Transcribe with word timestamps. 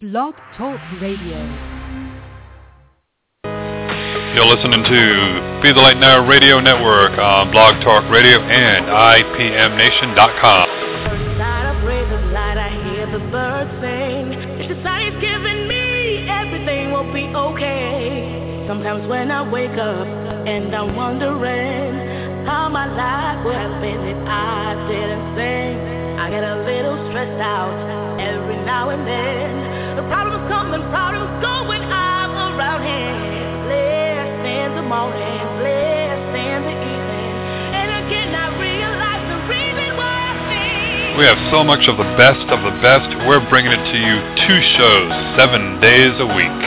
Blog 0.00 0.32
Talk 0.56 0.78
Radio. 1.02 1.42
You're 4.30 4.46
listening 4.46 4.86
to 4.86 5.58
Be 5.58 5.74
the 5.74 5.82
Light 5.82 5.98
Now 5.98 6.22
Radio 6.22 6.60
Network 6.60 7.18
on 7.18 7.50
Blog 7.50 7.82
Talk 7.82 8.06
Radio 8.06 8.38
and 8.38 8.86
IPMNation.com. 8.86 10.68
First 11.02 11.38
light 11.42 11.66
of 11.66 11.82
rays 11.82 12.06
of 12.14 12.30
light, 12.30 12.58
I 12.62 12.70
hear 12.86 13.10
the 13.10 13.18
birds 13.26 13.74
sing. 13.82 14.38
It's 14.62 14.70
the 14.70 14.78
sign 14.86 15.10
it's 15.10 15.18
giving 15.18 15.66
me, 15.66 16.30
everything 16.30 16.92
will 16.94 17.12
be 17.12 17.26
okay. 17.34 18.68
Sometimes 18.68 19.02
when 19.10 19.32
I 19.32 19.42
wake 19.50 19.74
up 19.82 20.06
and 20.46 20.76
I'm 20.76 20.94
wondering 20.94 22.46
how 22.46 22.68
my 22.68 22.86
life 22.86 23.44
would 23.44 23.58
have 23.58 23.82
been 23.82 24.06
if 24.06 24.22
I 24.30 24.78
didn't 24.86 25.34
sing, 25.34 25.74
I 26.22 26.30
get 26.30 26.44
a 26.46 26.62
little 26.62 26.94
stressed 27.10 27.42
out 27.42 27.74
every 28.22 28.62
now 28.62 28.90
and 28.90 29.04
then. 29.04 29.77
We 41.18 41.26
have 41.26 41.42
so 41.50 41.66
much 41.66 41.82
of 41.90 41.98
the 41.98 42.06
best 42.14 42.46
of 42.46 42.62
the 42.62 42.70
best. 42.78 43.10
We're 43.26 43.42
bringing 43.50 43.74
it 43.74 43.82
to 43.90 43.98
you 43.98 44.14
two 44.46 44.60
shows, 44.78 45.10
seven 45.34 45.82
days 45.82 46.14
a 46.22 46.28
week. 46.30 46.58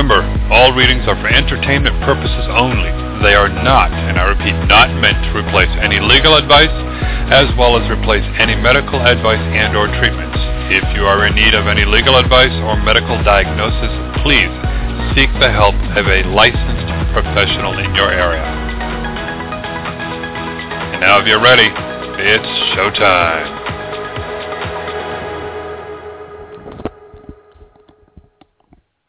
remember, 0.00 0.24
all 0.48 0.72
readings 0.72 1.04
are 1.04 1.16
for 1.20 1.28
entertainment 1.28 1.92
purposes 2.08 2.48
only. 2.56 2.88
They 3.20 3.36
are 3.36 3.52
not, 3.52 3.92
and 3.92 4.16
I 4.16 4.32
repeat, 4.32 4.56
not 4.64 4.88
meant 4.96 5.20
to 5.28 5.30
replace 5.36 5.68
any 5.76 6.00
legal 6.00 6.40
advice 6.40 6.72
as 7.28 7.52
well 7.60 7.76
as 7.76 7.84
replace 7.92 8.24
any 8.40 8.56
medical 8.56 8.96
advice 8.96 9.44
and 9.52 9.76
or 9.76 9.92
treatments. 10.00 10.40
If 10.72 10.88
you 10.96 11.04
are 11.04 11.28
in 11.28 11.36
need 11.36 11.52
of 11.52 11.68
any 11.68 11.84
legal 11.84 12.16
advice 12.16 12.54
or 12.64 12.80
medical 12.80 13.20
diagnosis, 13.20 13.92
please 14.24 14.48
seek 15.12 15.28
the 15.36 15.52
help 15.52 15.76
of 15.92 16.08
a 16.08 16.24
licensed 16.32 16.88
professional 17.12 17.76
in 17.76 17.92
your 17.92 18.08
area. 18.08 18.48
And 20.96 21.04
now 21.04 21.20
if 21.20 21.28
you're 21.28 21.44
ready, 21.44 21.68
it's 21.68 22.48
showtime. 22.72 23.59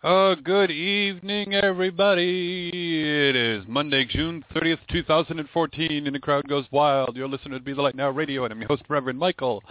Uh, 0.03 0.33
good 0.33 0.71
evening, 0.71 1.53
everybody. 1.53 2.71
It 2.73 3.35
is 3.35 3.63
Monday, 3.67 4.03
June 4.03 4.43
30th, 4.51 4.79
2014, 4.89 6.07
and 6.07 6.15
the 6.15 6.19
crowd 6.19 6.47
goes 6.47 6.65
wild. 6.71 7.15
You're 7.15 7.27
listening 7.27 7.59
to 7.59 7.63
Be 7.63 7.73
the 7.73 7.83
Light 7.83 7.93
Now 7.93 8.09
Radio, 8.09 8.43
and 8.43 8.51
I'm 8.51 8.59
your 8.59 8.67
host, 8.67 8.81
Reverend 8.89 9.19
Michael. 9.19 9.61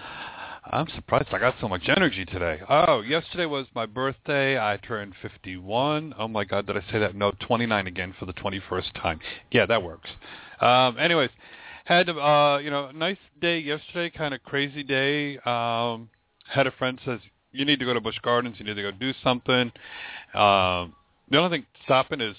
I'm 0.66 0.86
surprised 0.94 1.30
I 1.32 1.40
got 1.40 1.56
so 1.60 1.66
much 1.66 1.88
energy 1.88 2.24
today. 2.24 2.60
Oh, 2.68 3.00
yesterday 3.00 3.46
was 3.46 3.66
my 3.74 3.86
birthday. 3.86 4.56
I 4.56 4.76
turned 4.76 5.14
51. 5.20 6.14
Oh 6.16 6.28
my 6.28 6.44
God, 6.44 6.68
did 6.68 6.76
I 6.76 6.92
say 6.92 7.00
that? 7.00 7.16
No, 7.16 7.32
29 7.40 7.88
again 7.88 8.14
for 8.16 8.26
the 8.26 8.34
21st 8.34 9.02
time. 9.02 9.18
Yeah, 9.50 9.66
that 9.66 9.82
works. 9.82 10.10
Um, 10.60 10.96
anyways, 10.96 11.30
had 11.86 12.08
a 12.08 12.14
uh, 12.14 12.58
you 12.58 12.70
know, 12.70 12.92
nice 12.92 13.18
day 13.40 13.58
yesterday, 13.58 14.16
kind 14.16 14.32
of 14.32 14.44
crazy 14.44 14.84
day. 14.84 15.38
Um, 15.38 16.08
had 16.48 16.68
a 16.68 16.72
friend 16.78 17.00
says 17.04 17.18
you 17.52 17.64
need 17.64 17.80
to 17.80 17.84
go 17.84 17.94
to 17.94 18.00
Busch 18.00 18.18
Gardens. 18.22 18.56
You 18.58 18.64
need 18.64 18.74
to 18.74 18.82
go 18.82 18.90
do 18.92 19.12
something. 19.24 19.72
Um, 20.34 20.94
the 21.30 21.38
only 21.38 21.58
thing 21.58 21.66
stopping 21.84 22.20
is 22.20 22.36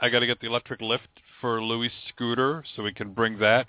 I 0.00 0.08
got 0.08 0.20
to 0.20 0.26
get 0.26 0.40
the 0.40 0.46
electric 0.46 0.80
lift 0.80 1.08
for 1.40 1.62
Louis' 1.62 1.90
scooter 2.08 2.64
so 2.74 2.82
we 2.82 2.92
can 2.92 3.12
bring 3.12 3.38
that. 3.38 3.66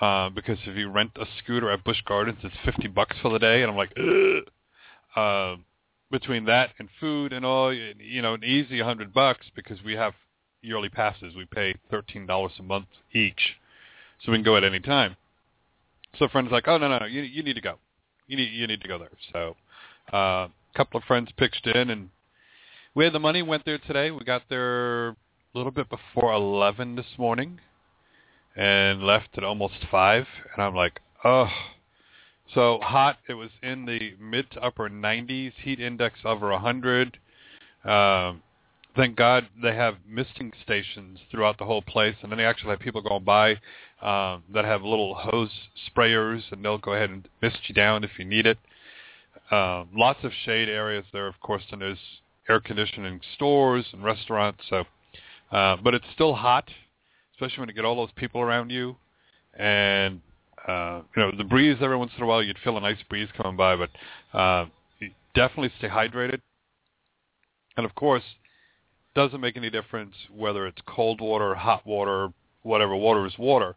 Uh, 0.00 0.30
because 0.30 0.58
if 0.64 0.76
you 0.76 0.88
rent 0.90 1.10
a 1.16 1.26
scooter 1.42 1.70
at 1.70 1.82
Busch 1.82 2.02
Gardens, 2.06 2.38
it's 2.44 2.54
fifty 2.64 2.86
bucks 2.86 3.16
for 3.20 3.32
the 3.32 3.38
day, 3.38 3.62
and 3.62 3.70
I'm 3.70 3.76
like, 3.76 3.92
Ugh. 3.98 4.44
Uh, 5.16 5.56
between 6.10 6.44
that 6.44 6.70
and 6.78 6.88
food 7.00 7.32
and 7.32 7.44
all, 7.44 7.72
you 7.72 8.22
know, 8.22 8.34
an 8.34 8.44
easy 8.44 8.80
hundred 8.80 9.12
bucks 9.12 9.46
because 9.54 9.82
we 9.82 9.94
have 9.94 10.14
yearly 10.62 10.88
passes. 10.88 11.34
We 11.34 11.44
pay 11.44 11.74
thirteen 11.90 12.26
dollars 12.26 12.52
a 12.58 12.62
month 12.62 12.86
each, 13.12 13.56
so 14.22 14.32
we 14.32 14.38
can 14.38 14.44
go 14.44 14.56
at 14.56 14.64
any 14.64 14.80
time. 14.80 15.16
So 16.18 16.26
a 16.26 16.28
friend's 16.28 16.52
like, 16.52 16.68
oh 16.68 16.78
no 16.78 16.96
no, 16.98 17.06
you 17.06 17.22
you 17.22 17.42
need 17.42 17.54
to 17.54 17.60
go, 17.60 17.74
you 18.26 18.36
need 18.36 18.52
you 18.52 18.66
need 18.66 18.80
to 18.80 18.88
go 18.88 18.98
there. 18.98 19.10
So 19.32 19.56
uh, 20.12 20.46
a 20.46 20.50
couple 20.76 20.98
of 20.98 21.04
friends 21.04 21.30
pitched 21.36 21.66
in, 21.66 21.90
and 21.90 22.10
we 22.98 23.04
had 23.04 23.12
the 23.12 23.20
money. 23.20 23.42
Went 23.42 23.64
there 23.64 23.78
today. 23.78 24.10
We 24.10 24.24
got 24.24 24.42
there 24.48 25.10
a 25.10 25.16
little 25.54 25.70
bit 25.70 25.86
before 25.88 26.32
eleven 26.32 26.96
this 26.96 27.06
morning, 27.16 27.60
and 28.56 29.04
left 29.04 29.28
at 29.36 29.44
almost 29.44 29.86
five. 29.88 30.26
And 30.52 30.64
I'm 30.64 30.74
like, 30.74 30.98
oh, 31.22 31.46
so 32.52 32.80
hot. 32.82 33.18
It 33.28 33.34
was 33.34 33.50
in 33.62 33.86
the 33.86 34.14
mid 34.20 34.50
to 34.50 34.60
upper 34.60 34.90
90s. 34.90 35.52
Heat 35.62 35.78
index 35.78 36.18
over 36.24 36.50
100. 36.50 37.18
Um, 37.84 38.42
thank 38.96 39.14
God 39.14 39.46
they 39.62 39.76
have 39.76 39.94
misting 40.04 40.52
stations 40.64 41.20
throughout 41.30 41.58
the 41.58 41.66
whole 41.66 41.82
place, 41.82 42.16
and 42.22 42.32
then 42.32 42.38
they 42.38 42.44
actually 42.44 42.70
have 42.70 42.80
people 42.80 43.00
going 43.00 43.22
by 43.22 43.52
um, 44.02 44.42
that 44.52 44.64
have 44.64 44.82
little 44.82 45.14
hose 45.14 45.52
sprayers, 45.88 46.42
and 46.50 46.64
they'll 46.64 46.78
go 46.78 46.94
ahead 46.94 47.10
and 47.10 47.28
mist 47.40 47.58
you 47.68 47.76
down 47.76 48.02
if 48.02 48.10
you 48.18 48.24
need 48.24 48.44
it. 48.44 48.58
Um, 49.52 49.90
lots 49.94 50.24
of 50.24 50.32
shade 50.44 50.68
areas 50.68 51.04
there, 51.12 51.28
of 51.28 51.38
course, 51.38 51.62
and 51.70 51.80
there's 51.80 51.98
air 52.48 52.60
conditioning 52.60 53.20
stores 53.34 53.86
and 53.92 54.02
restaurants. 54.02 54.60
So, 54.68 54.84
uh, 55.52 55.76
but 55.82 55.94
it's 55.94 56.04
still 56.14 56.34
hot, 56.34 56.68
especially 57.34 57.60
when 57.60 57.68
you 57.68 57.74
get 57.74 57.84
all 57.84 57.96
those 57.96 58.12
people 58.16 58.40
around 58.40 58.70
you, 58.70 58.96
and 59.58 60.20
uh, 60.66 61.02
you 61.16 61.22
know 61.22 61.32
the 61.36 61.44
breeze. 61.44 61.76
Every 61.80 61.96
once 61.96 62.12
in 62.16 62.22
a 62.22 62.26
while, 62.26 62.42
you'd 62.42 62.58
feel 62.64 62.76
a 62.76 62.80
nice 62.80 63.02
breeze 63.08 63.28
coming 63.36 63.56
by, 63.56 63.76
but 63.76 63.90
uh, 64.38 64.66
definitely 65.34 65.72
stay 65.78 65.88
hydrated. 65.88 66.40
And 67.76 67.86
of 67.86 67.94
course, 67.94 68.24
doesn't 69.14 69.40
make 69.40 69.56
any 69.56 69.70
difference 69.70 70.14
whether 70.34 70.66
it's 70.66 70.80
cold 70.86 71.20
water, 71.20 71.54
hot 71.54 71.86
water, 71.86 72.28
whatever. 72.62 72.94
Water 72.96 73.26
is 73.26 73.38
water, 73.38 73.76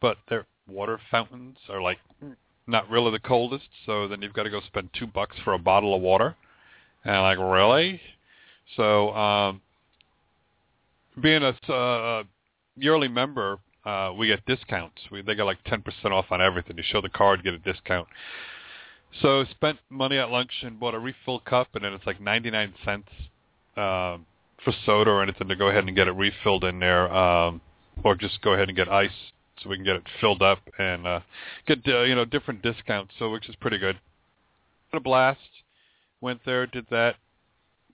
but 0.00 0.16
their 0.28 0.46
water 0.68 0.98
fountains 1.10 1.56
are 1.68 1.80
like 1.80 1.98
not 2.66 2.88
really 2.90 3.12
the 3.12 3.20
coldest. 3.20 3.68
So 3.84 4.08
then 4.08 4.22
you've 4.22 4.32
got 4.32 4.42
to 4.44 4.50
go 4.50 4.60
spend 4.66 4.90
two 4.98 5.06
bucks 5.06 5.36
for 5.44 5.54
a 5.54 5.58
bottle 5.58 5.94
of 5.94 6.02
water, 6.02 6.36
and 7.06 7.16
I'm 7.16 7.22
like 7.22 7.38
really. 7.38 8.00
So 8.76 9.14
um, 9.14 9.62
being 11.22 11.42
a 11.42 11.72
uh, 11.72 12.24
yearly 12.76 13.08
member, 13.08 13.58
uh, 13.84 14.12
we 14.18 14.26
get 14.26 14.44
discounts. 14.44 15.00
We, 15.10 15.22
they 15.22 15.36
get 15.36 15.44
like 15.44 15.62
10% 15.64 15.84
off 16.10 16.26
on 16.30 16.42
everything. 16.42 16.76
You 16.76 16.82
show 16.84 17.00
the 17.00 17.08
card, 17.08 17.44
get 17.44 17.54
a 17.54 17.58
discount. 17.58 18.08
So 19.22 19.44
spent 19.52 19.78
money 19.88 20.18
at 20.18 20.30
lunch 20.30 20.50
and 20.62 20.78
bought 20.78 20.94
a 20.94 20.98
refill 20.98 21.40
cup, 21.40 21.68
and 21.74 21.84
then 21.84 21.92
it's 21.92 22.04
like 22.06 22.20
99 22.20 22.74
cents 22.84 23.08
um, 23.76 24.26
for 24.64 24.74
soda 24.84 25.10
or 25.10 25.22
anything 25.22 25.48
to 25.48 25.56
go 25.56 25.68
ahead 25.68 25.84
and 25.84 25.96
get 25.96 26.08
it 26.08 26.12
refilled 26.12 26.64
in 26.64 26.80
there, 26.80 27.10
um, 27.14 27.60
or 28.04 28.16
just 28.16 28.42
go 28.42 28.52
ahead 28.52 28.68
and 28.68 28.76
get 28.76 28.88
ice 28.88 29.10
so 29.62 29.70
we 29.70 29.76
can 29.76 29.84
get 29.84 29.96
it 29.96 30.02
filled 30.20 30.42
up 30.42 30.58
and 30.78 31.06
uh, 31.06 31.20
get 31.66 31.78
uh, 31.86 32.02
you 32.02 32.14
know 32.14 32.24
different 32.24 32.62
discounts. 32.62 33.14
So 33.18 33.30
which 33.30 33.48
is 33.48 33.54
pretty 33.56 33.78
good. 33.78 33.98
A 34.92 35.00
blast. 35.00 35.40
Went 36.20 36.40
there, 36.44 36.66
did 36.66 36.86
that, 36.90 37.16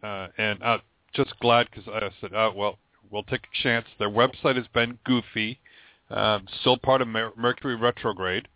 uh, 0.02 0.28
and 0.38 0.62
uh, 0.62 0.78
just 1.12 1.38
glad 1.40 1.68
because 1.70 1.88
I 1.88 2.08
said, 2.20 2.30
oh 2.34 2.52
well, 2.54 2.78
we'll 3.10 3.24
take 3.24 3.42
a 3.42 3.62
chance. 3.62 3.86
Their 3.98 4.10
website 4.10 4.56
has 4.56 4.66
been 4.72 4.98
goofy, 5.04 5.58
um, 6.10 6.46
still 6.60 6.76
part 6.76 7.02
of 7.02 7.08
Mer- 7.08 7.32
Mercury 7.36 7.76
retrograde. 7.76 8.48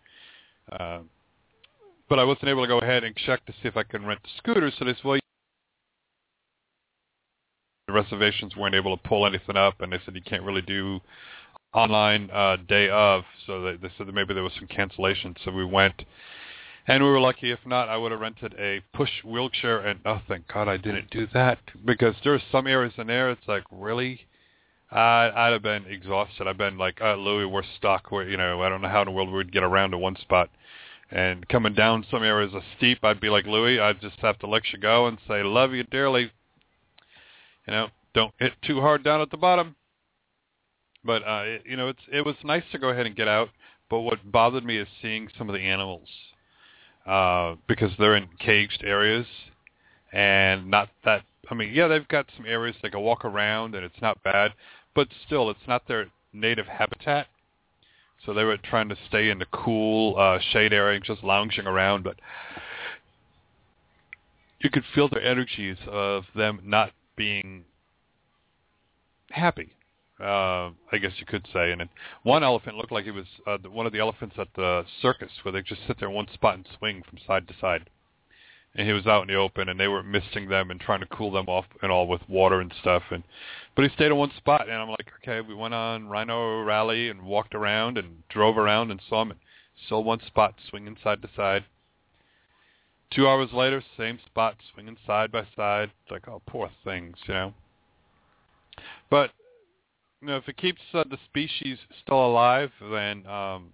Uh, 0.71 1.01
but 2.09 2.19
I 2.19 2.25
wasn't 2.25 2.49
able 2.49 2.63
to 2.63 2.69
go 2.69 2.79
ahead 2.79 3.05
and 3.05 3.15
check 3.17 3.45
to 3.47 3.53
see 3.53 3.69
if 3.69 3.77
I 3.77 3.83
can 3.83 4.07
rent 4.07 4.21
the 4.23 4.29
scooter. 4.39 4.71
So 4.79 4.85
they 4.85 4.93
said, 4.93 5.05
well, 5.05 5.19
the 7.87 7.93
reservations 7.93 8.57
weren't 8.57 8.75
able 8.75 8.97
to 8.97 9.03
pull 9.09 9.27
anything 9.27 9.57
up, 9.57 9.81
and 9.81 9.93
they 9.93 9.99
said 10.05 10.15
you 10.15 10.23
can't 10.23 10.43
really 10.43 10.63
do 10.63 11.01
online 11.75 12.31
uh, 12.33 12.57
day 12.69 12.89
of. 12.89 13.25
So 13.47 13.63
they, 13.63 13.77
they 13.77 13.91
said 13.97 14.07
that 14.07 14.15
maybe 14.15 14.35
there 14.35 14.43
was 14.43 14.53
some 14.59 14.69
cancellation. 14.69 15.35
So 15.45 15.51
we 15.51 15.65
went, 15.65 16.05
and 16.87 17.03
we 17.03 17.11
were 17.11 17.21
lucky. 17.21 17.51
If 17.51 17.59
not, 17.67 17.89
I 17.89 17.97
would 17.97 18.13
have 18.13 18.21
rented 18.21 18.55
a 18.59 18.81
push 18.95 19.11
wheelchair. 19.25 19.81
And 19.81 20.01
oh, 20.05 20.21
thank 20.29 20.47
God 20.49 20.69
I 20.69 20.77
didn't 20.77 21.11
do 21.11 21.27
that 21.35 21.59
because 21.85 22.15
there's 22.23 22.43
some 22.53 22.67
areas 22.67 22.95
in 22.97 23.07
there. 23.09 23.31
It's 23.31 23.47
like 23.49 23.65
really. 23.71 24.21
I, 24.91 25.33
I'd 25.35 25.53
have 25.53 25.63
been 25.63 25.85
exhausted. 25.87 26.47
I've 26.47 26.59
been 26.59 26.79
like, 26.79 27.01
uh, 27.01 27.17
Louis, 27.17 27.45
we're 27.45 27.65
stuck. 27.77 28.13
We're, 28.13 28.29
you 28.29 28.37
know, 28.37 28.63
I 28.63 28.69
don't 28.69 28.81
know 28.81 28.89
how 28.89 29.03
in 29.03 29.07
the 29.07 29.11
world 29.13 29.33
we'd 29.33 29.53
get 29.53 29.65
around 29.65 29.91
to 29.91 29.99
one 29.99 30.15
spot. 30.15 30.49
And 31.11 31.49
coming 31.49 31.75
down 31.75 32.07
some 32.09 32.23
areas 32.23 32.53
are 32.55 32.63
steep. 32.77 32.99
I'd 33.03 33.21
be 33.21 33.29
like 33.29 33.47
Louis. 33.47 33.81
I'd 33.81 34.01
just 34.01 34.19
have 34.21 34.39
to 34.41 34.47
let 34.47 34.63
you 34.73 34.79
go 34.79 35.07
and 35.07 35.19
say, 35.29 35.43
"Love 35.43 35.73
you 35.73 35.83
dearly." 35.85 36.31
You 37.67 37.73
know, 37.73 37.89
don't 38.15 38.35
hit 38.39 38.53
too 38.63 38.81
hard 38.81 39.03
down 39.03 39.21
at 39.21 39.31
the 39.31 39.37
bottom. 39.37 39.77
But 41.05 41.23
uh, 41.23 41.43
it, 41.45 41.63
you 41.65 41.77
know, 41.77 41.89
it's 41.89 42.03
it 42.13 42.25
was 42.25 42.35
nice 42.45 42.65
to 42.73 42.79
go 42.79 42.89
ahead 42.89 43.07
and 43.07 43.15
get 43.15 43.29
out. 43.29 43.51
But 43.89 44.01
what 44.01 44.33
bothered 44.33 44.65
me 44.65 44.79
is 44.79 44.89
seeing 45.01 45.29
some 45.39 45.49
of 45.49 45.55
the 45.55 45.61
animals 45.61 46.09
uh, 47.07 47.55
because 47.69 47.93
they're 47.99 48.17
in 48.17 48.29
caged 48.39 48.83
areas 48.85 49.27
and 50.13 50.71
not 50.71 50.89
that. 51.05 51.23
I 51.49 51.55
mean, 51.55 51.73
yeah, 51.73 51.87
they've 51.87 52.09
got 52.09 52.27
some 52.37 52.45
areas 52.47 52.75
they 52.83 52.91
can 52.91 53.01
walk 53.01 53.25
around 53.25 53.75
and 53.77 53.85
it's 53.85 54.03
not 54.03 54.23
bad, 54.25 54.53
but 54.95 55.09
still, 55.27 55.49
it's 55.51 55.69
not 55.69 55.87
their 55.87 56.07
native 56.33 56.67
habitat. 56.67 57.29
So 58.25 58.35
they 58.35 58.43
were 58.43 58.57
trying 58.57 58.89
to 58.89 58.97
stay 59.09 59.31
in 59.31 59.39
the 59.39 59.47
cool 59.53 60.19
uh, 60.19 60.41
shade 60.53 60.73
area, 60.73 60.99
just 60.99 61.23
lounging 61.23 61.67
around. 61.67 62.03
But 62.03 62.17
you 64.59 64.71
could 64.71 64.85
feel 64.95 65.09
their 65.09 65.23
energies 65.23 65.77
of 65.87 66.25
them 66.35 66.61
not 66.65 66.91
being 67.15 67.65
happy. 69.31 69.76
Uh, 70.19 70.71
I 70.91 70.99
guess 71.01 71.13
you 71.19 71.27
could 71.27 71.47
say. 71.53 71.73
And 71.73 71.81
then 71.81 71.89
one 72.23 72.43
elephant 72.43 72.77
looked 72.77 72.93
like 72.93 73.05
he 73.05 73.11
was 73.11 73.27
uh, 73.47 73.59
one 73.71 73.87
of 73.87 73.93
the 73.93 73.99
elephants 73.99 74.37
at 74.39 74.49
the 74.57 74.85
circus, 75.03 75.31
where 75.43 75.53
they 75.53 75.63
just 75.63 75.83
sit 75.87 75.99
there 75.99 76.09
in 76.09 76.15
one 76.15 76.29
spot 76.33 76.55
and 76.55 76.67
swing 76.79 77.03
from 77.09 77.19
side 77.27 77.47
to 77.49 77.55
side. 77.61 77.91
And 78.75 78.87
he 78.87 78.93
was 78.93 79.07
out 79.07 79.23
in 79.23 79.29
the 79.29 79.35
open, 79.35 79.69
and 79.69 79.81
they 79.81 79.89
were 79.89 80.03
misting 80.03 80.49
them 80.49 80.71
and 80.71 80.81
trying 80.81 81.01
to 81.01 81.07
cool 81.07 81.31
them 81.31 81.47
off 81.49 81.65
and 81.83 81.91
all 81.91 82.07
with 82.07 82.27
water 82.29 82.61
and 82.61 82.73
stuff. 82.81 83.03
And 83.11 83.23
but 83.75 83.85
he 83.85 83.95
stayed 83.95 84.07
in 84.07 84.17
one 84.17 84.33
spot, 84.37 84.69
and 84.69 84.77
I'm 84.77 84.89
like, 84.89 85.11
okay. 85.23 85.47
We 85.47 85.55
went 85.55 85.75
on 85.75 86.09
Rhino 86.09 86.63
Rally 86.63 87.09
and 87.09 87.23
walked 87.23 87.55
around 87.55 87.99
and 87.99 88.23
drove 88.29 88.57
around 88.59 88.91
and 88.91 89.01
saw 89.09 89.23
him. 89.23 89.31
And 89.33 89.41
still 89.85 90.05
one 90.05 90.21
spot, 90.27 90.55
swinging 90.69 90.97
side 91.03 91.21
to 91.23 91.29
side. 91.37 91.65
Two 93.11 93.29
hours 93.29 93.53
later, 93.53 93.83
same 93.97 94.19
spot, 94.27 94.57
swinging 94.73 94.97
side 95.07 95.31
by 95.31 95.47
side. 95.55 95.91
Like, 96.11 96.27
oh, 96.29 96.43
poor 96.47 96.71
things, 96.85 97.17
you 97.27 97.35
know. 97.35 97.55
But 99.11 99.31
you 100.21 100.29
know, 100.29 100.37
if 100.37 100.49
it 100.49 100.57
keeps 100.57 100.81
uh, 100.95 101.05
the 101.09 101.19
species 101.27 101.79
still 102.03 102.25
alive, 102.25 102.71
then 102.91 103.27
um, 103.27 103.73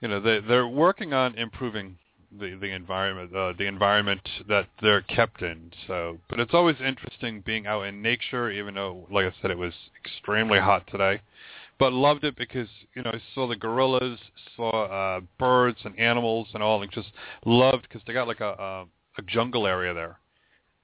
you 0.00 0.08
know 0.08 0.20
they 0.20 0.40
they're 0.40 0.68
working 0.68 1.12
on 1.12 1.36
improving 1.36 1.96
the 2.38 2.56
the 2.60 2.70
environment 2.70 3.34
uh, 3.34 3.52
the 3.56 3.66
environment 3.66 4.26
that 4.48 4.66
they're 4.80 5.02
kept 5.02 5.42
in. 5.42 5.70
So, 5.86 6.18
but 6.28 6.40
it's 6.40 6.54
always 6.54 6.76
interesting 6.84 7.42
being 7.44 7.66
out 7.66 7.82
in 7.82 8.02
nature, 8.02 8.50
even 8.50 8.74
though, 8.74 9.06
like 9.10 9.26
I 9.26 9.32
said, 9.40 9.50
it 9.50 9.58
was 9.58 9.74
extremely 10.04 10.58
hot 10.58 10.86
today. 10.90 11.20
But 11.78 11.92
loved 11.92 12.24
it 12.24 12.36
because 12.36 12.68
you 12.94 13.02
know 13.02 13.10
I 13.12 13.20
saw 13.34 13.48
the 13.48 13.56
gorillas, 13.56 14.18
saw 14.56 14.84
uh, 14.84 15.20
birds 15.38 15.78
and 15.84 15.98
animals 15.98 16.48
and 16.54 16.62
all, 16.62 16.82
and 16.82 16.90
just 16.90 17.12
loved 17.44 17.82
because 17.82 18.02
they 18.06 18.12
got 18.12 18.28
like 18.28 18.40
a, 18.40 18.52
a 18.52 18.84
a 19.18 19.22
jungle 19.22 19.66
area 19.66 19.94
there, 19.94 20.18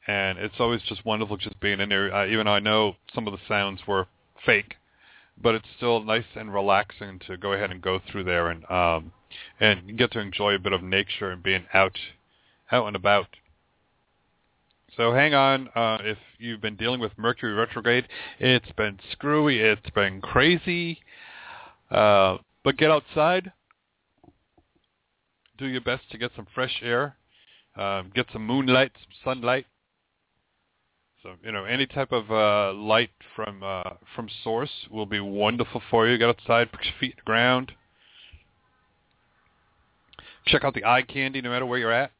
and 0.06 0.38
it's 0.38 0.54
always 0.58 0.82
just 0.82 1.04
wonderful 1.04 1.36
just 1.36 1.58
being 1.60 1.80
in 1.80 1.88
there. 1.88 2.14
Uh, 2.14 2.26
even 2.26 2.46
though 2.46 2.52
I 2.52 2.60
know 2.60 2.96
some 3.14 3.26
of 3.26 3.32
the 3.32 3.40
sounds 3.46 3.80
were 3.86 4.06
fake, 4.44 4.74
but 5.40 5.54
it's 5.54 5.68
still 5.76 6.02
nice 6.02 6.24
and 6.34 6.52
relaxing 6.52 7.20
to 7.26 7.36
go 7.36 7.52
ahead 7.52 7.70
and 7.70 7.80
go 7.80 8.00
through 8.10 8.24
there 8.24 8.48
and 8.48 8.64
um, 8.70 9.12
and 9.58 9.96
get 9.96 10.12
to 10.12 10.20
enjoy 10.20 10.54
a 10.54 10.58
bit 10.58 10.72
of 10.72 10.82
nature 10.82 11.30
and 11.30 11.42
being 11.42 11.64
out 11.72 11.98
out 12.70 12.86
and 12.86 12.96
about. 12.96 13.28
So 14.96 15.12
hang 15.12 15.34
on 15.34 15.68
uh, 15.74 15.98
if 16.02 16.18
you've 16.38 16.60
been 16.60 16.76
dealing 16.76 17.00
with 17.00 17.16
Mercury 17.16 17.52
retrograde. 17.52 18.08
It's 18.38 18.70
been 18.72 18.98
screwy. 19.12 19.60
It's 19.60 19.88
been 19.90 20.20
crazy. 20.20 20.98
Uh, 21.90 22.38
but 22.64 22.76
get 22.76 22.90
outside. 22.90 23.52
Do 25.58 25.66
your 25.66 25.80
best 25.80 26.10
to 26.10 26.18
get 26.18 26.32
some 26.34 26.46
fresh 26.54 26.80
air. 26.82 27.16
Um, 27.76 28.10
get 28.14 28.26
some 28.32 28.46
moonlight, 28.46 28.92
some 28.94 29.36
sunlight. 29.36 29.66
So 31.22 31.34
you 31.44 31.52
know 31.52 31.64
any 31.64 31.86
type 31.86 32.12
of 32.12 32.30
uh, 32.30 32.72
light 32.72 33.10
from 33.36 33.62
uh, 33.62 33.90
from 34.16 34.28
source 34.42 34.70
will 34.90 35.06
be 35.06 35.20
wonderful 35.20 35.82
for 35.90 36.08
you. 36.08 36.16
Get 36.16 36.30
outside, 36.30 36.72
put 36.72 36.84
your 36.84 36.94
feet 36.98 37.12
in 37.12 37.16
the 37.18 37.26
ground. 37.26 37.72
Check 40.46 40.64
out 40.64 40.72
the 40.72 40.84
eye 40.84 41.02
candy, 41.02 41.42
no 41.42 41.50
matter 41.50 41.66
where 41.66 41.78
you're 41.78 41.92
at. 41.92 42.12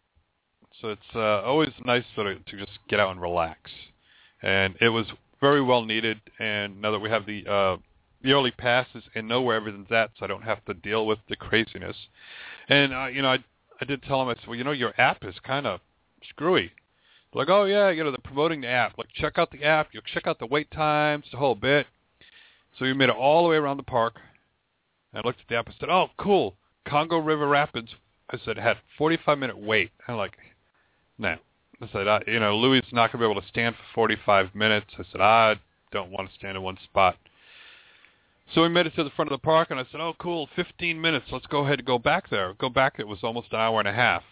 So 0.80 0.88
it's 0.88 1.00
uh, 1.14 1.42
always 1.42 1.71
nice 1.85 2.04
sort 2.14 2.26
of 2.26 2.45
to 2.45 2.59
just 2.59 2.78
get 2.88 3.00
out 3.00 3.11
and 3.11 3.21
relax. 3.21 3.71
And 4.42 4.76
it 4.80 4.90
was 4.90 5.07
very 5.40 5.62
well 5.62 5.85
needed. 5.85 6.21
And 6.38 6.80
now 6.80 6.90
that 6.90 6.99
we 6.99 7.09
have 7.09 7.25
the 7.25 7.47
uh, 7.47 7.76
the 8.23 8.33
early 8.33 8.50
passes 8.50 9.02
and 9.14 9.26
know 9.26 9.40
where 9.40 9.57
everything's 9.57 9.90
at, 9.90 10.11
so 10.19 10.26
I 10.26 10.28
don't 10.28 10.45
have 10.45 10.62
to 10.66 10.75
deal 10.75 11.07
with 11.07 11.19
the 11.30 11.37
craziness. 11.37 11.97
And 12.69 12.92
uh, 12.92 13.07
you 13.07 13.23
know, 13.23 13.30
I 13.30 13.38
I 13.80 13.87
did 13.87 14.02
tell 14.02 14.19
them 14.19 14.28
I 14.28 14.35
said, 14.35 14.47
well, 14.47 14.59
you 14.59 14.64
know, 14.64 14.73
your 14.73 14.92
app 15.00 15.25
is 15.25 15.35
kind 15.42 15.66
of 15.66 15.80
screwy 16.28 16.71
like, 17.35 17.49
oh 17.49 17.65
yeah, 17.65 17.91
you 17.91 18.03
know, 18.03 18.11
they're 18.11 18.19
promoting 18.23 18.61
the 18.61 18.69
app. 18.69 18.99
Like, 18.99 19.09
check 19.15 19.39
out 19.39 19.51
the 19.51 19.65
app. 19.65 19.89
You'll 19.93 20.03
check 20.15 20.27
out 20.27 20.39
the 20.39 20.47
wait 20.47 20.71
times, 20.71 21.27
the 21.31 21.39
whole 21.39 21.55
bit. 21.55 21.87
So 22.79 22.85
we 22.85 22.93
made 22.93 23.09
it 23.09 23.17
all 23.17 23.45
the 23.45 23.51
way 23.51 23.57
around 23.57 23.77
the 23.77 23.83
park. 23.83 24.17
And 25.13 25.23
I 25.23 25.27
looked 25.27 25.41
at 25.41 25.49
the 25.49 25.57
app 25.57 25.67
and 25.67 25.75
said, 25.79 25.91
oh, 25.91 26.09
cool. 26.19 26.57
Congo 26.87 27.19
River 27.19 27.47
Rapids. 27.47 27.95
I 28.31 28.39
said, 28.45 28.57
had 28.57 28.79
45 28.97 29.39
minute 29.39 29.59
wait. 29.59 29.91
I'm 30.07 30.17
like, 30.17 30.37
no. 31.19 31.37
I 31.83 31.89
said, 31.93 32.09
I, 32.09 32.23
you 32.27 32.39
know, 32.39 32.57
Louis 32.57 32.79
is 32.79 32.93
not 32.93 33.11
going 33.11 33.21
to 33.21 33.27
be 33.27 33.31
able 33.31 33.41
to 33.41 33.49
stand 33.49 33.75
for 33.75 33.83
45 33.95 34.55
minutes. 34.55 34.87
I 34.99 35.05
said, 35.11 35.21
I 35.21 35.57
don't 35.93 36.11
want 36.11 36.29
to 36.29 36.35
stand 36.35 36.57
in 36.57 36.63
one 36.63 36.79
spot. 36.85 37.17
So 38.55 38.63
we 38.63 38.69
made 38.69 38.87
it 38.87 38.95
to 38.97 39.05
the 39.05 39.11
front 39.11 39.31
of 39.31 39.41
the 39.41 39.45
park, 39.45 39.71
and 39.71 39.79
I 39.79 39.85
said, 39.91 40.01
oh, 40.01 40.15
cool, 40.19 40.49
15 40.57 41.01
minutes. 41.01 41.27
Let's 41.31 41.47
go 41.47 41.65
ahead 41.65 41.79
and 41.79 41.87
go 41.87 41.99
back 41.99 42.29
there. 42.31 42.55
Go 42.55 42.69
back. 42.69 42.95
It 42.99 43.07
was 43.07 43.21
almost 43.23 43.53
an 43.53 43.61
hour 43.61 43.79
and 43.79 43.89
a 43.89 43.93
half. 43.93 44.23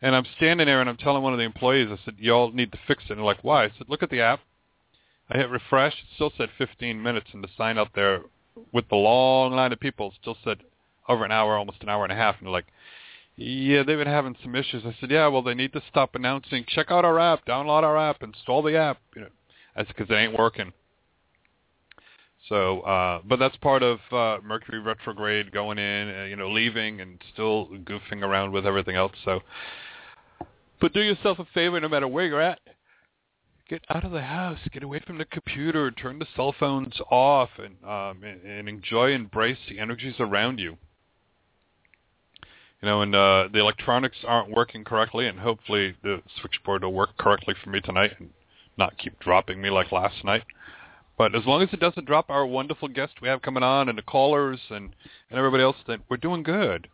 And 0.00 0.14
I'm 0.14 0.26
standing 0.36 0.66
there 0.66 0.80
and 0.80 0.88
I'm 0.88 0.96
telling 0.96 1.22
one 1.22 1.32
of 1.32 1.38
the 1.38 1.44
employees, 1.44 1.88
I 1.90 1.98
said, 2.04 2.14
y'all 2.18 2.52
need 2.52 2.72
to 2.72 2.78
fix 2.86 3.04
it. 3.04 3.10
And 3.10 3.18
they're 3.18 3.24
like, 3.24 3.42
why? 3.42 3.64
I 3.64 3.72
said, 3.76 3.88
look 3.88 4.02
at 4.02 4.10
the 4.10 4.20
app. 4.20 4.40
I 5.30 5.38
hit 5.38 5.50
refresh. 5.50 5.92
It 5.94 6.14
still 6.14 6.32
said 6.36 6.48
15 6.56 7.02
minutes. 7.02 7.28
And 7.32 7.42
the 7.42 7.48
sign 7.56 7.78
up 7.78 7.88
there 7.94 8.22
with 8.72 8.88
the 8.88 8.96
long 8.96 9.52
line 9.52 9.72
of 9.72 9.80
people 9.80 10.12
still 10.20 10.36
said 10.44 10.58
over 11.08 11.24
an 11.24 11.32
hour, 11.32 11.56
almost 11.56 11.82
an 11.82 11.88
hour 11.88 12.04
and 12.04 12.12
a 12.12 12.16
half. 12.16 12.36
And 12.38 12.46
they're 12.46 12.52
like, 12.52 12.66
yeah, 13.36 13.82
they've 13.82 13.98
been 13.98 14.06
having 14.06 14.36
some 14.42 14.54
issues. 14.54 14.82
I 14.84 14.96
said, 15.00 15.10
yeah, 15.10 15.28
well, 15.28 15.42
they 15.42 15.54
need 15.54 15.72
to 15.72 15.82
stop 15.88 16.14
announcing, 16.14 16.64
check 16.68 16.90
out 16.90 17.04
our 17.04 17.18
app, 17.20 17.46
download 17.46 17.84
our 17.84 17.96
app, 17.96 18.22
install 18.22 18.62
the 18.62 18.76
app. 18.76 18.98
You 19.14 19.22
know, 19.22 19.28
that's 19.76 19.88
because 19.88 20.10
it 20.10 20.14
ain't 20.14 20.36
working. 20.38 20.72
So, 22.48 22.80
uh, 22.80 23.20
but 23.28 23.38
that's 23.38 23.56
part 23.56 23.82
of 23.82 23.98
uh, 24.10 24.38
Mercury 24.42 24.80
retrograde 24.80 25.52
going 25.52 25.78
in, 25.78 26.08
uh, 26.08 26.24
you 26.24 26.36
know, 26.36 26.50
leaving 26.50 27.00
and 27.00 27.22
still 27.32 27.68
goofing 27.84 28.22
around 28.22 28.52
with 28.52 28.66
everything 28.66 28.96
else. 28.96 29.12
So, 29.24 29.40
but 30.80 30.92
do 30.92 31.00
yourself 31.00 31.38
a 31.38 31.44
favor, 31.54 31.80
no 31.80 31.88
matter 31.88 32.08
where 32.08 32.26
you're 32.26 32.40
at, 32.40 32.60
get 33.68 33.82
out 33.90 34.04
of 34.04 34.12
the 34.12 34.22
house, 34.22 34.58
get 34.72 34.82
away 34.82 35.00
from 35.06 35.18
the 35.18 35.24
computer, 35.24 35.90
turn 35.90 36.18
the 36.18 36.26
cell 36.34 36.54
phones 36.58 36.94
off, 37.10 37.50
and 37.58 37.76
um, 37.84 38.22
and, 38.24 38.68
enjoy, 38.68 39.12
embrace 39.12 39.58
the 39.68 39.78
energies 39.78 40.14
around 40.18 40.58
you. 40.58 40.76
You 42.80 42.88
know, 42.88 43.02
and 43.02 43.14
uh, 43.14 43.48
the 43.52 43.58
electronics 43.58 44.18
aren't 44.24 44.54
working 44.54 44.84
correctly, 44.84 45.26
and 45.26 45.40
hopefully 45.40 45.96
the 46.02 46.22
switchboard 46.40 46.84
will 46.84 46.92
work 46.92 47.16
correctly 47.18 47.54
for 47.62 47.70
me 47.70 47.80
tonight 47.80 48.12
and 48.18 48.30
not 48.76 48.96
keep 48.98 49.18
dropping 49.18 49.60
me 49.60 49.68
like 49.68 49.90
last 49.90 50.24
night. 50.24 50.44
But 51.18 51.34
as 51.34 51.44
long 51.44 51.62
as 51.62 51.70
it 51.72 51.80
doesn't 51.80 52.06
drop 52.06 52.30
our 52.30 52.46
wonderful 52.46 52.86
guest 52.86 53.14
we 53.20 53.26
have 53.26 53.42
coming 53.42 53.64
on 53.64 53.88
and 53.88 53.98
the 53.98 54.02
callers 54.02 54.60
and, 54.70 54.94
and 55.30 55.38
everybody 55.38 55.64
else, 55.64 55.76
then 55.88 55.98
we're 56.08 56.16
doing 56.16 56.44
good. 56.44 56.88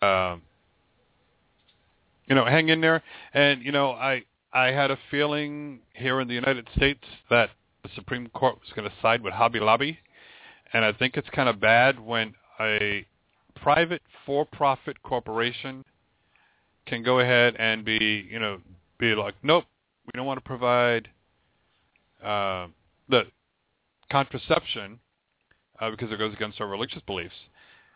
Um, 0.00 0.42
you 2.28 2.34
know, 2.34 2.44
hang 2.44 2.68
in 2.68 2.80
there. 2.80 3.02
And 3.34 3.62
you 3.62 3.72
know, 3.72 3.90
I 3.92 4.24
I 4.52 4.66
had 4.66 4.90
a 4.90 4.98
feeling 5.10 5.80
here 5.94 6.20
in 6.20 6.28
the 6.28 6.34
United 6.34 6.68
States 6.76 7.04
that 7.30 7.50
the 7.82 7.90
Supreme 7.94 8.28
Court 8.28 8.58
was 8.60 8.70
going 8.74 8.88
to 8.88 8.94
side 9.00 9.22
with 9.22 9.34
Hobby 9.34 9.60
Lobby, 9.60 9.98
and 10.72 10.84
I 10.84 10.92
think 10.92 11.16
it's 11.16 11.28
kind 11.30 11.48
of 11.48 11.60
bad 11.60 11.98
when 11.98 12.34
a 12.60 13.06
private 13.62 14.02
for-profit 14.24 15.02
corporation 15.02 15.84
can 16.86 17.02
go 17.02 17.20
ahead 17.20 17.54
and 17.58 17.84
be, 17.84 18.26
you 18.30 18.38
know, 18.38 18.60
be 18.98 19.14
like, 19.14 19.34
nope, 19.42 19.64
we 20.06 20.12
don't 20.14 20.26
want 20.26 20.38
to 20.38 20.44
provide 20.44 21.08
uh, 22.24 22.66
the 23.08 23.24
contraception 24.10 24.98
uh, 25.80 25.90
because 25.90 26.10
it 26.10 26.18
goes 26.18 26.32
against 26.32 26.60
our 26.60 26.66
religious 26.66 27.02
beliefs. 27.06 27.34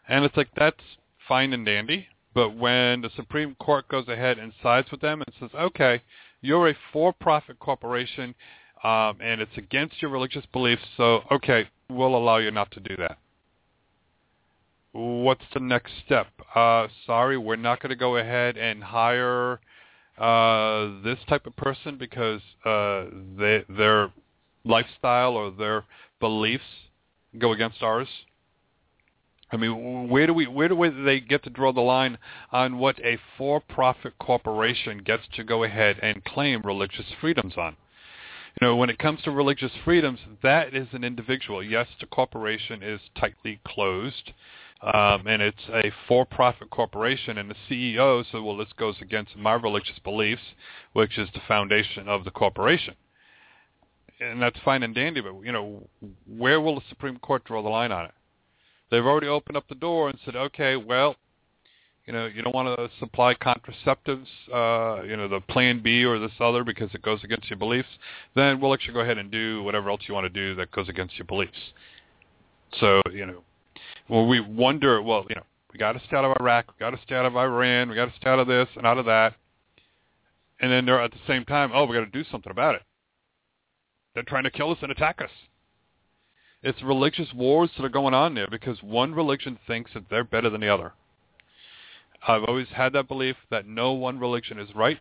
And 0.08 0.24
it's 0.24 0.36
like 0.36 0.48
that's 0.56 0.82
fine 1.26 1.52
and 1.52 1.64
dandy, 1.64 2.06
but 2.34 2.56
when 2.56 3.02
the 3.02 3.10
Supreme 3.16 3.54
Court 3.56 3.88
goes 3.88 4.08
ahead 4.08 4.38
and 4.38 4.52
sides 4.62 4.90
with 4.90 5.00
them 5.00 5.22
and 5.22 5.34
says, 5.38 5.50
okay, 5.54 6.02
you're 6.40 6.68
a 6.68 6.74
for-profit 6.92 7.58
corporation 7.58 8.34
um, 8.82 9.18
and 9.20 9.40
it's 9.40 9.56
against 9.56 10.00
your 10.02 10.10
religious 10.10 10.44
beliefs, 10.52 10.82
so 10.96 11.20
okay, 11.30 11.68
we'll 11.88 12.16
allow 12.16 12.38
you 12.38 12.50
not 12.50 12.70
to 12.72 12.80
do 12.80 12.96
that. 12.96 13.18
What's 14.92 15.44
the 15.54 15.60
next 15.60 15.92
step? 16.04 16.26
Uh, 16.54 16.88
sorry, 17.06 17.38
we're 17.38 17.56
not 17.56 17.80
going 17.80 17.90
to 17.90 17.96
go 17.96 18.16
ahead 18.16 18.56
and 18.58 18.82
hire 18.82 19.60
uh, 20.18 21.02
this 21.02 21.18
type 21.28 21.46
of 21.46 21.56
person 21.56 21.96
because 21.96 22.40
uh, 22.64 23.04
they, 23.38 23.64
their 23.68 24.12
lifestyle 24.64 25.32
or 25.32 25.50
their 25.50 25.84
beliefs 26.20 26.64
go 27.38 27.52
against 27.52 27.82
ours. 27.82 28.08
I 29.52 29.58
mean, 29.58 30.08
where 30.08 30.26
do 30.26 30.32
we 30.32 30.46
where 30.46 30.68
do 30.68 31.04
they 31.04 31.20
get 31.20 31.44
to 31.44 31.50
draw 31.50 31.72
the 31.72 31.82
line 31.82 32.16
on 32.50 32.78
what 32.78 32.98
a 33.04 33.18
for-profit 33.36 34.18
corporation 34.18 35.02
gets 35.04 35.24
to 35.34 35.44
go 35.44 35.64
ahead 35.64 35.98
and 36.02 36.24
claim 36.24 36.62
religious 36.64 37.06
freedoms 37.20 37.54
on? 37.58 37.76
You 38.60 38.66
know, 38.66 38.76
when 38.76 38.90
it 38.90 38.98
comes 38.98 39.20
to 39.22 39.30
religious 39.30 39.72
freedoms, 39.84 40.20
that 40.42 40.74
is 40.74 40.88
an 40.92 41.04
individual. 41.04 41.62
Yes, 41.62 41.86
the 42.00 42.06
corporation 42.06 42.82
is 42.82 43.00
tightly 43.18 43.60
closed, 43.66 44.32
um, 44.82 45.26
and 45.26 45.40
it's 45.40 45.68
a 45.72 45.90
for-profit 46.06 46.68
corporation, 46.70 47.38
and 47.38 47.50
the 47.50 47.54
CEO 47.68 48.24
said, 48.30 48.42
well, 48.42 48.56
this 48.56 48.72
goes 48.78 48.96
against 49.00 49.36
my 49.36 49.54
religious 49.54 49.98
beliefs, 50.04 50.42
which 50.92 51.16
is 51.16 51.28
the 51.32 51.40
foundation 51.48 52.08
of 52.08 52.24
the 52.24 52.30
corporation. 52.30 52.94
And 54.20 54.40
that's 54.40 54.58
fine 54.64 54.82
and 54.82 54.94
dandy, 54.94 55.22
but, 55.22 55.40
you 55.40 55.52
know, 55.52 55.88
where 56.26 56.60
will 56.60 56.74
the 56.74 56.84
Supreme 56.90 57.18
Court 57.18 57.44
draw 57.44 57.62
the 57.62 57.70
line 57.70 57.90
on 57.90 58.04
it? 58.04 58.12
They've 58.92 59.06
already 59.06 59.26
opened 59.26 59.56
up 59.56 59.66
the 59.70 59.74
door 59.74 60.10
and 60.10 60.18
said, 60.22 60.36
okay, 60.36 60.76
well, 60.76 61.16
you 62.06 62.12
know, 62.12 62.26
you 62.26 62.42
don't 62.42 62.54
want 62.54 62.76
to 62.76 62.90
supply 62.98 63.34
contraceptives, 63.34 64.26
uh, 64.52 65.02
you 65.02 65.16
know, 65.16 65.28
the 65.28 65.40
Plan 65.48 65.82
B 65.82 66.04
or 66.04 66.18
this 66.18 66.32
other 66.38 66.62
because 66.62 66.90
it 66.92 67.00
goes 67.00 67.24
against 67.24 67.48
your 67.48 67.58
beliefs, 67.58 67.88
then 68.34 68.60
we'll 68.60 68.76
you 68.86 68.92
go 68.92 69.00
ahead 69.00 69.16
and 69.16 69.30
do 69.30 69.62
whatever 69.62 69.88
else 69.88 70.02
you 70.06 70.12
want 70.12 70.26
to 70.26 70.28
do 70.28 70.54
that 70.56 70.70
goes 70.72 70.90
against 70.90 71.16
your 71.16 71.24
beliefs. 71.24 71.56
So, 72.80 73.00
you 73.10 73.24
know, 73.24 73.42
well, 74.10 74.26
we 74.28 74.40
wonder, 74.40 75.00
well, 75.00 75.24
you 75.26 75.36
know, 75.36 75.44
we 75.72 75.78
got 75.78 75.92
to 75.92 76.00
stay 76.06 76.18
out 76.18 76.26
of 76.26 76.36
Iraq, 76.38 76.66
we 76.68 76.74
got 76.78 76.90
to 76.90 77.00
stay 77.02 77.14
out 77.14 77.24
of 77.24 77.34
Iran, 77.34 77.88
we 77.88 77.94
got 77.94 78.10
to 78.10 78.16
stay 78.20 78.28
out 78.28 78.40
of 78.40 78.46
this 78.46 78.68
and 78.76 78.86
out 78.86 78.98
of 78.98 79.06
that. 79.06 79.34
And 80.60 80.70
then 80.70 80.84
they're 80.84 81.00
at 81.00 81.12
the 81.12 81.20
same 81.26 81.46
time, 81.46 81.70
oh, 81.72 81.86
we 81.86 81.96
got 81.96 82.04
to 82.04 82.22
do 82.22 82.28
something 82.30 82.52
about 82.52 82.74
it. 82.74 82.82
They're 84.12 84.22
trying 84.24 84.44
to 84.44 84.50
kill 84.50 84.70
us 84.70 84.78
and 84.82 84.92
attack 84.92 85.22
us. 85.22 85.30
It's 86.62 86.82
religious 86.82 87.32
wars 87.34 87.70
that 87.76 87.84
are 87.84 87.88
going 87.88 88.14
on 88.14 88.34
there 88.34 88.46
because 88.48 88.82
one 88.82 89.14
religion 89.14 89.58
thinks 89.66 89.92
that 89.94 90.08
they're 90.08 90.24
better 90.24 90.48
than 90.48 90.60
the 90.60 90.72
other. 90.72 90.92
I've 92.26 92.44
always 92.44 92.68
had 92.68 92.92
that 92.92 93.08
belief 93.08 93.36
that 93.50 93.66
no 93.66 93.92
one 93.92 94.20
religion 94.20 94.58
is 94.60 94.74
right, 94.74 95.00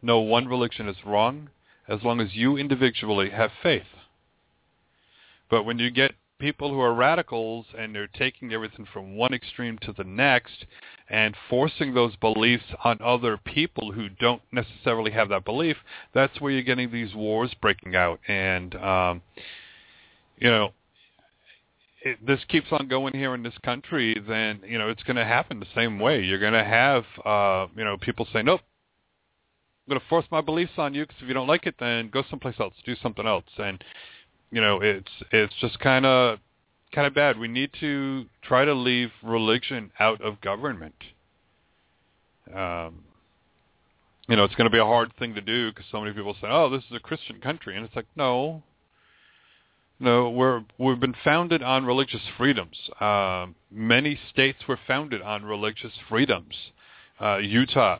no 0.00 0.20
one 0.20 0.48
religion 0.48 0.88
is 0.88 0.96
wrong, 1.04 1.50
as 1.86 2.02
long 2.02 2.20
as 2.20 2.34
you 2.34 2.56
individually 2.56 3.30
have 3.30 3.50
faith. 3.62 3.82
But 5.50 5.64
when 5.64 5.78
you 5.78 5.90
get 5.90 6.14
people 6.38 6.70
who 6.70 6.80
are 6.80 6.94
radicals 6.94 7.66
and 7.78 7.94
they're 7.94 8.06
taking 8.06 8.52
everything 8.52 8.86
from 8.92 9.16
one 9.16 9.34
extreme 9.34 9.78
to 9.78 9.92
the 9.92 10.04
next 10.04 10.64
and 11.08 11.36
forcing 11.48 11.92
those 11.92 12.16
beliefs 12.16 12.64
on 12.82 12.98
other 13.02 13.36
people 13.36 13.92
who 13.92 14.08
don't 14.08 14.42
necessarily 14.50 15.10
have 15.10 15.28
that 15.28 15.44
belief, 15.44 15.76
that's 16.14 16.40
where 16.40 16.52
you're 16.52 16.62
getting 16.62 16.90
these 16.90 17.14
wars 17.14 17.54
breaking 17.60 17.94
out. 17.94 18.18
And 18.26 18.74
um, 18.76 19.22
you 20.44 20.50
know, 20.50 20.72
it, 22.02 22.18
this 22.24 22.40
keeps 22.48 22.66
on 22.70 22.86
going 22.86 23.14
here 23.14 23.34
in 23.34 23.42
this 23.42 23.56
country, 23.64 24.14
then 24.28 24.60
you 24.68 24.78
know 24.78 24.90
it's 24.90 25.02
going 25.04 25.16
to 25.16 25.24
happen 25.24 25.58
the 25.58 25.66
same 25.74 25.98
way. 25.98 26.20
You're 26.22 26.38
going 26.38 26.52
to 26.52 26.62
have 26.62 27.04
uh, 27.24 27.66
you 27.74 27.82
know 27.82 27.96
people 27.96 28.28
say, 28.30 28.42
nope, 28.42 28.60
I'm 28.60 29.92
going 29.92 30.00
to 30.00 30.06
force 30.06 30.26
my 30.30 30.42
beliefs 30.42 30.72
on 30.76 30.92
you 30.92 31.04
because 31.06 31.22
if 31.22 31.28
you 31.28 31.32
don't 31.32 31.46
like 31.48 31.66
it, 31.66 31.76
then 31.80 32.10
go 32.10 32.22
someplace 32.28 32.56
else, 32.60 32.74
do 32.84 32.94
something 33.02 33.26
else, 33.26 33.46
and 33.56 33.82
you 34.50 34.60
know 34.60 34.82
it's 34.82 35.10
it's 35.32 35.54
just 35.62 35.80
kind 35.80 36.04
of 36.04 36.40
kind 36.92 37.06
of 37.06 37.14
bad. 37.14 37.38
We 37.38 37.48
need 37.48 37.70
to 37.80 38.26
try 38.42 38.66
to 38.66 38.74
leave 38.74 39.12
religion 39.22 39.92
out 39.98 40.20
of 40.20 40.42
government. 40.42 40.94
Um, 42.54 43.02
you 44.28 44.36
know, 44.36 44.44
it's 44.44 44.54
going 44.56 44.66
to 44.66 44.70
be 44.70 44.78
a 44.78 44.84
hard 44.84 45.10
thing 45.18 45.34
to 45.36 45.40
do 45.40 45.70
because 45.70 45.86
so 45.90 46.02
many 46.02 46.12
people 46.12 46.34
say, 46.38 46.48
"Oh, 46.50 46.68
this 46.68 46.84
is 46.90 46.96
a 46.96 47.00
Christian 47.00 47.40
country," 47.40 47.76
and 47.76 47.86
it's 47.86 47.96
like, 47.96 48.06
no, 48.14 48.62
no, 50.04 50.28
we're 50.28 50.62
we've 50.76 51.00
been 51.00 51.16
founded 51.24 51.62
on 51.62 51.86
religious 51.86 52.20
freedoms. 52.36 52.76
Uh, 53.00 53.46
many 53.70 54.18
states 54.30 54.58
were 54.68 54.78
founded 54.86 55.22
on 55.22 55.44
religious 55.44 55.92
freedoms. 56.08 56.54
Uh, 57.18 57.38
Utah, 57.38 57.98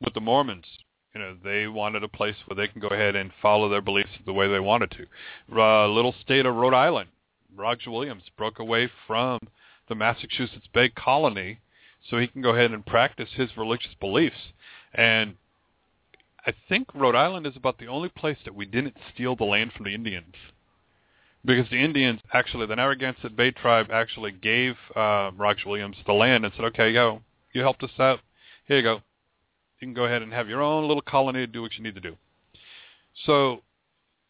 with 0.00 0.14
the 0.14 0.20
Mormons, 0.20 0.64
you 1.14 1.20
know, 1.20 1.36
they 1.44 1.68
wanted 1.68 2.02
a 2.02 2.08
place 2.08 2.34
where 2.46 2.56
they 2.56 2.70
can 2.70 2.80
go 2.80 2.88
ahead 2.88 3.14
and 3.14 3.30
follow 3.40 3.68
their 3.68 3.80
beliefs 3.80 4.10
the 4.26 4.32
way 4.32 4.48
they 4.48 4.58
wanted 4.58 4.90
to. 4.90 5.56
Uh, 5.56 5.86
little 5.86 6.14
state 6.20 6.44
of 6.44 6.56
Rhode 6.56 6.74
Island, 6.74 7.10
Roger 7.56 7.92
Williams 7.92 8.24
broke 8.36 8.58
away 8.58 8.90
from 9.06 9.38
the 9.88 9.94
Massachusetts 9.94 10.66
Bay 10.74 10.88
Colony 10.88 11.60
so 12.10 12.18
he 12.18 12.26
can 12.26 12.42
go 12.42 12.50
ahead 12.50 12.72
and 12.72 12.84
practice 12.84 13.28
his 13.34 13.56
religious 13.56 13.94
beliefs. 14.00 14.52
And 14.92 15.36
I 16.44 16.52
think 16.68 16.88
Rhode 16.94 17.14
Island 17.14 17.46
is 17.46 17.56
about 17.56 17.78
the 17.78 17.86
only 17.86 18.08
place 18.08 18.38
that 18.44 18.56
we 18.56 18.66
didn't 18.66 18.96
steal 19.14 19.36
the 19.36 19.44
land 19.44 19.72
from 19.72 19.84
the 19.84 19.94
Indians 19.94 20.34
because 21.44 21.68
the 21.70 21.82
Indians 21.82 22.20
actually, 22.32 22.66
the 22.66 22.76
Narragansett 22.76 23.36
Bay 23.36 23.50
tribe 23.50 23.88
actually 23.92 24.32
gave 24.32 24.74
uh, 24.96 25.30
Roger 25.36 25.68
Williams 25.68 25.96
the 26.06 26.12
land 26.12 26.44
and 26.44 26.54
said, 26.56 26.64
okay, 26.66 26.92
go, 26.92 27.20
you 27.52 27.60
helped 27.60 27.82
us 27.82 27.90
out. 27.98 28.20
Here 28.66 28.78
you 28.78 28.82
go. 28.82 28.94
You 29.80 29.88
can 29.88 29.94
go 29.94 30.04
ahead 30.04 30.22
and 30.22 30.32
have 30.32 30.48
your 30.48 30.62
own 30.62 30.88
little 30.88 31.02
colony 31.02 31.46
do 31.46 31.62
what 31.62 31.74
you 31.76 31.82
need 31.82 31.94
to 31.94 32.00
do. 32.00 32.16
So, 33.26 33.62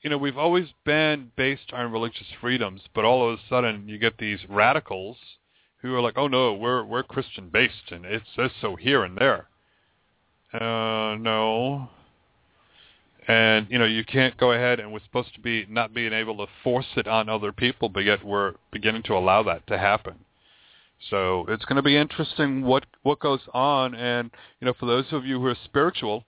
you 0.03 0.11
know, 0.11 0.19
we've 0.19 0.37
always 0.39 0.69
been 0.85 1.31
based 1.37 1.73
on 1.73 1.93
religious 1.93 2.27
freedoms, 2.41 2.83
but 2.95 3.05
all 3.05 3.29
of 3.29 3.39
a 3.39 3.43
sudden 3.49 3.89
you 3.89 3.99
get 3.99 4.19
these 4.19 4.41
radicals 4.49 5.17
who 5.81 5.95
are 5.95 6.01
like, 6.01 6.17
oh 6.17 6.29
no, 6.29 6.55
we're 6.55 6.85
we're 6.85 7.03
Christian 7.03 7.49
based 7.51 7.91
and 7.91 8.05
it 8.05 8.23
says 8.35 8.51
so 8.61 8.75
here 8.75 9.05
and 9.05 9.17
there. 9.17 9.49
Uh, 10.53 11.17
no, 11.17 11.89
and 13.27 13.67
you 13.71 13.79
know 13.79 13.85
you 13.85 14.05
can't 14.05 14.37
go 14.37 14.53
ahead 14.53 14.81
and 14.81 14.93
we're 14.93 15.01
supposed 15.01 15.35
to 15.35 15.41
be 15.41 15.67
not 15.69 15.95
being 15.95 16.13
able 16.13 16.37
to 16.39 16.47
force 16.63 16.87
it 16.97 17.09
on 17.09 17.29
other 17.29 17.53
people 17.53 17.89
but 17.89 18.01
yet 18.01 18.25
we're 18.25 18.55
beginning 18.71 19.03
to 19.03 19.15
allow 19.15 19.43
that 19.43 19.67
to 19.67 19.79
happen. 19.79 20.15
So 21.11 21.45
it's 21.49 21.65
going 21.65 21.77
to 21.77 21.83
be 21.83 21.97
interesting 21.97 22.63
what 22.63 22.85
what 23.03 23.21
goes 23.21 23.41
on. 23.53 23.95
And 23.95 24.31
you 24.61 24.67
know 24.67 24.75
for 24.79 24.87
those 24.87 25.07
of 25.13 25.25
you 25.25 25.41
who 25.41 25.47
are 25.47 25.57
spiritual 25.65 26.25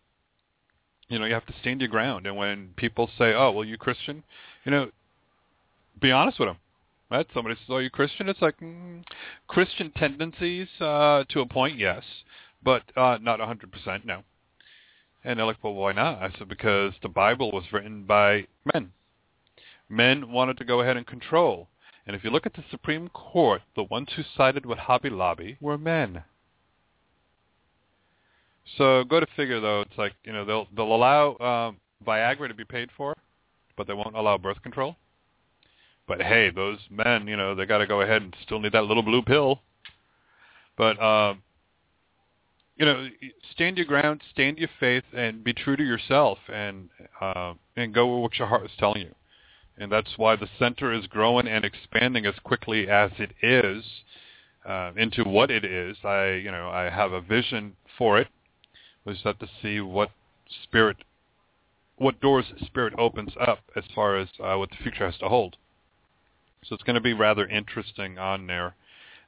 you 1.08 1.18
know 1.18 1.26
you 1.26 1.34
have 1.34 1.46
to 1.46 1.54
stand 1.60 1.80
your 1.80 1.88
ground. 1.88 2.26
And 2.26 2.36
when 2.36 2.70
people 2.76 3.10
say 3.18 3.34
oh 3.34 3.50
well 3.50 3.64
you 3.64 3.76
christian 3.76 4.22
you 4.64 4.70
know 4.70 4.90
be 6.00 6.10
honest 6.12 6.38
with 6.38 6.48
them 6.48 6.58
right? 7.10 7.26
Somebody 7.34 7.56
says 7.56 7.66
oh 7.68 7.78
you 7.78 7.90
christian? 7.90 8.28
It's 8.28 8.42
like 8.42 8.58
mm, 8.60 9.04
christian 9.48 9.92
tendencies 9.96 10.68
uh 10.80 11.24
to 11.28 11.40
a 11.40 11.46
point 11.46 11.78
yes 11.78 12.02
but 12.62 12.82
uh 12.96 13.18
not 13.20 13.40
a 13.40 13.46
hundred 13.46 13.70
percent 13.70 14.06
no 14.06 14.22
and 15.26 15.38
they're 15.38 15.46
like, 15.46 15.62
well, 15.62 15.74
why 15.74 15.92
not? 15.92 16.22
I 16.22 16.30
said, 16.38 16.48
because 16.48 16.94
the 17.02 17.08
Bible 17.08 17.50
was 17.50 17.64
written 17.72 18.04
by 18.04 18.46
men. 18.72 18.92
Men 19.88 20.30
wanted 20.30 20.56
to 20.58 20.64
go 20.64 20.80
ahead 20.80 20.96
and 20.96 21.06
control. 21.06 21.68
And 22.06 22.14
if 22.14 22.22
you 22.22 22.30
look 22.30 22.46
at 22.46 22.54
the 22.54 22.64
Supreme 22.70 23.08
Court, 23.08 23.60
the 23.74 23.82
ones 23.82 24.08
who 24.14 24.22
sided 24.36 24.64
with 24.64 24.78
Hobby 24.78 25.10
Lobby 25.10 25.58
were 25.60 25.76
men. 25.76 26.22
So 28.78 29.02
go 29.02 29.18
to 29.18 29.26
figure, 29.34 29.60
though. 29.60 29.80
It's 29.80 29.98
like 29.98 30.12
you 30.24 30.32
know 30.32 30.44
they'll 30.44 30.68
they'll 30.74 30.94
allow 30.94 31.36
um, 31.38 31.78
Viagra 32.06 32.48
to 32.48 32.54
be 32.54 32.64
paid 32.64 32.90
for, 32.96 33.14
but 33.76 33.86
they 33.86 33.94
won't 33.94 34.16
allow 34.16 34.38
birth 34.38 34.62
control. 34.62 34.96
But 36.06 36.22
hey, 36.22 36.50
those 36.50 36.78
men, 36.90 37.26
you 37.26 37.36
know, 37.36 37.54
they 37.54 37.66
got 37.66 37.78
to 37.78 37.86
go 37.86 38.00
ahead 38.00 38.22
and 38.22 38.34
still 38.44 38.60
need 38.60 38.72
that 38.72 38.84
little 38.84 39.02
blue 39.02 39.22
pill. 39.22 39.60
But 40.76 41.00
uh, 41.00 41.34
you 42.76 42.84
know, 42.84 43.08
stand 43.52 43.78
your 43.78 43.86
ground, 43.86 44.22
stand 44.32 44.58
your 44.58 44.68
faith, 44.78 45.04
and 45.14 45.42
be 45.42 45.52
true 45.52 45.76
to 45.76 45.82
yourself, 45.82 46.38
and 46.52 46.90
uh, 47.20 47.54
and 47.76 47.94
go 47.94 48.14
with 48.14 48.22
what 48.22 48.38
your 48.38 48.48
heart 48.48 48.66
is 48.66 48.70
telling 48.78 49.02
you. 49.02 49.14
And 49.78 49.90
that's 49.92 50.16
why 50.16 50.36
the 50.36 50.48
center 50.58 50.92
is 50.92 51.06
growing 51.06 51.46
and 51.46 51.64
expanding 51.64 52.26
as 52.26 52.34
quickly 52.42 52.88
as 52.88 53.10
it 53.18 53.32
is 53.42 53.84
uh, 54.66 54.92
into 54.96 55.24
what 55.24 55.50
it 55.50 55.64
is. 55.64 55.96
I, 56.02 56.32
you 56.32 56.50
know, 56.50 56.70
I 56.70 56.90
have 56.90 57.12
a 57.12 57.20
vision 57.20 57.74
for 57.98 58.18
it. 58.18 58.28
We 59.04 59.12
just 59.12 59.24
have 59.24 59.38
to 59.40 59.48
see 59.62 59.80
what 59.80 60.10
spirit, 60.62 60.96
what 61.96 62.20
doors 62.20 62.46
spirit 62.64 62.94
opens 62.98 63.32
up 63.38 63.58
as 63.76 63.84
far 63.94 64.16
as 64.16 64.28
uh, 64.42 64.56
what 64.56 64.70
the 64.70 64.76
future 64.76 65.04
has 65.04 65.18
to 65.18 65.28
hold. 65.28 65.56
So 66.64 66.74
it's 66.74 66.84
going 66.84 66.94
to 66.94 67.00
be 67.00 67.12
rather 67.12 67.46
interesting 67.46 68.18
on 68.18 68.46
there 68.46 68.74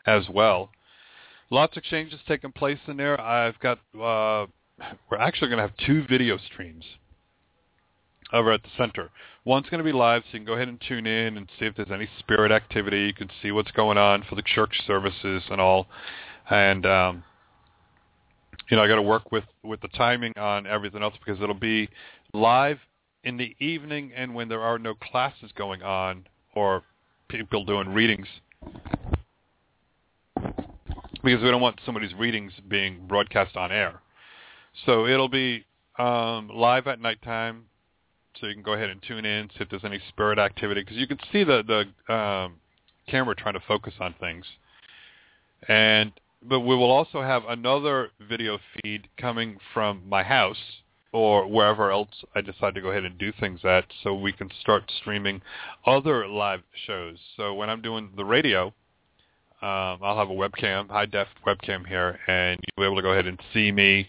as 0.07 0.29
well. 0.29 0.71
Lots 1.51 1.77
of 1.77 1.83
changes 1.85 2.21
taking 2.29 2.53
place 2.53 2.79
in 2.87 2.97
there. 2.97 3.19
I've 3.21 3.59
got, 3.61 3.79
uh, 3.95 4.47
we're 5.11 5.19
actually 5.19 5.49
going 5.49 5.59
to 5.59 5.67
have 5.67 5.77
two 5.87 6.05
video 6.09 6.37
streams 6.37 6.85
over 8.33 8.53
at 8.53 8.63
the 8.63 8.69
center. 8.77 9.11
One's 9.47 9.69
going 9.71 9.79
to 9.79 9.85
be 9.85 9.93
live, 9.93 10.23
so 10.25 10.29
you 10.33 10.41
can 10.41 10.47
go 10.47 10.53
ahead 10.53 10.69
and 10.69 10.79
tune 10.87 11.07
in 11.07 11.39
and 11.39 11.49
see 11.59 11.65
if 11.65 11.75
there's 11.75 11.91
any 11.91 12.09
spirit 12.19 12.53
activity. 12.53 13.01
You 13.01 13.15
can 13.15 13.31
see 13.41 13.51
what's 13.51 13.71
going 13.71 13.97
on 13.97 14.25
for 14.29 14.35
the 14.35 14.43
church 14.43 14.83
services 14.87 15.43
and 15.51 15.59
all. 15.59 15.87
And, 16.51 16.85
um, 16.85 17.25
you 18.71 18.77
know, 18.77 18.83
I 18.83 18.89
got 18.89 18.97
to 18.97 19.03
work 19.03 19.33
with, 19.33 19.45
with 19.63 19.81
the 19.81 19.89
timing 19.89 20.37
on 20.37 20.67
everything 20.67 21.03
else 21.03 21.15
because 21.25 21.43
it'll 21.43 21.55
be 21.55 21.89
live 22.35 22.79
in 23.25 23.39
the 23.39 23.57
evening 23.59 24.13
and 24.15 24.35
when 24.35 24.49
there 24.49 24.61
are 24.61 24.79
no 24.79 24.95
classes 24.95 25.51
going 25.57 25.83
on 25.83 26.27
or 26.55 26.83
people 27.29 27.65
doing 27.65 27.89
readings 27.89 28.27
because 31.29 31.45
we 31.45 31.51
don't 31.51 31.61
want 31.61 31.79
somebody's 31.85 32.15
readings 32.15 32.53
being 32.69 33.07
broadcast 33.07 33.55
on 33.57 33.71
air. 33.71 34.01
So 34.87 35.07
it'll 35.07 35.29
be 35.29 35.67
um, 35.99 36.49
live 36.49 36.87
at 36.87 37.01
nighttime, 37.01 37.65
so 38.41 38.47
you 38.47 38.55
can 38.55 38.63
go 38.63 38.73
ahead 38.73 38.89
and 38.89 39.03
tune 39.07 39.27
in, 39.27 39.49
see 39.51 39.57
if 39.61 39.69
there's 39.69 39.85
any 39.85 40.01
spirit 40.09 40.39
activity, 40.39 40.81
because 40.81 40.97
you 40.97 41.07
can 41.07 41.19
see 41.31 41.45
the 41.45 41.63
the 42.09 42.15
um, 42.15 42.55
camera 43.07 43.35
trying 43.35 43.55
to 43.55 43.63
focus 43.69 43.95
on 44.01 44.15
things. 44.19 44.47
And 45.69 46.13
but 46.43 46.61
we 46.61 46.75
will 46.75 46.91
also 46.91 47.21
have 47.21 47.43
another 47.49 48.11
video 48.27 48.59
feed 48.75 49.09
coming 49.19 49.59
from 49.75 50.03
my 50.09 50.23
house 50.23 50.81
or 51.13 51.47
wherever 51.47 51.91
else 51.91 52.25
I 52.35 52.41
decide 52.41 52.75
to 52.77 52.81
go 52.81 52.91
ahead 52.91 53.05
and 53.05 53.19
do 53.19 53.33
things 53.39 53.61
at, 53.65 53.85
so 54.03 54.15
we 54.15 54.33
can 54.33 54.51
start 54.61 54.91
streaming 55.01 55.43
other 55.85 56.27
live 56.29 56.61
shows. 56.87 57.17
So 57.37 57.55
when 57.55 57.69
I'm 57.69 57.83
doing 57.83 58.11
the 58.17 58.25
radio, 58.25 58.73
um, 59.61 59.99
I'll 60.03 60.17
have 60.17 60.31
a 60.31 60.35
webcam, 60.35 60.89
high 60.89 61.07
def 61.07 61.27
webcam 61.47 61.87
here, 61.87 62.19
and 62.29 62.61
you'll 62.61 62.85
be 62.85 62.87
able 62.87 62.97
to 62.97 63.03
go 63.03 63.11
ahead 63.11 63.27
and 63.27 63.41
see 63.53 63.73
me 63.73 64.09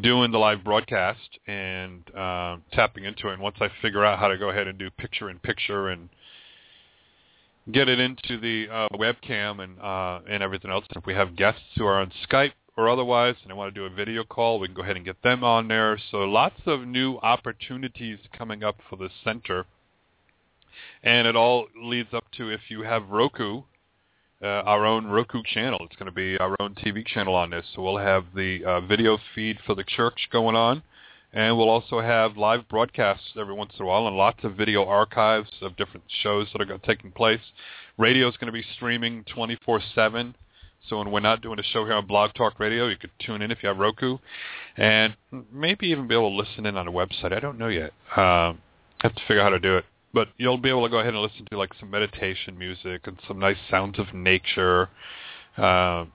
doing 0.00 0.30
the 0.30 0.38
live 0.38 0.62
broadcast 0.62 1.38
and 1.46 2.02
um, 2.14 2.62
tapping 2.72 3.04
into 3.04 3.28
it. 3.28 3.34
And 3.34 3.42
once 3.42 3.56
I 3.60 3.70
figure 3.80 4.04
out 4.04 4.18
how 4.18 4.28
to 4.28 4.36
go 4.36 4.50
ahead 4.50 4.66
and 4.66 4.78
do 4.78 4.90
picture 4.90 5.30
in 5.30 5.38
picture 5.38 5.88
and 5.88 6.08
get 7.72 7.88
it 7.88 7.98
into 7.98 8.38
the 8.38 8.68
uh, 8.70 8.88
webcam 8.94 9.62
and 9.62 9.80
uh, 9.80 10.20
and 10.28 10.42
everything 10.42 10.70
else, 10.70 10.84
and 10.90 10.98
if 10.98 11.06
we 11.06 11.14
have 11.14 11.34
guests 11.34 11.62
who 11.76 11.86
are 11.86 12.00
on 12.00 12.12
Skype 12.28 12.52
or 12.76 12.88
otherwise 12.88 13.36
and 13.42 13.50
they 13.50 13.54
want 13.54 13.74
to 13.74 13.80
do 13.80 13.86
a 13.86 13.90
video 13.90 14.22
call, 14.24 14.58
we 14.58 14.68
can 14.68 14.74
go 14.74 14.82
ahead 14.82 14.96
and 14.96 15.04
get 15.04 15.22
them 15.22 15.42
on 15.44 15.68
there. 15.68 15.98
So 16.10 16.18
lots 16.18 16.60
of 16.66 16.86
new 16.86 17.18
opportunities 17.22 18.18
coming 18.36 18.62
up 18.62 18.76
for 18.90 18.96
the 18.96 19.08
center. 19.22 19.64
And 21.02 21.26
it 21.26 21.36
all 21.36 21.68
leads 21.80 22.12
up 22.12 22.24
to 22.36 22.50
if 22.50 22.60
you 22.68 22.82
have 22.82 23.08
Roku, 23.08 23.62
uh, 24.44 24.62
our 24.66 24.84
own 24.84 25.06
Roku 25.06 25.42
channel. 25.42 25.78
It's 25.84 25.96
going 25.96 26.06
to 26.06 26.12
be 26.12 26.36
our 26.38 26.54
own 26.60 26.74
TV 26.74 27.04
channel 27.04 27.34
on 27.34 27.50
this. 27.50 27.64
So 27.74 27.82
we'll 27.82 27.96
have 27.96 28.26
the 28.34 28.62
uh, 28.64 28.80
video 28.82 29.18
feed 29.34 29.58
for 29.66 29.74
the 29.74 29.84
church 29.84 30.28
going 30.30 30.54
on, 30.54 30.82
and 31.32 31.56
we'll 31.56 31.70
also 31.70 32.00
have 32.00 32.36
live 32.36 32.68
broadcasts 32.68 33.32
every 33.38 33.54
once 33.54 33.72
in 33.78 33.84
a 33.84 33.88
while 33.88 34.06
and 34.06 34.16
lots 34.16 34.44
of 34.44 34.54
video 34.54 34.84
archives 34.84 35.50
of 35.62 35.76
different 35.76 36.04
shows 36.22 36.48
that 36.52 36.70
are 36.70 36.78
taking 36.78 37.10
place. 37.10 37.40
Radio 37.96 38.28
is 38.28 38.36
going 38.36 38.46
to 38.46 38.52
be 38.52 38.64
streaming 38.76 39.24
24/7. 39.34 40.34
So 40.90 40.98
when 40.98 41.10
we're 41.10 41.20
not 41.20 41.40
doing 41.40 41.58
a 41.58 41.62
show 41.62 41.86
here 41.86 41.94
on 41.94 42.06
Blog 42.06 42.34
Talk 42.34 42.60
Radio, 42.60 42.88
you 42.88 42.98
could 42.98 43.12
tune 43.18 43.40
in 43.40 43.50
if 43.50 43.62
you 43.62 43.68
have 43.70 43.78
Roku, 43.78 44.18
and 44.76 45.16
maybe 45.50 45.86
even 45.86 46.06
be 46.06 46.14
able 46.14 46.30
to 46.30 46.36
listen 46.36 46.66
in 46.66 46.76
on 46.76 46.86
a 46.86 46.92
website. 46.92 47.32
I 47.32 47.40
don't 47.40 47.58
know 47.58 47.68
yet. 47.68 47.92
Um, 48.14 48.60
I 49.00 49.08
have 49.08 49.14
to 49.14 49.22
figure 49.22 49.40
out 49.40 49.44
how 49.44 49.50
to 49.50 49.58
do 49.58 49.78
it 49.78 49.86
but 50.14 50.28
you'll 50.38 50.56
be 50.56 50.70
able 50.70 50.84
to 50.84 50.88
go 50.88 50.98
ahead 50.98 51.12
and 51.12 51.22
listen 51.22 51.44
to 51.50 51.58
like 51.58 51.72
some 51.78 51.90
meditation 51.90 52.56
music 52.56 53.06
and 53.06 53.18
some 53.26 53.38
nice 53.38 53.56
sounds 53.70 53.98
of 53.98 54.14
nature. 54.14 54.88
Uh, 55.58 56.06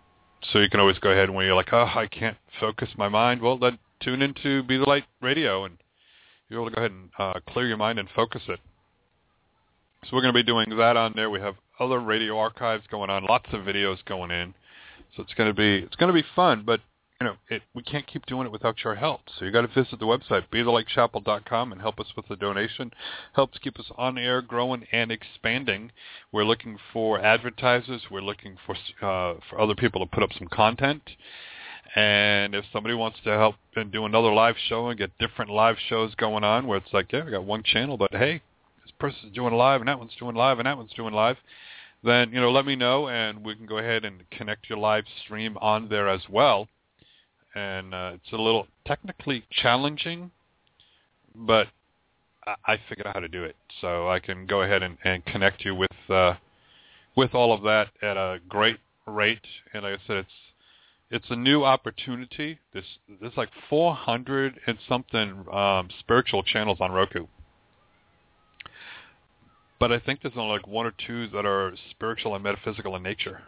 so 0.51 0.59
you 0.59 0.69
can 0.69 0.79
always 0.79 0.97
go 0.99 1.11
ahead 1.11 1.29
when 1.29 1.45
you're 1.45 1.55
like, 1.55 1.73
oh, 1.73 1.89
I 1.93 2.07
can't 2.07 2.37
focus 2.59 2.89
my 2.97 3.09
mind. 3.09 3.41
Well, 3.41 3.57
then 3.57 3.77
tune 4.01 4.21
into 4.21 4.63
Be 4.63 4.77
the 4.77 4.83
Light 4.83 5.03
Radio, 5.21 5.65
and 5.65 5.77
you're 6.47 6.61
able 6.61 6.69
to 6.69 6.75
go 6.75 6.81
ahead 6.81 6.91
and 6.91 7.09
uh, 7.19 7.39
clear 7.49 7.67
your 7.67 7.77
mind 7.77 7.99
and 7.99 8.07
focus 8.15 8.41
it. 8.47 8.59
So 10.05 10.15
we're 10.15 10.21
going 10.21 10.33
to 10.33 10.39
be 10.39 10.43
doing 10.43 10.69
that 10.77 10.95
on 10.95 11.13
there. 11.15 11.29
We 11.29 11.41
have 11.41 11.55
other 11.79 11.99
radio 11.99 12.37
archives 12.37 12.85
going 12.89 13.09
on, 13.09 13.25
lots 13.25 13.47
of 13.51 13.61
videos 13.61 13.97
going 14.05 14.31
in. 14.31 14.53
So 15.15 15.23
it's 15.23 15.33
going 15.33 15.49
to 15.49 15.53
be 15.53 15.85
it's 15.85 15.95
going 15.95 16.13
to 16.13 16.13
be 16.13 16.25
fun, 16.35 16.63
but 16.65 16.79
you 17.21 17.27
know, 17.27 17.35
it, 17.49 17.61
we 17.75 17.83
can't 17.83 18.07
keep 18.07 18.25
doing 18.27 18.45
it 18.45 18.51
without 18.51 18.81
your 18.81 18.95
help. 18.95 19.19
So 19.37 19.43
you 19.43 19.51
got 19.51 19.61
to 19.61 19.67
visit 19.67 19.99
the 19.99 20.05
website, 20.05 20.43
bethelightchapel.com, 20.53 21.73
and 21.73 21.81
help 21.81 21.99
us 21.99 22.07
with 22.15 22.29
the 22.29 22.37
donation. 22.37 22.91
Helps 23.33 23.57
keep 23.57 23.77
us 23.77 23.91
on 23.97 24.17
air, 24.17 24.41
growing 24.41 24.85
and 24.93 25.11
expanding. 25.11 25.91
We're 26.31 26.45
looking 26.45 26.77
for 26.93 27.19
advertisers. 27.19 28.03
We're 28.09 28.21
looking 28.21 28.55
for 28.65 28.75
uh, 29.05 29.37
for 29.49 29.59
other 29.59 29.75
people 29.75 29.99
to 29.99 30.09
put 30.09 30.23
up 30.23 30.29
some 30.37 30.47
content. 30.47 31.01
And 31.93 32.55
if 32.55 32.63
somebody 32.71 32.95
wants 32.95 33.17
to 33.25 33.31
help 33.31 33.55
and 33.75 33.91
do 33.91 34.05
another 34.05 34.31
live 34.31 34.55
show 34.69 34.87
and 34.87 34.97
get 34.97 35.17
different 35.17 35.51
live 35.51 35.75
shows 35.89 36.15
going 36.15 36.45
on, 36.45 36.67
where 36.67 36.77
it's 36.77 36.93
like, 36.93 37.11
yeah, 37.11 37.25
we 37.25 37.31
got 37.31 37.43
one 37.43 37.63
channel, 37.63 37.97
but 37.97 38.11
hey, 38.13 38.41
this 38.85 38.93
person's 38.97 39.33
doing 39.35 39.53
live, 39.53 39.81
and 39.81 39.89
that 39.89 39.99
one's 39.99 40.15
doing 40.17 40.35
live, 40.35 40.59
and 40.59 40.67
that 40.67 40.77
one's 40.77 40.93
doing 40.93 41.13
live 41.13 41.35
then 42.01 42.31
you 42.31 42.39
know 42.39 42.49
let 42.49 42.65
me 42.65 42.77
know 42.77 43.09
and 43.09 43.43
we 43.43 43.53
can 43.53 43.65
go 43.65 43.77
ahead 43.77 44.05
and 44.05 44.23
connect 44.31 44.69
your 44.69 44.79
live 44.79 45.03
stream 45.21 45.57
on 45.57 45.89
there 45.89 46.07
as 46.07 46.21
well 46.29 46.65
and 47.55 47.93
uh, 47.93 48.11
it's 48.15 48.31
a 48.31 48.37
little 48.37 48.67
technically 48.85 49.43
challenging, 49.49 50.31
but 51.35 51.67
I, 52.45 52.55
I 52.73 52.77
figured 52.87 53.07
out 53.07 53.13
how 53.15 53.19
to 53.19 53.27
do 53.27 53.43
it. 53.43 53.55
So 53.81 54.09
I 54.09 54.19
can 54.19 54.45
go 54.45 54.61
ahead 54.61 54.83
and, 54.83 54.97
and 55.03 55.25
connect 55.25 55.65
you 55.65 55.75
with 55.75 55.91
uh, 56.09 56.35
with 57.15 57.33
all 57.33 57.53
of 57.53 57.63
that 57.63 57.87
at 58.01 58.17
a 58.17 58.39
great 58.47 58.77
rate. 59.05 59.45
And 59.73 59.83
like 59.83 59.99
I 59.99 60.07
said, 60.07 60.17
it's 60.17 60.31
it's 61.11 61.25
a 61.29 61.35
new 61.35 61.63
opportunity. 61.63 62.59
This 62.73 62.85
there's 63.19 63.37
like 63.37 63.49
400 63.69 64.59
and 64.67 64.77
something 64.87 65.45
um, 65.51 65.89
spiritual 65.99 66.43
channels 66.43 66.77
on 66.79 66.91
Roku. 66.91 67.25
But 69.79 69.91
I 69.91 69.99
think 69.99 70.21
there's 70.21 70.35
only 70.35 70.57
like 70.57 70.67
one 70.67 70.85
or 70.85 70.93
two 71.07 71.27
that 71.29 71.45
are 71.45 71.73
spiritual 71.89 72.35
and 72.35 72.43
metaphysical 72.43 72.95
in 72.95 73.03
nature. 73.03 73.41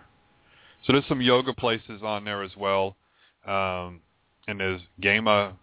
So 0.86 0.94
there's 0.94 1.08
some 1.08 1.22
yoga 1.22 1.54
places 1.54 2.02
on 2.04 2.24
there 2.24 2.42
as 2.42 2.52
well. 2.58 2.96
Um, 3.46 4.02
and 4.48 4.60
there's 4.60 4.82
Gaiam 5.02 5.54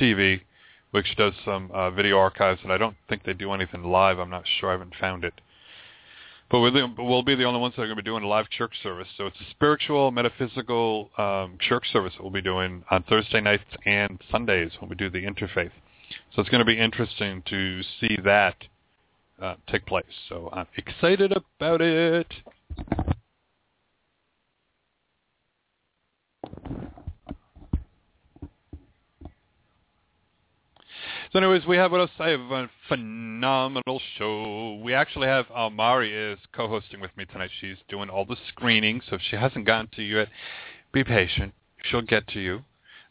TV, 0.00 0.40
which 0.90 1.16
does 1.16 1.34
some 1.44 1.70
uh, 1.72 1.90
video 1.90 2.18
archives, 2.18 2.60
and 2.62 2.72
I 2.72 2.78
don't 2.78 2.96
think 3.08 3.24
they 3.24 3.34
do 3.34 3.52
anything 3.52 3.82
live. 3.84 4.18
I'm 4.18 4.30
not 4.30 4.44
sure. 4.60 4.70
I 4.70 4.72
haven't 4.72 4.94
found 5.00 5.24
it. 5.24 5.34
But 6.50 6.60
we'll 6.60 7.22
be 7.22 7.34
the 7.34 7.44
only 7.44 7.60
ones 7.60 7.74
that 7.76 7.82
are 7.82 7.86
going 7.86 7.96
to 7.96 8.02
be 8.02 8.06
doing 8.06 8.24
a 8.24 8.28
live 8.28 8.50
church 8.50 8.74
service. 8.82 9.08
So 9.16 9.26
it's 9.26 9.40
a 9.40 9.50
spiritual, 9.52 10.10
metaphysical 10.10 11.08
um, 11.16 11.56
church 11.58 11.90
service 11.90 12.12
that 12.14 12.22
we'll 12.22 12.30
be 12.30 12.42
doing 12.42 12.84
on 12.90 13.02
Thursday 13.04 13.40
nights 13.40 13.64
and 13.86 14.20
Sundays 14.30 14.70
when 14.78 14.90
we 14.90 14.96
do 14.96 15.08
the 15.08 15.24
interfaith. 15.24 15.70
So 16.34 16.42
it's 16.42 16.50
going 16.50 16.58
to 16.58 16.66
be 16.66 16.78
interesting 16.78 17.42
to 17.48 17.80
see 17.98 18.18
that 18.22 18.56
uh, 19.40 19.54
take 19.66 19.86
place. 19.86 20.04
So 20.28 20.50
I'm 20.52 20.66
excited 20.76 21.32
about 21.32 21.80
it. 21.80 22.30
So 31.32 31.38
anyways, 31.38 31.64
we 31.64 31.78
have 31.78 31.90
what 31.90 32.02
us, 32.02 32.10
I 32.18 32.28
have 32.28 32.40
a 32.40 32.70
phenomenal 32.88 34.02
show. 34.18 34.78
We 34.84 34.92
actually 34.92 35.28
have 35.28 35.46
uh, 35.54 35.70
Mari 35.70 36.12
is 36.12 36.38
co-hosting 36.54 37.00
with 37.00 37.10
me 37.16 37.24
tonight. 37.24 37.48
She's 37.58 37.78
doing 37.88 38.10
all 38.10 38.26
the 38.26 38.36
screening, 38.48 39.00
so 39.08 39.16
if 39.16 39.22
she 39.22 39.36
hasn't 39.36 39.64
gotten 39.64 39.88
to 39.94 40.02
you 40.02 40.18
yet, 40.18 40.28
be 40.92 41.02
patient. 41.04 41.54
She'll 41.84 42.02
get 42.02 42.28
to 42.28 42.40
you. 42.40 42.64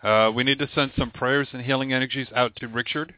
Uh, 0.03 0.31
we 0.35 0.43
need 0.43 0.59
to 0.59 0.69
send 0.75 0.91
some 0.95 1.09
prayers 1.09 1.47
and 1.51 1.63
healing 1.63 1.93
energies 1.93 2.27
out 2.35 2.55
to 2.57 2.67
Richard. 2.67 3.15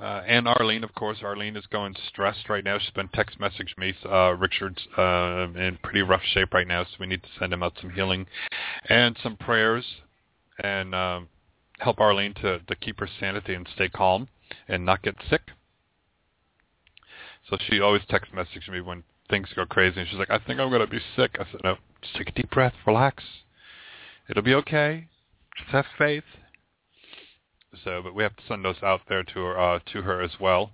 Uh, 0.00 0.22
and 0.26 0.48
Arlene, 0.48 0.84
of 0.84 0.94
course. 0.94 1.18
Arlene 1.22 1.56
is 1.56 1.66
going 1.66 1.94
stressed 2.08 2.48
right 2.48 2.64
now. 2.64 2.78
She's 2.78 2.90
been 2.90 3.08
text 3.08 3.38
messaging 3.38 3.78
me. 3.78 3.94
Uh, 4.04 4.34
Richard's 4.34 4.86
uh, 4.98 5.46
in 5.54 5.78
pretty 5.82 6.02
rough 6.02 6.22
shape 6.24 6.54
right 6.54 6.66
now, 6.66 6.84
so 6.84 6.90
we 6.98 7.06
need 7.06 7.22
to 7.22 7.28
send 7.38 7.52
him 7.52 7.62
out 7.62 7.74
some 7.80 7.90
healing 7.90 8.26
and 8.88 9.16
some 9.22 9.36
prayers. 9.36 9.84
And 10.62 10.94
um, 10.94 11.28
help 11.78 12.00
Arlene 12.00 12.34
to, 12.34 12.60
to 12.60 12.74
keep 12.74 13.00
her 13.00 13.08
sanity 13.20 13.54
and 13.54 13.68
stay 13.74 13.88
calm. 13.88 14.28
and 14.68 14.84
not 14.84 15.02
get 15.02 15.16
sick. 15.28 15.42
So 17.48 17.56
she 17.68 17.80
always 17.80 18.02
text 18.08 18.32
messages 18.32 18.68
me 18.68 18.80
when 18.80 19.02
things 19.28 19.48
go 19.54 19.66
crazy, 19.66 20.00
and 20.00 20.08
she's 20.08 20.18
like, 20.18 20.30
"I 20.30 20.38
think 20.38 20.60
I'm 20.60 20.68
going 20.68 20.80
to 20.80 20.86
be 20.86 21.00
sick." 21.16 21.36
I 21.40 21.44
said, 21.50 21.60
"No, 21.64 21.76
just 22.00 22.16
take 22.16 22.28
a 22.28 22.32
deep 22.32 22.50
breath, 22.50 22.74
relax. 22.86 23.24
It'll 24.28 24.42
be 24.42 24.54
okay. 24.54 25.08
Just 25.56 25.70
have 25.70 25.86
faith." 25.98 26.24
So, 27.84 28.02
but 28.02 28.14
we 28.14 28.22
have 28.22 28.36
to 28.36 28.42
send 28.46 28.64
those 28.64 28.82
out 28.82 29.00
there 29.08 29.22
to 29.22 29.40
her, 29.40 29.58
uh, 29.58 29.78
to 29.92 30.02
her 30.02 30.20
as 30.20 30.32
well. 30.40 30.70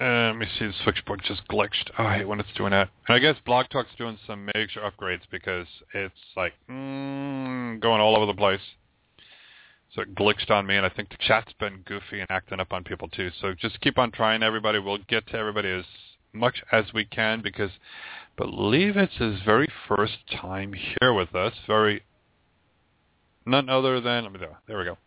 Uh, 0.00 0.28
let 0.28 0.36
me 0.36 0.46
see, 0.58 0.66
the 0.66 0.72
switchboard 0.82 1.20
just 1.22 1.46
glitched. 1.48 1.90
Oh, 1.98 2.04
I 2.04 2.16
hate 2.16 2.28
when 2.28 2.40
it's 2.40 2.48
doing 2.56 2.70
that. 2.70 2.88
And 3.06 3.14
I 3.14 3.18
guess 3.18 3.36
Blog 3.44 3.66
Talk's 3.68 3.94
doing 3.98 4.18
some 4.26 4.48
major 4.54 4.80
upgrades 4.80 5.22
because 5.30 5.66
it's 5.92 6.14
like 6.36 6.54
mm, 6.70 7.78
going 7.80 8.00
all 8.00 8.16
over 8.16 8.24
the 8.24 8.34
place. 8.34 8.62
So 9.94 10.02
it 10.02 10.14
glitched 10.14 10.50
on 10.50 10.66
me, 10.66 10.76
and 10.76 10.86
I 10.86 10.88
think 10.88 11.10
the 11.10 11.16
chat's 11.20 11.52
been 11.54 11.82
goofy 11.84 12.20
and 12.20 12.30
acting 12.30 12.60
up 12.60 12.72
on 12.72 12.84
people 12.84 13.08
too. 13.08 13.30
So 13.40 13.52
just 13.54 13.80
keep 13.80 13.98
on 13.98 14.10
trying, 14.10 14.42
everybody. 14.42 14.78
We'll 14.78 14.98
get 15.08 15.26
to 15.28 15.36
everybody 15.36 15.68
as 15.68 15.84
much 16.32 16.62
as 16.72 16.84
we 16.94 17.04
can 17.04 17.42
because 17.42 17.72
believe 18.36 18.96
it's 18.96 19.16
his 19.16 19.40
very 19.44 19.68
first 19.88 20.18
time 20.30 20.72
here 20.72 21.12
with 21.12 21.34
us. 21.34 21.52
Very 21.66 22.04
none 23.46 23.68
other 23.68 24.00
than 24.00 24.24
let 24.24 24.32
me 24.32 24.38
there. 24.38 24.58
There 24.66 24.78
we 24.78 24.84
go. 24.84 24.98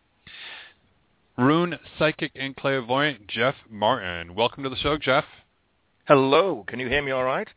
Rune 1.36 1.78
Psychic 1.98 2.32
and 2.36 2.54
Clairvoyant 2.56 3.26
Jeff 3.26 3.56
Martyn. 3.68 4.34
Welcome 4.34 4.62
to 4.62 4.70
the 4.70 4.76
show, 4.76 4.96
Jeff. 4.96 5.24
Hello. 6.06 6.64
Can 6.68 6.78
you 6.78 6.88
hear 6.88 7.02
me 7.02 7.10
all 7.10 7.24
right? 7.24 7.48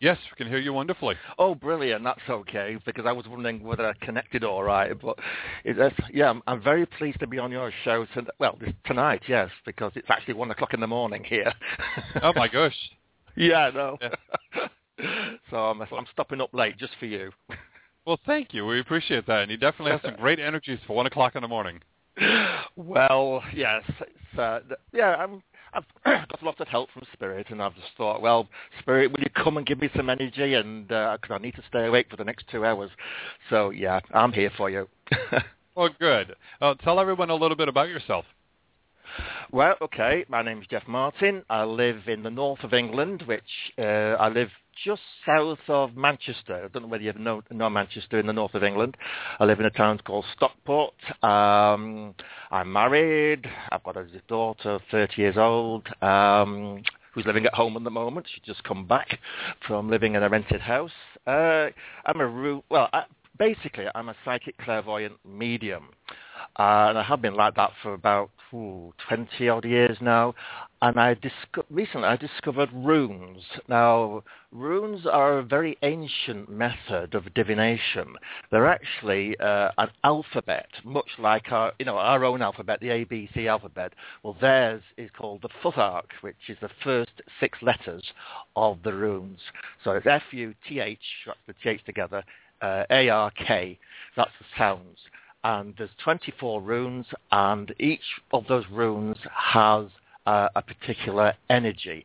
Yes, 0.00 0.18
we 0.30 0.36
can 0.36 0.46
hear 0.46 0.60
you 0.60 0.74
wonderfully. 0.74 1.14
Oh, 1.38 1.54
brilliant. 1.54 2.04
That's 2.04 2.20
okay, 2.28 2.76
because 2.84 3.06
I 3.06 3.12
was 3.12 3.26
wondering 3.26 3.62
whether 3.62 3.86
I 3.86 3.94
connected 4.04 4.44
all 4.44 4.62
right. 4.62 4.92
But 5.00 5.18
it, 5.64 5.92
yeah, 6.12 6.28
I'm, 6.28 6.42
I'm, 6.46 6.62
very 6.62 6.84
pleased 6.84 7.18
to 7.20 7.26
be 7.26 7.38
on 7.38 7.50
your 7.50 7.72
show. 7.82 8.06
To, 8.14 8.26
well, 8.38 8.58
tonight, 8.84 9.22
yes, 9.26 9.48
because 9.64 9.92
it's 9.96 10.10
actually 10.10 10.34
1 10.34 10.50
o'clock 10.50 10.74
in 10.74 10.80
the 10.80 10.86
morning 10.86 11.24
here. 11.24 11.52
oh, 12.22 12.32
my 12.34 12.48
gosh. 12.48 12.76
Yeah, 13.38 13.70
no. 13.74 13.98
Yeah. 14.00 14.68
so 15.50 15.56
I'm, 15.58 15.82
I'm 15.82 16.06
stopping 16.10 16.40
up 16.40 16.54
late 16.54 16.78
just 16.78 16.94
for 16.98 17.04
you. 17.04 17.30
Well, 18.06 18.18
thank 18.24 18.54
you. 18.54 18.64
We 18.64 18.80
appreciate 18.80 19.26
that. 19.26 19.42
And 19.42 19.50
you 19.50 19.56
definitely 19.56 19.92
have 19.92 20.02
some 20.02 20.16
great 20.20 20.38
energies 20.38 20.78
for 20.86 20.94
1 20.94 21.06
o'clock 21.06 21.34
in 21.34 21.42
the 21.42 21.48
morning. 21.48 21.80
Well, 22.76 23.42
yes. 23.54 23.82
Uh, 24.38 24.60
yeah, 24.92 25.16
I'm 25.16 25.42
I've 25.74 25.84
got 26.04 26.42
a 26.42 26.44
lot 26.44 26.60
of 26.60 26.68
help 26.68 26.90
from 26.90 27.02
Spirit, 27.12 27.48
and 27.50 27.62
I've 27.62 27.74
just 27.74 27.88
thought, 27.96 28.22
well, 28.22 28.48
Spirit, 28.80 29.12
will 29.12 29.20
you 29.20 29.30
come 29.30 29.58
and 29.58 29.66
give 29.66 29.80
me 29.80 29.90
some 29.94 30.08
energy? 30.08 30.54
And 30.54 30.88
because 30.88 31.18
uh, 31.30 31.34
I 31.34 31.38
need 31.38 31.54
to 31.56 31.62
stay 31.68 31.86
awake 31.86 32.06
for 32.10 32.16
the 32.16 32.24
next 32.24 32.46
two 32.50 32.64
hours, 32.64 32.90
so 33.50 33.70
yeah, 33.70 34.00
I'm 34.14 34.32
here 34.32 34.50
for 34.56 34.70
you. 34.70 34.88
well, 35.74 35.90
good. 35.98 36.34
Uh, 36.60 36.74
tell 36.74 36.98
everyone 36.98 37.28
a 37.28 37.34
little 37.34 37.56
bit 37.56 37.68
about 37.68 37.88
yourself. 37.88 38.24
Well, 39.52 39.74
okay. 39.82 40.24
My 40.28 40.42
name 40.42 40.60
is 40.60 40.66
Jeff 40.70 40.86
Martyn. 40.86 41.42
I 41.48 41.64
live 41.64 42.08
in 42.08 42.22
the 42.22 42.30
north 42.30 42.64
of 42.64 42.72
England, 42.72 43.22
which 43.26 43.42
uh, 43.78 44.16
I 44.18 44.28
live 44.28 44.48
just 44.84 45.02
south 45.24 45.58
of 45.68 45.96
Manchester. 45.96 46.64
I 46.64 46.68
don't 46.68 46.82
know 46.82 46.88
whether 46.88 47.02
you 47.02 47.12
know, 47.14 47.42
know 47.50 47.70
Manchester 47.70 48.18
in 48.18 48.26
the 48.26 48.32
north 48.32 48.54
of 48.54 48.62
England. 48.62 48.96
I 49.38 49.44
live 49.44 49.60
in 49.60 49.66
a 49.66 49.70
town 49.70 50.00
called 50.04 50.24
Stockport. 50.36 50.94
Um, 51.22 52.14
I'm 52.50 52.72
married. 52.72 53.46
I've 53.70 53.82
got 53.82 53.96
a 53.96 54.06
daughter, 54.28 54.78
30 54.90 55.20
years 55.20 55.36
old, 55.36 55.88
um, 56.02 56.82
who's 57.12 57.26
living 57.26 57.46
at 57.46 57.54
home 57.54 57.76
at 57.76 57.84
the 57.84 57.90
moment. 57.90 58.26
She's 58.32 58.44
just 58.44 58.64
come 58.64 58.86
back 58.86 59.18
from 59.66 59.90
living 59.90 60.14
in 60.14 60.22
a 60.22 60.28
rented 60.28 60.60
house. 60.60 60.92
Uh, 61.26 61.68
I'm 62.04 62.20
a 62.20 62.60
well, 62.68 62.88
I, 62.92 63.04
basically, 63.38 63.86
I'm 63.94 64.08
a 64.08 64.16
psychic 64.24 64.56
clairvoyant 64.58 65.14
medium. 65.24 65.88
Uh, 66.58 66.88
and 66.88 66.98
I 66.98 67.02
have 67.02 67.20
been 67.20 67.34
like 67.34 67.54
that 67.56 67.72
for 67.82 67.94
about 67.94 68.30
ooh, 68.54 68.92
20 69.08 69.48
odd 69.48 69.64
years 69.64 69.98
now. 70.00 70.34
And 70.82 71.00
I 71.00 71.14
disco- 71.14 71.64
recently 71.70 72.06
I 72.06 72.16
discovered 72.16 72.70
runes. 72.72 73.42
Now, 73.68 74.22
runes 74.52 75.06
are 75.06 75.38
a 75.38 75.42
very 75.42 75.76
ancient 75.82 76.50
method 76.50 77.14
of 77.14 77.32
divination. 77.34 78.14
They're 78.50 78.66
actually 78.66 79.38
uh, 79.40 79.70
an 79.78 79.88
alphabet, 80.04 80.68
much 80.84 81.08
like 81.18 81.50
our, 81.50 81.72
you 81.78 81.86
know, 81.86 81.96
our 81.96 82.24
own 82.24 82.42
alphabet, 82.42 82.80
the 82.80 82.88
ABC 82.88 83.48
alphabet. 83.48 83.94
Well, 84.22 84.36
theirs 84.40 84.82
is 84.98 85.10
called 85.16 85.42
the 85.42 85.48
Futhark, 85.62 86.10
which 86.20 86.36
is 86.48 86.58
the 86.60 86.70
first 86.84 87.22
six 87.40 87.58
letters 87.62 88.04
of 88.54 88.78
the 88.82 88.92
runes. 88.92 89.40
So 89.82 89.92
it's 89.92 90.06
F-U-T-H, 90.06 90.98
that's 91.26 91.38
the 91.46 91.54
TH 91.62 91.84
together, 91.84 92.22
uh, 92.62 92.84
A-R-K, 92.90 93.78
that's 94.16 94.30
the 94.38 94.46
sounds 94.56 94.98
and 95.46 95.74
there's 95.78 95.90
24 96.02 96.60
runes, 96.60 97.06
and 97.30 97.72
each 97.78 98.00
of 98.32 98.44
those 98.48 98.64
runes 98.68 99.16
has 99.32 99.86
uh, 100.26 100.48
a 100.56 100.60
particular 100.60 101.34
energy. 101.50 102.04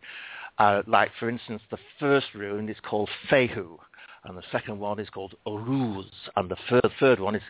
Uh, 0.59 0.83
like, 0.85 1.09
for 1.19 1.27
instance, 1.27 1.59
the 1.71 1.77
first 1.99 2.27
rune 2.35 2.69
is 2.69 2.77
called 2.87 3.09
Fehu, 3.31 3.77
and 4.25 4.37
the 4.37 4.43
second 4.51 4.77
one 4.79 4.99
is 4.99 5.09
called 5.09 5.33
Uruz, 5.47 6.05
and 6.35 6.51
the 6.51 6.57
third, 6.69 6.91
third 6.99 7.19
one 7.19 7.33
is 7.33 7.41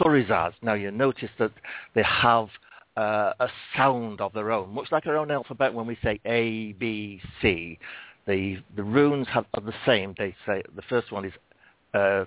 Thurisaz. 0.00 0.54
Now, 0.62 0.72
you 0.72 0.90
notice 0.90 1.28
that 1.38 1.52
they 1.94 2.02
have 2.02 2.48
uh, 2.96 3.34
a 3.38 3.48
sound 3.76 4.22
of 4.22 4.32
their 4.32 4.50
own, 4.50 4.72
much 4.72 4.90
like 4.90 5.06
our 5.06 5.18
own 5.18 5.30
alphabet 5.30 5.74
when 5.74 5.86
we 5.86 5.98
say 6.02 6.18
A, 6.24 6.72
B, 6.72 7.20
C. 7.42 7.78
The, 8.26 8.56
the 8.74 8.82
runes 8.82 9.26
have, 9.28 9.44
are 9.52 9.60
the 9.60 9.74
same. 9.84 10.14
They 10.16 10.34
say 10.46 10.62
the 10.74 10.82
first 10.88 11.12
one 11.12 11.26
is 11.26 11.32
uh, 11.94 12.24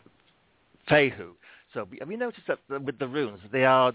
Fehu, 0.90 1.32
so 1.74 1.88
have 2.00 2.12
you 2.12 2.18
noticed 2.18 2.48
that 2.48 2.60
with 2.84 2.98
the 2.98 3.08
runes, 3.08 3.40
they 3.52 3.66
are 3.66 3.94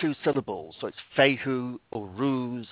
two 0.00 0.14
syllables. 0.24 0.74
So 0.80 0.88
it's 0.88 0.96
Fehu 1.16 1.78
or 1.92 2.06
Ruz, 2.06 2.66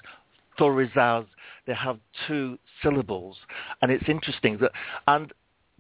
Thurisaz. 0.59 1.27
They 1.67 1.75
have 1.75 1.99
two 2.27 2.59
syllables. 2.83 3.37
And 3.81 3.91
it's 3.91 4.09
interesting 4.09 4.59
that, 4.61 4.73
and 5.07 5.33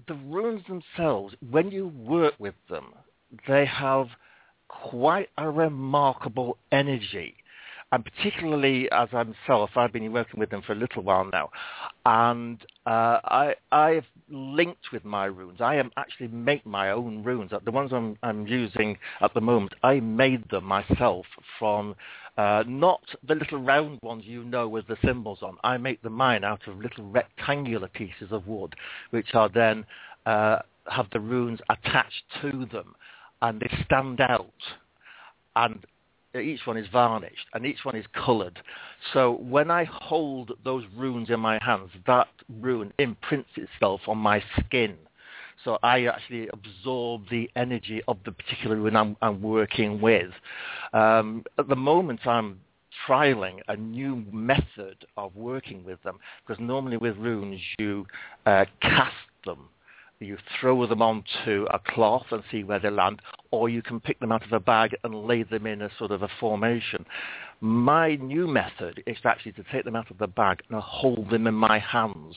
the 0.06 0.14
runes 0.14 0.62
themselves, 0.66 1.34
when 1.50 1.70
you 1.70 1.88
work 1.88 2.34
with 2.38 2.54
them, 2.70 2.94
they 3.48 3.66
have 3.66 4.08
quite 4.68 5.28
a 5.38 5.50
remarkable 5.50 6.56
energy 6.70 7.34
and 7.92 8.04
particularly 8.04 8.90
as 8.90 9.08
i 9.12 9.22
myself, 9.22 9.70
I've 9.76 9.92
been 9.92 10.10
working 10.12 10.40
with 10.40 10.50
them 10.50 10.62
for 10.62 10.72
a 10.72 10.76
little 10.76 11.02
while 11.02 11.28
now, 11.30 11.50
and 12.06 12.58
uh, 12.86 13.20
I, 13.24 13.54
I've 13.70 14.06
linked 14.30 14.92
with 14.92 15.04
my 15.04 15.26
runes. 15.26 15.60
I 15.60 15.76
am 15.76 15.90
actually 15.98 16.28
make 16.28 16.64
my 16.64 16.90
own 16.90 17.22
runes. 17.22 17.52
The 17.64 17.70
ones 17.70 17.92
I'm, 17.92 18.16
I'm 18.22 18.46
using 18.46 18.96
at 19.20 19.34
the 19.34 19.42
moment, 19.42 19.74
I 19.82 20.00
made 20.00 20.48
them 20.48 20.64
myself 20.64 21.26
from 21.58 21.94
uh, 22.38 22.64
not 22.66 23.02
the 23.28 23.34
little 23.34 23.60
round 23.60 23.98
ones 24.02 24.24
you 24.24 24.42
know 24.44 24.66
with 24.66 24.86
the 24.86 24.96
symbols 25.04 25.40
on. 25.42 25.58
I 25.62 25.76
make 25.76 26.02
the 26.02 26.10
mine 26.10 26.44
out 26.44 26.66
of 26.66 26.78
little 26.78 27.04
rectangular 27.04 27.88
pieces 27.88 28.32
of 28.32 28.46
wood, 28.46 28.74
which 29.10 29.34
are 29.34 29.50
then 29.50 29.84
uh, 30.24 30.60
have 30.90 31.06
the 31.12 31.20
runes 31.20 31.60
attached 31.68 32.24
to 32.40 32.66
them, 32.72 32.94
and 33.42 33.60
they 33.60 33.70
stand 33.84 34.22
out. 34.22 34.50
And 35.54 35.84
each 36.40 36.60
one 36.66 36.76
is 36.76 36.86
varnished 36.90 37.46
and 37.52 37.66
each 37.66 37.84
one 37.84 37.96
is 37.96 38.06
coloured. 38.14 38.60
So 39.12 39.32
when 39.32 39.70
I 39.70 39.84
hold 39.84 40.52
those 40.64 40.84
runes 40.96 41.30
in 41.30 41.40
my 41.40 41.58
hands, 41.62 41.90
that 42.06 42.28
rune 42.60 42.92
imprints 42.98 43.50
itself 43.56 44.02
on 44.06 44.18
my 44.18 44.42
skin. 44.58 44.96
So 45.64 45.78
I 45.82 46.06
actually 46.06 46.48
absorb 46.48 47.28
the 47.30 47.50
energy 47.54 48.02
of 48.08 48.18
the 48.24 48.32
particular 48.32 48.76
rune 48.76 48.96
I'm, 48.96 49.16
I'm 49.22 49.42
working 49.42 50.00
with. 50.00 50.30
Um, 50.92 51.44
at 51.58 51.68
the 51.68 51.76
moment, 51.76 52.26
I'm 52.26 52.60
trialing 53.06 53.60
a 53.68 53.76
new 53.76 54.24
method 54.32 54.96
of 55.16 55.34
working 55.36 55.84
with 55.84 56.02
them 56.02 56.18
because 56.46 56.60
normally 56.60 56.96
with 56.96 57.16
runes 57.16 57.60
you 57.78 58.06
uh, 58.46 58.64
cast 58.80 59.14
them 59.44 59.68
you 60.22 60.38
throw 60.60 60.86
them 60.86 61.02
onto 61.02 61.66
a 61.70 61.78
cloth 61.78 62.26
and 62.30 62.42
see 62.50 62.64
where 62.64 62.78
they 62.78 62.90
land, 62.90 63.20
or 63.50 63.68
you 63.68 63.82
can 63.82 64.00
pick 64.00 64.20
them 64.20 64.32
out 64.32 64.44
of 64.44 64.52
a 64.52 64.60
bag 64.60 64.96
and 65.04 65.26
lay 65.26 65.42
them 65.42 65.66
in 65.66 65.82
a 65.82 65.90
sort 65.98 66.10
of 66.10 66.22
a 66.22 66.28
formation. 66.40 67.04
My 67.60 68.16
new 68.16 68.46
method 68.46 69.02
is 69.06 69.18
actually 69.24 69.52
to 69.52 69.64
take 69.70 69.84
them 69.84 69.96
out 69.96 70.10
of 70.10 70.18
the 70.18 70.26
bag 70.26 70.62
and 70.68 70.80
hold 70.80 71.30
them 71.30 71.46
in 71.46 71.54
my 71.54 71.78
hands. 71.78 72.36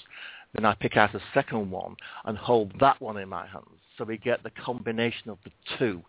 Then 0.53 0.65
I 0.65 0.75
pick 0.75 0.97
out 0.97 1.15
a 1.15 1.21
second 1.33 1.71
one 1.71 1.95
and 2.25 2.37
hold 2.37 2.79
that 2.79 3.01
one 3.01 3.17
in 3.17 3.27
my 3.27 3.45
hands. 3.47 3.65
So 3.97 4.03
we 4.03 4.17
get 4.17 4.43
the 4.43 4.51
combination 4.51 5.29
of 5.29 5.37
the 5.43 5.51
two. 5.77 6.01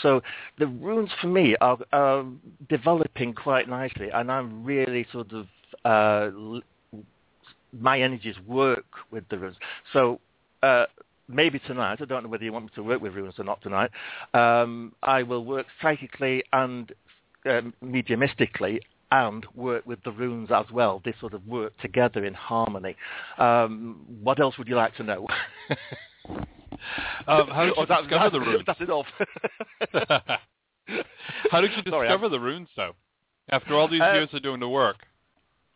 So 0.00 0.22
the 0.58 0.66
runes 0.66 1.10
for 1.20 1.26
me 1.26 1.56
are, 1.60 1.78
are 1.92 2.24
developing 2.68 3.34
quite 3.34 3.68
nicely, 3.68 4.10
and 4.12 4.30
I'm 4.30 4.64
really 4.64 5.06
sort 5.12 5.32
of 5.32 5.46
uh, 5.84 6.60
my 7.78 8.00
energies 8.00 8.36
work 8.46 8.84
with 9.10 9.28
the 9.28 9.38
runes. 9.38 9.56
So 9.92 10.20
uh, 10.62 10.86
maybe 11.32 11.58
tonight, 11.60 11.98
I 12.00 12.04
don't 12.04 12.22
know 12.24 12.28
whether 12.28 12.44
you 12.44 12.52
want 12.52 12.66
me 12.66 12.70
to 12.76 12.82
work 12.82 13.00
with 13.00 13.14
runes 13.14 13.34
or 13.38 13.44
not 13.44 13.62
tonight, 13.62 13.90
um, 14.34 14.92
I 15.02 15.22
will 15.22 15.44
work 15.44 15.66
psychically 15.80 16.44
and 16.52 16.92
um, 17.46 17.74
mediumistically 17.84 18.80
and 19.10 19.44
work 19.54 19.84
with 19.86 20.02
the 20.04 20.12
runes 20.12 20.50
as 20.50 20.66
well. 20.72 21.02
They 21.04 21.14
sort 21.20 21.34
of 21.34 21.46
work 21.46 21.76
together 21.78 22.24
in 22.24 22.34
harmony. 22.34 22.96
Um, 23.38 24.04
what 24.22 24.40
else 24.40 24.56
would 24.58 24.68
you 24.68 24.76
like 24.76 24.96
to 24.96 25.02
know? 25.02 25.26
um, 27.28 27.48
how 27.48 27.64
did 27.66 27.76
you 27.76 27.86
discover 28.00 28.30
the 28.30 28.40
runes? 28.40 28.64
That's 28.66 28.80
enough. 28.80 29.06
how 31.50 31.60
did 31.60 31.70
you 31.72 31.82
discover 31.82 32.06
Sorry, 32.08 32.30
the 32.30 32.40
runes, 32.40 32.68
though? 32.76 32.92
After 33.50 33.74
all 33.74 33.88
these 33.88 34.00
Uh, 34.00 34.12
years 34.14 34.28
of 34.32 34.42
doing 34.42 34.60
the 34.60 34.68
work. 34.68 34.96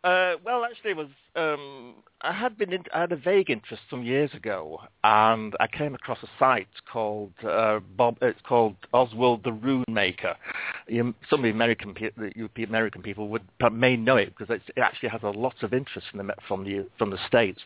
Uh, 0.03 0.35
well, 0.45 0.63
actually, 0.63 0.91
it 0.91 0.97
was 0.97 1.09
um, 1.35 1.95
I 2.21 2.31
had 2.31 2.57
been 2.57 2.71
in, 2.71 2.83
I 2.93 3.01
had 3.01 3.11
a 3.11 3.15
vague 3.15 3.49
interest 3.49 3.83
some 3.89 4.03
years 4.03 4.31
ago, 4.33 4.79
and 5.03 5.55
I 5.59 5.67
came 5.67 5.95
across 5.95 6.19
a 6.23 6.29
site 6.39 6.67
called 6.91 7.33
uh, 7.43 7.79
Bob. 7.95 8.17
It's 8.21 8.39
called 8.47 8.75
Oswald 8.93 9.43
the 9.43 9.51
Rune 9.51 9.85
Maker. 9.87 10.35
You, 10.87 11.13
some 11.29 11.39
of 11.39 11.43
the 11.43 11.49
American 11.49 11.95
the 12.55 12.63
American 12.63 13.01
people 13.01 13.27
would 13.29 13.43
may 13.71 13.97
know 13.97 14.17
it 14.17 14.33
because 14.37 14.55
it 14.55 14.79
actually 14.79 15.09
has 15.09 15.23
a 15.23 15.29
lot 15.29 15.55
of 15.63 15.73
interest 15.73 16.07
from 16.11 16.25
the 16.25 16.33
from 16.47 16.63
the 16.63 16.87
from 16.97 17.09
the 17.09 17.19
states. 17.27 17.61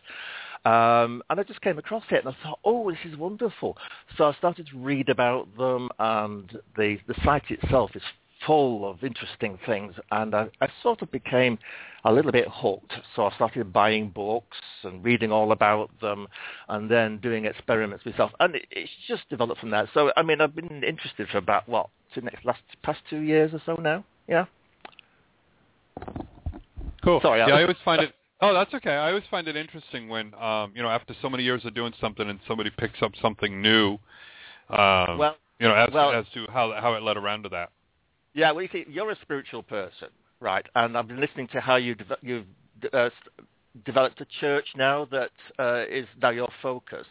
Um, 0.64 1.22
and 1.28 1.40
I 1.40 1.42
just 1.42 1.60
came 1.60 1.78
across 1.78 2.04
it, 2.10 2.24
and 2.24 2.28
I 2.34 2.36
thought, 2.42 2.60
oh, 2.64 2.90
this 2.90 3.00
is 3.10 3.18
wonderful. 3.18 3.76
So 4.16 4.24
I 4.24 4.34
started 4.34 4.68
to 4.68 4.78
read 4.78 5.08
about 5.08 5.48
them, 5.56 5.90
and 5.98 6.50
the 6.76 6.98
the 7.06 7.14
site 7.24 7.50
itself 7.50 7.90
is 7.94 8.02
full 8.46 8.88
of 8.88 9.02
interesting 9.04 9.58
things, 9.66 9.94
and 10.10 10.34
I, 10.34 10.48
I 10.60 10.68
sort 10.82 11.02
of 11.02 11.10
became 11.10 11.58
a 12.04 12.12
little 12.12 12.32
bit 12.32 12.46
hooked. 12.50 12.92
So 13.14 13.26
I 13.26 13.34
started 13.34 13.72
buying 13.72 14.10
books 14.10 14.56
and 14.82 15.04
reading 15.04 15.30
all 15.30 15.52
about 15.52 15.90
them, 16.00 16.26
and 16.68 16.90
then 16.90 17.18
doing 17.18 17.44
experiments 17.44 18.04
myself, 18.04 18.32
and 18.40 18.56
it, 18.56 18.66
it's 18.70 18.90
just 19.06 19.28
developed 19.28 19.60
from 19.60 19.70
there. 19.70 19.88
So 19.94 20.12
I 20.16 20.22
mean, 20.22 20.40
I've 20.40 20.54
been 20.56 20.82
interested 20.84 21.28
for 21.28 21.38
about 21.38 21.68
what 21.68 21.88
two 22.14 22.20
next 22.22 22.44
last 22.44 22.60
past 22.82 23.00
two 23.08 23.20
years 23.20 23.52
or 23.54 23.62
so 23.64 23.74
now. 23.80 24.04
Yeah. 24.28 24.46
Cool. 27.04 27.20
Sorry, 27.20 27.40
I- 27.42 27.48
yeah, 27.48 27.54
I 27.54 27.62
always 27.62 27.76
find 27.84 28.02
it. 28.02 28.14
Oh, 28.40 28.52
that's 28.52 28.74
okay. 28.74 28.90
I 28.90 29.08
always 29.10 29.22
find 29.30 29.46
it 29.46 29.54
interesting 29.54 30.08
when, 30.08 30.34
um, 30.34 30.72
you 30.74 30.82
know, 30.82 30.88
after 30.88 31.14
so 31.22 31.30
many 31.30 31.44
years 31.44 31.64
of 31.64 31.74
doing 31.74 31.92
something 32.00 32.28
and 32.28 32.40
somebody 32.48 32.70
picks 32.76 33.00
up 33.00 33.12
something 33.22 33.62
new. 33.62 33.98
Um, 34.68 35.18
Well, 35.18 35.36
you 35.60 35.68
know, 35.68 35.74
as, 35.76 35.90
well- 35.92 36.12
as 36.12 36.26
to 36.34 36.46
how 36.52 36.72
how 36.80 36.94
it 36.94 37.02
led 37.02 37.16
around 37.16 37.44
to 37.44 37.48
that. 37.50 37.70
Yeah, 38.34 38.52
well, 38.52 38.62
you 38.62 38.68
see, 38.72 38.84
you're 38.88 39.10
a 39.10 39.16
spiritual 39.20 39.62
person, 39.62 40.08
right? 40.40 40.66
And 40.74 40.96
I've 40.96 41.08
been 41.08 41.20
listening 41.20 41.48
to 41.48 41.60
how 41.60 41.76
you 41.76 41.94
deve- 41.94 42.22
you've 42.22 42.46
uh, 42.92 43.10
developed 43.84 44.20
a 44.20 44.26
church 44.40 44.66
now 44.76 45.06
that 45.06 45.30
uh, 45.58 45.84
is 45.90 46.06
now 46.20 46.30
your 46.30 46.48
focus. 46.62 47.06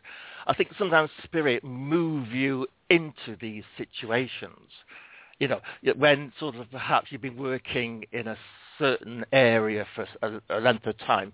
I 0.48 0.54
think 0.54 0.70
sometimes 0.78 1.10
spirit 1.24 1.64
move 1.64 2.30
you 2.30 2.68
into 2.90 3.36
these 3.40 3.64
situations. 3.78 4.70
You 5.40 5.50
know, 5.50 5.62
when 5.96 6.34
sort 6.40 6.56
of 6.56 6.70
perhaps 6.72 7.08
you've 7.12 7.22
been 7.22 7.38
working 7.38 8.06
in 8.12 8.28
a 8.28 8.38
certain 8.80 9.26
area 9.32 9.86
for 9.96 10.08
a, 10.24 10.42
a 10.58 10.60
length 10.60 10.86
of 10.88 10.98
time, 11.00 11.34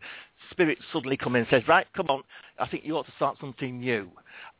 spirit 0.51 0.77
suddenly 0.93 1.17
come 1.17 1.35
in 1.35 1.41
and 1.41 1.49
says, 1.49 1.63
right, 1.67 1.87
come 1.95 2.07
on, 2.09 2.23
I 2.59 2.67
think 2.67 2.85
you 2.85 2.97
ought 2.97 3.05
to 3.05 3.11
start 3.15 3.37
something 3.39 3.79
new. 3.79 4.09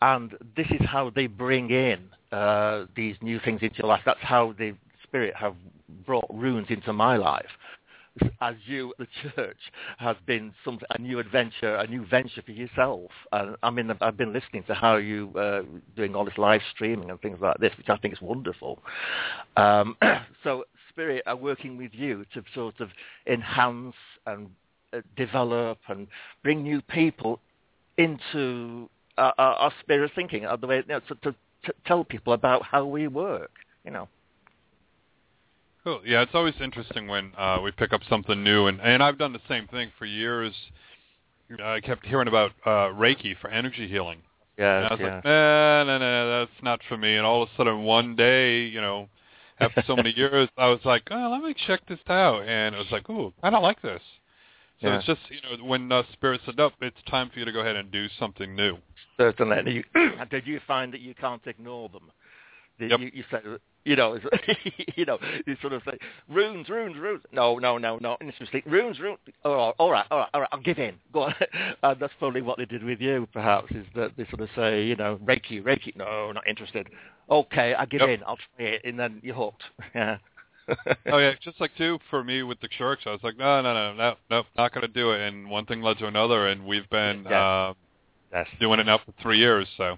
And 0.02 0.34
this 0.56 0.68
is 0.70 0.86
how 0.86 1.10
they 1.10 1.28
bring 1.28 1.70
in 1.72 2.10
uh, 2.32 2.86
these 2.96 3.16
new 3.22 3.40
things 3.40 3.60
into 3.62 3.78
your 3.80 3.88
life. 3.88 4.02
That's 4.06 4.20
how 4.22 4.54
the 4.58 4.74
spirit 5.08 5.36
have 5.36 5.56
brought 6.06 6.28
runes 6.30 6.68
into 6.70 6.94
my 6.94 7.18
life. 7.18 7.46
As 8.42 8.56
you, 8.66 8.94
the 8.98 9.08
church, 9.36 9.60
has 10.00 10.16
been 10.26 10.52
some 10.66 10.80
a 10.90 11.00
new 11.00 11.20
adventure, 11.20 11.76
a 11.76 11.86
new 11.86 12.04
venture 12.04 12.42
for 12.42 12.52
yourself. 12.52 13.12
And 13.32 13.56
I 13.62 13.70
mean, 13.70 13.92
I've 14.02 14.18
been 14.18 14.34
listening 14.34 14.64
to 14.64 14.74
how 14.74 14.96
you 14.96 15.32
uh, 15.38 15.62
doing 15.96 16.16
all 16.16 16.26
this 16.26 16.38
live 16.38 16.62
streaming 16.74 17.12
and 17.12 17.22
things 17.22 17.38
like 17.40 17.58
this, 17.60 17.72
which 17.78 17.90
I 17.90 17.98
think 17.98 18.16
is 18.16 18.22
wonderful. 18.22 18.80
Um, 19.56 19.98
so, 20.44 20.64
spirit 20.90 21.22
are 21.28 21.36
working 21.36 21.78
with 21.78 21.92
you 21.94 22.26
to 22.34 22.42
sort 22.56 22.80
of 22.80 22.90
enhance 23.28 23.94
and 24.26 24.50
uh, 24.94 25.02
develop 25.16 25.78
and 25.88 26.08
bring 26.42 26.64
new 26.64 26.82
people 26.82 27.40
into 28.00 28.90
our, 29.20 29.34
our, 29.38 29.72
spirit 29.82 30.12
thinking, 30.16 30.48
uh, 30.48 30.56
the 30.56 30.66
way 30.66 30.78
you 30.78 30.84
know, 30.88 31.02
to, 31.02 31.16
to 31.16 31.36
tell 31.86 32.04
people 32.04 32.34
about 32.34 32.64
how 32.64 32.84
we 32.84 33.08
work. 33.08 33.52
You 33.86 33.92
know. 33.92 34.08
Cool. 35.88 36.02
Yeah, 36.06 36.22
it's 36.22 36.36
always 36.36 36.54
interesting 36.60 37.08
when 37.08 37.32
uh, 37.38 37.62
we 37.64 37.72
pick 37.72 37.94
up 37.94 38.02
something 38.10 38.44
new, 38.44 38.68
and 38.68 38.82
and 38.82 39.02
I've 39.02 39.18
done 39.18 39.32
the 39.32 39.40
same 39.48 39.68
thing 39.68 39.90
for 39.98 40.04
years. 40.06 40.54
I 41.64 41.80
kept 41.80 42.06
hearing 42.06 42.28
about 42.28 42.52
uh, 42.66 42.92
Reiki 42.94 43.38
for 43.40 43.50
energy 43.50 43.88
healing. 43.88 44.20
Yeah, 44.58 44.80
And 44.80 44.86
I 44.88 44.94
was 44.94 45.00
yeah. 45.00 45.16
like, 45.16 45.24
no, 45.24 45.84
no, 45.86 45.98
no, 45.98 46.40
that's 46.40 46.62
not 46.62 46.82
for 46.90 46.98
me. 46.98 47.16
And 47.16 47.26
all 47.26 47.42
of 47.42 47.48
a 47.48 47.56
sudden, 47.56 47.84
one 47.84 48.18
day, 48.18 48.64
you 48.66 48.82
know, 48.82 49.08
after 49.62 49.82
so 49.88 49.96
many 49.96 50.10
years, 50.18 50.50
I 50.58 50.68
was 50.68 50.82
like, 50.84 51.04
oh, 51.10 51.30
let 51.32 51.42
me 51.42 51.56
check 51.68 51.80
this 51.88 52.00
out. 52.10 52.44
And 52.46 52.76
it 52.76 52.78
was 52.78 52.92
like, 52.92 53.10
ooh, 53.10 53.32
I 53.42 53.50
don't 53.50 53.64
like 53.64 53.82
this. 53.82 54.02
So 54.82 54.90
Yeah. 54.90 54.98
it's 54.98 55.06
just, 55.06 55.22
you 55.30 55.58
know, 55.58 55.64
when 55.64 55.90
uh, 55.90 56.04
Spirit 56.12 56.42
said, 56.46 56.60
up, 56.60 56.74
it's 56.82 56.98
time 57.10 57.30
for 57.30 57.40
you 57.40 57.46
to 57.46 57.54
go 57.54 57.62
ahead 57.62 57.78
and 57.78 57.90
do 57.94 58.08
something 58.20 58.54
new. 58.54 58.78
Certainly. 59.16 59.58
And 59.58 59.68
you, 59.70 59.84
did 60.30 60.46
you 60.46 60.60
find 60.68 60.94
that 60.94 61.00
you 61.00 61.16
can't 61.16 61.48
ignore 61.48 61.88
them? 61.88 62.12
Did 62.78 62.92
Yep. 62.92 63.00
you, 63.00 63.12
you 63.14 63.24
said, 63.32 63.44
you 63.88 63.96
know, 63.96 64.20
you 64.96 65.06
know, 65.06 65.18
you 65.46 65.56
sort 65.62 65.74
of 65.74 65.82
say, 65.86 65.98
runes, 66.30 66.68
runes, 66.70 66.98
runes. 66.98 67.22
No, 67.32 67.58
no, 67.58 67.78
no, 67.78 67.98
no. 68.02 68.18
And 68.20 68.30
it's 68.30 68.38
just 68.38 68.54
like, 68.54 68.66
runes, 68.66 69.00
runes. 69.00 69.18
Oh, 69.46 69.74
all 69.80 69.92
right, 69.92 70.06
all 70.12 70.20
right, 70.20 70.30
all 70.34 70.42
right, 70.42 70.50
I'll 70.52 70.62
give 70.62 70.78
in. 70.78 70.96
Go 71.14 71.24
on. 71.24 71.36
and 71.84 72.00
that's 72.00 72.14
probably 72.20 72.42
what 72.42 72.58
they 72.58 72.66
did 72.66 72.84
with 72.84 73.00
you, 73.00 73.28
perhaps, 73.32 73.72
is 73.72 73.86
that 73.96 74.12
they 74.18 74.26
sort 74.26 74.42
of 74.42 74.50
say, 74.56 74.84
you 74.86 74.96
know, 74.96 75.18
Reiki, 75.26 75.64
Reiki. 75.64 75.96
No, 75.96 76.32
not 76.34 76.46
interested. 76.48 76.90
Okay, 77.30 77.74
I 77.74 77.86
give 77.86 78.02
Yep. 78.02 78.10
in. 78.10 78.24
I'll 78.26 78.38
try 78.38 78.66
it. 78.66 78.82
And 78.84 79.00
then 79.00 79.20
you're 79.24 79.36
hooked. 79.36 79.64
Yeah. 79.96 80.18
oh 81.06 81.18
yeah, 81.18 81.32
just 81.42 81.62
like 81.62 81.72
too 81.78 81.98
for 82.10 82.26
me 82.26 82.44
with 82.44 82.60
the 82.60 82.68
church, 82.68 83.00
I 83.06 83.12
was 83.12 83.22
like, 83.24 83.38
no, 83.38 83.62
no, 83.62 83.74
no, 83.74 83.94
no, 83.94 84.16
no, 84.30 84.44
not 84.58 84.74
going 84.74 84.82
to 84.86 84.90
do 84.92 85.12
it. 85.14 85.22
And 85.22 85.50
one 85.50 85.66
thing 85.66 85.82
led 85.82 85.98
to 86.00 86.08
another, 86.08 86.48
and 86.48 86.66
we've 86.66 86.90
been 86.90 87.24
Yeah. 87.30 87.70
uh, 87.70 87.74
Yes. 88.34 88.48
doing 88.60 88.82
it 88.82 88.86
now 88.86 88.98
for 88.98 89.14
three 89.22 89.38
years. 89.38 89.66
So 89.78 89.98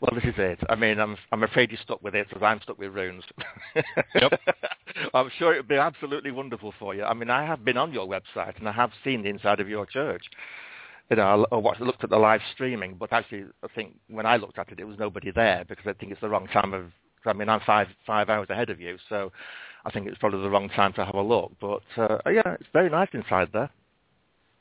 Well, 0.00 0.10
this 0.14 0.24
is 0.24 0.34
it. 0.38 0.60
I 0.68 0.74
mean, 0.74 0.98
I'm 0.98 1.16
I'm 1.32 1.42
afraid 1.42 1.70
you're 1.70 1.80
stuck 1.82 2.02
with 2.02 2.14
it 2.14 2.28
because 2.28 2.42
I'm 2.42 2.60
stuck 2.62 2.78
with 2.78 2.92
runes. 2.94 3.24
Yep. 4.14 4.40
I'm 5.14 5.30
sure 5.38 5.52
it 5.54 5.58
would 5.58 5.68
be 5.68 5.76
absolutely 5.76 6.30
wonderful 6.30 6.72
for 6.78 6.94
you. 6.94 7.04
I 7.04 7.12
mean, 7.12 7.28
I 7.28 7.44
have 7.44 7.64
been 7.64 7.76
on 7.76 7.92
your 7.92 8.06
website 8.06 8.58
and 8.58 8.68
I 8.68 8.72
have 8.72 8.90
seen 9.04 9.22
the 9.22 9.28
inside 9.28 9.60
of 9.60 9.68
your 9.68 9.84
church. 9.84 10.24
You 11.10 11.16
know, 11.16 11.46
I 11.52 11.56
watched, 11.56 11.80
looked 11.80 12.02
at 12.02 12.10
the 12.10 12.16
live 12.16 12.40
streaming, 12.52 12.94
but 12.94 13.12
actually, 13.12 13.44
I 13.62 13.68
think 13.74 13.96
when 14.08 14.26
I 14.26 14.36
looked 14.36 14.58
at 14.58 14.70
it, 14.72 14.76
there 14.76 14.86
was 14.86 14.98
nobody 14.98 15.30
there 15.30 15.64
because 15.68 15.86
I 15.86 15.92
think 15.92 16.12
it's 16.12 16.20
the 16.20 16.28
wrong 16.28 16.46
time 16.48 16.72
of. 16.74 16.86
I 17.26 17.32
mean, 17.32 17.48
I'm 17.48 17.60
five 17.66 17.88
five 18.06 18.28
hours 18.28 18.48
ahead 18.50 18.70
of 18.70 18.80
you, 18.80 18.96
so 19.08 19.32
I 19.84 19.90
think 19.90 20.06
it's 20.06 20.18
probably 20.18 20.40
the 20.42 20.50
wrong 20.50 20.68
time 20.68 20.92
to 20.94 21.04
have 21.04 21.14
a 21.14 21.22
look. 21.22 21.52
But 21.60 21.82
uh, 21.96 22.18
yeah, 22.30 22.54
it's 22.60 22.68
very 22.72 22.88
nice 22.88 23.08
inside 23.12 23.48
there. 23.52 23.70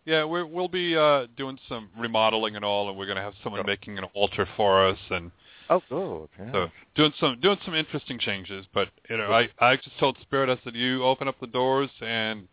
Yeah, 0.06 0.24
we're, 0.24 0.46
we'll 0.46 0.68
be 0.68 0.96
uh, 0.96 1.28
doing 1.36 1.58
some 1.68 1.90
remodeling 1.98 2.56
and 2.56 2.64
all, 2.64 2.90
and 2.90 2.98
we're 2.98 3.06
going 3.06 3.18
to 3.18 3.24
have 3.24 3.34
someone 3.44 3.60
Sure. 3.60 3.66
making 3.68 3.98
an 3.98 4.06
altar 4.14 4.48
for 4.56 4.86
us, 4.86 5.00
and 5.10 5.32
Oh, 5.70 5.82
good. 5.90 6.30
Yeah. 6.40 6.52
so 6.52 6.68
doing 6.96 7.14
some 7.20 7.40
doing 7.42 7.58
some 7.66 7.74
interesting 7.74 8.20
changes. 8.20 8.66
But 8.74 8.90
you 9.10 9.18
know, 9.18 9.32
I 9.32 9.50
I 9.60 9.76
just 9.78 9.98
told 10.00 10.16
Spirit, 10.22 10.50
I 10.50 10.64
said, 10.64 10.76
you 10.76 11.04
open 11.04 11.28
up 11.28 11.40
the 11.40 11.48
doors, 11.48 11.90
and 12.02 12.48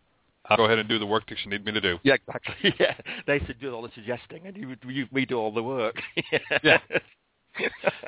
I'll 0.46 0.56
go 0.56 0.64
ahead 0.64 0.78
and 0.78 0.88
do 0.88 0.98
the 0.98 1.06
work 1.06 1.28
that 1.28 1.36
you 1.44 1.50
need 1.50 1.64
me 1.64 1.72
to 1.72 1.80
do. 1.80 1.98
Yeah, 2.02 2.14
exactly. 2.14 2.74
Yeah, 2.80 2.94
they 3.26 3.38
should 3.40 3.60
do 3.60 3.74
all 3.74 3.82
the 3.82 3.90
suggesting, 3.94 4.46
and 4.46 4.56
you, 4.56 4.74
you 4.88 5.06
we 5.12 5.26
do 5.26 5.36
all 5.38 5.52
the 5.52 5.62
work. 5.62 6.00
Yeah. 6.62 6.78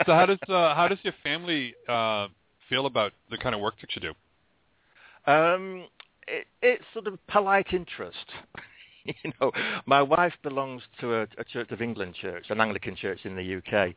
So 0.06 0.14
how 0.14 0.24
does 0.24 0.38
uh, 0.48 0.74
how 0.74 0.88
does 0.88 0.98
your 1.02 1.12
family 1.22 1.74
uh, 1.86 2.28
feel 2.70 2.86
about 2.86 3.12
the 3.30 3.36
kind 3.36 3.54
of 3.54 3.60
work 3.60 3.74
that 3.82 3.94
you 3.94 4.00
do? 4.00 5.30
Um, 5.30 5.84
it, 6.26 6.46
it's 6.62 6.84
sort 6.94 7.06
of 7.06 7.18
polite 7.26 7.72
interest. 7.72 8.24
you 9.22 9.32
know, 9.40 9.52
my 9.86 10.02
wife 10.02 10.32
belongs 10.42 10.82
to 11.00 11.14
a, 11.14 11.22
a 11.38 11.44
Church 11.44 11.70
of 11.70 11.82
England 11.82 12.14
church, 12.20 12.46
an 12.48 12.60
Anglican 12.60 12.96
church 12.96 13.20
in 13.24 13.36
the 13.36 13.56
UK, 13.56 13.94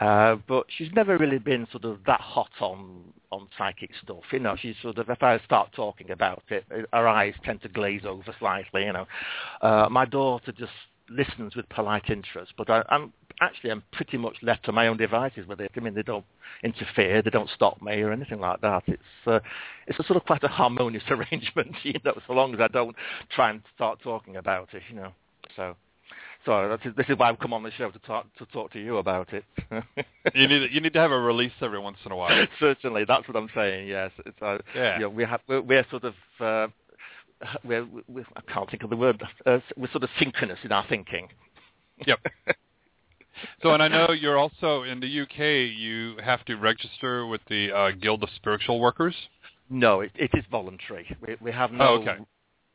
uh, 0.00 0.40
but 0.48 0.66
she's 0.76 0.88
never 0.94 1.18
really 1.18 1.38
been 1.38 1.66
sort 1.70 1.84
of 1.84 1.98
that 2.06 2.20
hot 2.20 2.50
on 2.60 3.02
on 3.30 3.48
psychic 3.58 3.90
stuff. 4.02 4.22
You 4.32 4.38
know, 4.38 4.56
she's 4.56 4.76
sort 4.80 4.98
of 4.98 5.10
if 5.10 5.22
I 5.22 5.38
start 5.40 5.72
talking 5.74 6.10
about 6.10 6.42
it, 6.48 6.64
her 6.92 7.08
eyes 7.08 7.34
tend 7.44 7.60
to 7.62 7.68
glaze 7.68 8.02
over 8.06 8.34
slightly. 8.38 8.84
You 8.84 8.92
know, 8.92 9.06
uh, 9.60 9.88
my 9.90 10.06
daughter 10.06 10.52
just 10.52 10.72
listens 11.10 11.54
with 11.56 11.68
polite 11.68 12.10
interest, 12.10 12.52
but 12.56 12.68
I, 12.70 12.82
I'm 12.88 13.12
actually 13.40 13.70
I'm 13.70 13.82
pretty 13.92 14.16
much 14.16 14.36
left 14.42 14.64
to 14.64 14.72
my 14.72 14.86
own 14.88 14.96
devices 14.96 15.46
with 15.46 15.60
it. 15.60 15.70
I 15.76 15.80
mean, 15.80 15.94
they 15.94 16.02
don't 16.02 16.24
interfere, 16.62 17.22
they 17.22 17.30
don't 17.30 17.50
stop 17.50 17.80
me 17.82 18.00
or 18.02 18.12
anything 18.12 18.40
like 18.40 18.60
that. 18.62 18.82
It's 18.86 19.02
uh, 19.26 19.40
it's 19.86 19.98
a 19.98 20.04
sort 20.04 20.16
of 20.16 20.24
quite 20.24 20.42
a 20.44 20.48
harmonious 20.48 21.04
arrangement, 21.10 21.72
you 21.82 21.94
know, 22.04 22.18
so 22.26 22.32
long 22.32 22.54
as 22.54 22.60
I 22.60 22.68
don't 22.68 22.96
try 23.30 23.50
and 23.50 23.62
start 23.74 24.00
talking 24.02 24.36
about 24.36 24.68
it, 24.74 24.82
you 24.88 24.96
know. 24.96 25.12
So, 25.54 25.76
so 26.44 26.68
that's, 26.68 26.96
this 26.96 27.06
is 27.08 27.18
why 27.18 27.28
I've 27.28 27.38
come 27.38 27.52
on 27.52 27.62
the 27.62 27.70
show 27.72 27.90
to 27.90 27.98
talk 28.00 28.26
to 28.38 28.46
talk 28.46 28.72
to 28.72 28.78
you 28.80 28.98
about 28.98 29.32
it. 29.32 29.44
You 30.34 30.48
need 30.48 30.70
you 30.72 30.80
need 30.80 30.92
to 30.94 31.00
have 31.00 31.12
a 31.12 31.18
release 31.18 31.52
every 31.60 31.78
once 31.78 31.98
in 32.04 32.12
a 32.12 32.16
while. 32.16 32.46
Certainly, 32.60 33.04
that's 33.06 33.28
what 33.28 33.36
I'm 33.36 33.50
saying. 33.54 33.88
Yes, 33.88 34.10
it's 34.24 34.40
uh, 34.42 34.58
Yeah. 34.74 34.94
you 34.96 35.00
know, 35.02 35.08
we 35.10 35.24
have 35.24 35.40
we're, 35.48 35.60
we're 35.62 35.86
sort 35.90 36.04
of. 36.04 36.14
Uh, 36.40 36.68
we're, 37.64 37.86
we're, 38.08 38.26
I 38.36 38.52
can't 38.52 38.70
think 38.70 38.82
of 38.82 38.90
the 38.90 38.96
word. 38.96 39.22
Uh, 39.44 39.58
we're 39.76 39.90
sort 39.90 40.04
of 40.04 40.10
synchronous 40.18 40.58
in 40.64 40.72
our 40.72 40.86
thinking. 40.88 41.28
Yep. 42.06 42.18
So, 43.62 43.70
and 43.72 43.82
I 43.82 43.88
know 43.88 44.12
you're 44.12 44.36
also 44.36 44.82
in 44.82 45.00
the 45.00 45.22
UK. 45.22 45.74
You 45.74 46.16
have 46.22 46.44
to 46.44 46.56
register 46.56 47.26
with 47.26 47.40
the 47.48 47.72
uh, 47.72 47.90
Guild 47.92 48.22
of 48.22 48.28
Spiritual 48.36 48.80
Workers. 48.80 49.14
No, 49.70 50.00
it, 50.00 50.12
it 50.14 50.30
is 50.34 50.44
voluntary. 50.50 51.06
We, 51.26 51.36
we 51.40 51.52
have 51.52 51.72
no. 51.72 51.88
Oh, 51.88 51.94
okay. 52.02 52.16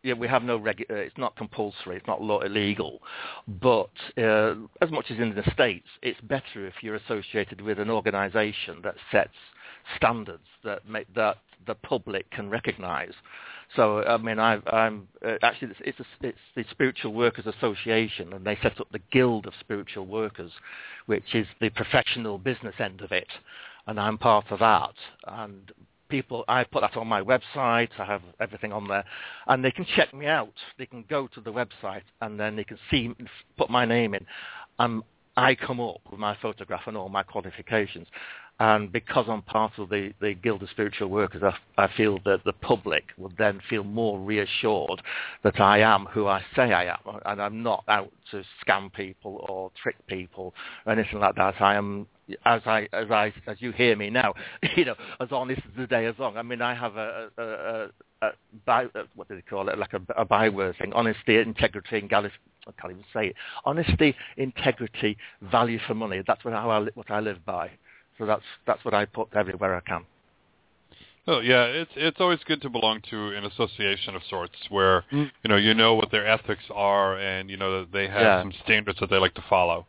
Yeah, 0.04 0.16
we 0.16 0.28
have 0.28 0.44
no. 0.44 0.60
Regu- 0.60 0.90
uh, 0.90 0.96
it's 0.96 1.18
not 1.18 1.36
compulsory. 1.36 1.98
It's 1.98 2.08
not 2.08 2.22
law 2.22 2.42
illegal, 2.42 3.02
but 3.48 3.92
uh, 4.18 4.56
as 4.82 4.90
much 4.90 5.06
as 5.12 5.20
in 5.20 5.36
the 5.36 5.44
states, 5.54 5.88
it's 6.02 6.20
better 6.22 6.66
if 6.66 6.74
you're 6.82 6.96
associated 6.96 7.62
with 7.62 7.80
an 7.80 7.90
organisation 7.90 8.82
that 8.84 8.96
sets 9.12 9.30
standards 9.96 10.48
that 10.64 10.88
make 10.88 11.14
that 11.14 11.38
the 11.68 11.76
public 11.76 12.30
can 12.32 12.50
recognise. 12.50 13.14
So 13.76 14.04
I 14.04 14.18
mean, 14.18 14.40
I, 14.40 14.60
I'm 14.72 15.08
uh, 15.26 15.36
actually 15.44 15.70
it's, 15.80 15.98
it's, 16.00 16.00
a, 16.00 16.28
it's 16.28 16.38
the 16.56 16.66
Spiritual 16.72 17.14
Workers 17.14 17.46
Association, 17.46 18.34
and 18.34 18.46
they 18.46 18.58
set 18.62 18.80
up 18.80 18.88
the 18.92 19.02
Guild 19.12 19.46
of 19.46 19.54
Spiritual 19.60 20.08
Workers, 20.08 20.52
which 21.06 21.34
is 21.34 21.48
the 21.60 21.70
professional 21.70 22.38
business 22.38 22.76
end 22.80 23.02
of 23.02 23.12
it, 23.12 23.28
and 23.88 24.00
I'm 24.00 24.18
part 24.18 24.52
of 24.52 24.60
that. 24.60 24.94
And 25.28 25.72
people, 26.10 26.44
I 26.48 26.66
put 26.66 26.82
that 26.82 26.98
on 26.98 27.08
my 27.08 27.22
website. 27.22 27.90
I 27.98 28.06
have 28.06 28.22
everything 28.40 28.74
on 28.74 28.88
there, 28.88 29.06
and 29.48 29.64
they 29.64 29.72
can 29.72 29.86
check 29.96 30.14
me 30.14 30.28
out. 30.28 30.54
They 30.78 30.86
can 30.86 31.06
go 31.10 31.28
to 31.28 31.42
the 31.42 31.52
website, 31.52 32.04
and 32.20 32.40
then 32.40 32.56
they 32.56 32.66
can 32.66 32.78
see, 32.92 33.16
put 33.58 33.70
my 33.70 33.86
name 33.86 34.14
in. 34.14 34.26
Um, 34.78 35.04
I 35.38 35.56
come 35.56 35.80
up 35.80 36.02
with 36.10 36.20
my 36.20 36.38
photograph 36.42 36.82
and 36.88 36.98
all 36.98 37.08
my 37.08 37.24
qualifications. 37.24 38.08
And 38.62 38.92
because 38.92 39.26
I'm 39.28 39.42
part 39.42 39.80
of 39.80 39.90
the, 39.90 40.14
the 40.22 40.36
Guild 40.36 40.62
of 40.62 40.70
Spiritual 40.70 41.08
Workers, 41.08 41.42
I, 41.42 41.84
I 41.84 41.90
feel 41.98 42.20
that 42.26 42.44
the 42.46 42.54
public 42.54 43.06
would 43.18 43.36
then 43.36 43.60
feel 43.68 43.84
more 43.84 44.20
reassured 44.20 45.02
that 45.44 45.60
I 45.60 45.80
am 45.80 46.06
who 46.06 46.28
I 46.28 46.44
say 46.56 46.72
I 46.72 46.86
am, 46.86 47.20
and 47.26 47.42
I'm 47.42 47.64
not 47.64 47.84
out 47.88 48.12
to 48.30 48.44
scam 48.64 48.94
people 48.94 49.44
or 49.50 49.72
trick 49.82 49.96
people 50.06 50.54
or 50.86 50.94
anything 50.94 51.18
like 51.20 51.34
that. 51.38 51.60
I 51.60 51.74
am, 51.74 52.06
as 52.46 52.62
I 52.68 52.88
as 52.94 53.10
I 53.10 53.34
as 53.48 53.58
you 53.62 53.72
hear 53.72 53.96
me 53.96 54.12
now, 54.12 54.36
you 54.76 54.86
know, 54.86 54.96
as 55.20 55.30
honest 55.32 55.64
as 55.66 55.76
the 55.76 55.88
day 55.88 56.06
is 56.06 56.20
long. 56.20 56.38
I 56.38 56.44
mean, 56.44 56.62
I 56.62 56.76
have 56.76 56.98
a, 56.98 57.30
a, 57.40 57.44
a, 57.44 57.90
a 58.22 58.32
by, 58.68 58.86
what 59.16 59.28
do 59.28 59.34
they 59.34 59.42
call 59.42 59.70
it? 59.70 59.80
Like 59.80 59.94
a, 59.94 60.02
a 60.16 60.24
byword 60.24 60.78
thing: 60.78 60.94
honesty, 60.94 61.40
integrity, 61.40 61.98
and 61.98 62.08
gallus. 62.08 62.32
I 62.68 62.80
can't 62.80 62.94
even 62.94 63.06
say 63.12 63.30
it. 63.30 63.36
Honesty, 63.66 64.16
integrity, 64.38 65.18
value 65.52 65.80
for 65.88 65.96
money. 65.96 66.22
That's 66.28 66.46
what, 66.46 66.54
how 66.54 66.70
I, 66.70 66.86
what 66.94 67.10
I 67.10 67.20
live 67.20 67.44
by. 67.44 67.72
So 68.22 68.28
that's 68.28 68.44
that's 68.68 68.86
what 68.86 68.94
I 68.94 69.06
put 69.06 69.30
everywhere 69.36 69.76
I 69.76 69.80
can. 69.80 70.06
Oh 71.28 71.40
yeah, 71.40 71.64
it's 71.64 71.90
it's 71.96 72.18
always 72.20 72.38
good 72.46 72.62
to 72.62 72.70
belong 72.70 73.02
to 73.10 73.30
an 73.30 73.46
association 73.46 74.14
of 74.16 74.22
sorts 74.30 74.54
where 74.70 75.04
mm. 75.12 75.32
you 75.44 75.50
know 75.50 75.56
you 75.56 75.74
know 75.74 75.96
what 75.96 76.12
their 76.12 76.28
ethics 76.28 76.64
are 76.72 77.18
and 77.18 77.50
you 77.50 77.58
know 77.58 77.80
that 77.80 77.92
they 77.92 78.08
have 78.08 78.22
yeah. 78.22 78.42
some 78.44 78.54
standards 78.64 79.00
that 79.00 79.10
they 79.10 79.18
like 79.18 79.34
to 79.34 79.44
follow. 79.50 79.88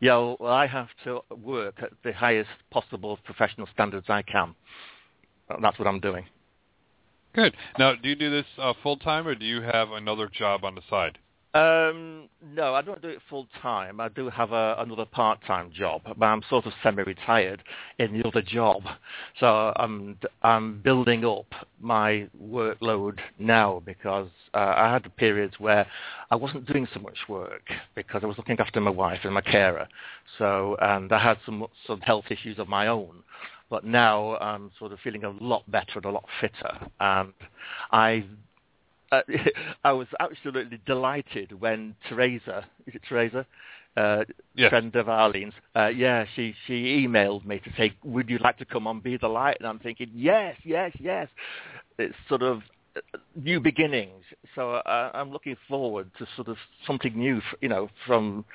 Yeah, 0.00 0.34
well, 0.38 0.52
I 0.52 0.66
have 0.66 0.88
to 1.04 1.20
work 1.42 1.76
at 1.80 1.92
the 2.04 2.12
highest 2.12 2.50
possible 2.70 3.18
professional 3.24 3.66
standards 3.72 4.04
I 4.10 4.20
can. 4.20 4.54
That's 5.62 5.78
what 5.78 5.88
I'm 5.88 6.00
doing. 6.00 6.26
Good. 7.34 7.56
Now, 7.78 7.94
do 7.94 8.06
you 8.06 8.16
do 8.16 8.30
this 8.30 8.46
uh, 8.58 8.74
full 8.82 8.98
time, 8.98 9.26
or 9.26 9.34
do 9.34 9.46
you 9.46 9.62
have 9.62 9.92
another 9.92 10.28
job 10.28 10.62
on 10.66 10.74
the 10.74 10.82
side? 10.90 11.16
Um, 11.54 12.30
no, 12.42 12.74
I 12.74 12.80
don't 12.80 13.02
do 13.02 13.08
it 13.08 13.18
full 13.28 13.46
time. 13.60 14.00
I 14.00 14.08
do 14.08 14.30
have 14.30 14.52
a, 14.52 14.76
another 14.78 15.04
part-time 15.04 15.70
job, 15.70 16.00
but 16.04 16.24
I'm 16.24 16.40
sort 16.48 16.64
of 16.64 16.72
semi-retired 16.82 17.62
in 17.98 18.18
the 18.18 18.26
other 18.26 18.40
job. 18.40 18.82
So 19.38 19.74
I'm 19.76 20.16
I'm 20.42 20.80
building 20.80 21.26
up 21.26 21.52
my 21.78 22.26
workload 22.42 23.18
now 23.38 23.82
because 23.84 24.30
uh, 24.54 24.74
I 24.76 24.92
had 24.94 25.14
periods 25.16 25.54
where 25.58 25.86
I 26.30 26.36
wasn't 26.36 26.64
doing 26.66 26.88
so 26.94 27.00
much 27.00 27.18
work 27.28 27.68
because 27.94 28.22
I 28.24 28.26
was 28.26 28.38
looking 28.38 28.58
after 28.58 28.80
my 28.80 28.90
wife 28.90 29.20
and 29.24 29.34
my 29.34 29.42
carer. 29.42 29.86
So 30.38 30.78
and 30.80 31.12
I 31.12 31.22
had 31.22 31.36
some 31.44 31.66
some 31.86 32.00
health 32.00 32.24
issues 32.30 32.58
of 32.58 32.68
my 32.68 32.86
own 32.86 33.22
but 33.68 33.84
now 33.86 34.36
I'm 34.36 34.70
sort 34.78 34.92
of 34.92 34.98
feeling 35.02 35.24
a 35.24 35.30
lot 35.30 35.62
better 35.70 35.92
and 35.96 36.04
a 36.04 36.10
lot 36.10 36.26
fitter. 36.42 36.76
And 37.00 37.32
I 37.90 38.22
uh, 39.12 39.20
I 39.84 39.92
was 39.92 40.08
absolutely 40.18 40.80
delighted 40.86 41.60
when 41.60 41.94
Teresa, 42.08 42.64
is 42.86 42.94
it 42.94 43.02
Teresa, 43.08 43.46
uh, 43.96 44.24
yes. 44.54 44.70
friend 44.70 44.94
of 44.96 45.06
Arlene's, 45.08 45.52
uh, 45.76 45.88
yeah, 45.88 46.24
she 46.34 46.54
she 46.66 47.06
emailed 47.06 47.44
me 47.44 47.60
to 47.60 47.70
say, 47.76 47.92
would 48.02 48.28
you 48.30 48.38
like 48.38 48.56
to 48.58 48.64
come 48.64 48.86
on 48.86 49.00
Be 49.00 49.16
the 49.18 49.28
Light? 49.28 49.58
And 49.60 49.68
I'm 49.68 49.78
thinking, 49.78 50.10
yes, 50.14 50.56
yes, 50.64 50.92
yes. 50.98 51.28
It's 51.98 52.14
sort 52.28 52.42
of 52.42 52.62
uh, 52.96 53.18
new 53.36 53.60
beginnings. 53.60 54.24
So 54.54 54.72
uh, 54.72 55.10
I'm 55.12 55.30
looking 55.30 55.56
forward 55.68 56.10
to 56.18 56.26
sort 56.36 56.48
of 56.48 56.56
something 56.86 57.16
new, 57.16 57.42
you 57.60 57.68
know, 57.68 57.88
from 58.06 58.46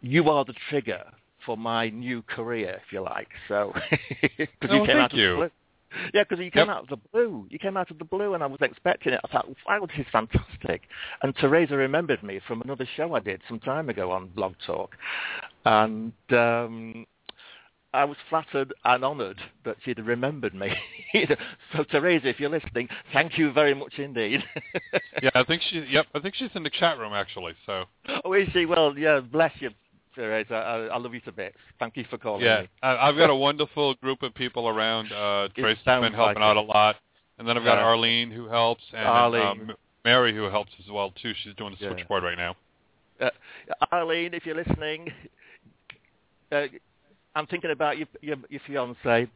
you 0.00 0.28
are 0.28 0.44
the 0.44 0.54
trigger 0.68 1.04
for 1.46 1.56
my 1.56 1.88
new 1.88 2.22
career, 2.22 2.80
if 2.84 2.92
you 2.92 3.02
like. 3.02 3.28
So, 3.48 3.72
because 4.38 4.68
oh, 4.70 4.80
you 4.80 4.86
came 4.86 4.96
out 4.96 5.14
you. 5.14 5.42
of 5.42 5.50
yeah, 6.14 6.24
because 6.28 6.42
you 6.42 6.50
came 6.50 6.68
yep. 6.68 6.76
out 6.76 6.82
of 6.84 6.88
the 6.88 7.08
blue. 7.12 7.46
You 7.50 7.58
came 7.58 7.76
out 7.76 7.90
of 7.90 7.98
the 7.98 8.04
blue, 8.04 8.34
and 8.34 8.42
I 8.42 8.46
was 8.46 8.60
expecting 8.60 9.12
it. 9.12 9.20
I 9.24 9.28
thought, 9.28 9.48
wow, 9.66 9.86
this 9.86 9.98
is 9.98 10.06
fantastic. 10.12 10.82
And 11.22 11.34
Teresa 11.36 11.76
remembered 11.76 12.22
me 12.22 12.40
from 12.46 12.62
another 12.62 12.86
show 12.96 13.14
I 13.14 13.20
did 13.20 13.40
some 13.48 13.60
time 13.60 13.88
ago 13.88 14.10
on 14.10 14.28
Blog 14.28 14.54
Talk, 14.66 14.96
and 15.64 16.12
um, 16.30 17.06
I 17.94 18.04
was 18.04 18.16
flattered 18.30 18.72
and 18.84 19.04
honoured 19.04 19.38
that 19.64 19.76
she'd 19.84 19.98
remembered 19.98 20.54
me. 20.54 20.72
so 21.76 21.84
Teresa, 21.84 22.28
if 22.28 22.40
you're 22.40 22.48
listening, 22.48 22.88
thank 23.12 23.36
you 23.36 23.52
very 23.52 23.74
much 23.74 23.98
indeed. 23.98 24.42
yeah, 25.22 25.30
I 25.34 25.44
think 25.44 25.62
she. 25.70 25.84
Yep, 25.90 26.06
I 26.14 26.20
think 26.20 26.34
she's 26.34 26.50
in 26.54 26.62
the 26.62 26.70
chat 26.70 26.98
room 26.98 27.12
actually. 27.12 27.52
So. 27.66 27.84
Oh, 28.24 28.32
is 28.32 28.48
she? 28.52 28.64
Well, 28.64 28.96
yeah. 28.96 29.20
Bless 29.20 29.52
you, 29.60 29.70
Teresa. 30.14 30.54
I, 30.54 30.86
I 30.86 30.98
love 30.98 31.14
you 31.14 31.20
to 31.20 31.32
bits. 31.32 31.56
Thank 31.78 31.96
you 31.96 32.04
for 32.10 32.18
calling 32.18 32.44
yeah, 32.44 32.62
me. 32.62 32.68
I've 32.82 33.16
got 33.16 33.30
a 33.30 33.34
wonderful 33.34 33.94
group 33.94 34.22
of 34.22 34.34
people 34.34 34.68
around. 34.68 35.12
Uh, 35.12 35.48
Tracy's 35.56 35.82
been 35.84 36.12
helping 36.12 36.14
like 36.14 36.36
out 36.38 36.56
it. 36.56 36.64
a 36.64 36.66
lot, 36.66 36.96
and 37.38 37.48
then 37.48 37.56
I've 37.56 37.64
got 37.64 37.78
Yeah. 37.78 37.84
Arlene 37.84 38.30
who 38.30 38.48
helps, 38.48 38.82
and 38.92 39.06
Arlene. 39.06 39.70
Um, 39.70 39.76
Mary 40.04 40.34
who 40.34 40.44
helps 40.44 40.72
as 40.84 40.90
well 40.90 41.12
too. 41.12 41.32
She's 41.42 41.54
doing 41.54 41.76
the 41.78 41.84
Yeah. 41.84 41.92
switchboard 41.92 42.24
right 42.24 42.36
now. 42.36 42.56
Uh, 43.20 43.30
Arlene, 43.92 44.34
if 44.34 44.44
you're 44.44 44.56
listening, 44.56 45.12
uh, 46.50 46.66
I'm 47.34 47.46
thinking 47.46 47.70
about 47.70 47.98
your, 47.98 48.08
your, 48.20 48.36
your 48.48 48.60
fiance. 48.66 49.30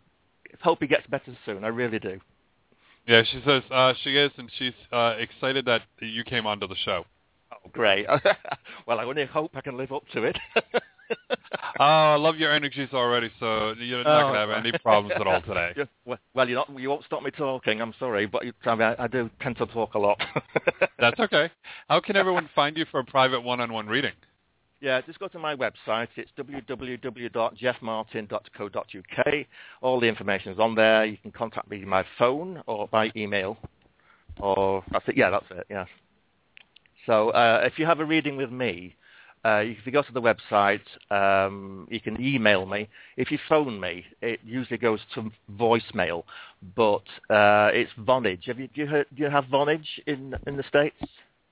Hope 0.60 0.80
he 0.80 0.86
gets 0.86 1.06
better 1.06 1.36
soon. 1.44 1.64
I 1.64 1.68
really 1.68 1.98
do. 1.98 2.20
Yeah, 3.06 3.22
she 3.22 3.40
says 3.44 3.62
uh, 3.70 3.94
she 4.02 4.16
is, 4.16 4.32
and 4.36 4.50
she's 4.58 4.72
uh, 4.92 5.14
excited 5.18 5.64
that 5.66 5.82
you 6.00 6.24
came 6.24 6.46
onto 6.46 6.66
the 6.66 6.74
show. 6.76 7.04
Oh, 7.66 7.70
great. 7.72 8.06
well, 8.86 9.00
I 9.00 9.04
only 9.04 9.26
hope 9.26 9.50
I 9.54 9.60
can 9.60 9.76
live 9.76 9.92
up 9.92 10.04
to 10.14 10.24
it. 10.24 10.36
Oh, 11.78 11.84
I 11.84 12.16
love 12.16 12.36
your 12.36 12.52
energies 12.52 12.88
already, 12.92 13.30
so 13.40 13.74
you're 13.78 14.02
not 14.04 14.18
Oh. 14.18 14.22
going 14.32 14.34
to 14.34 14.40
have 14.40 14.50
any 14.64 14.72
problems 14.78 15.12
at 15.18 15.26
all 15.26 15.42
oh. 15.44 15.54
today. 15.54 15.88
Well, 16.34 16.46
not, 16.46 16.68
you 16.78 16.88
won't 16.88 17.04
stop 17.04 17.22
me 17.22 17.30
talking. 17.32 17.80
I'm 17.80 17.94
sorry, 17.98 18.26
but 18.26 18.44
you, 18.44 18.52
I, 18.64 18.94
I 18.98 19.06
do 19.08 19.28
tend 19.40 19.56
to 19.58 19.66
talk 19.66 19.94
a 19.94 19.98
lot. 19.98 20.20
That's 20.98 21.18
okay. 21.18 21.50
How 21.88 22.00
can 22.00 22.16
everyone 22.16 22.48
find 22.54 22.76
you 22.76 22.84
for 22.90 23.00
a 23.00 23.04
private 23.04 23.40
one-on-one 23.42 23.86
reading? 23.88 24.12
Yeah, 24.80 25.00
just 25.00 25.18
go 25.18 25.26
to 25.28 25.38
my 25.38 25.56
website. 25.56 26.08
It's 26.16 26.30
www.jeffmartyn.co.uk. 26.38 29.34
All 29.82 30.00
the 30.00 30.06
information 30.06 30.52
is 30.52 30.58
on 30.58 30.74
there. 30.74 31.06
You 31.06 31.16
can 31.16 31.32
contact 31.32 31.70
me 31.70 31.82
by 31.84 32.04
phone 32.18 32.62
or 32.66 32.86
by 32.88 33.10
email. 33.16 33.56
Or 34.38 34.84
that's 34.92 35.08
it. 35.08 35.16
Yeah, 35.16 35.30
that's 35.30 35.46
it. 35.50 35.66
Yeah. 35.70 35.86
So 37.06 37.30
uh, 37.30 37.62
if 37.64 37.78
you 37.78 37.86
have 37.86 38.00
a 38.00 38.04
reading 38.04 38.36
with 38.36 38.50
me, 38.50 38.94
uh, 39.44 39.62
if 39.64 39.78
you 39.84 39.92
go 39.92 40.02
to 40.02 40.12
the 40.12 40.20
website, 40.20 40.80
um, 41.12 41.86
you 41.88 42.00
can 42.00 42.20
email 42.20 42.66
me. 42.66 42.88
If 43.16 43.30
you 43.30 43.38
phone 43.48 43.78
me, 43.78 44.04
it 44.20 44.40
usually 44.44 44.78
goes 44.78 44.98
to 45.14 45.30
voicemail, 45.56 46.24
but 46.74 47.04
uh, 47.30 47.70
it's 47.72 47.92
Vonage. 48.00 48.46
Have 48.46 48.58
you, 48.58 48.68
do, 48.74 48.80
you 48.80 48.86
heard, 48.88 49.06
do 49.16 49.22
you 49.22 49.30
have 49.30 49.44
Vonage 49.44 49.86
in 50.06 50.34
in 50.46 50.56
the 50.56 50.64
states? 50.68 50.96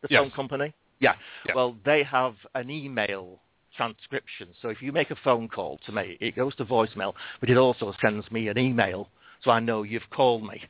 The 0.02 0.08
Yes. 0.10 0.20
phone 0.20 0.30
company. 0.32 0.74
Yeah. 0.98 1.14
Yeah. 1.46 1.54
Well, 1.54 1.76
they 1.84 2.02
have 2.02 2.34
an 2.54 2.68
email 2.68 3.38
transcription. 3.76 4.48
So 4.60 4.68
if 4.68 4.82
you 4.82 4.92
make 4.92 5.10
a 5.10 5.16
phone 5.22 5.48
call 5.48 5.78
to 5.86 5.92
me, 5.92 6.16
it 6.20 6.34
goes 6.36 6.54
to 6.56 6.64
voicemail, 6.64 7.14
but 7.40 7.48
it 7.48 7.56
also 7.56 7.94
sends 8.00 8.30
me 8.30 8.48
an 8.48 8.58
email, 8.58 9.08
so 9.42 9.50
I 9.50 9.60
know 9.60 9.82
you've 9.82 10.08
called 10.10 10.42
me, 10.42 10.60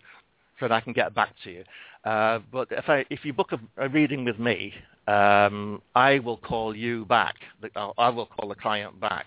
so 0.60 0.68
that 0.68 0.72
I 0.72 0.80
can 0.80 0.92
get 0.92 1.14
back 1.14 1.30
to 1.44 1.50
you. 1.50 1.64
Uh, 2.04 2.40
but 2.52 2.68
if 2.70 2.88
I 2.88 3.04
if 3.10 3.24
you 3.24 3.32
book 3.32 3.52
a, 3.52 3.84
a 3.84 3.88
reading 3.88 4.24
with 4.24 4.38
me, 4.38 4.74
um, 5.06 5.80
I 5.94 6.18
will 6.18 6.36
call 6.36 6.76
you 6.76 7.04
back. 7.06 7.36
Uh, 7.74 7.90
I 7.98 8.08
will 8.10 8.26
call 8.26 8.48
the 8.48 8.54
client 8.54 9.00
back. 9.00 9.26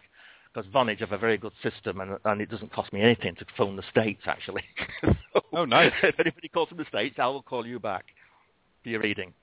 Because 0.54 0.72
Vonage 0.72 1.00
have 1.02 1.12
a 1.12 1.20
very 1.20 1.38
good 1.38 1.52
system, 1.62 2.02
and, 2.02 2.18
and 2.26 2.42
it 2.42 2.50
doesn't 2.50 2.72
cost 2.74 2.92
me 2.92 3.02
anything 3.02 3.36
to 3.36 3.46
phone 3.56 3.76
the 3.76 3.84
States, 3.92 4.22
actually. 4.26 4.63
So 5.04 5.13
Oh, 5.54 5.65
nice. 5.65 5.92
If 6.04 6.19
anybody 6.19 6.48
calls 6.48 6.69
from 6.69 6.80
the 6.80 6.86
States, 6.86 7.15
I 7.19 7.28
will 7.28 7.44
call 7.44 7.65
you 7.65 7.80
back 7.80 8.06
for 8.82 8.90
your 8.90 9.02
reading. 9.02 9.34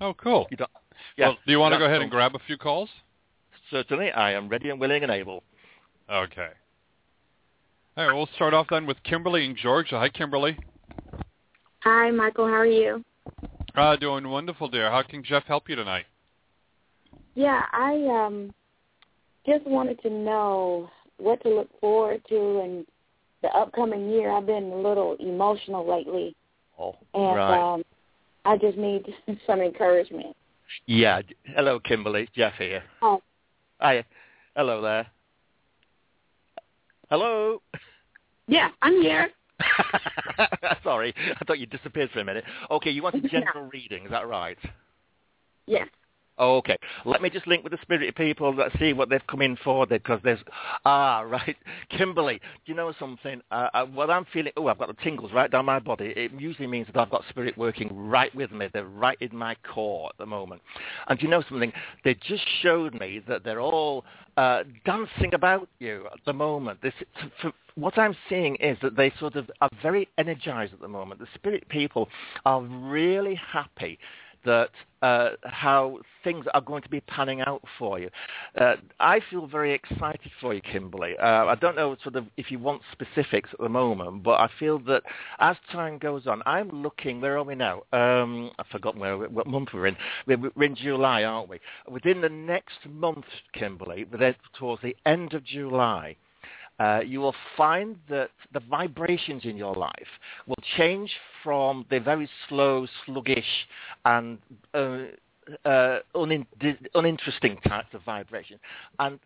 Oh, 0.00 0.14
cool. 0.14 0.48
You 0.50 0.56
don't, 0.56 0.70
yeah, 1.16 1.28
well, 1.28 1.38
do 1.46 1.52
you 1.52 1.58
want 1.60 1.74
to 1.74 1.78
go 1.78 1.84
ahead 1.84 2.02
and 2.02 2.10
grab 2.10 2.34
a 2.34 2.40
few 2.40 2.56
calls? 2.56 2.88
Certainly, 3.70 4.10
I 4.10 4.32
am 4.32 4.48
ready 4.48 4.70
and 4.70 4.80
willing 4.80 5.02
and 5.02 5.12
able. 5.12 5.42
Okay. 6.10 6.48
All 7.96 8.06
right, 8.06 8.14
we'll 8.14 8.28
start 8.34 8.54
off 8.54 8.66
then 8.70 8.86
with 8.86 9.02
Kimberly 9.02 9.44
in 9.44 9.56
Georgia. 9.56 9.98
Hi, 9.98 10.08
Kimberly. 10.08 10.56
Hi, 11.80 12.10
Michael. 12.10 12.46
How 12.46 12.54
are 12.54 12.66
you? 12.66 13.04
Uh, 13.76 13.96
doing 13.96 14.28
wonderful, 14.28 14.68
dear. 14.68 14.90
How 14.90 15.02
can 15.02 15.22
Jeff 15.22 15.44
help 15.44 15.68
you 15.68 15.76
tonight? 15.76 16.06
Yeah, 17.34 17.62
I 17.72 17.92
um 18.26 18.52
just 19.46 19.64
wanted 19.66 20.00
to 20.02 20.10
know 20.10 20.90
what 21.18 21.40
to 21.42 21.48
look 21.48 21.68
forward 21.80 22.20
to 22.28 22.34
in 22.36 22.86
the 23.42 23.48
upcoming 23.50 24.10
year. 24.10 24.30
I've 24.32 24.46
been 24.46 24.72
a 24.72 24.76
little 24.76 25.16
emotional 25.20 25.88
lately, 25.88 26.34
Oh, 26.78 26.96
and 27.14 27.36
right. 27.36 27.74
um 27.74 27.84
I 28.44 28.56
just 28.56 28.76
need 28.76 29.04
some 29.46 29.60
encouragement. 29.60 30.34
yeah. 30.86 31.20
Hello, 31.44 31.78
Kimberly. 31.78 32.28
Jeff 32.34 32.54
here. 32.58 32.82
Oh. 33.02 33.22
Hi. 33.80 34.04
Hello 34.56 34.80
there. 34.82 35.06
Hello. 37.10 37.62
Yeah, 38.48 38.70
I'm 38.82 39.00
here. 39.00 39.30
Sorry, 40.82 41.14
I 41.40 41.44
thought 41.44 41.58
you 41.58 41.66
disappeared 41.66 42.10
for 42.10 42.20
a 42.20 42.24
minute. 42.24 42.44
Okay, 42.70 42.90
you 42.90 43.02
want 43.02 43.16
a 43.16 43.20
general 43.20 43.68
reading, 43.72 44.04
is 44.04 44.10
that 44.10 44.28
right? 44.28 44.58
Yes. 45.66 45.88
Okay, 46.38 46.76
let 47.04 47.20
me 47.20 47.30
just 47.30 47.46
link 47.46 47.64
with 47.64 47.72
the 47.72 47.78
spirit 47.82 48.14
people. 48.14 48.54
Let's 48.54 48.78
see 48.78 48.92
what 48.92 49.08
they've 49.08 49.26
come 49.26 49.42
in 49.42 49.56
for 49.56 49.86
because 49.86 50.20
there's 50.22 50.38
ah 50.84 51.20
right, 51.26 51.56
Kimberly. 51.90 52.38
Do 52.38 52.72
you 52.72 52.74
know 52.74 52.92
something? 52.98 53.40
Uh, 53.50 53.68
uh, 53.74 53.86
what 53.86 54.10
I'm 54.10 54.24
feeling. 54.32 54.52
Oh, 54.56 54.68
I've 54.68 54.78
got 54.78 54.88
the 54.88 55.02
tingles 55.02 55.32
right 55.32 55.50
down 55.50 55.64
my 55.64 55.80
body. 55.80 56.12
It 56.16 56.32
usually 56.38 56.68
means 56.68 56.86
that 56.86 56.96
I've 57.00 57.10
got 57.10 57.24
spirit 57.28 57.58
working 57.58 57.88
right 57.92 58.34
with 58.34 58.52
me. 58.52 58.68
They're 58.72 58.84
right 58.86 59.18
in 59.20 59.36
my 59.36 59.56
core 59.74 60.10
at 60.10 60.18
the 60.18 60.26
moment. 60.26 60.62
And 61.08 61.18
do 61.18 61.24
you 61.24 61.30
know 61.30 61.42
something? 61.48 61.72
They 62.04 62.14
just 62.14 62.44
showed 62.62 62.94
me 62.94 63.20
that 63.26 63.42
they're 63.42 63.60
all 63.60 64.04
uh, 64.36 64.62
dancing 64.84 65.34
about 65.34 65.68
you 65.80 66.06
at 66.12 66.20
the 66.24 66.32
moment. 66.32 66.80
This, 66.80 66.94
what 67.74 67.98
I'm 67.98 68.16
seeing 68.28 68.54
is 68.56 68.78
that 68.82 68.96
they 68.96 69.12
sort 69.18 69.34
of 69.34 69.50
are 69.60 69.70
very 69.82 70.08
energized 70.16 70.72
at 70.72 70.80
the 70.80 70.88
moment. 70.88 71.20
The 71.20 71.26
spirit 71.34 71.68
people 71.68 72.08
are 72.44 72.62
really 72.62 73.34
happy 73.34 73.98
that 74.44 74.70
uh, 75.02 75.30
how 75.44 75.98
things 76.24 76.44
are 76.54 76.60
going 76.60 76.82
to 76.82 76.88
be 76.88 77.00
panning 77.02 77.40
out 77.42 77.62
for 77.78 77.98
you. 77.98 78.10
Uh, 78.60 78.74
I 78.98 79.20
feel 79.30 79.46
very 79.46 79.72
excited 79.72 80.30
for 80.40 80.54
you, 80.54 80.60
Kimberly. 80.60 81.16
Uh, 81.18 81.46
I 81.46 81.54
don't 81.54 81.76
know 81.76 81.96
sort 82.02 82.16
of 82.16 82.26
if 82.36 82.50
you 82.50 82.58
want 82.58 82.82
specifics 82.92 83.50
at 83.52 83.60
the 83.60 83.68
moment, 83.68 84.22
but 84.22 84.40
I 84.40 84.48
feel 84.58 84.78
that 84.80 85.02
as 85.38 85.56
time 85.72 85.98
goes 85.98 86.26
on, 86.26 86.42
I'm 86.46 86.70
looking. 86.70 87.20
Where 87.20 87.38
are 87.38 87.44
we 87.44 87.54
now? 87.54 87.82
Um, 87.92 88.50
I've 88.58 88.66
forgotten 88.66 89.00
where 89.00 89.16
what 89.16 89.46
month 89.46 89.70
we're 89.72 89.86
in. 89.86 89.96
We're, 90.26 90.50
we're 90.54 90.64
in 90.64 90.76
July, 90.76 91.24
aren't 91.24 91.48
we? 91.48 91.60
Within 91.88 92.20
the 92.20 92.28
next 92.28 92.78
month, 92.88 93.26
Kimberly, 93.52 94.06
towards 94.58 94.82
the 94.82 94.96
end 95.06 95.34
of 95.34 95.44
July 95.44 96.16
uh, 96.78 97.00
you 97.04 97.20
will 97.20 97.34
find 97.56 97.96
that 98.08 98.30
the 98.52 98.60
vibrations 98.60 99.44
in 99.44 99.56
your 99.56 99.74
life 99.74 99.92
will 100.46 100.62
change 100.76 101.10
from 101.42 101.84
the 101.90 101.98
very 101.98 102.28
slow, 102.48 102.86
sluggish, 103.04 103.66
and 104.04 104.38
uh, 104.74 104.98
uh, 105.64 105.98
unin- 106.14 106.46
uninteresting 106.94 107.56
types 107.66 107.88
of 107.94 108.02
vibration, 108.04 108.58
and 108.98 109.18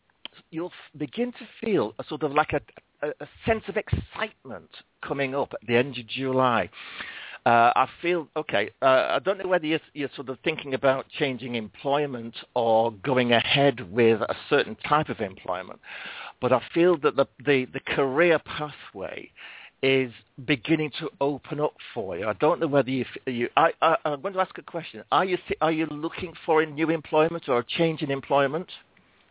you'll 0.51 0.73
begin 0.97 1.33
to 1.33 1.47
feel 1.61 1.95
a 1.99 2.05
sort 2.05 2.23
of 2.23 2.33
like 2.33 2.53
a, 2.53 2.61
a, 3.07 3.11
a 3.21 3.29
sense 3.47 3.65
of 3.69 3.77
excitement 3.77 4.71
coming 5.07 5.35
up 5.35 5.53
at 5.53 5.67
the 5.67 5.77
end 5.77 5.99
of 5.99 6.07
July. 6.07 6.71
Uh, 7.45 7.73
I 7.75 7.89
feel 8.01 8.29
okay. 8.37 8.71
Uh, 8.81 9.09
I 9.11 9.19
don't 9.19 9.37
know 9.37 9.49
whether 9.49 9.67
you're, 9.67 9.81
you're, 9.95 10.11
sort 10.15 10.29
of 10.29 10.39
thinking 10.45 10.75
about 10.75 11.07
changing 11.19 11.57
employment 11.57 12.37
or 12.55 12.93
going 12.93 13.33
ahead 13.33 13.81
with 13.91 14.21
a 14.21 14.37
certain 14.49 14.77
type 14.89 15.09
of 15.09 15.19
employment, 15.19 15.81
but 16.43 16.53
I 16.53 16.61
feel 16.75 16.99
that 16.99 17.15
the, 17.15 17.27
the, 17.47 17.67
the 17.73 17.81
career 17.81 18.39
pathway 18.41 19.31
is 19.81 20.13
beginning 20.45 20.91
to 20.99 21.09
open 21.21 21.61
up 21.61 21.75
for 21.95 22.19
you. 22.19 22.27
I 22.27 22.35
don't 22.35 22.61
know 22.61 22.67
whether 22.67 22.91
you. 22.91 23.05
you 23.27 23.49
I, 23.57 23.71
I, 23.81 23.97
I'm 24.05 24.21
going 24.21 24.35
to 24.35 24.41
ask 24.41 24.59
a 24.59 24.63
question. 24.63 25.03
Are 25.11 25.25
you 25.25 25.39
are 25.61 25.73
you 25.73 25.87
looking 25.87 26.35
for 26.45 26.63
a 26.63 26.67
new 26.67 26.91
employment 26.91 27.49
or 27.49 27.61
a 27.61 27.65
change 27.65 28.03
in 28.03 28.11
employment? 28.11 28.69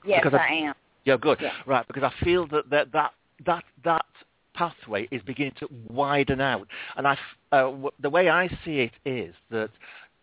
Yes, 0.05 0.26
I, 0.32 0.36
I, 0.36 0.47
am. 0.70 0.74
Yeah, 1.05 1.18
good. 1.18 1.38
Yeah. 1.41 1.51
Right, 1.66 1.86
because 1.88 2.03
I 2.03 2.24
feel 2.24 2.47
that 2.47 2.70
that 2.70 2.91
that 2.93 3.12
that, 3.45 3.64
that 3.84 4.05
pathway 4.53 5.07
is 5.12 5.22
beginning 5.22 5.53
to 5.59 5.68
widen 5.89 6.41
out, 6.41 6.68
and 6.95 7.07
I, 7.07 7.18
uh, 7.51 7.64
w- 7.64 7.91
the 8.01 8.09
way 8.09 8.30
I 8.30 8.47
see 8.66 8.80
it 8.80 8.93
is 9.05 9.36
that 9.51 9.70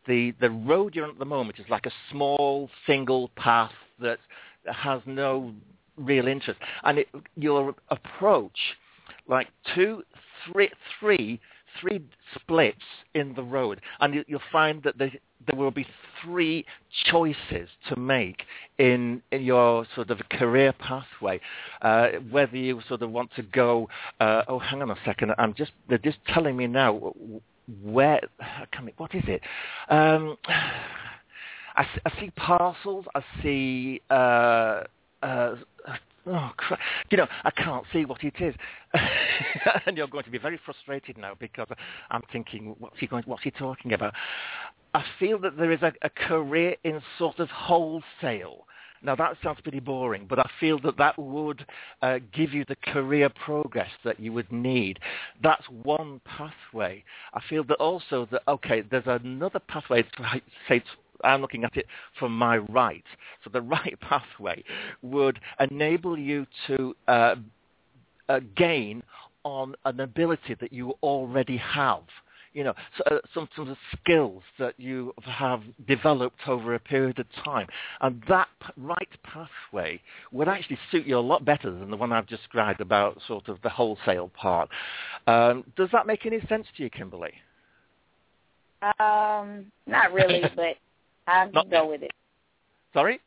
the 0.07 0.35
the 0.41 0.51
road 0.51 0.95
you're 0.95 1.05
on 1.05 1.11
at 1.11 1.19
the 1.19 1.25
moment 1.25 1.59
is 1.59 1.67
like 1.69 1.87
a 1.87 1.93
small 2.11 2.71
single 2.87 3.29
path 3.37 3.73
that 4.01 4.19
has 4.67 5.01
no 5.07 5.53
real 5.99 6.29
interest. 6.29 6.61
And 6.85 6.99
it, 6.99 7.09
your 7.37 7.75
approach, 7.91 8.59
like 9.27 9.49
two, 9.75 10.03
three, 10.53 10.71
three, 11.01 11.41
three 11.81 12.03
splits 12.35 12.79
in 13.15 13.35
the 13.35 13.43
road, 13.43 13.81
and 14.01 14.15
you, 14.15 14.25
will 14.29 14.41
find 14.51 14.83
that 14.83 14.99
there, 14.99 15.13
there 15.47 15.59
will 15.59 15.71
be 15.71 15.87
three 16.23 16.65
choices 17.11 17.69
to 17.89 17.97
make 17.97 18.43
in, 18.79 19.23
in 19.33 19.43
your 19.43 19.87
sort 19.95 20.11
of 20.11 20.19
career 20.31 20.73
pathway. 20.73 21.41
Uh, 21.83 22.09
whether 22.31 22.57
you 22.57 22.81
sort 22.89 23.03
of 23.03 23.11
want 23.11 23.31
to 23.37 23.43
go, 23.43 23.89
uh, 24.21 24.43
oh, 24.49 24.59
hang 24.59 24.83
on 24.83 24.91
a 24.91 24.97
second, 25.05 25.33
I'm 25.39 25.55
just 25.55 25.73
they're 25.89 25.99
just 25.99 26.19
telling 26.33 26.57
me 26.57 26.67
now 26.67 27.13
where. 27.83 28.21
What 28.97 29.15
is 29.15 29.25
it? 29.27 29.43
Um, 29.89 30.37
I, 31.77 31.87
I 32.05 32.21
see 32.21 32.31
parcels. 32.31 33.05
I 33.15 33.23
see. 33.43 34.01
Uh, 34.11 34.83
uh, 35.23 35.55
oh, 36.27 36.51
crap. 36.57 36.81
you 37.11 37.19
know, 37.19 37.27
I 37.45 37.51
can't 37.51 37.85
see 37.93 38.05
what 38.05 38.23
it 38.25 38.35
is. 38.41 38.55
and 39.87 39.97
you're 39.97 40.09
going 40.09 40.25
to 40.25 40.31
be 40.31 40.39
very 40.39 40.61
frustrated 40.65 41.19
now 41.19 41.35
because 41.39 41.69
I'm 42.11 42.23
thinking, 42.33 42.75
what's 42.79 42.99
he, 42.99 43.07
going, 43.07 43.25
what's 43.27 43.43
he 43.43 43.51
talking 43.51 43.93
about? 43.93 44.15
I 44.95 45.05
feel 45.19 45.39
that 45.41 45.57
there 45.57 45.73
is 45.73 45.83
a, 45.83 45.93
a 46.03 46.11
career 46.11 46.77
in 46.85 47.01
sort 47.19 47.39
of 47.39 47.49
wholesale. 47.51 48.67
Now 49.03 49.15
that 49.15 49.37
sounds 49.43 49.61
pretty 49.61 49.81
boring, 49.81 50.27
but 50.29 50.39
I 50.39 50.51
feel 50.59 50.81
that 50.81 50.97
that 50.99 51.17
would 51.19 51.65
uh, 52.03 52.19
give 52.33 52.53
you 52.53 52.65
the 52.67 52.77
career 52.77 53.29
progress 53.29 53.91
that 54.05 54.19
you 54.19 54.33
would 54.33 54.51
need. 54.51 54.99
That's 55.43 55.65
one 55.85 56.21
pathway. 56.25 57.05
I 57.33 57.41
feel 57.49 57.63
that 57.65 57.77
also 57.77 58.27
that 58.33 58.43
okay, 58.49 58.83
there's 58.83 59.07
another 59.07 59.61
pathway 59.61 60.05
say 60.69 60.83
I'm 61.25 61.41
looking 61.41 61.65
at 61.65 61.77
it 61.77 61.87
from 62.19 62.37
my 62.37 62.59
right. 62.59 63.05
So 63.45 63.51
the 63.51 63.63
right 63.77 63.99
pathway 64.01 64.63
would 65.03 65.39
enable 65.61 66.19
you 66.19 66.47
to 66.67 66.97
uh, 67.07 67.35
uh, 68.29 68.41
gain 68.57 69.03
on 69.45 69.75
an 69.85 70.01
ability 70.01 70.57
that 70.61 70.73
you 70.73 70.95
already 71.03 71.57
have. 71.57 72.03
You 72.55 72.65
know, 72.65 72.75
so, 72.97 73.05
uh, 73.15 73.19
some, 73.35 73.49
some 73.55 73.69
of 73.69 73.77
skills 74.01 74.43
that 74.59 74.75
you 74.79 75.13
have 75.23 75.63
developed 75.87 76.41
over 76.49 76.75
a 76.75 76.79
period 76.81 77.19
of 77.19 77.27
time. 77.45 77.67
And 78.01 78.23
that 78.29 78.49
p- 78.61 78.73
right 78.79 79.09
pathway 79.23 80.01
would 80.33 80.49
actually 80.49 80.79
suit 80.91 81.07
you 81.07 81.19
a 81.19 81.21
lot 81.21 81.45
better 81.45 81.71
than 81.71 81.91
the 81.91 81.97
one 81.97 82.11
I've 82.11 82.27
described 82.27 82.81
about 82.81 83.21
sort 83.29 83.49
of 83.49 83.59
the 83.63 83.69
wholesale 83.69 84.31
part. 84.31 84.71
Um, 85.27 85.65
does 85.77 85.91
that 85.93 86.07
make 86.07 86.27
any 86.27 86.41
sense 86.49 86.67
to 86.77 86.83
you, 86.83 86.91
Kimberly? 86.91 87.33
Um, 88.83 89.67
not 89.87 90.13
really, 90.13 90.43
but 90.57 90.77
I'll 91.29 91.53
Not, 91.53 91.71
go 91.71 91.89
with 91.89 92.03
it. 92.03 92.13
Sorry? 92.95 93.21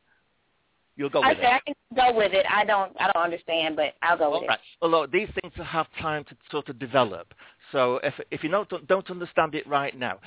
You'll 0.98 1.10
go 1.10 1.24
I 1.24 1.30
with 1.30 1.40
it. 1.40 1.46
I 1.46 1.60
can 1.66 1.76
go 1.96 2.18
with 2.18 2.34
it. 2.34 2.46
I 2.50 2.66
don't. 2.66 2.92
I 3.00 3.12
don't 3.12 3.24
understand, 3.24 3.76
but 3.76 3.94
I'll 4.02 4.18
go 4.18 4.26
All 4.26 4.42
with 4.42 4.50
right. 4.50 4.60
it. 4.60 4.66
Well, 4.82 4.92
look, 4.92 5.12
these 5.12 5.30
things 5.42 5.54
have 5.66 5.88
time 6.00 6.24
to 6.26 6.36
sort 6.50 6.70
of 6.70 6.80
develop. 6.80 7.34
So 7.72 8.00
if 8.04 8.14
if 8.32 8.44
you 8.44 8.50
don't 8.50 8.88
don't 8.88 9.10
understand 9.10 9.56
it 9.56 9.66
right 9.68 9.98
now, 9.98 10.20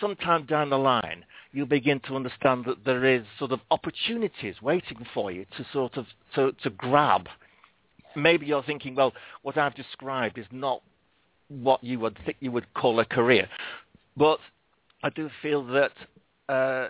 sometime 0.00 0.46
down 0.46 0.70
the 0.70 0.78
line, 0.78 1.24
you 1.52 1.66
begin 1.66 2.00
to 2.00 2.14
understand 2.14 2.64
that 2.66 2.84
there 2.84 3.04
is 3.04 3.24
sort 3.38 3.52
of 3.52 3.60
opportunities 3.70 4.54
waiting 4.62 5.04
for 5.12 5.32
you 5.32 5.44
to 5.56 5.66
sort 5.72 5.96
of 5.96 6.06
to 6.34 6.52
to 6.62 6.70
grab. 6.70 7.28
Maybe 8.14 8.46
you're 8.46 8.62
thinking, 8.62 8.94
well, 8.94 9.12
what 9.42 9.56
I've 9.56 9.74
described 9.74 10.38
is 10.38 10.46
not 10.50 10.82
what 11.48 11.82
you 11.82 11.98
would 12.00 12.18
think 12.24 12.36
you 12.40 12.52
would 12.52 12.72
call 12.74 13.00
a 13.00 13.04
career, 13.04 13.48
but 14.16 14.38
I 15.02 15.10
do 15.10 15.28
feel 15.42 15.64
that 15.66 15.92
uh, 16.50 16.88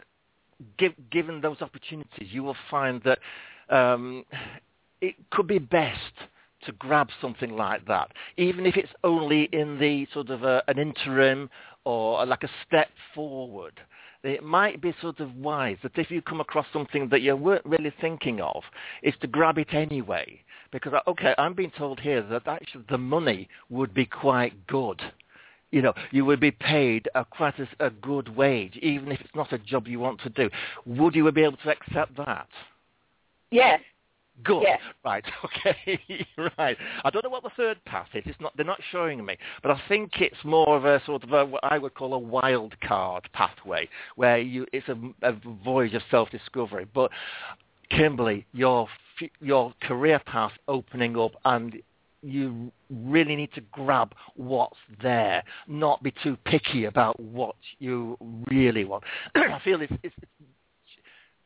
give, 0.78 0.92
given 1.11 1.40
those 1.40 1.61
opportunities, 1.61 2.28
you 2.30 2.42
will 2.42 2.56
find 2.70 3.02
that 3.04 3.18
um, 3.68 4.24
it 5.00 5.14
could 5.30 5.46
be 5.46 5.58
best 5.58 6.14
to 6.64 6.72
grab 6.72 7.08
something 7.20 7.56
like 7.56 7.86
that, 7.86 8.11
even 8.36 8.66
if 8.66 8.76
it's 8.76 8.92
only 9.02 9.48
in 9.52 9.78
the 9.78 10.06
sort 10.12 10.30
of 10.30 10.42
a, 10.42 10.62
an 10.68 10.78
interim 10.78 11.48
or 11.84 12.24
like 12.26 12.42
a 12.42 12.50
step 12.66 12.88
forward. 13.14 13.80
It 14.22 14.42
might 14.42 14.82
be 14.82 14.94
sort 15.00 15.20
of 15.20 15.34
wise 15.36 15.78
that 15.82 15.96
if 15.96 16.11
you 16.11 16.20
come 16.20 16.40
across 16.40 16.66
something 16.72 17.08
that 17.08 17.22
you 17.22 17.34
weren't 17.36 17.64
really 17.64 17.92
thinking 18.02 18.42
of, 18.42 18.62
is 19.02 19.14
to 19.22 19.26
grab 19.26 19.56
it 19.56 19.72
anyway. 19.72 20.42
Because, 20.72 20.92
okay, 21.06 21.34
I'm 21.38 21.54
being 21.54 21.72
told 21.76 21.98
here 22.00 22.22
that 22.22 22.46
actually 22.46 22.84
the 22.90 22.98
money 22.98 23.48
would 23.70 23.94
be 23.94 24.04
quite 24.04 24.66
good 24.66 25.00
you 25.71 25.83
know, 25.83 25.93
you 26.11 26.25
would 26.25 26.41
be 26.41 26.51
paid 26.51 27.09
a, 27.14 27.25
quite 27.25 27.55
a, 27.59 27.87
a, 27.87 27.91
good 27.91 28.35
wage, 28.37 28.77
even 28.83 29.12
if 29.12 29.21
it's 29.21 29.35
not 29.35 29.53
a 29.53 29.59
job 29.59 29.87
you 29.87 30.01
want 30.01 30.21
to 30.23 30.31
do. 30.31 30.51
Would 30.87 31.14
you 31.14 31.31
be 31.31 31.43
able 31.43 31.59
to 31.59 31.71
accept 31.71 32.16
that? 32.16 32.49
Yes. 33.51 33.81
Good. 34.43 34.62
Yes. 34.62 34.81
Right. 35.05 35.25
Okay. 35.45 36.27
right. 36.59 36.77
I 37.05 37.11
don't 37.11 37.25
know 37.25 37.31
what 37.31 37.43
the 37.43 37.51
third 37.57 37.85
path 37.85 38.09
is. 38.14 38.23
It's 38.27 38.41
not. 38.41 38.57
They're 38.57 38.64
not 38.64 38.81
showing 38.91 39.25
me, 39.25 39.37
but 39.62 39.71
I 39.71 39.81
think 39.89 40.12
it's 40.21 40.43
more 40.45 40.77
of 40.77 40.85
a 40.85 41.03
sort 41.05 41.25
of 41.25 41.33
a, 41.33 41.45
what 41.45 41.62
I 41.62 41.77
would 41.77 41.95
call 41.95 42.14
a 42.14 42.18
wild 42.18 42.75
card 42.81 43.29
pathway, 43.33 43.89
where 44.16 44.39
you 44.39 44.66
it's 44.73 44.89
a, 44.89 44.97
a 45.23 45.33
voyage 45.64 45.95
of 45.95 46.03
self-discovery. 46.11 46.87
But 46.95 47.11
Kimberly, 47.91 48.47
your 48.53 48.89
your 49.41 49.75
career 49.83 50.21
path 50.25 50.53
opening 50.68 51.18
up 51.18 51.33
and 51.45 51.83
you 52.23 52.71
really 52.91 53.37
need 53.37 53.53
to 53.55 53.61
grab 53.73 54.14
what's 54.37 54.77
there, 55.03 55.43
not 55.66 56.03
be 56.03 56.12
too 56.23 56.37
picky 56.45 56.85
about 56.85 57.18
what 57.18 57.57
you 57.79 58.16
really 58.51 58.85
want. 58.85 59.05
I 59.35 59.61
feel 59.64 59.81
it's, 59.81 59.93
it's, 60.03 60.14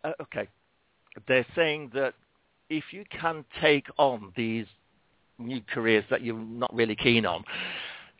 uh, 0.02 0.12
okay. 0.20 0.48
They're 1.28 1.46
saying 1.54 1.92
that 1.94 2.14
if 2.68 2.84
you 2.90 3.04
can 3.10 3.44
take 3.60 3.86
on 3.98 4.32
these 4.36 4.66
new 5.38 5.60
careers 5.72 6.04
that 6.10 6.22
you're 6.22 6.38
not 6.38 6.74
really 6.74 6.96
keen 6.96 7.24
on, 7.24 7.44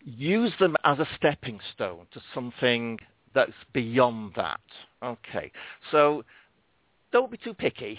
use 0.05 0.53
them 0.61 0.77
as 0.85 0.99
a 0.99 1.09
stepping 1.17 1.59
stone 1.75 2.07
to 2.13 2.21
something 2.35 2.99
that's 3.35 3.53
beyond 3.73 4.33
that. 4.37 4.61
Okay, 5.03 5.51
so 5.91 6.25
don't 7.13 7.31
be 7.31 7.37
too 7.37 7.55
picky. 7.55 7.99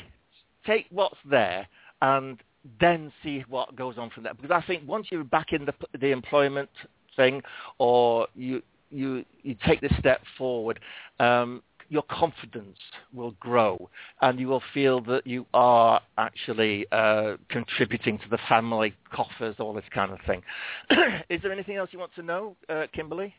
Take 0.66 0.86
what's 0.90 1.18
there 1.30 1.68
and 2.02 2.40
then 2.80 3.12
see 3.24 3.44
what 3.50 3.76
goes 3.76 3.98
on 3.98 4.10
from 4.10 4.24
there. 4.24 4.34
Because 4.34 4.52
I 4.52 4.66
think 4.66 4.88
once 4.88 5.08
you're 5.12 5.24
back 5.24 5.54
in 5.54 5.66
the 5.66 5.74
the 6.00 6.12
employment 6.12 6.70
thing, 7.16 7.42
or 7.78 8.28
you 8.36 8.62
you 8.92 9.26
you 9.44 9.56
take 9.66 9.82
this 9.82 9.94
step 10.00 10.22
forward, 10.38 10.80
um, 11.20 11.62
your 11.90 12.04
confidence 12.04 12.78
will 13.14 13.32
grow, 13.40 13.90
and 14.22 14.40
you 14.40 14.48
will 14.48 14.64
feel 14.74 15.02
that 15.02 15.26
you 15.26 15.46
are 15.54 16.02
actually 16.18 16.86
uh, 16.92 17.36
contributing 17.50 18.18
to 18.20 18.30
the 18.30 18.40
family 18.50 18.94
coffers, 19.12 19.56
all 19.60 19.74
this 19.74 19.86
kind 19.94 20.12
of 20.12 20.20
thing. 20.26 20.42
Is 21.30 21.42
there 21.42 21.52
anything 21.52 21.76
else 21.76 21.90
you 21.92 22.00
want 22.00 22.14
to 22.16 22.24
know, 22.24 22.56
uh, 22.70 22.86
Kimberly? 22.94 23.34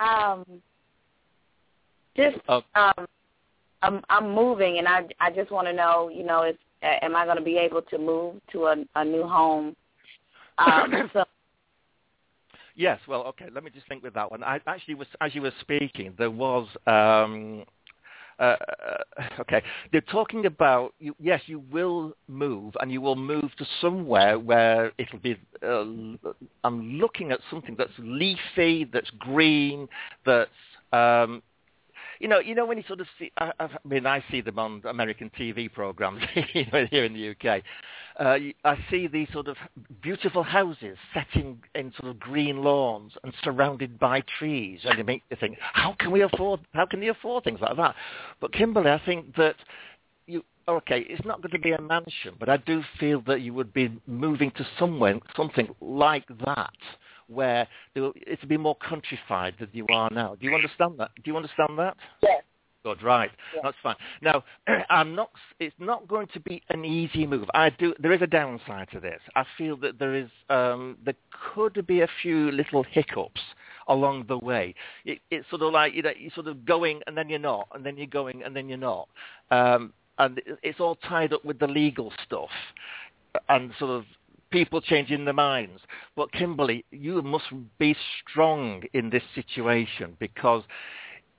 Um, 0.00 0.44
just 2.16 2.38
Oh. 2.48 2.62
um, 2.74 3.06
I'm 3.82 4.02
I'm 4.08 4.34
moving, 4.34 4.78
and 4.78 4.88
I 4.88 5.06
I 5.20 5.30
just 5.30 5.50
want 5.50 5.66
to 5.66 5.72
know, 5.72 6.08
you 6.08 6.24
know, 6.24 6.42
if 6.42 6.56
am 6.82 7.16
I 7.16 7.24
going 7.24 7.36
to 7.36 7.42
be 7.42 7.56
able 7.56 7.82
to 7.82 7.98
move 7.98 8.36
to 8.52 8.66
a 8.66 8.76
a 8.96 9.04
new 9.04 9.26
home? 9.26 9.76
Um, 10.58 11.10
so 11.12 11.24
Yes, 12.76 12.98
well, 13.06 13.22
okay. 13.24 13.46
Let 13.52 13.62
me 13.64 13.70
just 13.70 13.86
think 13.88 14.02
with 14.02 14.14
that 14.14 14.30
one. 14.30 14.42
I 14.42 14.60
actually 14.66 14.94
was, 14.94 15.06
as 15.20 15.34
you 15.34 15.42
were 15.42 15.52
speaking, 15.60 16.14
there 16.16 16.30
was. 16.30 16.66
Um, 16.86 17.64
uh, 18.38 18.56
okay, 19.40 19.62
they're 19.92 20.00
talking 20.00 20.46
about 20.46 20.94
you, 20.98 21.14
yes, 21.20 21.42
you 21.44 21.58
will 21.70 22.16
move, 22.26 22.74
and 22.80 22.90
you 22.90 23.02
will 23.02 23.16
move 23.16 23.50
to 23.58 23.66
somewhere 23.82 24.38
where 24.38 24.92
it'll 24.96 25.18
be. 25.18 25.36
Uh, 25.62 25.84
I'm 26.64 26.92
looking 26.94 27.32
at 27.32 27.40
something 27.50 27.74
that's 27.76 27.92
leafy, 27.98 28.88
that's 28.90 29.10
green, 29.18 29.86
that's. 30.24 30.50
Um, 30.92 31.42
you 32.20 32.28
know, 32.28 32.38
you 32.38 32.54
know 32.54 32.66
when 32.66 32.76
you 32.76 32.84
sort 32.86 33.00
of 33.00 33.06
see. 33.18 33.32
I, 33.38 33.50
I 33.58 33.68
mean, 33.84 34.06
I 34.06 34.22
see 34.30 34.42
them 34.42 34.58
on 34.58 34.82
American 34.84 35.30
TV 35.38 35.72
programs 35.72 36.22
you 36.54 36.66
know, 36.72 36.86
here 36.90 37.04
in 37.04 37.14
the 37.14 37.30
UK. 37.30 37.62
Uh, 38.18 38.36
I 38.64 38.76
see 38.90 39.06
these 39.06 39.28
sort 39.32 39.48
of 39.48 39.56
beautiful 40.02 40.42
houses 40.42 40.98
set 41.14 41.26
in, 41.34 41.58
in 41.74 41.92
sort 41.98 42.10
of 42.10 42.20
green 42.20 42.62
lawns 42.62 43.12
and 43.24 43.32
surrounded 43.42 43.98
by 43.98 44.22
trees, 44.38 44.80
and 44.84 44.98
you 44.98 45.04
make 45.04 45.22
you 45.30 45.36
think, 45.40 45.56
how 45.60 45.96
can 45.98 46.10
we 46.10 46.20
afford? 46.20 46.60
How 46.74 46.84
can 46.84 47.00
they 47.00 47.08
afford 47.08 47.44
things 47.44 47.60
like 47.60 47.76
that? 47.76 47.94
But 48.40 48.52
Kimberly, 48.52 48.90
I 48.90 49.00
think 49.04 49.34
that 49.36 49.56
you 50.26 50.44
okay, 50.68 51.06
it's 51.08 51.24
not 51.24 51.40
going 51.40 51.52
to 51.52 51.58
be 51.58 51.72
a 51.72 51.80
mansion, 51.80 52.34
but 52.38 52.50
I 52.50 52.58
do 52.58 52.82
feel 52.98 53.22
that 53.22 53.40
you 53.40 53.54
would 53.54 53.72
be 53.72 53.98
moving 54.06 54.50
to 54.52 54.66
somewhere, 54.78 55.18
something 55.34 55.74
like 55.80 56.26
that, 56.44 56.70
where 57.30 57.66
there 57.94 58.02
will, 58.02 58.12
it'll 58.26 58.48
be 58.48 58.56
more 58.56 58.76
countrified 58.76 59.54
than 59.58 59.68
you 59.72 59.86
are 59.92 60.10
now. 60.10 60.34
Do 60.34 60.46
you 60.46 60.54
understand 60.54 60.94
that? 60.98 61.10
Do 61.16 61.30
you 61.30 61.36
understand 61.36 61.78
that? 61.78 61.96
yes, 62.22 62.42
Good, 62.82 63.02
right. 63.02 63.30
Yeah. 63.54 63.60
That's 63.64 63.76
fine. 63.82 63.96
Now, 64.22 64.42
I'm 64.90 65.14
not. 65.14 65.30
It's 65.58 65.74
not 65.78 66.08
going 66.08 66.28
to 66.32 66.40
be 66.40 66.62
an 66.70 66.84
easy 66.84 67.26
move. 67.26 67.46
I 67.52 67.70
do. 67.70 67.94
There 67.98 68.12
is 68.12 68.22
a 68.22 68.26
downside 68.26 68.88
to 68.92 69.00
this. 69.00 69.20
I 69.36 69.44
feel 69.58 69.76
that 69.78 69.98
there 69.98 70.14
is. 70.14 70.28
Um, 70.48 70.96
there 71.04 71.14
could 71.54 71.86
be 71.86 72.00
a 72.00 72.08
few 72.22 72.50
little 72.52 72.82
hiccups 72.82 73.40
along 73.88 74.24
the 74.28 74.38
way. 74.38 74.74
It, 75.04 75.18
it's 75.30 75.48
sort 75.50 75.60
of 75.62 75.72
like 75.72 75.94
you 75.94 76.02
know, 76.02 76.12
you're 76.18 76.30
sort 76.32 76.46
of 76.46 76.64
going 76.64 77.00
and 77.06 77.16
then 77.16 77.28
you're 77.28 77.38
not, 77.38 77.68
and 77.74 77.84
then 77.84 77.98
you're 77.98 78.06
going 78.06 78.42
and 78.44 78.56
then 78.56 78.68
you're 78.68 78.78
not. 78.78 79.08
Um, 79.50 79.92
and 80.18 80.40
it's 80.62 80.80
all 80.80 80.96
tied 80.96 81.32
up 81.32 81.44
with 81.44 81.58
the 81.58 81.66
legal 81.66 82.12
stuff 82.24 82.50
and 83.48 83.72
sort 83.78 83.90
of 83.90 84.04
people 84.50 84.80
changing 84.80 85.24
their 85.24 85.34
minds. 85.34 85.80
But 86.16 86.32
Kimberly, 86.32 86.84
you 86.90 87.22
must 87.22 87.46
be 87.78 87.96
strong 88.22 88.82
in 88.92 89.10
this 89.10 89.22
situation 89.34 90.16
because 90.18 90.62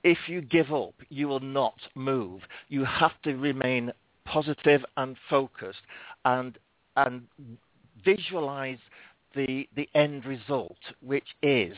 if 0.04 0.18
you 0.26 0.40
give 0.40 0.72
up, 0.72 0.94
you 1.08 1.28
will 1.28 1.40
not 1.40 1.78
move. 1.94 2.40
You 2.68 2.84
have 2.84 3.12
to 3.22 3.36
remain 3.36 3.92
positive 4.24 4.84
and 4.96 5.16
focused 5.28 5.82
and 6.24 6.58
and 6.96 7.22
visualize 8.04 8.78
the 9.34 9.68
the 9.76 9.88
end 9.94 10.24
result, 10.24 10.78
which 11.00 11.36
is 11.42 11.76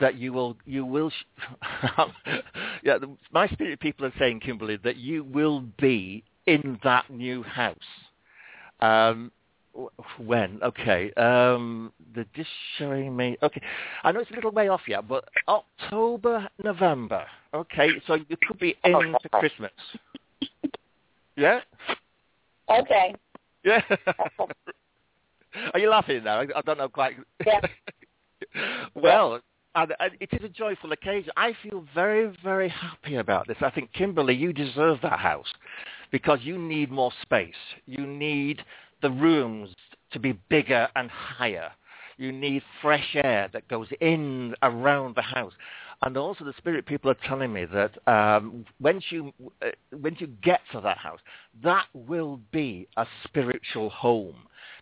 that 0.00 0.16
you 0.16 0.32
will 0.32 0.56
you 0.66 0.84
will 0.84 1.10
sh- 1.10 1.96
yeah 2.82 2.98
my 3.32 3.46
spirit 3.48 3.80
people 3.80 4.06
are 4.06 4.12
saying 4.18 4.40
Kimberly 4.40 4.76
that 4.84 4.96
you 4.96 5.24
will 5.24 5.60
be 5.78 6.24
in 6.46 6.78
that 6.82 7.08
new 7.08 7.42
house 7.42 7.78
um 8.80 9.30
when? 10.18 10.60
Okay 10.62 11.12
um 11.14 11.92
they're 12.14 12.26
just 12.34 12.50
showing 12.78 13.16
me 13.16 13.36
okay. 13.42 13.62
I 14.04 14.12
know 14.12 14.20
it's 14.20 14.30
a 14.30 14.34
little 14.34 14.50
way 14.50 14.68
off 14.68 14.82
yet 14.86 15.08
but 15.08 15.28
October 15.48 16.48
November. 16.62 17.24
Okay 17.54 17.90
so 18.06 18.14
you 18.14 18.36
could 18.46 18.58
be 18.58 18.76
into 18.84 19.28
Christmas. 19.32 19.72
Yeah? 21.36 21.60
Okay, 22.68 23.14
yeah. 23.64 23.82
Are 25.74 25.78
you 25.78 25.90
laughing 25.90 26.24
now? 26.24 26.40
I, 26.40 26.46
I 26.56 26.60
don't 26.62 26.78
know 26.78 26.88
quite. 26.88 27.16
Yeah. 27.44 27.60
well, 28.94 29.40
and, 29.74 29.94
and 30.00 30.12
it 30.20 30.28
is 30.32 30.44
a 30.44 30.48
joyful 30.48 30.92
occasion. 30.92 31.30
I 31.36 31.54
feel 31.62 31.84
very, 31.94 32.34
very 32.42 32.68
happy 32.68 33.16
about 33.16 33.46
this. 33.46 33.56
I 33.60 33.70
think, 33.70 33.92
Kimberly, 33.92 34.34
you 34.34 34.52
deserve 34.52 34.98
that 35.02 35.18
house 35.18 35.52
because 36.10 36.40
you 36.42 36.58
need 36.58 36.90
more 36.90 37.12
space. 37.22 37.54
You 37.86 38.06
need 38.06 38.64
the 39.02 39.10
rooms 39.10 39.70
to 40.12 40.18
be 40.18 40.32
bigger 40.48 40.88
and 40.96 41.10
higher. 41.10 41.70
You 42.16 42.32
need 42.32 42.62
fresh 42.80 43.14
air 43.14 43.48
that 43.52 43.68
goes 43.68 43.88
in 44.00 44.54
around 44.62 45.16
the 45.16 45.22
house. 45.22 45.52
And 46.02 46.16
also 46.16 46.44
the 46.44 46.54
spirit 46.58 46.86
people 46.86 47.10
are 47.10 47.16
telling 47.26 47.52
me 47.52 47.64
that 47.66 48.08
um, 48.08 48.64
once 48.80 49.04
you 49.10 49.32
uh, 49.64 49.68
once 49.92 50.16
you 50.20 50.26
get 50.42 50.60
to 50.72 50.80
that 50.80 50.98
house, 50.98 51.20
that 51.62 51.86
will 51.94 52.40
be 52.50 52.88
a 52.96 53.06
spiritual 53.24 53.88
home 53.90 54.34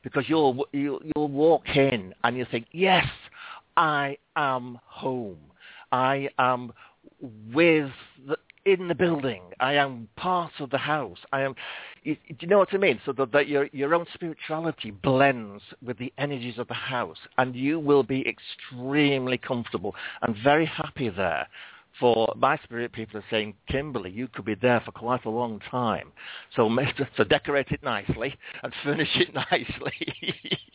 because 0.03 0.25
you'll 0.29 0.66
you'll, 0.73 1.01
you'll 1.14 1.29
walk 1.29 1.68
in 1.77 2.14
and 2.25 2.37
you 2.37 2.47
think, 2.51 2.66
yes, 2.73 3.07
I 3.77 4.16
am 4.35 4.79
home. 4.87 5.39
I 5.93 6.31
am 6.39 6.73
with 7.53 7.91
the, 8.27 8.37
in 8.65 8.89
the 8.89 8.95
building. 8.95 9.43
I 9.61 9.75
am 9.75 10.09
part 10.17 10.53
of 10.61 10.71
the 10.71 10.79
house. 10.79 11.19
I 11.33 11.43
am. 11.43 11.55
You, 12.03 12.15
do 12.29 12.37
you 12.41 12.49
know 12.49 12.59
what 12.59 12.73
I 12.73 12.79
mean? 12.79 13.01
So 13.05 13.13
that, 13.13 13.33
that 13.33 13.49
your 13.49 13.69
your 13.73 13.95
own 13.95 14.07
spirituality 14.15 14.91
blends 14.91 15.63
with 15.85 15.99
the 15.99 16.13
energies 16.19 16.59
of 16.59 16.69
the 16.69 16.75
house, 16.75 17.19
and 17.39 17.55
you 17.55 17.79
will 17.79 18.03
be 18.03 18.27
extremely 18.27 19.39
comfortable 19.39 19.95
and 20.23 20.37
very 20.43 20.67
happy 20.67 21.09
there. 21.09 21.47
For 21.99 22.33
my 22.37 22.57
spirit 22.65 22.93
people 22.93 23.19
are 23.19 23.25
saying, 23.31 23.55
Kimberly, 23.69 24.11
you 24.11 24.29
could 24.29 24.45
be 24.45 24.55
there 24.55 24.81
for 24.81 24.93
quite 24.93 25.25
a 25.27 25.31
long 25.31 25.61
time. 25.71 26.13
So, 26.57 26.71
so 27.17 27.25
decorate 27.25 27.67
it 27.71 27.83
nicely 27.83 28.35
and 28.63 28.73
furnish 28.83 29.11
it 29.17 29.35
nicely. 29.51 29.93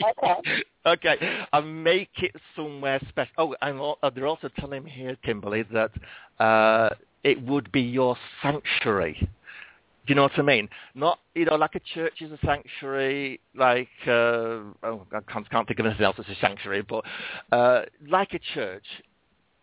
Okay. 0.03 0.63
okay, 0.85 1.45
and 1.53 1.83
make 1.83 2.09
it 2.21 2.35
somewhere 2.55 2.99
special. 3.09 3.33
Oh, 3.37 3.55
and 3.61 4.15
they're 4.15 4.27
also 4.27 4.49
telling 4.59 4.83
me 4.83 4.91
here, 4.91 5.15
Kimberly, 5.23 5.63
that 5.73 5.91
uh, 6.39 6.89
it 7.25 7.41
would 7.41 7.71
be 7.71 7.81
your 7.81 8.15
sanctuary. 8.41 9.17
Do 9.19 10.11
you 10.11 10.15
know 10.15 10.21
what 10.21 10.37
I 10.37 10.43
mean? 10.43 10.69
Not, 10.93 11.19
you 11.33 11.45
know, 11.45 11.55
like 11.55 11.73
a 11.73 11.79
church 11.79 12.21
is 12.21 12.31
a 12.31 12.37
sanctuary, 12.45 13.41
like, 13.55 13.89
uh, 14.05 14.61
oh, 14.83 15.07
I 15.11 15.19
can't, 15.27 15.49
can't 15.49 15.67
think 15.67 15.79
of 15.79 15.87
anything 15.87 16.05
else 16.05 16.17
as 16.19 16.25
a 16.29 16.39
sanctuary, 16.39 16.83
but 16.83 17.03
uh, 17.51 17.81
like 18.07 18.33
a 18.33 18.39
church, 18.53 18.85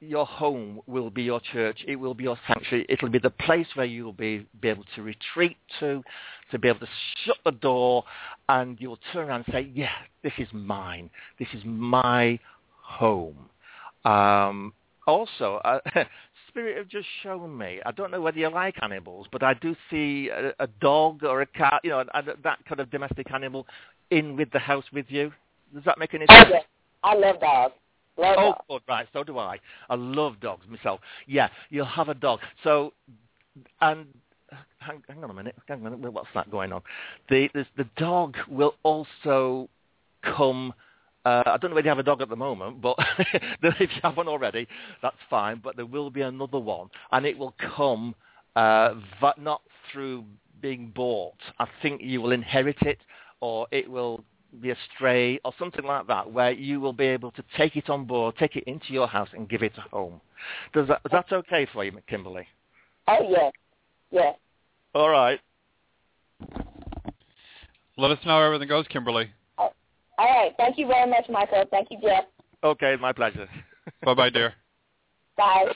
your 0.00 0.26
home 0.26 0.80
will 0.88 1.10
be 1.10 1.22
your 1.22 1.40
church. 1.52 1.78
It 1.86 1.94
will 1.94 2.14
be 2.14 2.24
your 2.24 2.36
sanctuary. 2.48 2.84
It'll 2.88 3.08
be 3.08 3.20
the 3.20 3.30
place 3.30 3.68
where 3.74 3.86
you 3.86 4.04
will 4.04 4.12
be, 4.12 4.44
be 4.60 4.68
able 4.68 4.84
to 4.96 5.02
retreat 5.02 5.56
to, 5.78 6.02
to 6.50 6.58
be 6.58 6.66
able 6.66 6.80
to 6.80 6.88
shut 7.24 7.36
the 7.44 7.52
door, 7.52 8.02
and 8.48 8.76
you'll 8.80 8.98
turn 9.12 9.28
around 9.28 9.44
and 9.46 9.54
say, 9.54 9.70
yeah, 9.72 9.92
this 10.24 10.32
is 10.38 10.48
mine. 10.52 11.08
This 11.38 11.48
is 11.54 11.62
my 11.64 12.40
home. 12.80 13.48
Um, 14.04 14.72
also, 15.06 15.60
uh, 15.64 15.78
Spirit 16.52 16.76
have 16.76 16.88
just 16.88 17.08
shown 17.22 17.56
me, 17.56 17.80
I 17.86 17.92
don't 17.92 18.10
know 18.10 18.20
whether 18.20 18.38
you 18.38 18.50
like 18.50 18.76
animals, 18.82 19.26
but 19.32 19.42
I 19.42 19.54
do 19.54 19.74
see 19.90 20.28
a, 20.28 20.52
a 20.60 20.66
dog 20.80 21.24
or 21.24 21.40
a 21.40 21.46
cat, 21.46 21.80
you 21.82 21.90
know, 21.90 22.00
a, 22.00 22.22
that 22.42 22.64
kind 22.66 22.78
of 22.78 22.90
domestic 22.90 23.32
animal 23.32 23.66
in 24.10 24.36
with 24.36 24.50
the 24.52 24.58
house 24.58 24.84
with 24.92 25.06
you. 25.08 25.32
Does 25.74 25.84
that 25.84 25.98
make 25.98 26.12
any 26.12 26.26
Oh, 26.28 26.34
sense? 26.34 26.48
yes. 26.50 26.64
I 27.02 27.14
love 27.14 27.40
dogs. 27.40 27.74
Love 28.18 28.36
Oh, 28.38 28.50
dogs. 28.50 28.64
good, 28.68 28.82
right. 28.86 29.08
So 29.14 29.24
do 29.24 29.38
I. 29.38 29.58
I 29.88 29.94
love 29.94 30.40
dogs 30.40 30.66
myself. 30.68 31.00
Yeah, 31.26 31.48
you'll 31.70 31.86
have 31.86 32.10
a 32.10 32.14
dog. 32.14 32.40
So, 32.62 32.92
and 33.80 34.06
hang, 34.78 35.02
hang 35.08 35.24
on 35.24 35.30
a 35.30 35.34
minute. 35.34 35.56
Hang 35.66 35.86
on 35.86 35.94
a 35.94 35.96
minute. 35.96 36.12
What's 36.12 36.28
that 36.34 36.50
going 36.50 36.72
on? 36.72 36.82
The 37.30 37.48
the, 37.54 37.64
the 37.78 37.86
dog 37.96 38.36
will 38.48 38.74
also 38.82 39.70
come. 40.22 40.74
Uh, 41.24 41.42
I 41.46 41.56
don't 41.56 41.70
know 41.70 41.76
whether 41.76 41.86
you 41.86 41.90
have 41.90 41.98
a 41.98 42.02
dog 42.02 42.20
at 42.20 42.28
the 42.28 42.36
moment, 42.36 42.80
but 42.80 42.96
if 43.62 43.80
you 43.80 44.00
have 44.02 44.16
one 44.16 44.28
already, 44.28 44.66
that's 45.02 45.16
fine. 45.30 45.60
But 45.62 45.76
there 45.76 45.86
will 45.86 46.10
be 46.10 46.22
another 46.22 46.58
one, 46.58 46.88
and 47.12 47.24
it 47.24 47.38
will 47.38 47.54
come 47.76 48.14
uh, 48.56 48.94
but 49.20 49.38
not 49.40 49.62
through 49.92 50.24
being 50.60 50.92
bought. 50.94 51.38
I 51.58 51.66
think 51.80 52.02
you 52.02 52.20
will 52.20 52.32
inherit 52.32 52.80
it, 52.82 52.98
or 53.40 53.66
it 53.70 53.90
will 53.90 54.24
be 54.60 54.70
a 54.70 54.76
stray 54.94 55.40
or 55.44 55.52
something 55.58 55.84
like 55.84 56.06
that, 56.08 56.30
where 56.30 56.52
you 56.52 56.80
will 56.80 56.92
be 56.92 57.06
able 57.06 57.30
to 57.32 57.44
take 57.56 57.76
it 57.76 57.88
on 57.88 58.04
board, 58.04 58.36
take 58.38 58.56
it 58.56 58.64
into 58.64 58.92
your 58.92 59.06
house, 59.06 59.28
and 59.32 59.48
give 59.48 59.62
it 59.62 59.72
a 59.78 59.88
home. 59.96 60.20
Does 60.74 60.88
that, 60.88 61.00
is 61.04 61.12
that 61.12 61.32
okay 61.32 61.66
for 61.72 61.84
you, 61.84 61.92
Kimberly? 62.08 62.46
Oh 63.08 63.28
yes, 63.28 63.52
yes. 64.10 64.36
All 64.94 65.08
right. 65.08 65.40
Let 67.96 68.10
us 68.10 68.18
know 68.24 68.32
how 68.32 68.42
everything 68.42 68.68
goes, 68.68 68.86
Kimberly. 68.88 69.30
All 70.22 70.28
right. 70.28 70.52
Thank 70.56 70.78
you 70.78 70.86
very 70.86 71.10
much, 71.10 71.24
Michael. 71.28 71.64
Thank 71.72 71.88
you, 71.90 71.98
Jeff. 72.00 72.24
Okay, 72.62 72.94
my 73.00 73.12
pleasure. 73.12 73.48
Bye-bye, 74.04 74.30
dear. 74.30 74.54
Bye. 75.36 75.72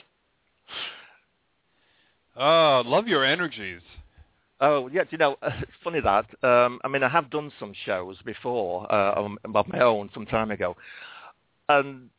Oh, 2.37 2.81
love 2.85 3.09
your 3.09 3.25
energies. 3.25 3.81
Oh, 4.61 4.87
yeah, 4.87 5.03
you 5.09 5.17
know, 5.17 5.35
it's 5.43 5.71
funny 5.83 5.99
that. 5.99 6.27
Um, 6.47 6.79
I 6.85 6.87
mean, 6.87 7.03
I 7.03 7.09
have 7.09 7.29
done 7.29 7.51
some 7.59 7.73
shows 7.85 8.15
before 8.23 8.89
uh, 8.89 9.21
on, 9.21 9.37
of 9.53 9.67
my 9.67 9.81
own 9.81 10.09
some 10.13 10.25
time 10.25 10.51
ago. 10.51 10.77
And, 11.67 12.09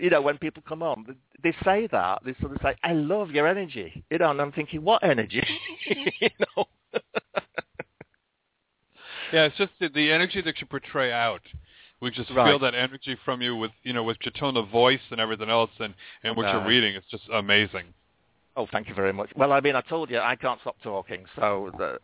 you 0.00 0.10
know, 0.10 0.22
when 0.22 0.38
people 0.38 0.64
come 0.68 0.82
on, 0.82 1.14
they 1.44 1.54
say 1.64 1.86
that. 1.92 2.22
They 2.24 2.34
sort 2.40 2.56
of 2.56 2.58
say, 2.60 2.74
I 2.82 2.92
love 2.92 3.30
your 3.30 3.46
energy. 3.46 4.02
You 4.10 4.18
know, 4.18 4.32
and 4.32 4.40
I'm 4.40 4.50
thinking, 4.50 4.82
what 4.82 5.04
energy? 5.04 5.46
you 6.20 6.30
know? 6.56 6.64
Yeah, 9.32 9.44
it's 9.44 9.56
just 9.56 9.72
the, 9.80 9.88
the 9.88 10.10
energy 10.12 10.40
that 10.42 10.60
you 10.60 10.66
portray 10.66 11.12
out. 11.12 11.42
We 12.00 12.10
just 12.10 12.28
feel 12.28 12.58
that 12.58 12.74
energy 12.74 13.16
from 13.24 13.40
you 13.40 13.56
with, 13.56 13.70
you 13.82 13.94
know, 13.94 14.02
with 14.02 14.18
your 14.22 14.32
tone 14.32 14.56
of 14.58 14.68
voice 14.68 15.00
and 15.10 15.18
everything 15.18 15.48
else 15.48 15.70
and, 15.78 15.94
and 16.22 16.36
what 16.36 16.42
you're 16.44 16.58
uh-huh. 16.60 16.68
reading. 16.68 16.94
It's 16.94 17.06
just 17.10 17.24
amazing. 17.32 17.86
oh, 18.54 18.66
thank 18.70 18.88
you 18.88 18.94
very 18.94 19.14
much. 19.14 19.30
Well, 19.34 19.52
I 19.52 19.60
mean, 19.60 19.76
I 19.76 19.80
told 19.80 20.10
you, 20.10 20.18
I 20.18 20.36
can't 20.36 20.60
stop 20.60 20.76
talking, 20.82 21.24
so... 21.36 21.70
The 21.78 21.98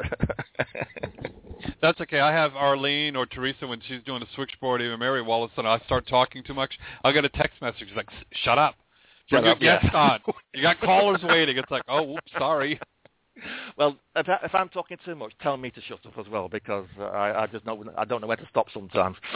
That's 1.82 2.00
okay. 2.00 2.20
I 2.20 2.32
have 2.32 2.54
Arlene 2.54 3.16
or 3.16 3.26
Teresa 3.26 3.66
when 3.66 3.80
she's 3.86 4.02
doing 4.04 4.22
a 4.22 4.26
switchboard, 4.34 4.80
even 4.80 4.98
Mary 4.98 5.20
Wallace, 5.20 5.50
and 5.56 5.66
I 5.66 5.78
start 5.80 6.06
talking 6.06 6.42
too 6.44 6.54
much. 6.54 6.78
I'll 7.04 7.12
get 7.12 7.24
a 7.24 7.28
text 7.28 7.60
message 7.60 7.88
like, 7.96 8.08
"Shut 8.44 8.58
up! 8.58 8.76
Shut 9.28 9.44
your 9.44 9.52
up, 9.52 9.58
yeah. 9.60 9.90
on. 9.92 10.20
You 10.54 10.62
got 10.62 10.80
callers 10.84 11.22
waiting." 11.24 11.58
It's 11.58 11.70
like, 11.70 11.82
"Oh, 11.88 12.02
whoops, 12.02 12.30
sorry." 12.38 12.80
Well, 13.78 13.96
if, 14.16 14.28
I, 14.28 14.38
if 14.44 14.54
I'm 14.54 14.68
talking 14.68 14.98
too 15.04 15.14
much, 15.14 15.32
tell 15.42 15.56
me 15.56 15.70
to 15.70 15.80
shut 15.82 16.04
up 16.06 16.18
as 16.18 16.30
well 16.30 16.48
because 16.48 16.86
uh, 16.98 17.04
I, 17.04 17.44
I 17.44 17.46
just 17.46 17.64
know 17.64 17.82
I 17.96 18.04
don't 18.04 18.20
know 18.20 18.26
where 18.26 18.36
to 18.36 18.48
stop 18.50 18.66
sometimes. 18.72 19.16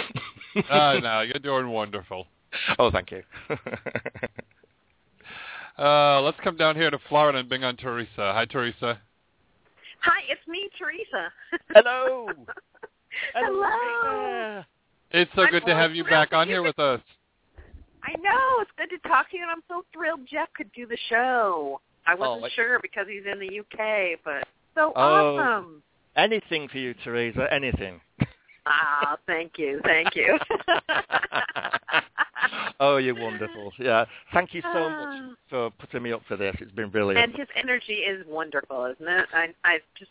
Uh, 0.71 0.99
no, 1.03 1.21
you're 1.21 1.35
doing 1.35 1.69
wonderful. 1.69 2.27
Oh, 2.79 2.91
thank 2.91 3.11
you. 3.11 3.23
Uh, 5.79 6.23
let's 6.23 6.39
come 6.43 6.57
down 6.57 6.75
here 6.75 6.91
to 6.91 6.99
Florida 7.09 7.39
and 7.39 7.49
bring 7.49 7.63
on 7.63 7.77
Teresa. 7.77 8.33
Hi, 8.33 8.47
Teresa. 8.47 8.99
Hi, 10.01 10.21
it's 10.31 10.47
me, 10.49 10.71
Teresa. 10.79 11.31
Hello. 11.75 12.29
Hello. 13.35 14.63
It's 15.11 15.31
so 15.35 15.43
I'm 15.43 15.51
good 15.51 15.67
to 15.67 15.75
have 15.75 15.95
you 15.95 16.05
back 16.05 16.33
on 16.33 16.49
here 16.49 16.63
with 16.63 16.79
us. 16.79 17.01
I 18.03 18.13
know 18.21 18.61
it's 18.61 18.71
good 18.79 18.89
to 18.91 19.09
talk 19.09 19.31
to 19.31 19.37
you, 19.37 19.43
and 19.43 19.51
I'm 19.51 19.63
so 19.69 19.85
thrilled 19.93 20.21
Jeff 20.31 20.49
could 20.57 20.71
do 20.73 20.87
the 20.87 20.99
show. 21.09 21.81
I 22.07 22.15
wasn't 22.15 22.45
Oh, 22.45 22.49
sure 22.55 22.79
because 22.81 23.07
he's 23.09 23.25
in 23.31 23.39
the 23.39 23.61
UK, 23.61 24.19
but 24.25 24.47
so 24.75 24.93
Oh. 24.95 25.39
awesome. 25.39 25.83
Anything 26.17 26.69
for 26.69 26.79
you, 26.79 26.95
Teresa. 27.05 27.53
Anything. 27.53 28.01
Ah, 28.69 29.17
thank 29.27 29.59
you, 29.59 29.81
thank 29.85 30.17
you. 30.17 30.37
oh, 32.81 32.97
you're 32.97 33.15
wonderful. 33.15 33.73
Yeah. 33.79 34.05
Thank 34.33 34.55
you 34.55 34.63
so 34.63 34.91
much 34.91 35.21
Ah. 35.21 35.35
for 35.49 35.71
putting 35.73 36.03
me 36.03 36.13
up 36.13 36.23
for 36.27 36.37
this. 36.37 36.55
It's 36.61 36.73
been 36.73 36.91
brilliant. 36.91 37.23
and 37.23 37.37
his 37.37 37.49
energy 37.57 37.95
is 37.97 38.25
wonderful, 38.27 38.85
isn't 38.87 39.09
it? 39.09 39.27
I 39.33 39.55
I 39.65 39.79
just 39.99 40.11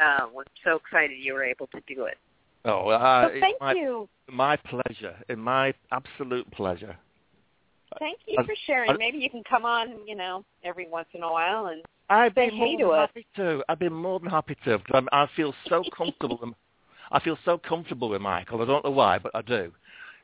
uh, 0.00 0.26
was 0.32 0.46
so 0.64 0.76
excited 0.76 1.16
you 1.18 1.34
were 1.34 1.44
able 1.44 1.66
to 1.68 1.80
do 1.86 2.04
it. 2.04 2.18
oh, 2.64 2.88
uh, 2.88 3.28
so 3.28 3.40
thank 3.40 3.60
my, 3.60 3.72
you. 3.74 4.08
my 4.28 4.56
pleasure. 4.56 5.16
It's 5.28 5.38
my 5.38 5.72
absolute 5.92 6.50
pleasure. 6.50 6.96
Thank 7.98 8.18
you 8.26 8.36
for 8.44 8.54
sharing. 8.66 8.96
Maybe 8.98 9.18
you 9.18 9.30
can 9.30 9.42
come 9.48 9.64
on, 9.64 10.06
you 10.06 10.14
know, 10.14 10.44
every 10.64 10.88
once 10.88 11.08
in 11.14 11.22
a 11.22 11.30
while 11.30 11.66
and 11.66 11.82
I'd 12.10 12.34
Say 12.34 12.50
be 12.50 12.56
hey 12.56 12.76
to 12.76 12.88
us. 12.90 13.08
happy 13.08 13.26
to. 13.36 13.62
I'd 13.68 13.78
be 13.78 13.88
more 13.88 14.20
than 14.20 14.28
happy 14.28 14.56
to 14.64 14.78
because 14.78 14.94
I'm, 14.94 15.08
I 15.12 15.26
feel 15.36 15.54
so 15.68 15.82
comfortable. 15.96 16.38
and- 16.42 16.54
I 17.12 17.20
feel 17.20 17.38
so 17.44 17.58
comfortable 17.58 18.08
with 18.08 18.20
Michael. 18.22 18.60
I 18.62 18.64
don't 18.66 18.84
know 18.84 18.90
why, 18.90 19.18
but 19.18 19.30
I 19.34 19.42
do. 19.42 19.70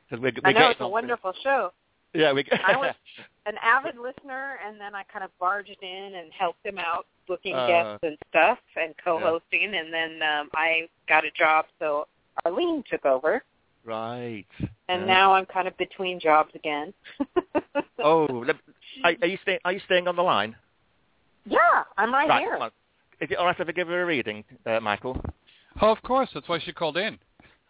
Because 0.09 0.21
we're, 0.21 0.31
we're 0.43 0.49
I 0.49 0.51
know 0.51 0.69
it's 0.69 0.79
a 0.79 0.83
on- 0.83 0.91
wonderful 0.91 1.33
show. 1.43 1.71
Yeah, 2.13 2.33
we. 2.33 2.43
I 2.67 2.75
was 2.75 2.93
an 3.45 3.55
avid 3.63 3.95
listener, 3.97 4.59
and 4.67 4.79
then 4.79 4.93
I 4.93 5.03
kind 5.03 5.23
of 5.23 5.31
barged 5.39 5.77
in 5.81 6.15
and 6.15 6.31
helped 6.37 6.65
him 6.65 6.77
out 6.77 7.05
booking 7.27 7.55
Uh, 7.55 7.67
guests 7.67 7.99
and 8.03 8.17
stuff 8.29 8.57
and 8.75 8.93
co-hosting, 9.03 9.73
and 9.75 9.93
then 9.93 10.21
um, 10.21 10.49
I 10.53 10.89
got 11.07 11.23
a 11.23 11.31
job, 11.31 11.65
so 11.79 12.07
Arlene 12.45 12.83
took 12.91 13.05
over, 13.05 13.43
right. 13.85 14.45
and 14.89 15.01
Yeah. 15.01 15.05
now 15.07 15.33
I'm 15.33 15.45
kind 15.45 15.67
of 15.67 15.77
between 15.77 16.19
jobs 16.19 16.51
again. 16.55 16.93
Oh, 18.03 18.25
let- 18.45 18.55
are, 19.03 19.13
are 19.21 19.27
you 19.27 19.37
staying? 19.43 19.59
Are 19.63 19.71
you 19.71 19.79
staying 19.85 20.07
on 20.07 20.15
the 20.15 20.23
line? 20.23 20.55
yeah, 21.45 21.57
I'm 21.97 22.11
right, 22.11 22.27
Right. 22.27 22.41
here. 22.41 22.53
come 22.53 22.63
on. 22.63 22.71
Is 23.19 23.29
it 23.29 23.37
all 23.37 23.45
right 23.45 23.55
if 23.59 23.67
I 23.67 23.71
give 23.71 23.87
her 23.87 24.01
a 24.01 24.05
reading, 24.05 24.43
uh, 24.65 24.79
Michael? 24.79 25.23
Oh, 25.81 25.91
of 25.91 26.01
course. 26.01 26.29
That's 26.33 26.49
why 26.49 26.57
she 26.59 26.73
called 26.73 26.97
in. 26.97 27.19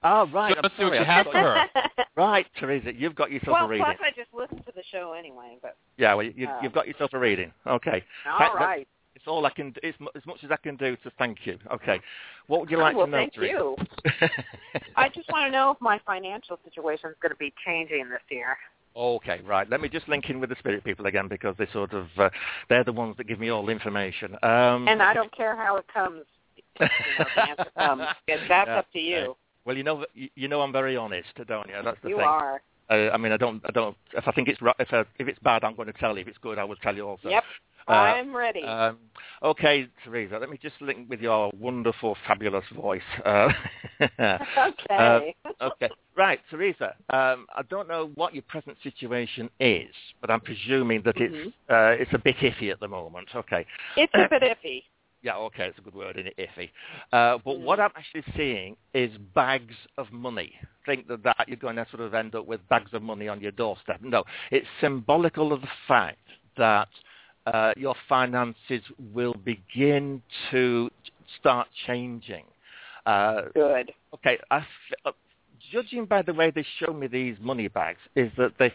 Oh, 0.04 0.28
right. 0.28 0.54
So 0.54 0.58
I'm 0.58 0.64
let's 0.64 0.78
see 0.78 0.84
what 0.86 0.94
you 0.98 1.04
have 1.06 1.26
for 1.26 1.34
her. 1.34 1.66
Right, 2.18 2.46
Teresa, 2.60 2.94
you've 2.94 3.16
got 3.16 3.32
yourself 3.32 3.54
well, 3.56 3.66
a 3.66 3.70
reading. 3.70 3.86
Well, 3.88 3.96
plus 3.98 4.12
I 4.14 4.20
just 4.20 4.34
listened 4.34 4.66
to 4.66 4.72
the 4.76 4.84
show 4.92 5.14
anyway, 5.18 5.58
but 5.62 5.76
Yeah, 5.98 6.14
well, 6.14 6.26
you, 6.26 6.48
Uh, 6.48 6.60
you've 6.62 6.74
got 6.74 6.88
yourself 6.88 7.12
a 7.14 7.20
reading. 7.20 7.52
Okay. 7.68 8.04
all 8.30 8.40
That- 8.40 8.54
that- 8.54 8.60
right. 8.66 8.88
It's 9.22 9.28
all 9.28 9.46
I 9.46 9.52
can. 9.52 9.72
It's 9.84 9.96
as 10.16 10.26
much 10.26 10.44
as 10.44 10.50
I 10.50 10.56
can 10.56 10.78
do 10.78 10.96
to 10.98 11.12
thank 11.20 11.46
you. 11.46 11.60
Okay. 11.72 12.00
What 12.48 12.62
would 12.62 12.72
you 12.72 12.80
like 12.80 12.96
well, 12.96 13.06
to 13.06 13.12
know, 13.12 13.18
thank 13.20 13.36
you. 13.36 13.76
I 14.96 15.10
just 15.10 15.30
want 15.30 15.46
to 15.46 15.52
know 15.52 15.70
if 15.70 15.80
my 15.80 16.00
financial 16.08 16.58
situation 16.64 17.12
is 17.12 17.16
going 17.22 17.30
to 17.30 17.38
be 17.38 17.54
changing 17.64 18.10
this 18.10 18.22
year. 18.32 18.58
Okay, 18.96 19.40
right. 19.46 19.70
Let 19.70 19.80
me 19.80 19.90
just 19.90 20.10
link 20.10 20.28
in 20.32 20.40
with 20.40 20.50
the 20.50 20.56
spirit 20.58 20.84
people 20.84 21.06
again 21.06 21.28
because 21.28 21.56
they 21.60 21.68
sort 21.72 21.94
of 21.94 22.08
uh, 22.18 22.32
they're 22.68 22.84
the 22.84 22.92
ones 22.92 23.16
that 23.18 23.28
give 23.28 23.40
me 23.40 23.50
all 23.50 23.64
the 23.64 23.72
information. 23.72 24.34
Um, 24.42 24.88
And 24.88 25.04
I 25.04 25.14
don't 25.14 25.32
care 25.38 25.56
how 25.56 25.76
it 25.78 25.86
comes. 25.94 26.24
You 26.80 26.88
know, 26.88 27.66
comes. 27.78 28.02
That's 28.28 28.42
Yeah, 28.50 28.80
up 28.80 28.92
to 28.92 29.00
you. 29.00 29.36
Well, 29.66 29.78
you 29.78 29.84
know, 29.84 30.04
you 30.16 30.30
you 30.34 30.48
know, 30.48 30.62
I'm 30.62 30.72
very 30.72 30.98
honest, 30.98 31.30
don't 31.48 31.70
you? 31.70 31.76
That's 31.84 32.02
the 32.02 32.10
You 32.10 32.18
thing. 32.18 32.26
are. 32.26 32.64
Uh, 32.92 33.10
I 33.14 33.18
mean, 33.18 33.32
I 33.32 33.38
don't, 33.38 33.62
I 33.66 33.72
don't. 33.72 33.96
If 34.14 34.28
I 34.28 34.32
think 34.32 34.50
it's 34.50 34.60
if 34.80 34.94
I, 34.94 35.06
if 35.18 35.28
it's 35.28 35.40
bad, 35.40 35.64
I'm 35.64 35.76
going 35.76 35.88
to 35.88 35.94
tell 35.94 36.16
you. 36.16 36.22
If 36.22 36.28
it's 36.28 36.38
good, 36.40 36.60
I 36.60 36.66
will 36.66 36.76
tell 36.76 36.96
you 36.96 37.08
also. 37.08 37.30
Yep. 37.30 37.44
Uh, 37.88 37.92
I'm 37.94 38.36
ready. 38.36 38.64
Um, 38.64 38.98
okay, 39.42 39.88
Teresa, 40.04 40.38
let 40.38 40.50
me 40.50 40.60
just 40.62 40.76
link 40.82 41.10
with 41.10 41.20
your 41.20 41.52
wonderful, 41.58 42.16
fabulous 42.28 42.66
voice. 42.76 43.02
Uh, 43.26 43.50
okay. 44.02 45.36
okay, 45.62 45.90
right, 46.16 46.40
Teresa. 46.50 46.96
Um, 47.10 47.48
I 47.56 47.64
don't 47.70 47.88
know 47.88 48.12
what 48.16 48.36
your 48.36 48.44
present 48.44 48.78
situation 48.84 49.50
is, 49.60 49.94
but 50.20 50.30
I'm 50.30 50.42
presuming 50.42 51.02
that 51.06 51.18
it's 51.18 51.32
Mm-hmm. 51.32 51.74
uh, 51.74 52.02
it's 52.02 52.14
a 52.14 52.20
bit 52.20 52.36
iffy 52.38 52.72
at 52.72 52.80
the 52.80 52.88
moment. 52.88 53.30
Okay. 53.34 53.66
it's 53.96 54.14
a 54.14 54.28
bit 54.30 54.44
iffy. 54.44 54.84
Yeah, 55.24 55.36
okay, 55.38 55.66
it's 55.66 55.78
a 55.78 55.82
good 55.82 55.94
word, 55.94 56.18
isn't 56.18 56.34
it? 56.36 56.50
Iffy. 56.50 56.70
Uh, 57.14 57.38
but 57.46 57.60
what 57.60 57.78
Mm. 57.78 57.84
I'm 57.84 57.92
actually 57.96 58.24
seeing 58.36 58.76
is 58.94 59.16
bags 59.36 59.76
of 59.98 60.12
money. 60.12 60.56
Think 60.86 61.08
that, 61.08 61.22
that 61.24 61.46
you're 61.48 61.58
going 61.58 61.76
to 61.76 61.86
sort 61.92 62.02
of 62.02 62.14
end 62.16 62.34
up 62.34 62.48
with 62.48 62.68
bags 62.70 62.92
of 62.94 63.04
money 63.04 63.28
on 63.28 63.40
your 63.40 63.52
doorstep. 63.52 64.02
No, 64.02 64.24
it's 64.50 64.68
symbolical 64.80 65.54
of 65.54 65.62
the 65.62 65.68
fact 65.88 66.18
that 66.58 66.90
uh, 67.46 67.74
your 67.78 67.96
finances 68.10 68.82
will 69.14 69.36
begin 69.46 70.22
to 70.50 70.90
start 71.40 71.68
changing. 71.86 72.46
Uh, 73.06 73.44
Good. 73.54 73.94
okay, 74.16 74.40
I 74.50 74.58
f- 74.58 74.66
uh, 75.06 75.12
judging 75.72 76.06
by 76.06 76.22
the 76.24 76.34
way 76.34 76.52
they 76.52 76.66
show 76.80 76.94
me 76.94 77.08
these 77.08 77.36
money 77.40 77.68
bags, 77.68 78.00
is 78.16 78.32
that 78.38 78.54
they, 78.58 78.74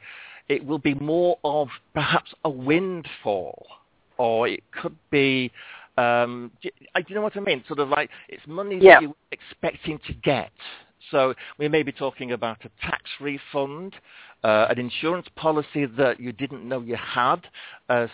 it 0.49 0.65
will 0.65 0.79
be 0.79 0.95
more 0.95 1.39
of 1.43 1.69
perhaps 1.93 2.33
a 2.45 2.51
windfall, 2.51 3.67
or 4.19 4.49
it 4.49 4.63
could 4.71 4.97
be, 5.11 5.53
um, 5.97 6.51
do, 6.63 6.71
do 6.95 7.03
you 7.09 7.15
know 7.15 7.23
what 7.23 7.37
I 7.37 7.41
mean? 7.41 7.65
Sort 7.67 7.79
of 7.79 7.89
like 7.89 8.11
it's 8.29 8.47
money 8.47 8.79
Yeah. 8.81 8.95
that 8.97 9.03
you're 9.03 9.15
expecting 9.33 9.99
to 10.07 10.13
get. 10.15 10.51
So 11.11 11.35
we 11.59 11.69
may 11.69 11.83
be 11.83 11.93
talking 11.93 12.33
about 12.33 12.65
a 12.65 12.71
tax 12.81 13.05
refund, 13.21 13.95
uh, 14.43 14.67
an 14.71 14.79
insurance 14.79 15.27
policy 15.37 15.87
that 15.87 16.19
you 16.19 16.33
didn't 16.33 16.69
know 16.69 16.81
you 16.81 16.97
had. 16.97 17.47
Uh, 17.89 18.09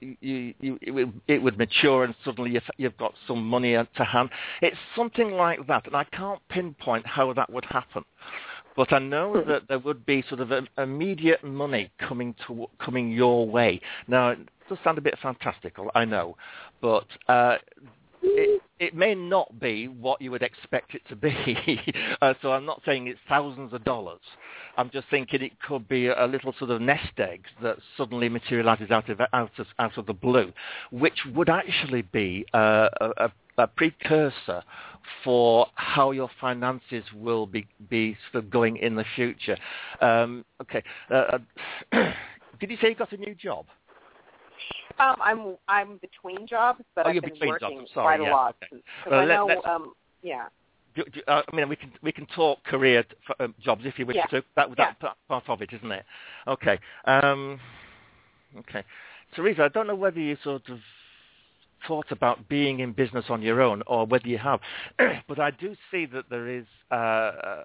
you, 0.00 0.54
you, 0.60 0.78
it, 0.80 0.92
would, 0.92 1.20
it 1.26 1.42
would 1.42 1.58
mature 1.58 2.04
and 2.04 2.14
suddenly 2.24 2.52
you've, 2.52 2.62
you've 2.76 2.96
got 2.98 3.14
some 3.26 3.44
money 3.44 3.72
to 3.72 4.04
hand. 4.04 4.30
It's 4.62 4.76
something 4.94 5.32
like 5.32 5.66
that, 5.66 5.86
and 5.86 5.96
I 5.96 6.04
can't 6.04 6.40
pinpoint 6.48 7.04
how 7.06 7.32
that 7.32 7.52
would 7.52 7.64
happen. 7.64 8.04
But 8.76 8.92
I 8.92 9.00
know 9.00 9.42
that 9.42 9.66
there 9.66 9.80
would 9.80 10.06
be 10.06 10.22
sort 10.28 10.40
of 10.40 10.52
immediate 10.78 11.42
money 11.42 11.90
coming 11.98 12.32
to 12.46 12.68
coming 12.78 13.10
your 13.10 13.44
way. 13.44 13.80
Now, 14.06 14.36
does 14.68 14.78
sound 14.84 14.98
a 14.98 15.00
bit 15.00 15.18
fantastical, 15.22 15.90
I 15.94 16.04
know, 16.04 16.36
but 16.80 17.06
uh, 17.28 17.56
it, 18.22 18.62
it 18.78 18.94
may 18.94 19.14
not 19.14 19.58
be 19.60 19.88
what 19.88 20.20
you 20.20 20.30
would 20.30 20.42
expect 20.42 20.94
it 20.94 21.02
to 21.08 21.16
be. 21.16 21.80
uh, 22.22 22.34
so 22.42 22.52
I'm 22.52 22.64
not 22.64 22.82
saying 22.84 23.06
it's 23.06 23.20
thousands 23.28 23.72
of 23.72 23.84
dollars. 23.84 24.20
I'm 24.76 24.90
just 24.90 25.08
thinking 25.10 25.42
it 25.42 25.60
could 25.60 25.88
be 25.88 26.06
a 26.06 26.26
little 26.26 26.54
sort 26.58 26.70
of 26.70 26.80
nest 26.80 27.18
egg 27.18 27.44
that 27.62 27.78
suddenly 27.96 28.28
materializes 28.28 28.90
out 28.90 29.08
of 29.08 29.20
out 29.32 29.58
of, 29.58 29.66
out 29.78 29.98
of 29.98 30.06
the 30.06 30.14
blue, 30.14 30.52
which 30.92 31.18
would 31.34 31.48
actually 31.48 32.02
be 32.02 32.46
uh, 32.54 32.88
a, 33.00 33.30
a 33.58 33.66
precursor 33.66 34.62
for 35.24 35.66
how 35.74 36.12
your 36.12 36.30
finances 36.40 37.04
will 37.14 37.46
be, 37.46 37.66
be 37.88 38.16
sort 38.30 38.44
of 38.44 38.50
going 38.50 38.76
in 38.76 38.94
the 38.94 39.04
future. 39.16 39.56
Um, 40.00 40.44
okay. 40.60 40.82
Uh, 41.10 41.38
did 42.60 42.70
you 42.70 42.76
say 42.80 42.90
you 42.90 42.94
got 42.94 43.12
a 43.12 43.16
new 43.16 43.34
job? 43.34 43.66
Um, 44.98 45.16
I'm 45.20 45.56
I'm 45.68 45.98
between 45.98 46.46
jobs, 46.46 46.82
but 46.94 47.06
Oh, 47.06 47.10
I've 47.10 47.22
been 47.22 47.48
working. 47.48 47.86
Sorry, 47.94 48.18
quite 48.18 48.20
yeah, 48.20 48.30
a 48.30 48.34
lot. 48.34 48.56
okay. 48.62 48.82
Well, 49.08 49.20
I 49.20 49.24
let- 49.24 49.34
know, 49.36 49.62
um, 49.64 49.92
yeah. 50.22 50.46
Do, 50.94 51.04
do, 51.12 51.20
uh, 51.28 51.42
I 51.52 51.56
mean, 51.56 51.68
we 51.68 51.76
can 51.76 51.92
we 52.02 52.10
can 52.10 52.26
talk 52.26 52.62
career 52.64 53.02
t- 53.04 53.14
f- 53.28 53.36
um, 53.40 53.54
jobs 53.60 53.82
if 53.84 53.98
you 53.98 54.06
wish 54.06 54.16
Yeah. 54.16 54.26
to. 54.26 54.42
That 54.56 54.70
that's 54.76 54.98
pa- 54.98 55.14
part 55.28 55.48
of 55.48 55.62
it, 55.62 55.72
isn't 55.72 55.92
it? 55.92 56.04
Okay. 56.48 56.78
Um, 57.04 57.60
okay. 58.58 58.82
Teresa, 59.36 59.64
I 59.64 59.68
don't 59.68 59.86
know 59.86 59.94
whether 59.94 60.18
you 60.18 60.36
sort 60.42 60.68
of 60.68 60.78
thought 61.86 62.10
about 62.10 62.48
being 62.48 62.80
in 62.80 62.92
business 62.92 63.26
on 63.28 63.40
your 63.42 63.60
own 63.62 63.82
or 63.86 64.04
whether 64.06 64.26
you 64.26 64.38
have, 64.38 64.58
but 65.28 65.38
I 65.38 65.52
do 65.52 65.76
see 65.92 66.06
that 66.06 66.28
there 66.28 66.48
is 66.48 66.64
uh, 66.90 66.96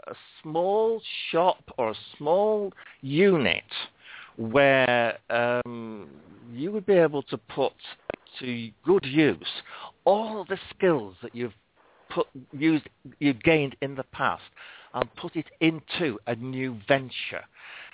a 0.07 0.13
small 0.43 1.01
shop 1.31 1.63
or 1.79 1.89
a 1.91 1.95
small 2.17 2.71
unit 3.01 3.63
where 4.37 5.17
um, 5.29 6.09
you 6.51 6.71
would 6.71 6.85
be 6.85 6.93
able 6.93 7.23
to 7.23 7.37
put 7.37 7.73
to 8.39 8.71
good 8.83 9.05
use 9.05 9.47
all 10.05 10.45
the 10.49 10.57
skills 10.75 11.15
that 11.21 11.35
you've 11.35 11.53
put 12.09 12.27
used 12.51 12.87
you've 13.19 13.41
gained 13.41 13.75
in 13.81 13.95
the 13.95 14.03
past 14.03 14.43
and 14.93 15.13
put 15.15 15.35
it 15.35 15.45
into 15.61 16.19
a 16.27 16.35
new 16.35 16.77
venture. 16.87 17.43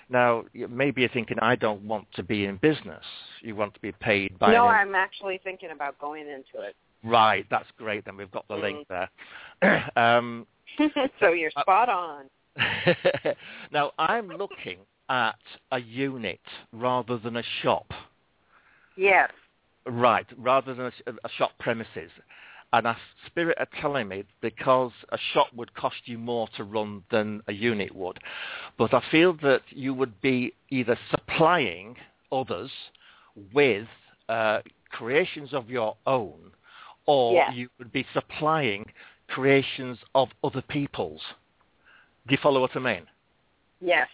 Now, 0.10 0.46
maybe 0.54 1.02
you're 1.02 1.10
thinking, 1.12 1.38
I 1.40 1.56
don't 1.56 1.84
want 1.84 2.08
to 2.16 2.24
be 2.24 2.46
in 2.46 2.58
business. 2.58 3.04
You 3.42 3.56
want 3.56 3.76
to 3.76 3.80
be 3.80 3.92
paid 3.92 4.38
by 4.40 4.54
no, 4.54 4.68
an 4.68 4.76
I'm 4.76 4.96
actually 4.96 5.40
thinking 5.44 5.70
about 5.72 6.00
going 6.00 6.24
into 6.24 6.66
it. 6.66 6.76
Right, 7.04 7.46
that's 7.50 7.70
great. 7.78 8.06
Then 8.06 8.18
we've 8.18 8.32
got 8.32 8.48
the 8.48 8.56
link 8.56 8.88
there. 8.90 9.92
um, 9.96 10.48
so 11.20 11.30
you're 11.30 11.52
Uh, 11.56 11.62
spot 11.62 11.90
on. 11.90 12.26
now, 13.72 13.92
I'm 14.00 14.30
looking 14.30 14.80
at 15.10 15.36
a 15.72 15.80
unit 15.80 16.40
rather 16.72 17.18
than 17.18 17.38
a 17.38 17.44
shop. 17.62 17.92
Yes. 18.96 19.32
Right, 19.86 20.28
rather 20.38 20.74
than 20.74 20.86
a, 21.08 21.12
a 21.24 21.30
shop 21.38 21.52
premises. 21.60 22.12
And 22.72 22.86
a 22.86 22.96
spirit 23.26 23.58
are 23.60 23.68
telling 23.82 24.08
me 24.08 24.26
because 24.42 24.92
a 25.12 25.18
shop 25.34 25.48
would 25.56 25.74
cost 25.74 25.96
you 26.06 26.20
more 26.20 26.48
to 26.56 26.64
run 26.64 27.04
than 27.10 27.42
a 27.48 27.54
unit 27.54 27.96
would. 27.96 28.20
But 28.78 28.94
I 28.94 29.02
feel 29.10 29.34
that 29.42 29.64
you 29.70 29.96
would 29.96 30.22
be 30.22 30.54
either 30.70 30.98
supplying 31.10 31.96
others 32.32 32.70
with 33.54 33.88
uh, 34.28 34.60
creations 34.92 35.54
of 35.54 35.72
your 35.72 35.96
own, 36.06 36.52
or 37.08 37.34
Yeah. 37.34 37.52
you 37.54 37.70
would 37.80 37.92
be 37.92 38.06
supplying 38.14 38.92
creations 39.30 39.98
of 40.14 40.30
other 40.44 40.62
people's. 40.62 41.22
Do 42.28 42.34
you 42.34 42.40
follow 42.44 42.62
what 42.62 42.76
I 42.76 42.80
mean? 42.80 43.08
Yes. 43.82 44.08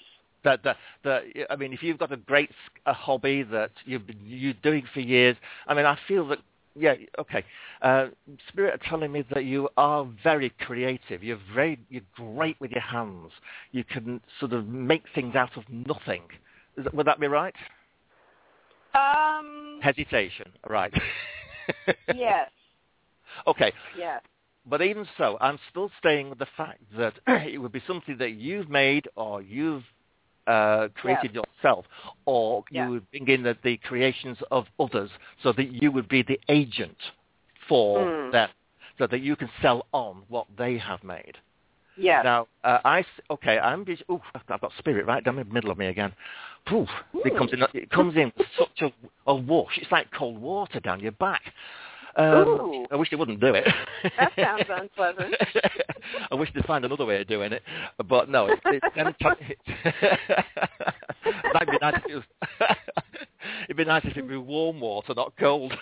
That 0.46 0.64
that 0.64 0.78
that 1.04 1.24
I 1.50 1.56
mean, 1.58 1.74
if 1.74 1.84
you've 1.84 2.00
got 2.00 2.14
a 2.14 2.18
great 2.18 2.52
a 2.86 2.93
hobby 2.93 3.43
that 3.43 3.72
you've 3.86 4.08
been 4.08 4.20
you're 4.26 4.54
doing 4.64 4.86
for 4.93 5.02
years, 5.02 5.36
I 5.68 5.74
mean, 5.74 5.86
I 5.86 5.98
feel 6.08 6.26
that 6.30 6.39
yeah, 6.78 6.96
okay. 7.20 7.43
Uh, 7.82 8.08
Spirit 8.50 8.74
are 8.76 8.89
telling 8.89 9.12
me 9.12 9.24
that 9.34 9.46
you 9.46 9.70
are 9.78 10.08
very 10.24 10.52
creative. 10.60 11.24
You're 11.24 11.39
very 11.54 11.80
you're 11.89 12.02
great 12.16 12.60
with 12.60 12.72
your 12.72 12.82
hands. 12.82 13.32
You 13.72 13.84
can 13.84 14.22
sort 14.39 14.54
of 14.54 14.68
make 14.68 15.04
things 15.14 15.36
out 15.36 15.56
of 15.58 15.64
nothing. 15.70 16.24
Is 16.78 16.86
that, 16.86 16.93
would 16.93 17.08
that 17.08 17.20
be 17.20 17.28
right? 17.28 17.56
Um. 18.93 19.80
Hesitation, 19.82 20.52
right? 20.68 20.93
yes. 22.14 22.50
okay, 23.46 23.74
Yes. 23.98 24.22
But 24.68 24.82
even 24.82 25.06
so, 25.18 25.38
I'm 25.41 25.60
still 25.70 25.91
staying 26.00 26.30
with 26.30 26.39
the 26.39 26.48
fact 26.58 26.82
that 26.98 27.14
it 27.28 27.62
would 27.62 27.72
be 27.72 27.84
something 27.86 28.18
that 28.18 28.32
you've 28.32 28.70
made 28.70 29.08
or 29.16 29.41
you've 29.41 29.84
uh, 30.48 30.88
created 30.96 31.34
yourself, 31.34 31.86
or 32.26 32.64
Yeah. 32.70 32.86
you 32.86 32.91
would 32.91 33.12
bring 33.12 33.28
in 33.28 33.43
the, 33.43 33.58
the 33.64 33.78
creations 33.78 34.38
of 34.52 34.68
others 34.80 35.10
so 35.41 35.52
that 35.54 35.72
you 35.72 35.91
would 35.91 36.08
be 36.08 36.22
the 36.22 36.39
agent 36.50 36.98
for 37.68 38.06
Mm. 38.06 38.32
them, 38.32 38.50
so 38.98 39.08
that 39.08 39.22
you 39.22 39.36
can 39.36 39.50
sell 39.62 39.88
on 39.91 40.24
what 40.28 40.46
they 40.58 40.78
have 40.78 41.04
made. 41.04 41.38
Yeah. 41.98 42.22
Now, 42.22 42.48
uh, 42.64 42.80
I 42.84 43.00
s- 43.00 43.06
okay, 43.30 43.58
I'm 43.58 43.86
just, 43.86 44.04
ooh, 44.12 44.22
I've 44.34 44.46
got 44.62 44.72
spirit 44.78 45.06
right 45.06 45.24
down 45.24 45.39
in 45.39 45.48
the 45.48 45.54
middle 45.54 45.72
of 45.72 45.78
me 45.78 45.88
again. 45.88 46.14
Poof, 46.66 46.89
it 47.24 47.38
comes 47.38 47.54
in, 47.54 47.64
it 47.74 47.89
comes 47.89 48.16
in 48.16 48.32
such 48.58 48.82
a, 48.82 48.91
a 49.28 49.36
wash. 49.36 49.78
It's 49.78 49.91
like 49.91 50.12
cold 50.12 50.38
water 50.38 50.80
down 50.80 51.00
your 51.00 51.14
back. 51.14 51.41
Um, 52.18 52.47
Ooh. 52.47 52.86
I 52.91 52.95
wish 52.95 53.09
they 53.09 53.18
wouldn't 53.18 53.41
do 53.41 53.53
it. 53.53 53.68
That 54.18 54.32
sounds 54.38 54.63
unpleasant. 54.70 55.36
I 56.32 56.36
wish 56.36 56.49
they'd 56.53 56.66
find 56.66 56.86
another 56.86 57.05
way 57.05 57.20
of 57.22 57.28
doing 57.28 57.51
it, 57.51 57.61
but 58.07 58.30
no, 58.30 58.47
it's, 58.47 58.61
it's 58.66 58.95
them 58.95 59.13
t- 59.22 59.55
That'd 61.53 61.70
be 61.72 61.78
nice 61.82 61.95
if 62.05 62.11
it 62.11 62.16
was. 62.16 62.24
It'd 63.66 63.78
be 63.78 63.86
nice 63.86 64.03
if 64.05 64.16
it 64.16 64.26
were 64.26 64.39
warm 64.39 64.80
water, 64.80 65.13
not 65.13 65.34
cold. 65.38 65.74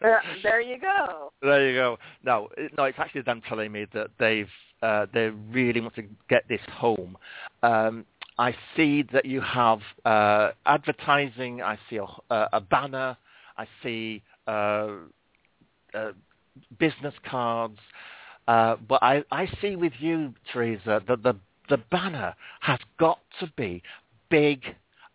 there, 0.00 0.22
there 0.42 0.60
you 0.60 0.78
go. 0.78 1.32
There 1.40 1.68
you 1.68 1.76
go. 1.76 1.98
No, 2.22 2.48
no, 2.76 2.84
it's 2.84 2.98
actually 2.98 3.22
them 3.22 3.40
telling 3.48 3.72
me 3.72 3.86
that 3.94 4.10
they've 4.18 4.48
uh, 4.82 5.06
they 5.14 5.30
really 5.50 5.80
want 5.80 5.94
to 5.94 6.04
get 6.28 6.46
this 6.48 6.60
home. 6.70 7.16
Um, 7.62 8.04
I 8.38 8.54
see 8.76 9.02
that 9.12 9.24
you 9.24 9.40
have 9.40 9.80
uh, 10.04 10.50
advertising. 10.66 11.62
I 11.62 11.78
see 11.88 11.96
a, 11.96 12.06
a, 12.34 12.48
a 12.54 12.60
banner. 12.60 13.16
I 13.56 13.66
see 13.82 14.22
uh, 14.46 14.88
uh, 15.94 16.12
business 16.78 17.14
cards. 17.28 17.78
Uh, 18.46 18.76
but 18.88 19.02
I, 19.02 19.24
I 19.30 19.48
see 19.60 19.76
with 19.76 19.92
you, 19.98 20.34
Teresa, 20.52 21.02
that 21.08 21.22
the 21.22 21.34
the 21.70 21.78
banner 21.90 22.34
has 22.60 22.78
got 22.98 23.18
to 23.40 23.50
be 23.56 23.82
big 24.28 24.62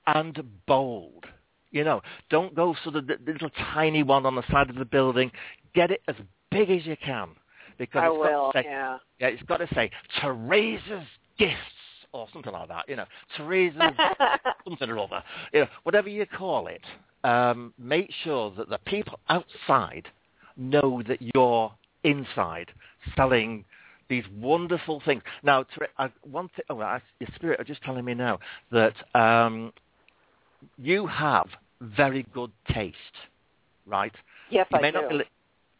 and 0.07 0.41
bold. 0.67 1.25
You 1.71 1.83
know, 1.83 2.01
don't 2.31 2.55
go 2.55 2.75
sort 2.83 2.95
of 2.95 3.07
the 3.07 3.17
the 3.23 3.33
little 3.33 3.51
tiny 3.73 4.01
one 4.03 4.25
on 4.25 4.35
the 4.35 4.43
side 4.51 4.69
of 4.69 4.75
the 4.75 4.85
building. 4.85 5.31
Get 5.75 5.91
it 5.91 6.01
as 6.07 6.15
big 6.49 6.71
as 6.71 6.85
you 6.85 6.97
can 7.03 7.29
because 7.77 8.01
I 8.01 8.07
it's 8.07 8.17
got 8.17 8.31
will. 8.31 8.51
to 8.51 8.57
say, 8.57 8.65
Yeah. 8.65 8.97
yeah, 9.19 9.27
it's 9.27 9.43
got 9.43 9.57
to 9.57 9.67
say 9.75 9.91
Teresa's 10.19 11.05
gifts 11.37 11.55
or 12.11 12.27
something 12.33 12.51
like 12.51 12.67
that. 12.69 12.89
You 12.89 12.95
know, 12.95 13.05
Teresa's 13.37 13.93
something 14.67 14.89
or 14.89 14.97
other. 14.97 15.23
You 15.53 15.61
know, 15.61 15.67
whatever 15.83 16.09
you 16.09 16.25
call 16.25 16.67
it. 16.67 16.81
Um, 17.23 17.73
make 17.77 18.09
sure 18.23 18.51
that 18.57 18.69
the 18.69 18.77
people 18.85 19.19
outside 19.27 20.07
know 20.59 21.01
that 21.07 21.19
you're 21.33 21.71
inside 22.03 22.71
selling 23.15 23.65
these 24.09 24.23
wonderful 24.39 25.01
things. 25.05 25.21
Now, 25.43 25.65
I, 25.97 26.09
one 26.29 26.49
thing, 26.49 26.65
oh, 26.69 26.79
your 27.19 27.29
spirit 27.35 27.59
are 27.59 27.63
just 27.63 27.81
telling 27.83 28.03
me 28.03 28.13
now 28.13 28.39
that 28.71 28.93
um, 29.15 29.71
you 30.77 31.05
have 31.07 31.47
very 31.81 32.25
good 32.33 32.51
taste, 32.73 32.95
right? 33.85 34.13
yes, 34.49 34.67
You 34.71 34.77
I 34.77 34.81
may 34.81 34.91
do. 34.91 35.21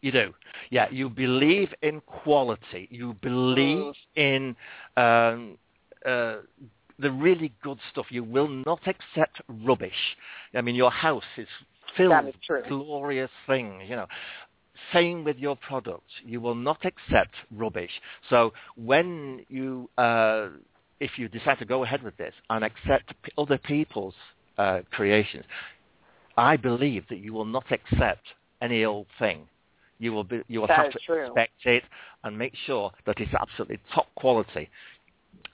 You 0.02 0.12
do, 0.12 0.34
yeah. 0.70 0.86
You 0.90 1.10
believe 1.10 1.68
in 1.82 2.00
quality. 2.00 2.88
You 2.90 3.14
believe 3.20 3.92
in 4.16 4.56
um, 4.96 5.58
uh, 6.06 6.36
the 6.98 7.10
really 7.10 7.52
good 7.62 7.78
stuff. 7.92 8.06
You 8.08 8.24
will 8.24 8.48
not 8.48 8.80
accept 8.86 9.42
rubbish. 9.62 10.16
I 10.54 10.62
mean, 10.62 10.74
your 10.74 10.90
house 10.90 11.22
is 11.36 11.48
filled 11.98 12.12
That 12.12 12.28
is 12.28 12.34
true. 12.46 12.60
with 12.60 12.68
glorious 12.68 13.30
things. 13.46 13.82
You 13.86 13.96
know. 13.96 14.06
Same 14.92 15.24
with 15.24 15.38
your 15.38 15.56
product. 15.56 16.04
You 16.24 16.40
will 16.40 16.54
not 16.54 16.84
accept 16.84 17.34
rubbish. 17.50 17.90
So 18.28 18.52
when 18.76 19.44
you, 19.48 19.88
uh, 19.98 20.48
if 21.00 21.12
you 21.16 21.28
decide 21.28 21.58
to 21.58 21.64
go 21.64 21.84
ahead 21.84 22.02
with 22.02 22.16
this 22.16 22.34
and 22.50 22.64
accept 22.64 23.14
other 23.38 23.58
people's 23.58 24.14
uh, 24.58 24.80
creations, 24.90 25.44
I 26.36 26.56
believe 26.56 27.04
that 27.08 27.18
you 27.18 27.32
will 27.32 27.44
not 27.44 27.66
accept 27.70 28.26
any 28.62 28.84
old 28.84 29.06
thing. 29.18 29.48
You 29.98 30.12
will 30.12 30.24
be, 30.24 30.42
you 30.48 30.60
will 30.60 30.68
That 30.68 30.76
have 30.78 30.92
to 30.92 30.98
true. 31.04 31.26
inspect 31.26 31.66
it 31.66 31.84
and 32.24 32.36
make 32.36 32.54
sure 32.66 32.90
that 33.06 33.20
it's 33.20 33.34
absolutely 33.34 33.78
top 33.94 34.06
quality. 34.14 34.68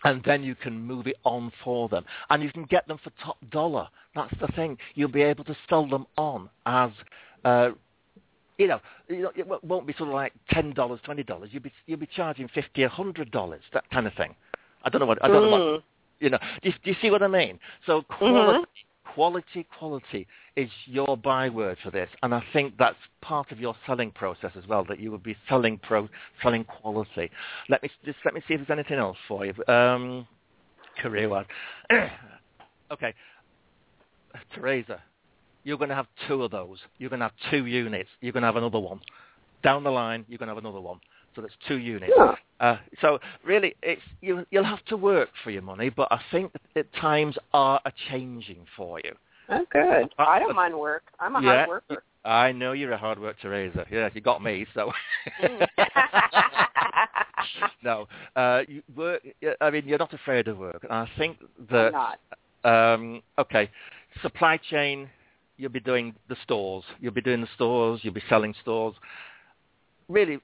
And 0.04 0.22
then 0.24 0.42
you 0.44 0.54
can 0.54 0.78
move 0.78 1.06
it 1.08 1.16
on 1.24 1.50
for 1.64 1.88
them. 1.88 2.04
And 2.30 2.42
you 2.42 2.52
can 2.52 2.64
get 2.64 2.86
them 2.86 2.98
for 3.02 3.10
top 3.22 3.38
dollar. 3.50 3.88
That's 4.14 4.34
the 4.40 4.46
thing. 4.48 4.78
You'll 4.94 5.10
be 5.10 5.22
able 5.22 5.44
to 5.44 5.56
sell 5.68 5.88
them 5.88 6.06
on 6.16 6.48
as, 6.64 6.90
uh, 7.44 7.70
you 8.58 8.68
know, 8.68 8.80
you 9.08 9.22
know, 9.22 9.32
it 9.36 9.46
won't 9.64 9.86
be 9.86 9.92
sort 9.94 10.08
of 10.08 10.14
like 10.14 10.32
$10, 10.52 10.74
$20. 10.74 11.48
You'll 11.50 11.62
be, 11.62 11.72
you'll 11.86 11.98
be 11.98 12.08
charging 12.14 12.48
50 12.48 12.82
a 12.82 12.88
$100, 12.88 13.58
that 13.72 13.90
kind 13.90 14.06
of 14.06 14.14
thing. 14.14 14.34
I 14.82 14.88
don't 14.88 15.00
know 15.00 15.06
what, 15.06 15.22
I 15.22 15.28
don't 15.28 15.42
know 15.42 15.50
what, 15.50 15.60
Mm. 15.60 15.82
you 16.20 16.30
know, 16.30 16.38
do 16.62 16.68
you, 16.68 16.74
do 16.84 16.90
you 16.90 16.96
see 17.02 17.10
what 17.10 17.22
I 17.22 17.28
mean? 17.28 17.58
So 17.84 18.02
quality, 18.02 18.66
quality, 19.04 19.66
quality 19.78 20.26
is 20.56 20.70
your 20.86 21.16
byword 21.16 21.76
for 21.82 21.90
this, 21.90 22.08
and 22.22 22.34
I 22.34 22.42
think 22.52 22.74
that's 22.78 22.96
part 23.20 23.52
of 23.52 23.60
your 23.60 23.74
selling 23.86 24.10
process 24.10 24.52
as 24.56 24.66
well. 24.66 24.84
That 24.84 24.98
you 25.00 25.10
would 25.10 25.22
be 25.22 25.36
selling 25.48 25.78
pro, 25.78 26.08
selling 26.42 26.64
quality. 26.64 27.30
Let 27.68 27.82
me 27.82 27.90
just 28.04 28.18
let 28.24 28.32
me 28.34 28.40
see 28.46 28.54
if 28.54 28.60
there's 28.66 28.78
anything 28.78 28.98
else 28.98 29.18
for 29.28 29.44
you. 29.44 29.52
Um, 29.66 30.26
career 31.02 31.28
wise, 31.28 31.46
okay, 32.90 33.12
Teresa, 34.54 35.02
you're 35.66 35.76
going 35.76 35.90
to 35.90 35.96
have 35.96 36.06
two 36.28 36.44
of 36.44 36.52
those. 36.52 36.78
You're 36.98 37.10
going 37.10 37.18
to 37.18 37.24
have 37.26 37.50
two 37.50 37.66
units. 37.66 38.08
You're 38.20 38.32
going 38.32 38.42
to 38.42 38.46
have 38.46 38.56
another 38.56 38.78
one. 38.78 39.00
Down 39.64 39.82
the 39.82 39.90
line, 39.90 40.24
you're 40.28 40.38
going 40.38 40.48
to 40.48 40.54
have 40.54 40.62
another 40.64 40.80
one. 40.80 41.00
So 41.34 41.42
that's 41.42 41.54
two 41.66 41.78
units. 41.78 42.12
Yeah. 42.16 42.34
Uh, 42.60 42.76
so 43.00 43.18
really, 43.44 43.74
it's 43.82 44.00
you, 44.20 44.46
you'll 44.52 44.64
have 44.64 44.84
to 44.86 44.96
work 44.96 45.28
for 45.42 45.50
your 45.50 45.62
money, 45.62 45.90
but 45.90 46.06
I 46.12 46.20
think 46.30 46.52
that 46.76 46.86
times 46.94 47.36
are 47.52 47.80
a 47.84 47.92
changing 48.10 48.64
for 48.76 49.00
you. 49.04 49.12
Oh, 49.48 49.66
good. 49.72 50.08
I 50.18 50.38
don't 50.38 50.54
mind 50.54 50.78
work. 50.78 51.02
I'm 51.18 51.34
a 51.34 51.42
Yeah. 51.42 51.66
hard 51.66 51.68
worker. 51.68 52.02
I 52.24 52.52
know 52.52 52.72
you're 52.72 52.92
a 52.92 52.96
hard 52.98 53.18
worker, 53.18 53.38
Teresa. 53.42 53.86
Yeah, 53.90 54.08
you 54.14 54.20
got 54.20 54.42
me. 54.42 54.66
So 54.72 54.92
Mm. 55.42 55.66
no, 57.82 58.06
uh, 58.36 58.62
you 58.68 58.82
work. 58.94 59.22
I 59.60 59.70
mean, 59.70 59.82
you're 59.86 59.98
not 59.98 60.14
afraid 60.14 60.46
of 60.48 60.58
work, 60.58 60.84
and 60.84 60.92
I 60.92 61.08
think 61.18 61.38
that 61.70 61.92
I'm 61.94 62.16
not. 62.64 62.94
um, 62.94 63.22
okay, 63.38 63.68
supply 64.22 64.58
chain. 64.70 65.08
You'll 65.58 65.70
be 65.70 65.80
doing 65.80 66.14
the 66.28 66.36
stores. 66.42 66.84
You'll 67.00 67.12
be 67.12 67.22
doing 67.22 67.40
the 67.40 67.48
stores. 67.54 68.00
You'll 68.02 68.14
be 68.14 68.22
selling 68.28 68.54
stores. 68.62 68.94
Really, 70.08 70.38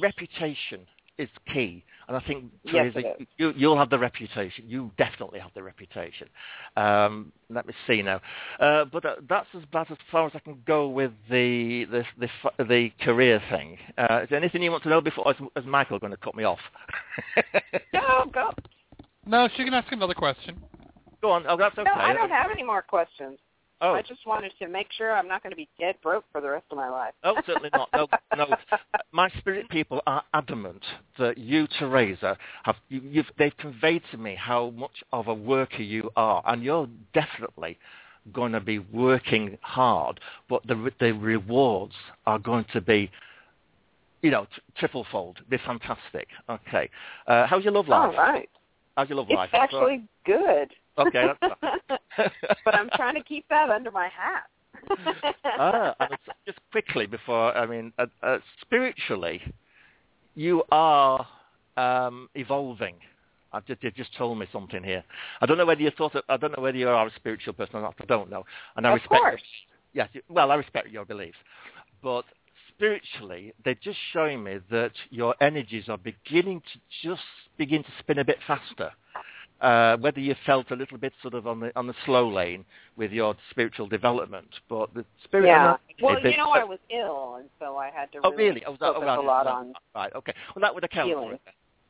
reputation 0.00 0.86
is 1.18 1.28
key, 1.52 1.82
and 2.08 2.16
I 2.16 2.20
think 2.20 2.44
Teresa, 2.70 2.98
it 2.98 3.16
is. 3.20 3.26
you, 3.38 3.52
you'll 3.56 3.78
have 3.78 3.90
the 3.90 3.98
reputation. 3.98 4.64
You 4.66 4.90
definitely 4.98 5.40
have 5.40 5.50
the 5.54 5.62
reputation. 5.62 6.28
Um, 6.76 7.32
let 7.48 7.66
me 7.66 7.72
see 7.86 8.02
now, 8.02 8.20
uh, 8.60 8.84
but 8.84 9.04
uh, 9.04 9.14
that's 9.28 9.46
as 9.56 9.62
about 9.64 9.90
as 9.90 9.96
far 10.12 10.26
as 10.26 10.32
I 10.34 10.40
can 10.40 10.62
go 10.66 10.88
with 10.88 11.12
the 11.30 11.86
the 11.90 12.04
the, 12.18 12.64
the 12.64 12.90
career 13.00 13.42
thing. 13.50 13.78
Uh, 13.96 14.20
is 14.22 14.28
there 14.30 14.38
anything 14.38 14.62
you 14.62 14.70
want 14.70 14.82
to 14.82 14.90
know 14.90 15.00
before? 15.00 15.30
Is, 15.30 15.36
is 15.56 15.64
Michael 15.66 15.98
going 15.98 16.12
to 16.12 16.18
cut 16.18 16.34
me 16.34 16.44
off? 16.44 16.60
Go, 17.92 18.30
go. 18.32 18.50
No, 19.26 19.48
she 19.56 19.64
can 19.64 19.74
ask 19.74 19.90
another 19.90 20.14
question. 20.14 20.62
Go 21.20 21.30
on. 21.30 21.44
Oh, 21.48 21.56
that's 21.56 21.76
okay. 21.76 21.88
No, 21.92 22.00
I 22.00 22.12
don't 22.12 22.30
have 22.30 22.50
any 22.52 22.62
more 22.62 22.82
questions. 22.82 23.38
Oh, 23.80 23.92
I 23.92 24.00
just 24.00 24.26
wanted 24.26 24.52
to 24.58 24.68
make 24.68 24.86
sure 24.96 25.12
I'm 25.12 25.28
not 25.28 25.42
going 25.42 25.50
to 25.50 25.56
be 25.56 25.68
dead 25.78 25.96
broke 26.02 26.24
for 26.32 26.40
the 26.40 26.48
rest 26.48 26.64
of 26.70 26.78
my 26.78 26.88
life. 26.88 27.12
Oh, 27.24 27.34
certainly 27.44 27.68
not. 27.74 27.90
No, 27.94 28.06
no. 28.34 28.56
My 29.12 29.28
spirit 29.38 29.68
people 29.68 30.00
are 30.06 30.22
adamant 30.32 30.82
that 31.18 31.36
you, 31.36 31.66
Teresa, 31.78 32.38
have 32.62 32.76
you, 32.88 33.02
you've, 33.04 33.26
they've 33.38 33.56
conveyed 33.58 34.02
to 34.12 34.16
me 34.18 34.34
how 34.34 34.70
much 34.70 35.04
of 35.12 35.28
a 35.28 35.34
worker 35.34 35.82
you 35.82 36.10
are, 36.16 36.42
and 36.46 36.62
you're 36.62 36.88
definitely 37.12 37.78
going 38.32 38.52
to 38.52 38.60
be 38.60 38.78
working 38.78 39.58
hard, 39.60 40.20
but 40.48 40.66
the 40.66 40.90
the 41.00 41.12
rewards 41.12 41.94
are 42.26 42.38
going 42.38 42.64
to 42.72 42.80
be, 42.80 43.10
you 44.22 44.30
know, 44.30 44.44
t- 44.44 44.62
triple 44.78 45.06
fold. 45.10 45.38
Be 45.48 45.58
fantastic. 45.58 46.28
Okay. 46.48 46.90
Uh, 47.26 47.46
how's 47.46 47.62
your 47.62 47.72
love 47.72 47.88
life? 47.88 48.14
right. 48.16 48.48
How's 48.96 49.08
your 49.08 49.18
love 49.18 49.26
It's 49.28 49.36
life? 49.36 49.50
It's 49.52 49.62
actually 49.62 50.04
good. 50.24 50.72
Okay, 50.98 51.26
that's 51.40 52.32
but 52.64 52.74
I'm 52.74 52.88
trying 52.96 53.14
to 53.14 53.22
keep 53.22 53.46
that 53.48 53.70
under 53.70 53.90
my 53.90 54.08
hat. 54.08 54.44
ah, 55.44 55.94
just 56.46 56.58
quickly 56.70 57.06
before, 57.06 57.56
I 57.56 57.66
mean, 57.66 57.92
uh, 57.98 58.06
uh, 58.22 58.38
spiritually, 58.60 59.40
you 60.34 60.62
are 60.70 61.26
um, 61.76 62.28
evolving. 62.34 62.94
I've 63.52 63.64
just, 63.66 63.82
you've 63.82 63.94
just 63.94 64.14
told 64.16 64.38
me 64.38 64.46
something 64.52 64.82
here. 64.82 65.02
I 65.40 65.46
don't 65.46 65.58
know 65.58 65.66
whether 65.66 65.80
you 65.80 65.90
thought. 65.96 66.14
Of, 66.14 66.24
I 66.28 66.36
don't 66.36 66.56
know 66.56 66.62
whether 66.62 66.76
you 66.76 66.88
are 66.88 67.06
a 67.06 67.14
spiritual 67.16 67.54
person 67.54 67.76
or 67.76 67.82
not. 67.82 67.94
I 68.00 68.04
don't 68.04 68.30
know. 68.30 68.44
And 68.76 68.86
I 68.86 68.90
Of 68.90 68.96
respect. 68.96 69.20
course. 69.20 69.42
Yes. 69.92 70.08
Well, 70.28 70.50
I 70.50 70.56
respect 70.56 70.90
your 70.90 71.06
beliefs, 71.06 71.38
but 72.02 72.24
spiritually, 72.76 73.54
they're 73.64 73.78
just 73.82 73.98
showing 74.12 74.44
me 74.44 74.58
that 74.70 74.92
your 75.10 75.34
energies 75.40 75.88
are 75.88 75.96
beginning 75.96 76.60
to 76.60 77.08
just 77.08 77.22
begin 77.56 77.82
to 77.82 77.90
spin 78.00 78.18
a 78.18 78.24
bit 78.24 78.38
faster. 78.46 78.92
Uh, 79.60 79.96
whether 79.98 80.20
you 80.20 80.34
felt 80.44 80.70
a 80.70 80.76
little 80.76 80.98
bit 80.98 81.14
sort 81.22 81.32
of 81.32 81.46
on 81.46 81.60
the 81.60 81.72
on 81.76 81.86
the 81.86 81.94
slow 82.04 82.28
lane 82.28 82.62
with 82.96 83.10
your 83.10 83.34
spiritual 83.50 83.86
development, 83.86 84.48
but 84.68 84.92
the 84.92 85.02
spirit. 85.24 85.46
yeah. 85.46 85.76
Well, 86.02 86.18
they- 86.22 86.32
you 86.32 86.36
know, 86.36 86.50
I 86.50 86.62
was 86.62 86.78
ill, 86.90 87.36
and 87.36 87.48
so 87.58 87.78
I 87.78 87.88
had 87.90 88.12
to 88.12 88.20
Oh, 88.22 88.32
really 88.32 88.48
really? 88.50 88.64
Oh, 88.66 88.72
that, 88.72 88.80
focus 88.80 89.02
oh, 89.02 89.06
right, 89.06 89.18
a 89.18 89.22
lot 89.22 89.46
right, 89.46 89.52
on 89.52 89.72
Right, 89.94 90.12
okay. 90.14 90.34
Well, 90.54 90.60
that 90.60 90.74
would 90.74 90.84
account 90.84 91.10
for 91.10 91.32
it. 91.32 91.40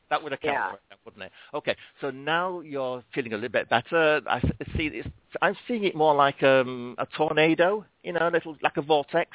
That 0.09 0.23
would 0.23 0.31
account 0.31 0.53
yeah. 0.53 0.69
for 0.71 0.75
it, 0.75 0.97
wouldn't 1.03 1.23
it? 1.23 1.31
Okay, 1.53 1.75
so 1.99 2.09
now 2.09 2.61
you're 2.61 3.03
feeling 3.13 3.33
a 3.33 3.35
little 3.35 3.49
bit 3.49 3.67
better. 3.67 4.21
I 4.25 4.39
see. 4.77 4.87
This, 4.87 5.05
I'm 5.41 5.57
seeing 5.67 5.83
it 5.83 5.93
more 5.93 6.15
like 6.15 6.41
um, 6.43 6.95
a 6.99 7.05
tornado, 7.05 7.83
you 8.03 8.13
know, 8.13 8.29
a 8.29 8.31
little 8.31 8.55
like 8.61 8.77
a 8.77 8.81
vortex, 8.81 9.31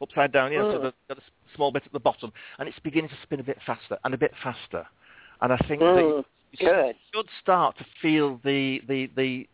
upside 0.00 0.32
down. 0.32 0.52
You 0.52 0.60
know, 0.60 0.72
so 0.72 0.78
Mm. 0.78 0.82
there's 0.82 0.94
got 1.08 1.18
a 1.18 1.20
s- 1.20 1.30
small 1.54 1.70
bit 1.70 1.82
at 1.84 1.92
the 1.92 2.00
bottom, 2.00 2.32
and 2.58 2.66
it's 2.66 2.78
beginning 2.78 3.10
to 3.10 3.16
spin 3.24 3.40
a 3.40 3.44
bit 3.44 3.58
faster 3.66 3.98
and 4.04 4.14
a 4.14 4.18
bit 4.18 4.32
faster. 4.42 4.86
And 5.42 5.52
I 5.52 5.58
think 5.68 5.80
that 5.80 5.86
Mm, 5.96 6.00
you 6.00 6.24
good. 6.60 6.94
should 7.14 7.26
start 7.42 7.76
to 7.78 7.86
feel 8.00 8.40
the 8.44 8.80
the 8.88 9.10
the 9.16 9.48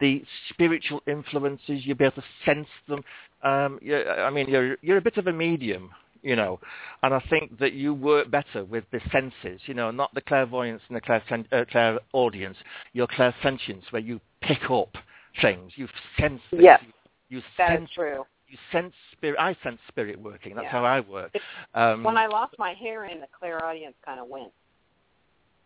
the 0.00 0.24
spiritual 0.50 1.02
influences. 1.06 1.86
You'll 1.86 1.96
be 1.96 2.04
able 2.04 2.16
to 2.16 2.24
sense 2.44 2.68
them. 2.88 3.02
Um, 3.42 3.78
you 3.82 4.02
I 4.02 4.30
mean, 4.30 4.48
you're 4.48 4.76
you're 4.82 4.98
a 4.98 5.02
bit 5.02 5.16
of 5.16 5.26
a 5.26 5.32
medium, 5.32 5.90
you 6.22 6.36
know, 6.36 6.60
and 7.02 7.14
I 7.14 7.20
think 7.30 7.58
that 7.58 7.72
you 7.72 7.94
work 7.94 8.30
better 8.30 8.64
with 8.64 8.84
the 8.92 9.00
senses. 9.10 9.60
You 9.66 9.74
know, 9.74 9.90
not 9.90 10.12
the 10.14 10.20
clairvoyance 10.20 10.82
and 10.88 10.96
the 10.96 11.00
clairsen- 11.00 11.52
uh, 11.52 11.64
clairaudience. 11.70 12.56
Your 12.92 13.06
clairsentience, 13.06 13.90
where 13.90 14.02
you 14.02 14.20
pick 14.40 14.70
up 14.70 14.96
things, 15.40 15.72
you 15.76 15.88
sense. 16.18 16.40
things, 16.50 16.62
Yes. 16.62 16.80
You, 17.28 17.38
you 17.38 17.42
That 17.58 17.70
sense. 17.70 17.88
is 17.90 17.94
true. 17.94 18.24
You 18.48 18.58
sense 18.70 18.92
spirit. 19.12 19.38
I 19.40 19.56
sense 19.62 19.78
spirit 19.88 20.20
working. 20.20 20.54
That's 20.54 20.64
Yeah. 20.66 20.70
how 20.72 20.84
I 20.84 21.00
work. 21.00 21.34
Um, 21.74 22.02
When 22.04 22.18
I 22.18 22.26
lost 22.26 22.54
my 22.58 22.74
hearing, 22.74 23.18
the 23.20 23.26
clairaudience 23.38 23.94
kind 24.04 24.20
of 24.20 24.28
went. 24.28 24.52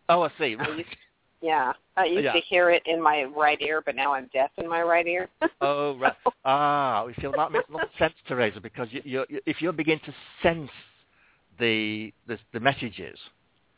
Oh, 0.09 0.23
I 0.23 0.29
see. 0.37 0.55
I 0.59 0.69
used, 0.75 0.89
yeah, 1.41 1.73
I 1.95 2.05
used 2.05 2.23
Yeah. 2.23 2.33
to 2.33 2.39
hear 2.41 2.69
it 2.69 2.83
in 2.85 3.01
my 3.01 3.23
right 3.23 3.61
ear, 3.61 3.81
but 3.85 3.95
now 3.95 4.13
I'm 4.13 4.27
deaf 4.33 4.51
in 4.57 4.67
my 4.67 4.81
right 4.81 5.07
ear. 5.07 5.29
Oh, 5.61 5.97
right. 5.97 6.13
Ah, 6.45 7.03
we 7.05 7.13
feel 7.15 7.31
that 7.33 7.51
makes 7.51 7.67
a 7.69 7.71
lot 7.71 7.83
of 7.83 7.89
sense, 7.97 8.13
Teresa, 8.27 8.61
because 8.61 8.87
you, 8.91 9.01
you, 9.03 9.25
you, 9.29 9.39
if 9.45 9.61
you 9.61 9.71
begin 9.71 9.99
to 10.05 10.13
sense 10.43 10.69
the, 11.59 12.13
the 12.27 12.37
the 12.53 12.59
messages, 12.59 13.17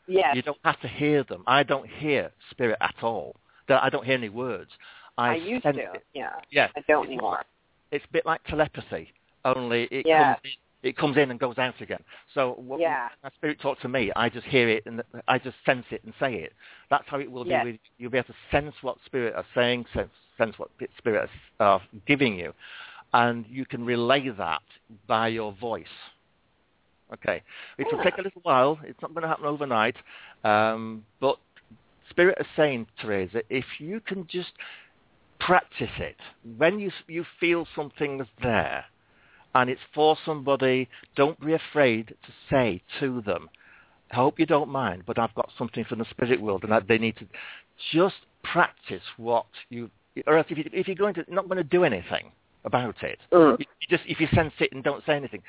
yes. 0.06 0.36
you 0.36 0.42
don't 0.42 0.58
have 0.64 0.78
to 0.80 0.88
hear 0.88 1.24
them. 1.24 1.42
I 1.46 1.62
don't 1.62 1.88
hear 1.88 2.30
spirit 2.50 2.76
at 2.80 2.94
all. 3.02 3.36
I 3.68 3.88
don't 3.88 4.04
hear 4.04 4.14
any 4.14 4.28
words. 4.28 4.70
I, 5.16 5.30
I 5.30 5.34
used 5.36 5.62
to. 5.62 5.70
It. 5.70 6.04
Yeah. 6.12 6.30
Yeah, 6.50 6.68
I 6.76 6.82
don't 6.86 7.04
it's 7.04 7.12
anymore. 7.12 7.44
It's 7.92 8.04
a 8.04 8.12
bit 8.12 8.26
like 8.26 8.42
telepathy, 8.44 9.12
only 9.44 9.84
it 9.90 10.06
Yes. 10.06 10.38
comes 10.42 10.54
it 10.82 10.96
comes 10.96 11.16
in 11.16 11.30
and 11.30 11.38
goes 11.38 11.58
out 11.58 11.80
again. 11.80 12.02
So 12.34 12.54
what, 12.56 12.80
Yeah. 12.80 13.08
when 13.08 13.10
my 13.24 13.30
spirit 13.36 13.60
talks 13.60 13.82
to 13.82 13.88
me, 13.88 14.10
I 14.16 14.28
just 14.28 14.46
hear 14.46 14.68
it 14.68 14.84
and 14.86 15.02
I 15.28 15.38
just 15.38 15.56
sense 15.66 15.84
it 15.90 16.02
and 16.04 16.14
say 16.18 16.34
it. 16.36 16.52
That's 16.88 17.04
how 17.06 17.18
it 17.20 17.30
will 17.30 17.44
Yes. 17.44 17.64
be 17.64 17.72
with 17.72 17.80
you'll 17.98 18.10
be 18.10 18.18
able 18.18 18.28
to 18.28 18.34
sense 18.50 18.74
what 18.82 18.96
spirit 19.04 19.34
are 19.34 19.46
saying, 19.54 19.86
sense, 19.94 20.10
sense 20.38 20.58
what 20.58 20.70
spirit 20.98 21.28
are 21.58 21.82
giving 22.06 22.38
you, 22.38 22.52
and 23.12 23.44
you 23.48 23.66
can 23.66 23.84
relay 23.84 24.28
that 24.30 24.62
by 25.06 25.28
your 25.28 25.52
voice. 25.52 25.86
Okay, 27.12 27.42
it 27.76 27.88
will 27.90 27.98
Yeah. 27.98 28.04
take 28.04 28.18
a 28.18 28.22
little 28.22 28.42
while. 28.42 28.78
It's 28.84 29.00
not 29.02 29.12
going 29.12 29.22
to 29.22 29.28
happen 29.28 29.44
overnight, 29.44 29.96
um, 30.44 31.04
but 31.20 31.38
spirit 32.08 32.38
is 32.40 32.46
saying, 32.56 32.86
Teresa, 33.00 33.42
if 33.50 33.64
you 33.80 34.00
can 34.00 34.26
just 34.28 34.52
practice 35.40 35.90
it 35.98 36.16
when 36.56 36.78
you 36.78 36.92
you 37.08 37.24
feel 37.40 37.66
something's 37.74 38.26
there, 38.42 38.84
and 39.54 39.68
it's 39.68 39.80
for 39.94 40.16
somebody, 40.24 40.88
don't 41.16 41.38
be 41.44 41.54
afraid 41.54 42.08
to 42.08 42.32
say 42.48 42.82
to 43.00 43.20
them, 43.22 43.48
I 44.12 44.16
hope 44.16 44.38
you 44.38 44.46
don't 44.46 44.68
mind, 44.68 45.04
but 45.06 45.18
I've 45.18 45.34
got 45.34 45.50
something 45.56 45.84
from 45.84 45.98
the 45.98 46.06
spirit 46.10 46.40
world, 46.40 46.62
and 46.64 46.72
that 46.72 46.88
they 46.88 46.98
need 46.98 47.16
to 47.16 47.26
just 47.92 48.16
practice 48.42 49.02
what 49.16 49.46
you. 49.68 49.90
Or 50.26 50.36
else, 50.36 50.46
if, 50.50 50.58
you, 50.58 50.64
if 50.72 50.88
you're 50.88 50.96
going 50.96 51.14
to 51.14 51.24
not 51.28 51.48
going 51.48 51.58
to 51.58 51.64
do 51.64 51.84
anything 51.84 52.32
about 52.64 53.02
it, 53.02 53.18
Mm. 53.32 53.58
you 53.58 53.66
you 53.80 53.96
just 53.96 54.02
if 54.08 54.20
you 54.20 54.26
sense 54.34 54.52
it 54.58 54.72
and 54.72 54.82
don't 54.82 55.04
say 55.06 55.14
anything, 55.14 55.42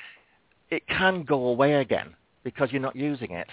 it 0.70 0.86
can 0.86 1.24
go 1.24 1.48
away 1.48 1.74
again 1.74 2.14
because 2.44 2.70
you're 2.70 2.80
not 2.80 2.96
using 2.96 3.32
it. 3.32 3.48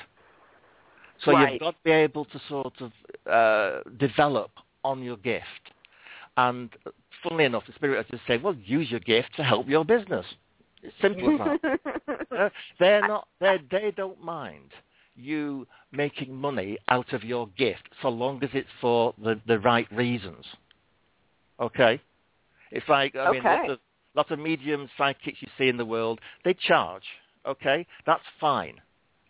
So 1.26 1.32
Right. 1.32 1.54
you've 1.54 1.60
got 1.60 1.72
to 1.72 1.84
be 1.84 1.92
able 1.92 2.26
to 2.26 2.40
sort 2.48 2.74
of 2.82 2.92
uh, 3.28 3.82
develop 3.98 4.52
on 4.84 5.04
your 5.04 5.18
gift. 5.18 5.74
And 6.38 6.70
funnily 7.24 7.46
enough, 7.46 7.64
the 7.68 7.74
spirit 7.74 8.06
just 8.10 8.24
say, 8.28 8.38
well, 8.38 8.56
use 8.66 8.90
your 8.92 9.00
gift 9.00 9.30
to 9.36 9.44
help 9.44 9.68
your 9.68 9.86
business. 9.86 10.26
It's 10.82 10.96
simple 11.02 11.32
as 11.42 11.60
that. 11.62 11.80
Uh, 12.40 12.48
they're 12.80 13.06
not, 13.06 13.28
they're, 13.42 13.60
they 13.70 13.92
don't 13.98 14.24
mind 14.24 14.70
you 15.16 15.68
making 15.92 16.34
money 16.34 16.78
out 16.88 17.12
of 17.12 17.24
your 17.24 17.50
gift 17.58 17.90
so 18.02 18.08
long 18.08 18.42
as 18.44 18.50
it's 18.54 18.70
for 18.80 19.14
the, 19.22 19.40
the 19.48 19.60
right 19.60 19.92
reasons. 19.92 20.46
Okay? 21.60 22.00
It's 22.72 22.88
like, 22.88 23.16
I 23.16 23.32
mean, 23.32 23.44
lots 23.44 23.70
of, 23.72 23.80
lots 24.16 24.32
of 24.32 24.40
mediums, 24.40 24.90
psychics 24.98 25.40
you 25.42 25.48
see 25.58 25.68
in 25.68 25.76
the 25.76 25.86
world, 25.86 26.22
they 26.46 26.54
charge. 26.54 27.04
Okay? 27.46 27.86
That's 28.06 28.24
fine. 28.40 28.80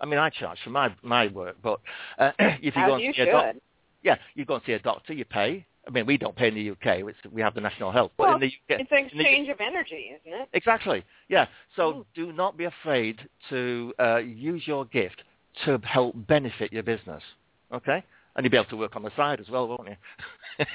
I 0.02 0.06
mean, 0.06 0.20
I 0.20 0.30
charge 0.30 0.60
for 0.64 0.70
my, 0.70 0.94
my 1.02 1.28
work, 1.28 1.58
but 1.64 1.80
uh, 2.20 2.32
if 2.40 2.76
you 2.76 2.84
As 2.84 2.88
go 2.88 2.96
and 2.96 3.04
you 3.04 3.14
see 3.14 3.22
a 3.22 3.32
doc- 3.32 3.54
should. 3.54 3.62
yeah, 4.04 4.16
you 4.36 4.46
go 4.46 4.56
and 4.56 4.64
see 4.66 4.74
a 4.74 4.80
doctor, 4.80 5.14
you 5.14 5.26
pay. 5.26 5.66
I 5.90 5.92
mean, 5.92 6.06
we 6.06 6.18
don't 6.18 6.36
pay 6.36 6.50
in 6.50 6.54
the 6.54 6.70
UK. 6.70 7.00
It's, 7.08 7.18
we 7.32 7.42
have 7.42 7.56
the 7.56 7.62
national 7.62 7.92
health. 7.92 8.12
But 8.16 8.28
Well, 8.28 8.36
in 8.36 8.42
the 8.42 8.48
UK, 8.48 8.80
It's 8.82 8.92
an 8.92 8.98
in 9.00 9.06
the- 9.18 9.24
exchange 9.24 9.50
of 9.50 9.60
energy, 9.60 10.12
isn't 10.22 10.40
it? 10.42 10.50
Exactly. 10.54 11.04
Yeah. 11.30 11.48
So 11.76 11.94
Mm. 11.94 12.06
do 12.14 12.32
not 12.32 12.58
be 12.58 12.66
afraid 12.66 13.28
to 13.50 13.92
uh, 14.00 14.18
use 14.18 14.68
your 14.68 14.86
gift 14.86 15.24
to 15.66 15.80
help 15.84 16.14
benefit 16.28 16.72
your 16.72 16.84
business. 16.84 17.24
Okay? 17.74 18.04
And 18.36 18.44
you'll 18.46 18.52
be 18.52 18.58
able 18.58 18.70
to 18.70 18.78
work 18.78 18.96
on 18.96 19.02
the 19.02 19.10
side 19.16 19.40
as 19.40 19.50
well, 19.50 19.68
won't 19.68 19.90
you? 19.90 19.96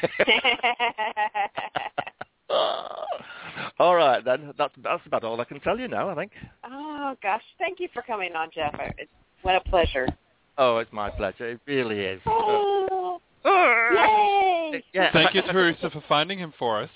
all 3.79 3.95
right 3.95 4.25
then. 4.25 4.53
That's 4.59 4.75
that's 4.83 5.07
about 5.07 5.23
all 5.25 5.41
I 5.41 5.45
can 5.45 5.61
tell 5.61 5.79
you 5.79 5.87
now. 5.89 6.09
I 6.11 6.15
think. 6.17 6.33
Oh 6.65 7.17
gosh, 7.23 7.43
thank 7.59 7.79
you 7.81 7.89
for 7.95 8.03
coming 8.03 8.35
on, 8.35 8.51
Jeff. 8.53 8.75
It's 8.99 9.11
what 9.43 9.55
a 9.55 9.61
pleasure. 9.61 10.09
Oh, 10.59 10.79
it's 10.79 10.93
my 10.93 11.09
pleasure. 11.11 11.51
It 11.51 11.61
really 11.67 12.01
is. 12.01 12.21
Oh, 12.27 13.21
Uh, 13.45 13.95
yay! 13.95 14.44
Yeah. 14.93 15.13
Thank 15.13 15.35
you, 15.35 15.43
Teresa, 15.43 15.91
for 15.91 16.03
finding 16.09 16.39
him 16.39 16.53
for 16.59 16.81
us. 16.83 16.91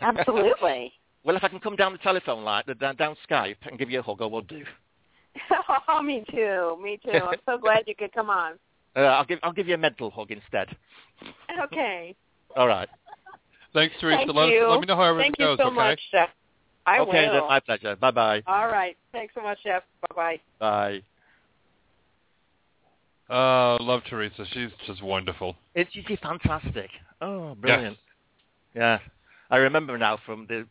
Absolutely. 0.00 0.92
Well, 1.22 1.36
if 1.36 1.44
I 1.44 1.48
can 1.48 1.60
come 1.60 1.76
down 1.76 1.92
the 1.92 1.98
telephone 1.98 2.44
line, 2.44 2.64
down, 2.80 2.96
down 2.96 3.14
Skype, 3.30 3.56
and 3.68 3.78
give 3.78 3.90
you 3.90 3.98
a 3.98 4.02
hug, 4.02 4.22
I 4.22 4.24
will 4.24 4.40
do. 4.40 4.64
oh, 5.88 6.02
me 6.02 6.24
too. 6.30 6.78
Me 6.82 6.98
too. 7.04 7.10
I'm 7.10 7.38
so 7.44 7.58
glad 7.58 7.84
you 7.86 7.94
could 7.94 8.12
come 8.12 8.30
on. 8.30 8.54
Uh, 8.96 9.02
I'll 9.02 9.24
give 9.24 9.38
I'll 9.44 9.52
give 9.52 9.68
you 9.68 9.74
a 9.74 9.78
mental 9.78 10.10
hug 10.10 10.32
instead. 10.32 10.66
Okay. 11.62 12.16
All 12.56 12.66
right. 12.66 12.88
Thanks, 13.72 13.94
Teresa. 14.00 14.24
Thank 14.26 14.34
let, 14.34 14.48
you. 14.48 14.64
Us, 14.64 14.70
let 14.72 14.80
me 14.80 14.86
know 14.86 14.96
how 14.96 15.04
everything 15.04 15.30
Thank 15.30 15.38
you 15.38 15.46
goes, 15.46 15.58
so 15.58 15.66
okay? 15.66 15.76
much, 15.76 16.00
Jeff. 16.10 16.30
I 16.86 16.98
okay, 16.98 17.26
will. 17.26 17.32
then. 17.34 17.48
My 17.48 17.60
pleasure. 17.60 17.94
Bye 17.94 18.10
bye. 18.10 18.42
All 18.48 18.66
right. 18.66 18.96
Thanks 19.12 19.32
so 19.36 19.42
much, 19.42 19.58
Jeff. 19.62 19.84
Bye 20.08 20.16
bye 20.16 20.40
bye. 20.58 21.02
Uh, 23.30 23.76
love 23.80 24.02
Teresa. 24.08 24.44
She's 24.52 24.70
just 24.86 25.02
wonderful. 25.02 25.54
It's 25.74 25.90
she's 25.92 26.18
fantastic. 26.22 26.90
Oh, 27.20 27.54
brilliant. 27.54 27.96
Yeah. 28.74 28.98
I 29.50 29.56
remember 29.58 29.96
now 29.98 30.18
from 30.26 30.46
the 30.48 30.66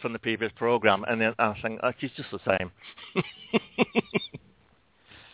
from 0.00 0.12
the 0.12 0.18
previous 0.18 0.52
program, 0.56 1.04
and 1.08 1.20
then 1.20 1.34
I 1.38 1.54
think 1.60 1.80
oh, 1.82 1.92
she's 1.98 2.10
just 2.16 2.30
the 2.30 2.40
same. 2.58 2.70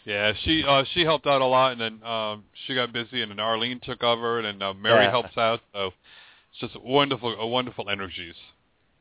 Yeah, 0.04 0.32
she 0.42 0.64
uh, 0.66 0.84
she 0.94 1.02
helped 1.02 1.26
out 1.26 1.42
a 1.42 1.44
lot, 1.44 1.72
and 1.72 1.80
then 1.82 2.02
um, 2.02 2.44
she 2.66 2.74
got 2.74 2.94
busy, 2.94 3.20
and 3.20 3.30
then 3.30 3.38
Arlene 3.38 3.78
took 3.82 4.02
over, 4.02 4.38
and 4.38 4.46
then 4.46 4.62
uh, 4.66 4.72
Mary 4.72 5.04
Yeah. 5.04 5.10
helps 5.10 5.36
out. 5.36 5.60
So 5.74 5.88
it's 6.50 6.60
just 6.72 6.82
wonderful, 6.82 7.36
uh, 7.38 7.44
wonderful 7.44 7.90
energies. 7.90 8.34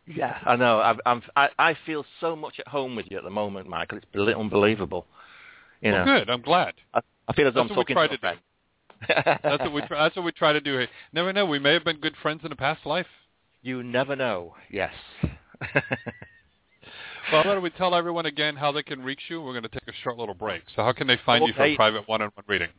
yeah, 0.05 0.37
I 0.45 0.57
know. 0.57 0.79
I, 0.79 0.95
I'm 1.05 1.21
I, 1.37 1.47
I 1.57 1.77
feel 1.85 2.03
so 2.19 2.35
much 2.35 2.59
at 2.59 2.67
home 2.67 2.97
with 2.97 3.05
you 3.09 3.17
at 3.17 3.23
the 3.23 3.29
moment, 3.29 3.69
Michael. 3.69 3.99
It's 3.99 4.07
bel- 4.11 4.27
unbelievable. 4.37 5.05
You 5.81 5.91
know, 5.91 6.03
Well, 6.05 6.19
good. 6.19 6.29
I'm 6.29 6.41
glad. 6.41 6.73
I, 6.93 7.01
I 7.27 7.33
feel 7.33 7.47
as 7.47 7.53
though 7.53 7.61
I'm 7.61 7.67
That's 7.67 7.77
what 7.77 7.87
we 7.87 7.93
talking 7.93 8.09
to 8.09 8.15
a 8.15 8.19
friend. 8.19 8.39
That's 9.43 9.61
what 9.61 9.73
we 9.73 9.81
try, 9.87 10.03
that's 10.03 10.15
what 10.15 10.25
we 10.25 10.31
try 10.31 10.53
to 10.53 10.61
do. 10.61 10.79
Hey, 10.79 10.87
never 11.13 11.31
know. 11.33 11.45
We 11.45 11.59
may 11.59 11.73
have 11.73 11.83
been 11.83 11.99
good 11.99 12.15
friends 12.21 12.41
in 12.43 12.51
a 12.51 12.55
past 12.55 12.85
life. 12.85 13.07
You 13.61 13.83
never 13.83 14.15
know. 14.15 14.55
Yes. 14.71 14.93
Well, 17.31 17.43
why 17.43 17.53
don't 17.53 17.63
we 17.63 17.69
tell 17.71 17.93
everyone 17.93 18.25
again 18.25 18.55
how 18.55 18.71
they 18.71 18.83
can 18.83 19.03
reach 19.03 19.19
you? 19.29 19.41
We're 19.41 19.51
going 19.51 19.63
to 19.63 19.69
take 19.69 19.87
a 19.87 19.93
short 20.03 20.17
little 20.17 20.33
break. 20.33 20.63
So 20.75 20.83
how 20.83 20.93
can 20.93 21.07
they 21.07 21.17
find 21.25 21.45
you 21.45 21.53
for 21.53 21.63
a 21.63 21.75
private 21.75 22.07
one-on-one 22.07 22.45
reading? 22.47 22.69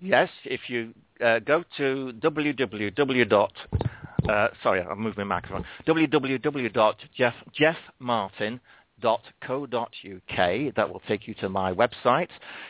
Yes, 0.00 0.28
if 0.44 0.62
you 0.68 0.92
uh, 1.24 1.38
go 1.38 1.62
to 1.76 2.12
www. 2.20 3.28
dot 3.28 3.52
Uh, 4.28 4.48
sorry, 4.62 4.82
I'm 4.82 5.00
moving 5.00 5.28
my 5.28 5.36
microphone. 5.36 5.64
www.jeffmartyn.co.uk. 9.02 10.74
That 10.76 10.92
will 10.92 11.02
take 11.06 11.26
you 11.26 11.34
to 11.34 11.48
my 11.48 11.72
website. 11.72 12.28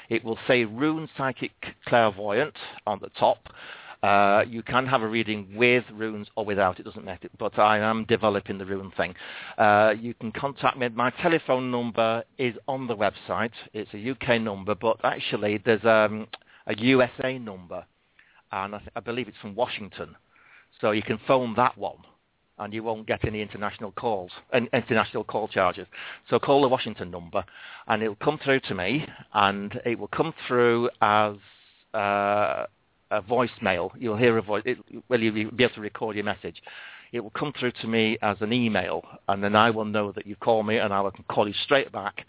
It 0.09 0.25
will 0.25 0.39
say 0.47 0.65
Rune 0.65 1.09
Psychic 1.17 1.53
Clairvoyant 1.87 2.55
on 2.87 2.99
the 3.01 3.11
top. 3.19 3.49
Uh, 4.03 4.45
you 4.47 4.63
can 4.63 4.87
have 4.87 5.01
a 5.01 5.09
reading 5.09 5.49
with 5.57 5.83
runes 5.91 6.29
or 6.37 6.45
without, 6.45 6.79
it 6.79 6.83
doesn't 6.83 7.07
matter, 7.07 7.29
but 7.39 7.59
I 7.59 7.79
am 7.79 8.05
developing 8.05 8.59
the 8.59 8.67
rune 8.67 8.93
thing. 8.99 9.15
Uh, 9.57 9.95
you 9.99 10.13
can 10.13 10.31
contact 10.31 10.77
me. 10.77 10.89
My 10.91 11.09
telephone 11.23 11.71
number 11.71 12.23
is 12.37 12.55
on 12.69 12.87
the 12.87 12.95
website. 12.95 13.53
It's 13.73 13.89
a 13.95 14.11
UK 14.11 14.43
number, 14.43 14.75
but 14.75 14.99
actually 15.05 15.59
there's 15.65 15.85
um, 15.87 16.27
a 16.67 16.77
USA 16.77 17.39
number, 17.39 17.87
and 18.53 18.75
I, 18.75 18.79
th- 18.79 18.91
I 18.95 19.01
believe 19.01 19.27
it's 19.27 19.39
from 19.39 19.55
Washington. 19.55 20.15
So 20.83 20.91
you 20.91 21.03
can 21.03 21.19
phone 21.27 21.55
that 21.57 21.79
one, 21.79 21.97
and 22.59 22.73
you 22.73 22.83
won't 22.83 23.07
get 23.07 23.25
any 23.25 23.41
international 23.43 23.93
calls, 23.93 24.31
an 24.53 24.69
international 24.73 25.25
call 25.25 25.49
charges. 25.49 25.87
So 26.31 26.39
call 26.39 26.63
the 26.63 26.69
Washington 26.69 27.11
number, 27.11 27.45
and 27.89 28.03
it'll 28.03 28.15
come 28.17 28.39
through 28.43 28.61
to 28.61 28.75
me, 28.75 29.07
and 29.33 29.81
it 29.85 29.99
will 29.99 30.09
come 30.09 30.33
through 30.47 30.91
as 31.01 31.35
uh, 31.95 32.67
a 33.11 33.23
voicemail. 33.23 33.91
You'll 33.99 34.17
hear 34.17 34.39
a 34.39 34.43
voice. 34.43 34.63
It, 34.65 34.79
well, 35.09 35.21
you'll 35.21 35.51
be 35.51 35.65
able 35.65 35.75
to 35.75 35.81
record 35.81 36.17
your 36.17 36.25
message. 36.25 36.63
It 37.13 37.21
will 37.21 37.31
come 37.31 37.53
through 37.59 37.73
to 37.83 37.87
me 37.87 38.19
as 38.23 38.37
an 38.41 38.53
email, 38.53 39.03
and 39.29 39.43
then 39.43 39.55
I 39.57 39.71
will 39.71 39.85
know 39.85 40.13
that 40.13 40.27
you 40.27 40.37
call 40.37 40.63
me, 40.63 40.79
and 40.79 40.93
I 40.93 41.09
can 41.15 41.25
call 41.25 41.47
you 41.49 41.55
straight 41.65 41.93
back 41.93 42.25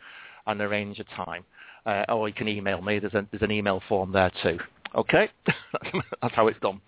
and 0.47 0.61
arrange 0.61 0.99
a 0.99 1.03
time. 1.03 1.43
Uh, 1.85 2.03
or 2.09 2.27
you 2.27 2.33
can 2.33 2.47
email 2.47 2.81
me. 2.81 2.97
There's, 2.97 3.13
a, 3.13 3.27
there's 3.31 3.43
an 3.43 3.51
email 3.51 3.81
form 3.87 4.11
there 4.11 4.31
too. 4.41 4.57
Okay, 4.95 5.29
that's 6.21 6.33
how 6.33 6.47
it's 6.47 6.59
done. 6.59 6.81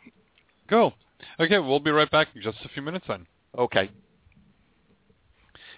Cool. 0.69 0.93
Okay, 1.39 1.59
we'll 1.59 1.80
be 1.80 1.91
right 1.91 2.09
back 2.09 2.28
in 2.36 2.41
just 2.41 2.57
a 2.65 2.70
few 2.70 2.82
minutes 2.82 3.05
then. 3.07 3.26
Okay. 3.57 3.89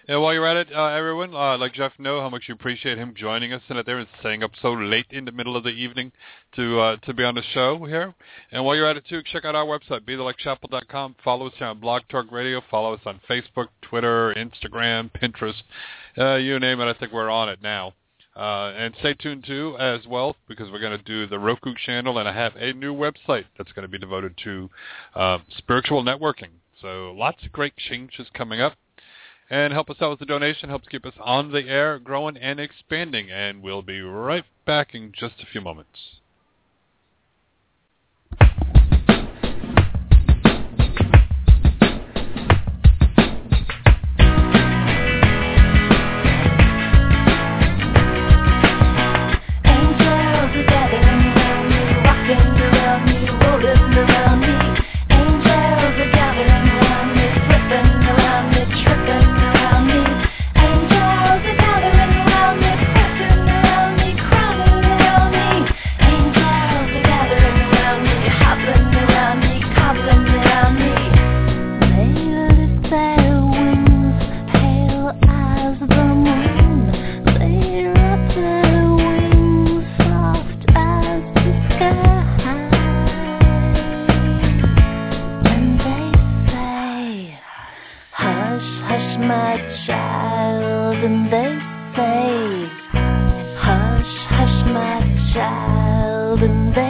And 0.08 0.20
while 0.20 0.34
you're 0.34 0.46
at 0.46 0.56
it, 0.56 0.74
uh, 0.74 0.86
everyone, 0.86 1.34
uh, 1.34 1.56
let 1.56 1.72
Jeff 1.74 1.92
know 1.98 2.20
how 2.20 2.28
much 2.28 2.44
you 2.48 2.54
appreciate 2.54 2.98
him 2.98 3.14
joining 3.16 3.52
us 3.52 3.62
tonight 3.68 3.86
there 3.86 3.98
and 3.98 4.08
staying 4.18 4.42
up 4.42 4.50
so 4.60 4.72
late 4.72 5.06
in 5.10 5.24
the 5.24 5.30
middle 5.30 5.56
of 5.56 5.62
the 5.62 5.70
evening 5.70 6.10
to 6.56 6.80
uh, 6.80 6.96
to 7.04 7.14
be 7.14 7.22
on 7.22 7.36
the 7.36 7.44
show 7.54 7.84
here. 7.84 8.12
And 8.50 8.64
while 8.64 8.74
you're 8.74 8.88
at 8.88 8.96
it 8.96 9.04
too, 9.08 9.22
check 9.30 9.44
out 9.44 9.54
our 9.54 9.66
website, 9.66 10.00
BeTheLikeChapel.com. 10.00 11.14
Follow 11.22 11.46
us 11.46 11.52
here 11.58 11.68
on 11.68 11.78
Blog 11.78 12.02
Talk 12.08 12.32
Radio. 12.32 12.60
Follow 12.70 12.94
us 12.94 13.00
on 13.06 13.20
Facebook, 13.30 13.68
Twitter, 13.82 14.34
Instagram, 14.34 15.10
Pinterest. 15.12 15.62
Uh, 16.18 16.36
you 16.36 16.58
name 16.58 16.80
it, 16.80 16.86
I 16.86 16.94
think 16.94 17.12
we're 17.12 17.30
on 17.30 17.48
it 17.48 17.60
now. 17.62 17.92
Uh, 18.40 18.72
and 18.74 18.94
stay 19.00 19.12
tuned 19.12 19.44
too 19.44 19.76
as 19.78 20.06
well 20.06 20.34
because 20.48 20.70
we're 20.70 20.80
going 20.80 20.96
to 20.96 21.04
do 21.04 21.26
the 21.26 21.38
Roku 21.38 21.74
channel 21.74 22.16
and 22.16 22.26
I 22.26 22.32
have 22.32 22.56
a 22.56 22.72
new 22.72 22.94
website 22.94 23.44
that's 23.58 23.70
going 23.72 23.82
to 23.82 23.88
be 23.88 23.98
devoted 23.98 24.34
to 24.44 24.70
uh, 25.14 25.38
spiritual 25.58 26.02
networking. 26.02 26.48
So 26.80 27.12
lots 27.14 27.44
of 27.44 27.52
great 27.52 27.76
changes 27.76 28.28
coming 28.32 28.58
up 28.58 28.72
and 29.50 29.74
help 29.74 29.90
us 29.90 29.96
out 30.00 30.08
with 30.08 30.20
the 30.20 30.24
donation. 30.24 30.70
Helps 30.70 30.88
keep 30.88 31.04
us 31.04 31.12
on 31.20 31.52
the 31.52 31.68
air, 31.68 31.98
growing 31.98 32.38
and 32.38 32.58
expanding. 32.58 33.30
And 33.30 33.62
we'll 33.62 33.82
be 33.82 34.00
right 34.00 34.44
back 34.64 34.94
in 34.94 35.12
just 35.14 35.34
a 35.42 35.46
few 35.52 35.60
moments. 35.60 36.19
They 91.30 91.58
say, 91.94 92.68
Hush, 93.62 94.14
hush, 94.34 94.58
my 94.66 94.98
child. 95.32 96.42
And 96.42 96.74
they 96.74 96.89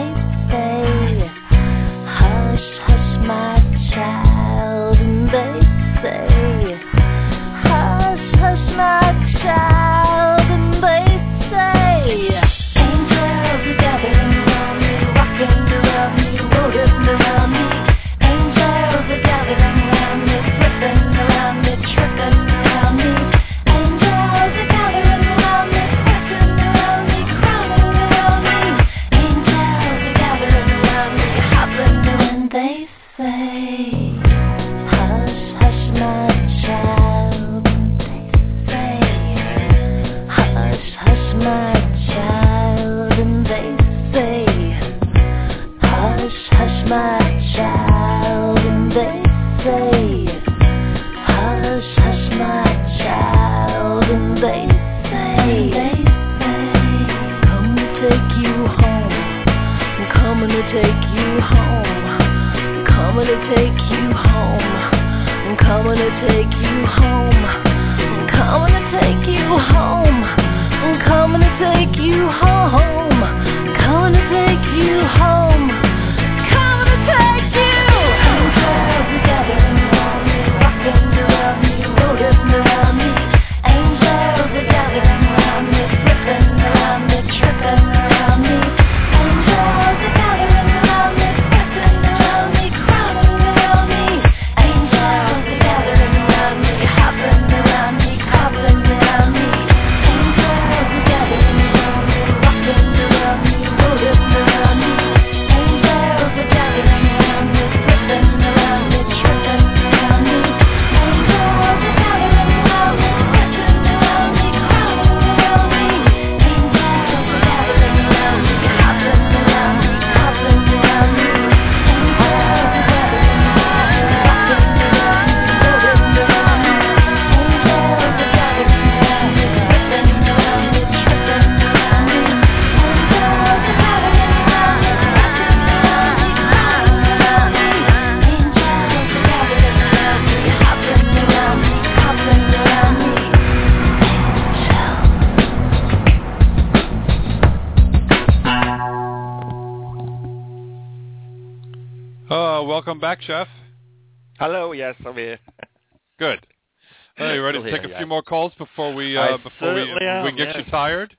more 158.11 158.21
calls 158.21 158.51
before 158.57 158.93
we 158.93 159.17
uh, 159.17 159.37
before 159.37 159.73
we 159.73 159.89
am, 160.01 160.25
we 160.25 160.33
get 160.33 160.55
you 160.57 160.65
tired? 160.69 161.15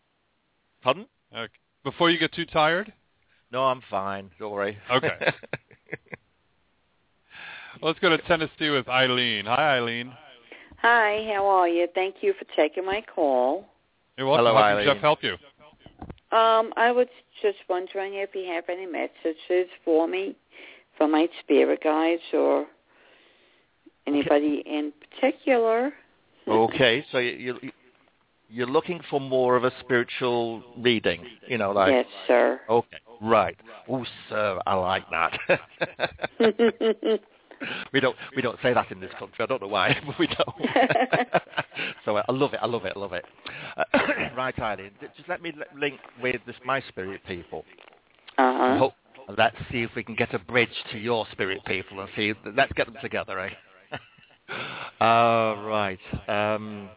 Pardon? 0.83 1.07
Okay. 1.35 1.53
Before 1.85 2.11
you 2.11 2.19
get 2.19 2.33
too 2.35 2.45
tired? 2.45 2.93
No, 3.51 3.65
I'm 3.65 3.81
fine. 3.91 4.31
Don't 4.39 4.53
worry. 4.53 4.79
Okay. 4.91 5.09
Let's 7.83 7.99
go 7.99 8.11
to 8.11 8.19
Tennessee 8.19 8.69
with 8.69 8.87
Eileen. 8.89 9.47
Hi, 9.47 9.79
Eileen. 9.79 10.13
Hi, 10.83 11.33
how 11.35 11.47
are 11.47 11.67
you? 11.67 11.89
Thank 11.95 12.17
you 12.21 12.35
for 12.39 12.45
taking 12.55 12.85
my 12.85 13.03
call. 13.15 13.65
You're 14.19 14.27
welcome. 14.27 14.45
Hello, 14.45 14.57
How 14.57 14.69
can 14.69 14.77
Eileen. 14.77 14.87
Jeff 14.95 15.01
help 15.01 15.23
you? 15.23 15.33
Um, 16.37 16.73
I 16.77 16.93
was 16.93 17.09
just 17.41 17.59
wondering 17.69 18.15
if 18.15 18.35
you 18.35 18.45
have 18.53 18.65
any 18.69 18.87
messages 18.87 19.71
for 19.85 20.07
me, 20.07 20.37
for 20.99 21.09
my 21.09 21.29
spirit 21.41 21.83
guides 21.83 22.23
or 22.35 22.67
anybody 24.07 24.63
in 24.67 24.93
particular. 25.01 25.93
Okay, 26.49 27.05
so 27.11 27.19
you, 27.19 27.59
you 27.63 27.73
you're 28.53 28.67
looking 28.67 29.01
for 29.09 29.19
more 29.19 29.57
of 29.57 29.65
a 29.65 29.73
spiritual 29.81 30.63
reading, 30.77 31.25
you 31.49 31.57
know, 31.57 31.73
like 31.73 31.91
yes, 31.91 32.07
sir. 32.27 32.61
okay, 32.69 32.99
right. 33.23 33.57
Oh, 33.89 34.05
sir, 34.29 34.61
I 34.67 34.75
like 34.75 35.05
that. 35.11 35.39
we 37.93 38.01
don't 38.01 38.17
we 38.37 38.43
don't 38.43 38.59
say 38.63 38.75
that 38.75 38.91
in 38.91 39.01
this 39.01 39.11
country. 39.19 39.37
I 39.41 39.47
don't 39.47 39.63
know 39.63 39.69
why, 39.69 39.97
but 40.07 40.19
we 40.19 40.27
don't. 40.27 40.57
so 42.05 42.17
I 42.17 42.25
love 42.31 42.53
it. 42.53 42.61
I 42.63 42.67
love 42.67 42.85
it. 42.85 42.93
I 42.95 42.99
love 42.99 43.13
it. 43.15 43.25
Uh, 43.77 43.85
right, 44.37 44.59
Eileen. 44.59 44.91
Just 45.17 45.29
let 45.29 45.41
me 45.43 45.55
link 45.79 45.99
with 46.23 46.41
this, 46.47 46.57
my 46.65 46.83
spirit 46.89 47.23
people. 47.27 47.65
uh-huh. 48.39 48.79
Hope, 48.79 48.95
let's 49.39 49.57
see 49.71 49.83
if 49.83 49.91
we 49.97 50.05
can 50.05 50.15
get 50.15 50.35
a 50.35 50.39
bridge 50.39 50.69
to 50.93 50.99
your 50.99 51.27
spirit 51.33 51.65
people 51.65 52.01
and 52.01 52.11
see. 52.15 52.35
Let's 52.55 52.73
get 52.75 52.87
them 52.87 52.97
together, 53.01 53.41
eh? 53.41 53.51
Uh, 55.01 55.57
right. 55.65 55.99
Um, 56.29 56.89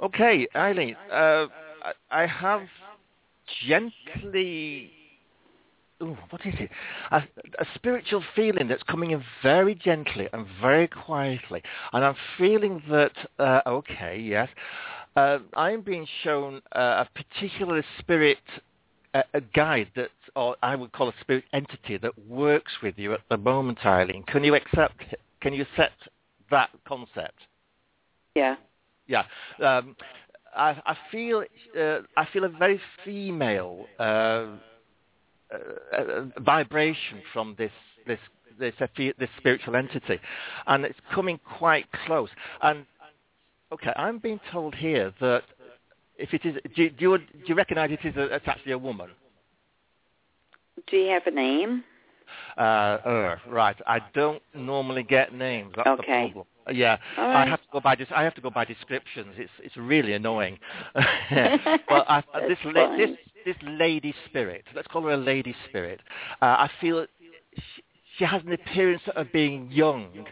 okay, 0.00 0.46
Eileen. 0.54 0.96
Uh, 1.10 1.46
I, 2.10 2.26
have 2.26 2.62
gently. 3.66 4.90
Ooh, 6.02 6.16
what 6.30 6.44
is 6.44 6.54
it? 6.58 6.70
A, 7.10 7.22
a 7.58 7.66
spiritual 7.74 8.22
feeling 8.34 8.68
that's 8.68 8.82
coming 8.82 9.12
in 9.12 9.22
very 9.42 9.74
gently 9.74 10.28
and 10.32 10.46
very 10.60 10.88
quietly, 10.88 11.62
and 11.92 12.04
I'm 12.04 12.16
feeling 12.36 12.82
that. 12.90 13.12
Uh, 13.38 13.60
okay, 13.66 14.18
yes, 14.18 14.48
uh, 15.16 15.38
I'm 15.54 15.80
being 15.80 16.06
shown 16.22 16.60
a 16.72 17.06
particular 17.14 17.82
spirit 17.98 18.38
a 19.34 19.40
guide 19.54 19.88
that, 19.96 20.10
or 20.34 20.56
I 20.62 20.76
would 20.76 20.92
call 20.92 21.08
a 21.08 21.14
spirit 21.20 21.44
entity 21.52 21.96
that 21.98 22.18
works 22.28 22.72
with 22.82 22.94
you 22.98 23.12
at 23.14 23.20
the 23.30 23.36
moment, 23.36 23.78
Eileen. 23.84 24.24
Can 24.24 24.44
you 24.44 24.54
accept? 24.54 25.02
Can 25.40 25.54
you 25.54 25.62
accept 25.62 26.08
that 26.50 26.70
concept? 26.86 27.38
Yeah. 28.34 28.56
Yeah. 29.06 29.24
Um, 29.62 29.96
I, 30.54 30.80
I 30.86 30.96
feel 31.10 31.44
uh, 31.78 31.98
I 32.16 32.26
feel 32.32 32.44
a 32.44 32.48
very 32.48 32.80
female 33.04 33.86
uh, 33.98 34.02
uh, 34.02 34.48
uh, 35.96 36.24
vibration 36.40 37.22
from 37.32 37.54
this 37.58 37.72
this 38.06 38.18
this 38.58 38.74
this 39.18 39.28
spiritual 39.38 39.76
entity, 39.76 40.18
and 40.66 40.84
it's 40.84 40.98
coming 41.14 41.38
quite 41.58 41.86
close. 42.06 42.30
And 42.62 42.86
okay, 43.72 43.92
I'm 43.96 44.18
being 44.18 44.40
told 44.50 44.74
here 44.74 45.12
that 45.20 45.42
if 46.16 46.32
it 46.32 46.44
is, 46.44 46.54
do, 46.74 46.84
you- 46.84 46.90
do 46.90 47.10
you 47.10 47.18
do 47.18 47.24
you 47.46 47.54
recognise 47.54 47.90
it 47.90 48.06
is 48.06 48.16
a, 48.16 48.34
it's 48.34 48.48
actually 48.48 48.72
a 48.72 48.78
woman? 48.78 49.10
Do 50.86 50.96
you 50.96 51.10
have 51.10 51.26
a 51.26 51.30
name? 51.30 51.84
Uh, 52.56 52.60
uh, 52.60 53.36
right. 53.48 53.76
I 53.86 54.00
don't 54.14 54.42
normally 54.54 55.02
get 55.02 55.34
names. 55.34 55.72
That's 55.76 55.88
Okay. 55.88 56.26
the 56.26 56.32
problem. 56.32 56.46
Yeah, 56.72 56.98
All 57.16 57.24
I 57.30 57.46
have 57.46 57.60
to 57.60 57.68
go 57.72 57.80
by. 57.80 57.96
I 58.14 58.24
have 58.24 58.34
to 58.34 58.40
go 58.40 58.50
by 58.50 58.64
descriptions. 58.64 59.34
It's 59.38 59.52
it's 59.62 59.76
really 59.76 60.14
annoying. 60.14 60.58
but 60.94 62.04
I, 62.08 62.24
uh, 62.34 62.40
this 62.48 62.58
la- 62.64 62.96
this 62.96 63.10
this 63.44 63.56
lady 63.62 64.12
spirit. 64.26 64.64
Let's 64.74 64.88
call 64.88 65.02
her 65.02 65.10
a 65.12 65.16
lady 65.16 65.54
spirit. 65.68 66.00
Uh, 66.42 66.66
I 66.66 66.70
feel 66.80 67.06
she, 67.54 67.82
she 68.18 68.24
has 68.24 68.42
an 68.42 68.52
appearance 68.52 69.02
of 69.14 69.30
being 69.32 69.70
young, 69.70 70.26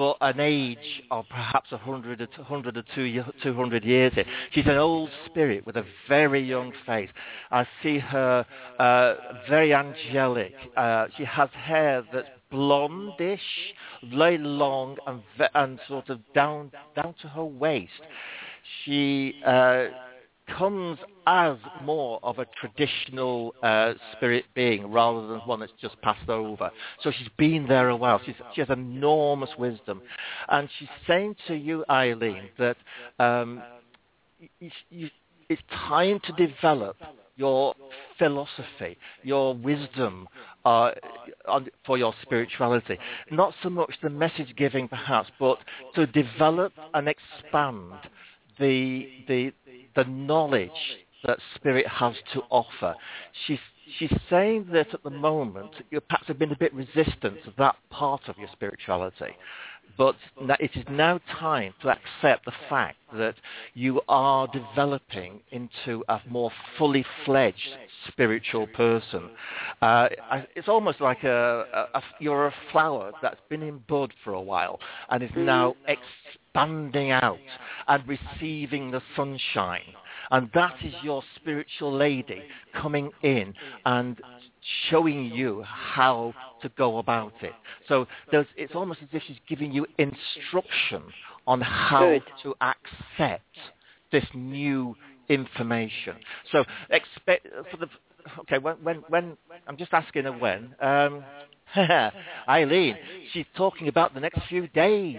but 0.00 0.16
an 0.22 0.40
age 0.40 1.02
of 1.10 1.28
perhaps 1.28 1.72
a 1.72 1.76
hundred 1.76 2.22
or 2.22 2.26
two 2.34 2.42
hundred 2.42 2.74
or 2.74 2.82
two 2.94 3.54
hundred 3.54 3.84
years. 3.84 4.10
In. 4.16 4.24
She's 4.50 4.64
an 4.64 4.78
old 4.78 5.10
spirit 5.26 5.66
with 5.66 5.76
a 5.76 5.84
very 6.08 6.42
young 6.42 6.72
face. 6.86 7.10
I 7.50 7.66
see 7.82 7.98
her 7.98 8.46
uh, 8.78 9.14
very 9.46 9.74
angelic. 9.74 10.54
Uh, 10.74 11.08
she 11.18 11.24
has 11.26 11.50
hair 11.52 12.02
that's 12.14 12.28
blondish, 12.50 13.40
very 14.14 14.38
long 14.38 14.96
and 15.06 15.20
and 15.54 15.78
sort 15.86 16.08
of 16.08 16.20
down 16.32 16.72
down 16.96 17.14
to 17.20 17.28
her 17.28 17.44
waist. 17.44 17.92
She 18.86 19.34
uh, 19.44 19.84
comes 20.56 20.98
as 21.26 21.56
more 21.82 22.18
of 22.22 22.38
a 22.38 22.46
traditional 22.60 23.54
uh, 23.62 23.94
spirit 24.12 24.44
being 24.54 24.90
rather 24.90 25.26
than 25.26 25.38
one 25.40 25.60
that's 25.60 25.72
just 25.80 26.00
passed 26.02 26.28
over. 26.28 26.70
So 27.02 27.10
she's 27.10 27.28
been 27.36 27.66
there 27.68 27.88
a 27.90 27.96
while. 27.96 28.20
She's, 28.24 28.34
she 28.54 28.60
has 28.60 28.70
enormous 28.70 29.50
wisdom, 29.58 30.02
and 30.48 30.68
she's 30.78 30.88
saying 31.06 31.36
to 31.48 31.54
you, 31.54 31.84
Eileen, 31.88 32.48
that 32.58 32.76
um, 33.18 33.62
you, 34.58 34.70
you, 34.90 35.10
it's 35.48 35.62
time 35.88 36.20
to 36.24 36.46
develop 36.46 36.96
your 37.36 37.74
philosophy, 38.18 38.96
your 39.22 39.54
wisdom 39.54 40.28
uh, 40.64 40.90
for 41.86 41.96
your 41.96 42.14
spirituality. 42.22 42.98
Not 43.30 43.54
so 43.62 43.70
much 43.70 43.94
the 44.02 44.10
message 44.10 44.54
giving, 44.56 44.88
perhaps, 44.88 45.30
but 45.38 45.58
to 45.94 46.06
develop 46.06 46.72
and 46.94 47.08
expand 47.08 47.92
the 48.58 49.08
the 49.26 49.52
the 49.96 50.04
knowledge 50.04 50.70
that 51.24 51.38
spirit 51.54 51.86
has 51.86 52.14
to 52.32 52.42
offer. 52.50 52.94
She's 53.46 53.58
she's 53.98 54.12
saying 54.28 54.68
that 54.72 54.94
at 54.94 55.02
the 55.02 55.10
moment 55.10 55.70
you 55.90 56.00
perhaps 56.00 56.28
have 56.28 56.38
been 56.38 56.52
a 56.52 56.56
bit 56.56 56.72
resistant 56.72 57.42
to 57.44 57.52
that 57.58 57.76
part 57.90 58.28
of 58.28 58.38
your 58.38 58.48
spirituality, 58.52 59.36
but 59.98 60.14
it 60.60 60.70
is 60.74 60.84
now 60.90 61.20
time 61.38 61.74
to 61.82 61.88
accept 61.88 62.44
the 62.44 62.52
fact 62.68 62.96
that 63.12 63.34
you 63.74 64.00
are 64.08 64.48
developing 64.48 65.40
into 65.50 66.04
a 66.08 66.20
more 66.28 66.50
fully 66.78 67.04
fledged 67.24 67.76
spiritual 68.08 68.66
person. 68.68 69.30
Uh, 69.82 70.08
it's 70.54 70.68
almost 70.68 71.00
like 71.00 71.24
a, 71.24 71.64
a, 71.74 71.98
a, 71.98 72.02
you're 72.18 72.46
a 72.46 72.54
flower 72.72 73.12
that's 73.20 73.40
been 73.48 73.62
in 73.62 73.78
bud 73.88 74.12
for 74.24 74.32
a 74.32 74.40
while 74.40 74.78
and 75.10 75.22
is 75.22 75.30
now 75.36 75.74
expanding 76.50 77.10
out 77.10 77.38
and 77.88 78.02
receiving 78.06 78.90
the 78.90 79.02
sunshine. 79.16 79.82
And 80.30 80.48
that 80.54 80.76
is 80.84 80.94
your 81.02 81.22
spiritual 81.36 81.92
lady 81.92 82.42
coming 82.74 83.10
in 83.22 83.54
and 83.84 84.20
showing 84.88 85.26
you 85.26 85.62
how 85.64 86.34
to 86.62 86.68
go 86.70 86.98
about 86.98 87.32
it. 87.42 87.52
So 87.88 88.06
there's, 88.30 88.46
it's 88.56 88.74
almost 88.74 89.00
as 89.02 89.08
if 89.12 89.22
she's 89.26 89.38
giving 89.48 89.72
you 89.72 89.86
instruction 89.98 91.02
on 91.46 91.60
how 91.60 92.10
Good. 92.10 92.22
to 92.42 92.54
accept 92.60 93.44
this 94.12 94.24
new 94.34 94.94
information. 95.28 96.16
So 96.52 96.64
expect 96.90 97.46
for 97.70 97.76
the 97.76 97.88
okay 98.40 98.58
when 98.58 98.76
when 98.82 98.96
when 99.08 99.36
I'm 99.66 99.76
just 99.76 99.92
asking 99.92 100.24
her 100.24 100.32
when. 100.32 100.74
Um, 100.80 101.24
Eileen, 102.48 102.96
she's 103.32 103.46
talking 103.56 103.88
about 103.88 104.12
the 104.12 104.20
next 104.20 104.40
few 104.48 104.66
days. 104.68 105.18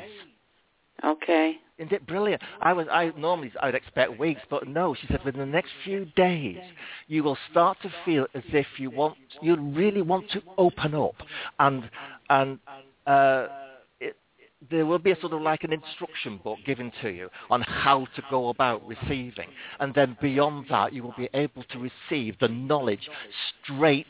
Okay. 1.04 1.58
Isn't 1.78 1.94
it 1.94 2.06
brilliant? 2.06 2.42
I 2.62 2.74
was 2.74 2.88
I 2.92 3.12
normally 3.18 3.52
I'd 3.60 3.74
expect 3.74 4.20
weeks, 4.20 4.42
but 4.50 4.68
no, 4.68 4.94
she 4.94 5.08
said 5.08 5.24
within 5.26 5.40
the 5.40 5.48
next 5.48 5.72
few 5.84 6.06
days 6.16 6.60
you 7.08 7.24
will 7.24 7.38
start 7.50 7.78
to 7.82 7.92
feel 8.06 8.28
as 8.36 8.44
if 8.54 8.68
you 8.78 8.92
want 8.92 9.18
you 9.42 9.56
really 9.56 10.04
want 10.04 10.30
to 10.32 10.44
open 10.58 10.94
up 10.94 11.16
and 11.60 11.90
and 12.30 12.60
uh, 13.08 13.48
there 14.70 14.86
will 14.86 15.00
be 15.00 15.12
a 15.12 15.20
sort 15.20 15.34
of 15.34 15.42
like 15.42 15.64
an 15.64 15.74
instruction 15.74 16.40
book 16.44 16.60
given 16.66 16.92
to 17.02 17.10
you 17.10 17.30
on 17.50 17.62
how 17.62 18.06
to 18.16 18.22
go 18.30 18.50
about 18.50 18.86
receiving, 18.86 19.50
and 19.80 19.94
then 19.96 20.16
beyond 20.22 20.68
that 20.70 20.94
you 20.94 21.02
will 21.02 21.16
be 21.18 21.30
able 21.34 21.64
to 21.64 21.80
receive 21.80 22.38
the 22.40 22.48
knowledge 22.48 23.10
straight 23.64 24.06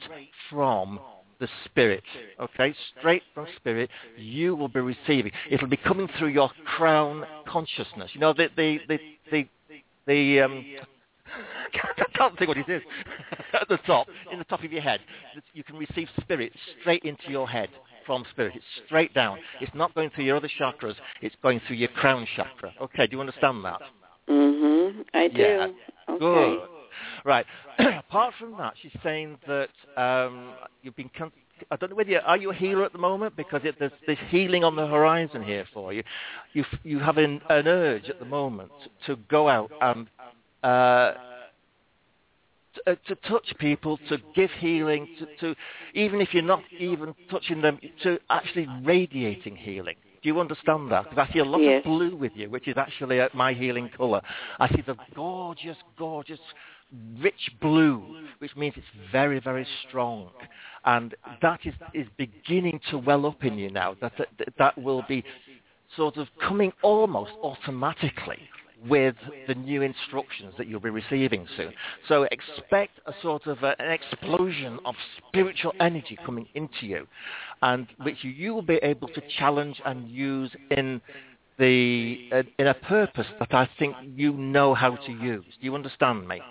from 0.49 0.99
the 1.41 1.49
spirit. 1.65 2.03
Okay, 2.39 2.73
straight 2.97 3.23
from 3.33 3.47
spirit, 3.57 3.89
you 4.15 4.55
will 4.55 4.69
be 4.69 4.79
receiving. 4.79 5.31
It'll 5.49 5.67
be 5.67 5.75
coming 5.75 6.07
through 6.17 6.29
your 6.29 6.49
crown 6.77 7.25
consciousness. 7.45 8.11
You 8.13 8.21
know 8.21 8.31
the 8.31 8.47
the 8.55 8.79
the 8.87 8.99
the, 9.29 9.47
the 10.07 10.39
um, 10.39 10.65
I 11.99 12.17
can't 12.17 12.37
think 12.37 12.47
what 12.47 12.57
it 12.57 12.69
is 12.69 12.81
at 13.53 13.67
the 13.67 13.77
top, 13.79 14.07
in 14.31 14.37
the 14.39 14.45
top 14.45 14.63
of 14.63 14.71
your 14.71 14.81
head. 14.81 15.01
You 15.53 15.63
can 15.63 15.75
receive 15.75 16.07
spirit 16.21 16.53
straight 16.79 17.03
into 17.03 17.29
your 17.29 17.49
head 17.49 17.69
from 18.05 18.23
spirit. 18.31 18.53
It's 18.55 18.65
straight 18.85 19.13
down. 19.13 19.39
It's 19.59 19.73
not 19.73 19.93
going 19.95 20.11
through 20.11 20.25
your 20.25 20.37
other 20.37 20.49
chakras. 20.59 20.95
It's 21.21 21.35
going 21.41 21.61
through 21.67 21.77
your 21.77 21.89
crown 21.89 22.27
chakra. 22.35 22.73
Okay, 22.81 23.07
do 23.07 23.15
you 23.15 23.21
understand 23.21 23.65
that? 23.65 23.81
Mm-hmm. 24.29 25.01
I 25.13 25.27
do. 25.27 25.41
Yeah. 25.41 25.67
Okay. 26.09 26.19
Good. 26.19 26.59
Right. 27.25 27.45
Apart 28.11 28.33
from 28.37 28.57
that, 28.57 28.73
she's 28.81 28.91
saying 29.03 29.37
that 29.47 29.69
um, 29.95 30.51
you've 30.83 30.97
been. 30.97 31.09
Con- 31.17 31.31
I 31.71 31.77
don't 31.77 31.91
know 31.91 31.95
whether 31.95 32.09
you, 32.09 32.19
are 32.25 32.35
you 32.35 32.51
a 32.51 32.53
healer 32.53 32.83
at 32.83 32.91
the 32.91 32.97
moment 32.97 33.37
because 33.37 33.61
it, 33.63 33.75
there's, 33.79 33.93
there's 34.05 34.17
healing 34.27 34.65
on 34.65 34.75
the 34.75 34.85
horizon 34.85 35.41
here 35.41 35.65
for 35.73 35.93
you. 35.93 36.03
You 36.51 36.65
you 36.83 36.99
have 36.99 37.17
an, 37.17 37.39
an 37.49 37.69
urge 37.69 38.09
at 38.09 38.19
the 38.19 38.25
moment 38.25 38.73
to 39.05 39.15
go 39.29 39.47
out 39.47 39.71
and 39.79 40.07
uh, 40.61 41.13
to, 42.73 42.91
uh, 42.91 42.95
to 43.07 43.15
touch 43.29 43.53
people, 43.59 43.97
to 44.09 44.17
give 44.35 44.51
healing, 44.59 45.07
to, 45.17 45.53
to 45.53 45.55
even 45.93 46.19
if 46.19 46.33
you're 46.33 46.43
not 46.43 46.63
even 46.77 47.15
touching 47.29 47.61
them, 47.61 47.79
to 48.03 48.19
actually 48.29 48.67
radiating 48.83 49.55
healing. 49.55 49.95
Do 50.21 50.29
you 50.29 50.39
understand 50.39 50.91
that? 50.91 51.09
Because 51.09 51.27
I 51.29 51.33
see 51.33 51.39
a 51.39 51.45
lot 51.45 51.61
Yes. 51.61 51.79
of 51.79 51.85
blue 51.85 52.15
with 52.15 52.33
you, 52.35 52.49
which 52.49 52.67
is 52.67 52.77
actually 52.77 53.19
uh, 53.19 53.29
my 53.33 53.53
healing 53.53 53.89
colour. 53.95 54.21
I 54.59 54.67
see 54.69 54.81
the 54.85 54.95
gorgeous, 55.15 55.77
gorgeous, 55.97 56.39
rich 57.19 57.51
blue, 57.61 58.03
which 58.39 58.55
means 58.55 58.73
it's 58.77 58.85
very, 59.11 59.39
very 59.39 59.67
strong. 59.87 60.29
And 60.85 61.15
that 61.41 61.59
is, 61.65 61.73
is 61.93 62.07
beginning 62.17 62.79
to 62.89 62.97
well 62.97 63.25
up 63.25 63.43
in 63.43 63.57
you 63.57 63.69
now. 63.69 63.95
That, 64.01 64.13
that, 64.17 64.53
that 64.57 64.77
will 64.77 65.03
be 65.07 65.23
sort 65.95 66.17
of 66.17 66.27
coming 66.39 66.71
almost 66.81 67.31
automatically 67.43 68.39
with 68.87 69.15
the 69.47 69.53
new 69.53 69.81
instructions 69.81 70.53
that 70.57 70.67
you'll 70.67 70.79
be 70.79 70.89
receiving 70.89 71.45
soon. 71.55 71.71
So 72.07 72.27
expect 72.31 72.99
a 73.05 73.13
sort 73.21 73.45
of 73.45 73.61
a, 73.63 73.79
an 73.79 73.91
explosion 73.91 74.79
of 74.85 74.95
spiritual 75.17 75.73
energy 75.79 76.17
coming 76.25 76.47
into 76.55 76.87
you, 76.87 77.07
and 77.61 77.87
which 78.01 78.17
you 78.23 78.55
will 78.55 78.63
be 78.63 78.79
able 78.81 79.07
to 79.09 79.21
challenge 79.37 79.79
and 79.85 80.09
use 80.09 80.51
in 80.71 80.99
the 81.59 82.29
uh, 82.31 82.43
in 82.57 82.67
a 82.67 82.73
purpose 82.73 83.27
that 83.39 83.53
I 83.53 83.69
think 83.77 83.95
you 84.15 84.33
know 84.33 84.73
how 84.73 84.95
to 84.95 85.11
use. 85.11 85.45
Do 85.59 85.65
you 85.65 85.75
understand 85.75 86.27
me? 86.27 86.41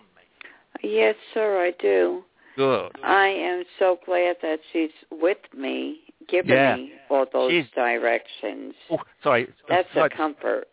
Yes, 0.82 1.14
sir, 1.34 1.58
I 1.62 1.72
do. 1.80 2.24
Good. 2.56 2.90
I 3.04 3.26
am 3.28 3.64
so 3.78 3.98
glad 4.04 4.36
that 4.42 4.60
she's 4.72 4.90
with 5.10 5.38
me, 5.56 6.00
giving 6.28 6.52
Yeah. 6.52 6.76
me 6.76 6.92
all 7.08 7.26
those 7.32 7.50
She's- 7.52 7.70
directions. 7.74 8.74
Oh, 8.90 8.98
sorry. 9.22 9.48
That's 9.68 9.88
sorry. 9.94 10.06
a 10.12 10.16
comfort. 10.16 10.68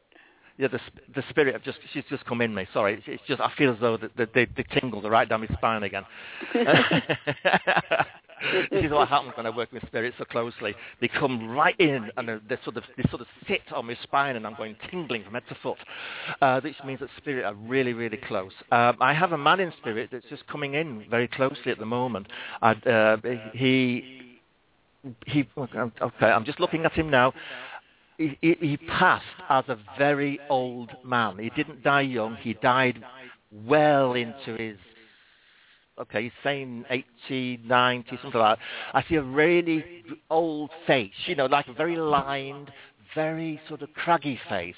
Yeah, 0.58 0.68
the 0.70 0.80
sp- 0.82 1.06
the 1.14 1.22
spirit 1.30 1.54
of 1.56 1.62
just 1.62 1.78
she's 1.94 2.04
just 2.06 2.26
come 2.26 2.42
in 2.42 2.54
me. 2.56 2.66
Sorry, 2.74 3.04
it's, 3.06 3.22
just 3.28 3.40
I 3.40 3.52
feel 3.56 3.72
as 3.72 3.80
though 3.80 3.96
the, 3.96 4.10
the, 4.18 4.26
the, 4.34 4.48
the 4.58 4.64
tingles 4.80 5.06
are 5.06 5.12
right 5.12 5.30
down 5.30 5.42
my 5.42 5.48
spine 5.56 5.84
again. 5.84 6.04
this 8.72 8.86
is 8.86 8.92
what 8.92 9.08
happens 9.08 9.34
when 9.36 9.46
I 9.46 9.50
work 9.50 9.72
with 9.72 9.86
spirits 9.88 10.16
so 10.18 10.26
closely. 10.26 10.76
They 11.02 11.08
come 11.08 11.50
right 11.50 11.80
in 11.80 12.10
and 12.18 12.28
they 12.28 12.58
sort 12.64 12.78
of 12.78 12.84
they 12.96 13.04
sort 13.10 13.22
of 13.22 13.28
sit 13.48 13.62
on 13.74 13.88
my 13.88 13.98
spine, 14.04 14.36
and 14.36 14.46
I'm 14.46 14.56
going 14.56 14.76
tingling 14.90 15.24
from 15.24 15.34
head 15.34 15.44
to 15.50 15.56
foot, 15.62 15.78
uh, 16.42 16.62
which 16.62 16.76
means 16.86 17.00
that 17.00 17.10
spirit 17.18 17.46
are 17.46 17.56
really 17.56 17.94
really 17.94 18.18
close. 18.18 18.54
Um, 18.72 18.98
I 19.02 19.14
have 19.14 19.32
a 19.32 19.38
man 19.38 19.60
in 19.60 19.72
spirit 19.80 20.10
that's 20.12 20.26
just 20.30 20.46
coming 20.48 20.76
in 20.76 21.06
very 21.10 21.28
closely 21.28 21.72
at 21.72 21.80
the 21.80 21.86
moment. 21.86 22.28
And, 22.62 22.88
uh, 22.88 23.18
he 23.54 24.40
he 25.26 25.48
okay. 25.58 26.26
I'm 26.26 26.46
just 26.46 26.60
looking 26.60 26.86
at 26.86 26.94
him 26.94 27.10
now 27.10 27.34
he, 28.18 28.38
he, 28.42 28.56
he 28.60 28.78
passed 28.78 29.26
as 29.50 29.66
a 29.68 29.78
very 29.98 30.40
old 30.50 30.92
man. 31.04 31.38
He 31.38 31.50
didn't 31.52 31.84
die 31.84 32.02
young. 32.02 32.36
He 32.38 32.54
died 32.56 33.04
well 33.66 34.14
into 34.14 34.56
his, 34.56 34.78
okay, 36.00 36.24
he's 36.24 36.32
saying 36.44 36.86
80, 36.90 37.62
90, 37.66 38.18
something 38.22 38.40
like 38.40 38.58
that. 38.58 38.66
I 38.94 39.04
see 39.08 39.16
a 39.16 39.24
really 39.24 39.84
old 40.30 40.72
face, 40.86 41.12
you 41.26 41.36
know, 41.36 41.46
like 41.46 41.68
a 41.68 41.74
very 41.74 41.96
lined, 41.96 42.72
very 43.16 43.60
sort 43.68 43.82
of 43.82 43.94
craggy 43.94 44.40
face. 44.50 44.76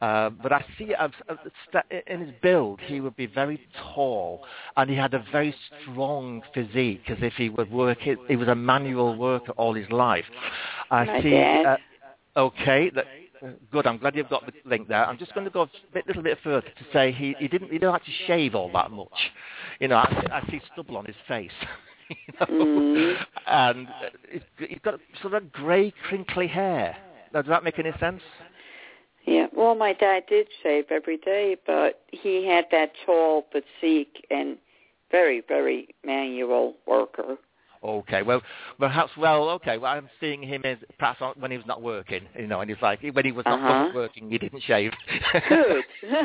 Uh, 0.00 0.30
but 0.30 0.52
I 0.52 0.64
see 0.78 0.94
uh, 0.94 1.08
uh, 1.28 1.80
in 2.06 2.20
his 2.20 2.34
build, 2.42 2.80
he 2.80 3.00
would 3.00 3.16
be 3.16 3.26
very 3.26 3.60
tall, 3.94 4.44
and 4.76 4.90
he 4.90 4.96
had 4.96 5.14
a 5.14 5.24
very 5.30 5.54
strong 5.82 6.42
physique, 6.52 7.08
as 7.08 7.18
if 7.20 7.34
he 7.34 7.48
would 7.48 7.70
work. 7.70 8.06
It, 8.06 8.18
he 8.28 8.36
was 8.36 8.48
a 8.48 8.54
manual 8.54 9.16
worker 9.16 9.52
all 9.52 9.74
his 9.74 9.90
life. 9.90 10.24
I 10.90 11.04
My 11.04 11.22
see. 11.22 11.30
dad. 11.30 11.66
Uh, 11.66 11.76
Okay, 12.34 12.88
that, 12.94 13.04
good. 13.70 13.86
I'm 13.86 13.98
glad 13.98 14.16
you've 14.16 14.28
got 14.28 14.46
the 14.46 14.52
link 14.64 14.88
there. 14.88 15.06
I'm 15.06 15.18
just 15.18 15.34
going 15.34 15.44
to 15.44 15.50
go 15.50 15.62
a 15.62 15.70
bit, 15.92 16.06
little 16.06 16.22
bit 16.22 16.38
further 16.42 16.62
to 16.62 16.84
say 16.92 17.12
he, 17.12 17.34
he 17.38 17.48
didn't 17.48 17.70
he 17.70 17.78
didn't 17.78 17.92
to 17.92 18.26
shave 18.26 18.54
all 18.54 18.70
that 18.72 18.90
much. 18.90 19.30
You 19.80 19.88
know, 19.88 19.96
I, 19.96 20.42
I 20.42 20.50
see 20.50 20.60
stubble 20.72 20.96
on 20.96 21.04
his 21.04 21.16
face. 21.26 21.50
you 22.08 22.16
know? 22.40 22.46
Mm. 22.46 23.16
And 23.46 23.88
uh, 23.88 23.90
he's, 24.30 24.42
he's 24.68 24.78
got 24.84 25.00
sort 25.20 25.34
of 25.34 25.52
grey, 25.52 25.92
crinkly 26.08 26.46
hair. 26.46 26.96
Now, 27.32 27.42
does 27.42 27.48
that 27.48 27.64
make 27.64 27.78
any 27.78 27.92
sense? 27.98 28.22
Yeah, 29.24 29.46
well, 29.54 29.74
my 29.74 29.92
dad 29.92 30.24
did 30.28 30.48
shave 30.62 30.86
every 30.90 31.16
day, 31.16 31.56
but 31.64 32.02
he 32.10 32.46
had 32.46 32.66
that 32.72 32.92
tall 33.06 33.46
physique 33.52 34.26
and 34.30 34.58
very, 35.10 35.42
very 35.46 35.94
manual 36.04 36.74
worker. 36.86 37.36
Okay, 37.84 38.22
well, 38.22 38.40
perhaps, 38.78 39.10
well, 39.16 39.48
okay, 39.50 39.76
well, 39.76 39.92
I'm 39.92 40.08
seeing 40.20 40.40
him 40.40 40.62
as 40.64 40.78
perhaps 40.98 41.20
on- 41.20 41.34
when 41.38 41.50
he 41.50 41.56
was 41.56 41.66
not 41.66 41.82
working, 41.82 42.28
you 42.38 42.46
know, 42.46 42.60
and 42.60 42.70
he's 42.70 42.80
like, 42.80 43.00
when 43.02 43.24
he 43.24 43.32
was 43.32 43.44
not 43.44 43.58
Uh-huh. 43.58 43.90
working, 43.92 44.30
he 44.30 44.38
didn't 44.38 44.62
shave. 44.62 44.92
Good. 45.48 45.84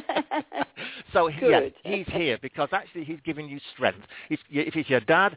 so, 1.14 1.28
yeah, 1.30 1.70
he's 1.84 2.06
here 2.08 2.38
because 2.42 2.70
actually 2.72 3.06
he's 3.06 3.20
giving 3.24 3.50
you 3.50 3.60
strength. 3.74 4.06
He's, 4.30 4.40
if 4.52 4.74
he's 4.76 4.88
your 4.88 5.00
dad, 5.00 5.36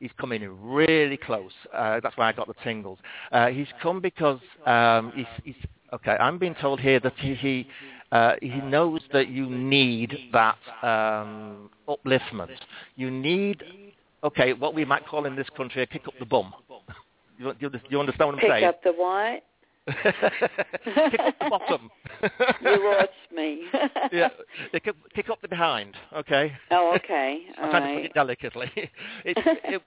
he's 0.00 0.12
coming 0.18 0.42
in 0.42 0.56
really 0.62 1.18
close. 1.18 1.52
Uh, 1.72 2.00
that's 2.00 2.16
why 2.16 2.28
I 2.28 2.32
got 2.32 2.46
the 2.46 2.54
tingles. 2.64 2.98
Uh, 3.30 3.48
he's 3.48 3.68
come 3.82 4.00
because 4.00 4.40
um, 4.64 5.12
he's, 5.14 5.26
he's, 5.44 5.56
okay, 5.92 6.16
I'm 6.18 6.38
being 6.38 6.54
told 6.54 6.80
here 6.80 6.98
that 7.00 7.14
he, 7.18 7.34
he, 7.34 7.68
uh, 8.10 8.36
he 8.40 8.60
knows 8.62 9.02
that 9.12 9.28
you 9.28 9.50
need 9.50 10.16
that 10.32 10.56
um, 10.82 11.68
upliftment. 11.86 12.56
You 12.96 13.10
need 13.10 13.62
okay, 14.24 14.52
what 14.52 14.74
we 14.74 14.84
might 14.84 15.06
call 15.06 15.26
in 15.26 15.36
this 15.36 15.48
country 15.56 15.82
a 15.82 15.86
kick 15.86 16.06
up 16.06 16.14
the 16.18 16.26
bum. 16.26 16.52
You, 17.38 17.52
you, 17.60 17.70
you 17.88 18.00
understand 18.00 18.28
what 18.28 18.34
I'm 18.34 18.40
Pick 18.40 18.50
saying? 18.50 18.64
up 18.64 18.82
the 18.82 18.92
what? 18.92 19.44
kick 21.10 21.20
up 21.20 21.34
the 21.40 21.48
bottom. 21.48 21.90
You 22.62 22.84
lost 22.84 23.10
me. 23.34 23.62
yeah, 24.12 24.28
kick, 24.72 24.94
kick 25.14 25.30
up 25.30 25.40
the 25.40 25.48
behind. 25.48 25.94
Okay. 26.14 26.52
Oh, 26.70 26.94
okay. 26.96 27.42
I'm 27.58 27.70
trying 27.70 27.94
to 27.94 28.00
put 28.00 28.04
it 28.06 28.14
delicately. 28.14 28.70
It, 29.24 29.38
it, 29.64 29.82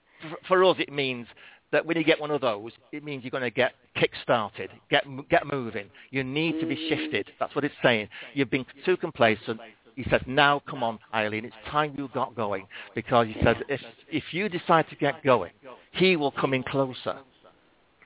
for 0.48 0.64
us, 0.64 0.78
it 0.80 0.92
means 0.92 1.28
that 1.72 1.86
when 1.86 1.98
you 1.98 2.04
get 2.04 2.20
one 2.20 2.32
of 2.32 2.42
those, 2.42 2.72
it 2.92 3.04
means 3.04 3.24
you're 3.24 3.32
going 3.32 3.44
to 3.44 3.52
get 3.52 3.74
kick-started, 3.96 4.70
get 4.90 5.04
get 5.30 5.46
moving. 5.46 5.88
You 6.10 6.24
need 6.24 6.60
to 6.60 6.66
be 6.66 6.76
mm. 6.76 6.90
shifted. 6.90 7.30
That's 7.40 7.54
what 7.56 7.64
it's 7.64 7.76
saying. 7.84 8.10
You've 8.34 8.50
been 8.50 8.66
too 8.86 8.98
complacent. 8.98 9.60
He 9.96 10.06
says, 10.10 10.22
now 10.26 10.62
come 10.70 10.84
on, 10.84 11.00
Eileen, 11.14 11.46
it's 11.46 11.56
time 11.70 11.94
you 11.98 12.10
got 12.14 12.36
going. 12.36 12.68
Because 12.96 13.28
he 13.28 13.36
says, 13.44 13.58
if, 13.68 13.82
if 14.10 14.24
you 14.32 14.50
decide 14.50 14.90
to 14.90 14.96
get 14.96 15.24
going, 15.24 15.52
he 15.92 16.16
will 16.16 16.32
come 16.32 16.54
in 16.54 16.64
closer. 16.64 17.20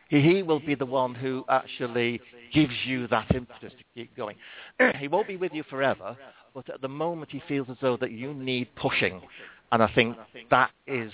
He, 0.09 0.43
will 0.43 0.59
be 0.59 0.75
the 0.75 0.85
one 0.85 1.15
who 1.15 1.43
actually 1.49 2.21
gives 2.53 2.73
you 2.85 3.07
that 3.07 3.33
impetus 3.33 3.73
to 3.73 3.83
keep 3.95 4.15
going. 4.15 4.37
he 4.99 5.07
won't 5.07 5.27
be 5.27 5.35
with 5.35 5.53
you 5.53 5.63
forever, 5.69 6.15
but 6.53 6.69
at 6.69 6.81
the 6.81 6.87
moment 6.87 7.31
he 7.31 7.41
feels 7.47 7.67
as 7.69 7.77
though 7.81 7.97
that 7.97 8.11
you 8.11 8.33
need 8.33 8.67
pushing. 8.75 9.21
And 9.71 9.81
I 9.81 9.91
think 9.93 10.15
that 10.51 10.71
is 10.87 11.11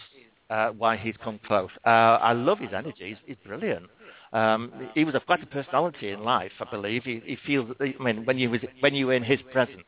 uh, 0.49 0.69
why 0.71 0.97
he's 0.97 1.15
come 1.23 1.39
close. 1.47 1.69
Uh, 1.85 1.89
I 1.89 2.33
love 2.33 2.59
his 2.59 2.71
energy. 2.73 3.09
He's, 3.09 3.17
he's 3.25 3.37
brilliant. 3.45 3.87
Um, 4.33 4.71
he 4.93 5.03
was 5.03 5.15
a, 5.15 5.19
quite 5.19 5.41
a 5.43 5.45
personality 5.45 6.11
in 6.11 6.23
life, 6.23 6.51
I 6.59 6.69
believe. 6.69 7.03
He, 7.03 7.21
he 7.25 7.37
feels. 7.45 7.75
I 7.79 7.93
mean, 7.99 8.25
when 8.25 8.37
you 8.37 8.49
was 8.49 8.61
when 8.79 8.93
you 8.93 9.07
were 9.07 9.13
in 9.13 9.23
his 9.23 9.39
presence, 9.51 9.83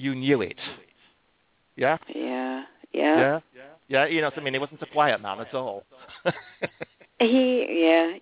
you 0.00 0.14
knew 0.14 0.40
it. 0.42 0.58
Yeah. 1.76 1.98
Yeah. 2.14 2.64
Yeah. 2.92 3.18
Yeah. 3.18 3.40
Yeah. 3.88 4.06
You 4.06 4.20
know 4.20 4.30
I 4.34 4.40
mean? 4.40 4.54
He 4.54 4.60
wasn't 4.60 4.82
a 4.82 4.86
quiet 4.86 5.20
man 5.20 5.40
at 5.40 5.54
all. 5.54 5.84
He. 7.18 7.84
Yeah. 7.84 8.16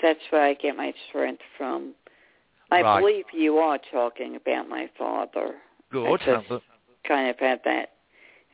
That's 0.00 0.20
where 0.30 0.42
I 0.42 0.54
get 0.54 0.76
my 0.76 0.94
strength 1.08 1.42
from. 1.58 1.94
I 2.70 2.80
Right. 2.80 3.00
believe 3.00 3.24
you 3.32 3.58
are 3.58 3.78
talking 3.92 4.36
about 4.36 4.68
my 4.68 4.88
father. 4.96 5.56
Good. 5.90 6.20
I 6.28 6.42
just 6.48 6.64
kind 7.06 7.28
of 7.28 7.38
had 7.38 7.60
that 7.64 7.90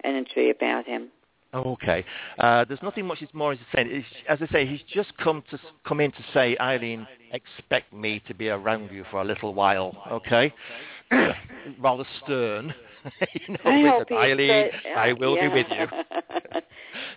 energy 0.03 0.51
about 0.51 0.87
him. 0.87 1.11
Okay. 1.55 2.05
Uh, 2.39 2.65
there's 2.65 2.83
nothing 2.83 3.07
much 3.07 3.19
he's 3.19 3.33
more 3.35 3.53
he's 3.53 3.61
saying. 3.75 3.89
It's, 3.91 4.07
as 4.29 4.39
I 4.41 4.51
say, 4.51 4.67
he's 4.67 4.83
just 4.93 5.17
come 5.19 5.45
to 5.51 5.59
come 5.87 6.01
in 6.01 6.11
to 6.13 6.25
say, 6.33 6.57
Eileen, 6.59 7.07
expect 7.33 7.93
me 7.93 8.23
to 8.27 8.35
be 8.35 8.49
around 8.49 8.91
you 8.91 9.05
for 9.11 9.21
a 9.21 9.25
little 9.25 9.53
while. 9.53 9.95
Okay. 10.11 10.53
Rather 11.81 12.05
stern. 12.23 12.75
you 13.49 13.55
know, 13.55 13.59
I 13.65 13.89
hope 13.89 14.13
Eileen, 14.13 14.49
said- 14.49 14.97
I 14.97 15.13
will 15.13 15.37
yeah. 15.37 15.49
be 15.49 15.55
with 15.55 15.67
you. 15.71 15.87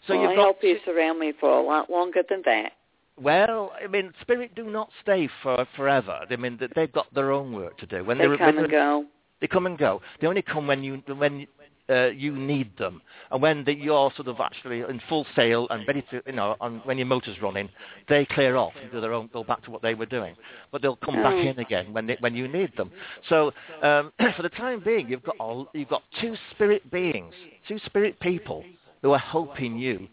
So 0.08 0.14
well, 0.14 0.22
you've 0.22 0.32
I 0.32 0.36
got 0.36 0.46
hope 0.46 0.58
he's 0.62 0.78
around 0.88 1.20
me 1.20 1.34
for 1.40 1.50
a 1.50 1.62
lot 1.62 1.90
longer 1.90 2.22
than 2.30 2.42
that. 2.46 2.74
Well, 3.18 3.74
I 3.82 3.88
mean, 3.88 4.14
spirit 4.22 4.54
do 4.56 4.64
not 4.66 4.90
stay 5.02 5.30
for 5.42 5.66
forever. 5.76 6.20
I 6.30 6.36
mean, 6.36 6.58
th- 6.58 6.72
they've 6.76 6.92
got 6.92 7.14
their 7.14 7.32
own 7.32 7.54
work 7.54 7.78
to 7.80 7.86
do. 7.86 8.04
When 8.04 8.18
They 8.18 8.26
come 8.26 8.56
when 8.56 8.58
and 8.60 8.72
go. 8.72 9.06
They 9.42 9.48
come 9.48 9.66
and 9.66 9.78
go. 9.78 10.02
They 10.20 10.28
only 10.28 10.42
come 10.42 10.68
when 10.68 10.84
you 10.84 11.02
when 11.18 11.48
uh, 11.90 12.08
you 12.08 12.36
need 12.36 12.76
them, 12.78 13.02
and 13.32 13.42
when 13.42 13.64
the, 13.64 13.74
you're 13.74 14.12
sort 14.16 14.28
of 14.28 14.40
actually 14.40 14.80
in 14.82 15.02
full 15.08 15.26
sail 15.36 15.68
and 15.70 15.88
ready 15.88 16.04
to, 16.12 16.22
you 16.26 16.32
know, 16.34 16.56
on, 16.60 16.82
when 16.86 16.98
your 16.98 17.08
motor's 17.08 17.40
running, 17.42 17.70
they 18.10 18.26
clear 18.26 18.56
off 18.56 18.74
and 18.82 18.92
do 18.92 19.00
their 19.02 19.14
own, 19.14 19.30
go 19.32 19.44
back 19.44 19.64
to 19.64 19.72
what 19.72 19.82
they 19.82 19.94
were 19.94 20.06
doing. 20.06 20.36
But 20.72 20.82
they'll 20.82 20.96
come 20.96 21.16
back 21.16 21.34
Oh. 21.36 21.42
in 21.42 21.60
again 21.60 21.94
when 21.94 22.08
they, 22.08 22.18
when 22.20 22.36
you 22.36 22.48
need 22.48 22.76
them. 22.76 22.92
So 23.30 23.52
um, 23.82 24.12
for 24.36 24.42
the 24.42 24.50
time 24.50 24.82
being, 24.84 25.10
you've 25.10 25.24
got 25.24 25.36
all, 25.40 25.68
you've 25.74 25.90
got 25.90 26.04
two 26.22 26.36
spirit 26.52 26.90
beings, 26.92 27.34
two 27.68 27.80
spirit 27.86 28.20
people 28.20 28.64
who 29.02 29.12
are 29.12 29.20
helping 29.20 29.78
you 29.78 30.08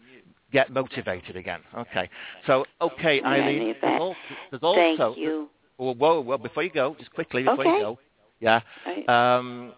get 0.51 0.71
motivated 0.71 1.35
again. 1.35 1.61
Okay. 1.75 2.09
So 2.45 2.65
okay, 2.81 3.19
Yeah, 3.19 3.29
Eileen. 3.29 3.75
There's 3.81 3.99
also, 3.99 4.19
there's 4.51 4.63
also 4.63 4.97
Thank 4.97 5.17
you. 5.17 5.49
Whoa, 5.77 5.95
whoa, 5.95 6.21
whoa, 6.21 6.37
before 6.37 6.63
you 6.63 6.69
go, 6.69 6.95
just 6.99 7.11
quickly 7.13 7.43
before 7.43 7.65
you 7.65 7.71
Okay. 7.71 7.81
go. 7.81 7.99
Yeah. 8.39 8.61
Um, 9.07 9.73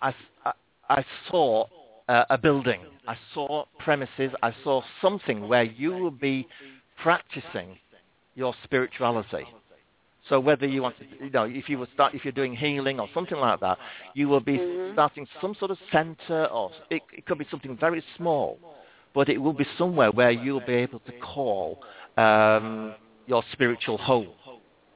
I, 0.00 0.14
I, 0.88 1.04
saw 1.30 1.66
uh, 2.08 2.24
a 2.30 2.38
building. 2.38 2.80
I 3.06 3.16
saw 3.34 3.64
premises. 3.78 4.32
I 4.42 4.54
saw 4.64 4.82
something 5.00 5.48
where 5.48 5.64
you 5.64 5.92
will 5.92 6.10
be 6.10 6.46
practicing 7.02 7.78
your 8.34 8.54
spirituality. 8.64 9.46
So 10.28 10.38
whether 10.38 10.66
you 10.66 10.82
want 10.82 10.96
to, 10.98 11.04
you 11.24 11.30
know, 11.30 11.44
if 11.44 11.68
you 11.68 11.78
were 11.78 11.88
start, 11.94 12.14
if 12.14 12.24
you're 12.24 12.32
doing 12.32 12.54
healing 12.54 13.00
or 13.00 13.08
something 13.14 13.38
like 13.38 13.60
that, 13.60 13.78
you 14.14 14.28
will 14.28 14.40
be 14.40 14.58
Mhm. 14.58 14.92
starting 14.92 15.26
some 15.40 15.54
sort 15.54 15.70
of 15.70 15.78
center, 15.90 16.44
or 16.46 16.70
it, 16.90 17.02
it 17.12 17.24
could 17.24 17.38
be 17.38 17.46
something 17.50 17.76
very 17.76 18.02
small, 18.16 18.58
but 19.14 19.28
it 19.30 19.38
will 19.38 19.54
be 19.54 19.66
somewhere 19.78 20.10
where 20.10 20.30
you'll 20.30 20.60
be 20.60 20.74
able 20.74 21.00
to 21.00 21.12
call 21.12 21.78
um, 22.18 22.94
your 23.26 23.42
spiritual 23.52 23.96
home, 23.96 24.28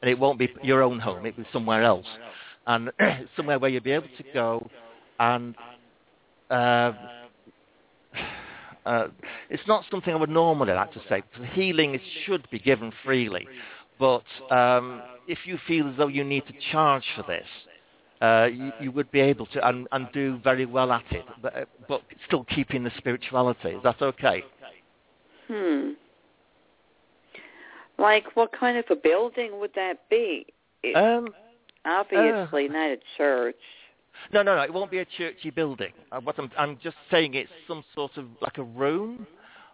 and 0.03 0.11
it 0.11 0.19
won't 0.19 0.39
be 0.39 0.53
your 0.63 0.83
own 0.83 0.99
home; 0.99 1.25
it 1.25 1.35
will 1.37 1.45
be 1.45 1.51
somewhere 1.51 1.83
else, 1.83 2.07
and 2.67 2.91
somewhere 3.37 3.59
where 3.59 3.71
you'll 3.71 3.83
be 3.83 3.93
able 3.93 4.09
to 4.17 4.25
go 4.35 4.69
and. 5.19 5.57
Uh, 6.53 6.93
uh, 8.87 9.09
it's 9.51 9.67
not 9.67 9.85
something 9.91 10.13
I 10.13 10.17
would 10.17 10.31
normally 10.31 10.73
like 10.73 10.93
to 10.93 11.01
say 11.09 11.23
because 11.23 11.49
healing 11.55 11.95
is, 11.95 12.01
should 12.25 12.49
be 12.51 12.59
given 12.59 12.93
freely. 13.05 13.47
But 13.99 14.25
um, 14.51 15.03
if 15.29 15.39
you 15.45 15.59
feel 15.67 15.89
as 15.89 15.97
though 15.97 16.09
you 16.09 16.25
need 16.25 16.47
to 16.47 16.53
charge 16.73 17.05
for 17.17 17.23
this, 17.23 17.47
uh, 18.21 18.49
you, 18.53 18.73
you 18.81 18.93
would 18.93 19.11
be 19.11 19.21
able 19.21 19.47
to 19.47 19.67
and, 19.69 19.89
and 19.93 20.09
do 20.13 20.39
very 20.45 20.67
well 20.67 20.93
at 20.93 21.05
it, 21.11 21.25
but, 21.41 21.57
uh, 21.57 21.65
but 21.89 22.03
still 22.27 22.45
keeping 22.45 22.85
the 22.85 22.93
spirituality. 22.97 23.71
Is 23.71 23.83
that 23.83 24.01
okay? 24.01 24.45
hmm. 25.49 25.91
Like, 27.99 28.35
what 28.35 28.51
kind 28.59 28.79
of 28.79 28.85
a 28.91 28.97
building 28.97 29.61
would 29.61 29.73
that 29.75 30.09
be? 30.09 30.47
It, 30.83 30.97
Um, 30.97 31.29
obviously, 31.85 32.69
not 32.69 32.91
a 32.91 32.99
church. 33.17 33.57
No, 34.33 34.43
no, 34.43 34.57
no. 34.57 34.63
It 34.63 34.73
won't 34.73 34.91
be 34.91 34.99
a 34.99 35.05
churchy 35.05 35.51
building. 35.51 35.93
Uh, 36.11 36.21
what 36.21 36.39
I'm, 36.39 36.51
I'm 36.59 36.79
just 36.83 36.97
saying, 37.11 37.35
it's 37.35 37.51
some 37.67 37.85
sort 37.95 38.17
of 38.17 38.27
like 38.41 38.59
a 38.59 38.63
room, 38.63 39.27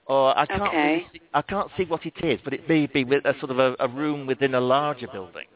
or 0.07 0.37
I 0.37 0.47
can't, 0.47 0.63
Okay. 0.63 0.89
really 0.89 1.07
see, 1.13 1.21
I 1.35 1.43
can't 1.43 1.71
see 1.77 1.85
what 1.85 2.05
it 2.07 2.15
is, 2.23 2.41
but 2.45 2.53
it 2.53 2.69
may 2.69 2.87
be 2.87 3.05
with 3.05 3.25
a 3.25 3.35
sort 3.39 3.51
of 3.51 3.59
a, 3.59 3.77
a 3.81 3.89
room 3.89 4.27
within 4.27 4.55
a 4.55 4.61
larger 4.61 5.09
building, 5.09 5.47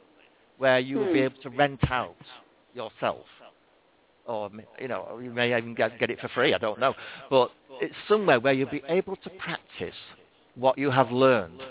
where 0.57 0.79
you 0.79 0.99
will 0.99 1.07
be 1.13 1.21
Hmm. 1.21 1.25
able 1.27 1.43
to 1.43 1.51
rent 1.51 1.91
out 1.91 2.17
yourself, 2.75 3.27
or 4.27 4.51
you 4.79 4.89
know, 4.89 5.19
you 5.23 5.31
may 5.31 5.57
even 5.57 5.75
get, 5.75 5.99
get 5.99 6.11
it 6.11 6.21
for 6.21 6.29
free. 6.29 6.55
I 6.55 6.59
don't 6.59 6.79
know, 6.79 6.95
but 7.31 7.51
it's 7.81 7.95
somewhere 8.09 8.41
where 8.41 8.53
you'll 8.53 8.71
be 8.71 8.83
able 8.89 9.17
to 9.17 9.31
practice 9.31 9.97
what 10.55 10.79
you 10.79 10.91
have 10.91 11.11
learned. 11.11 11.63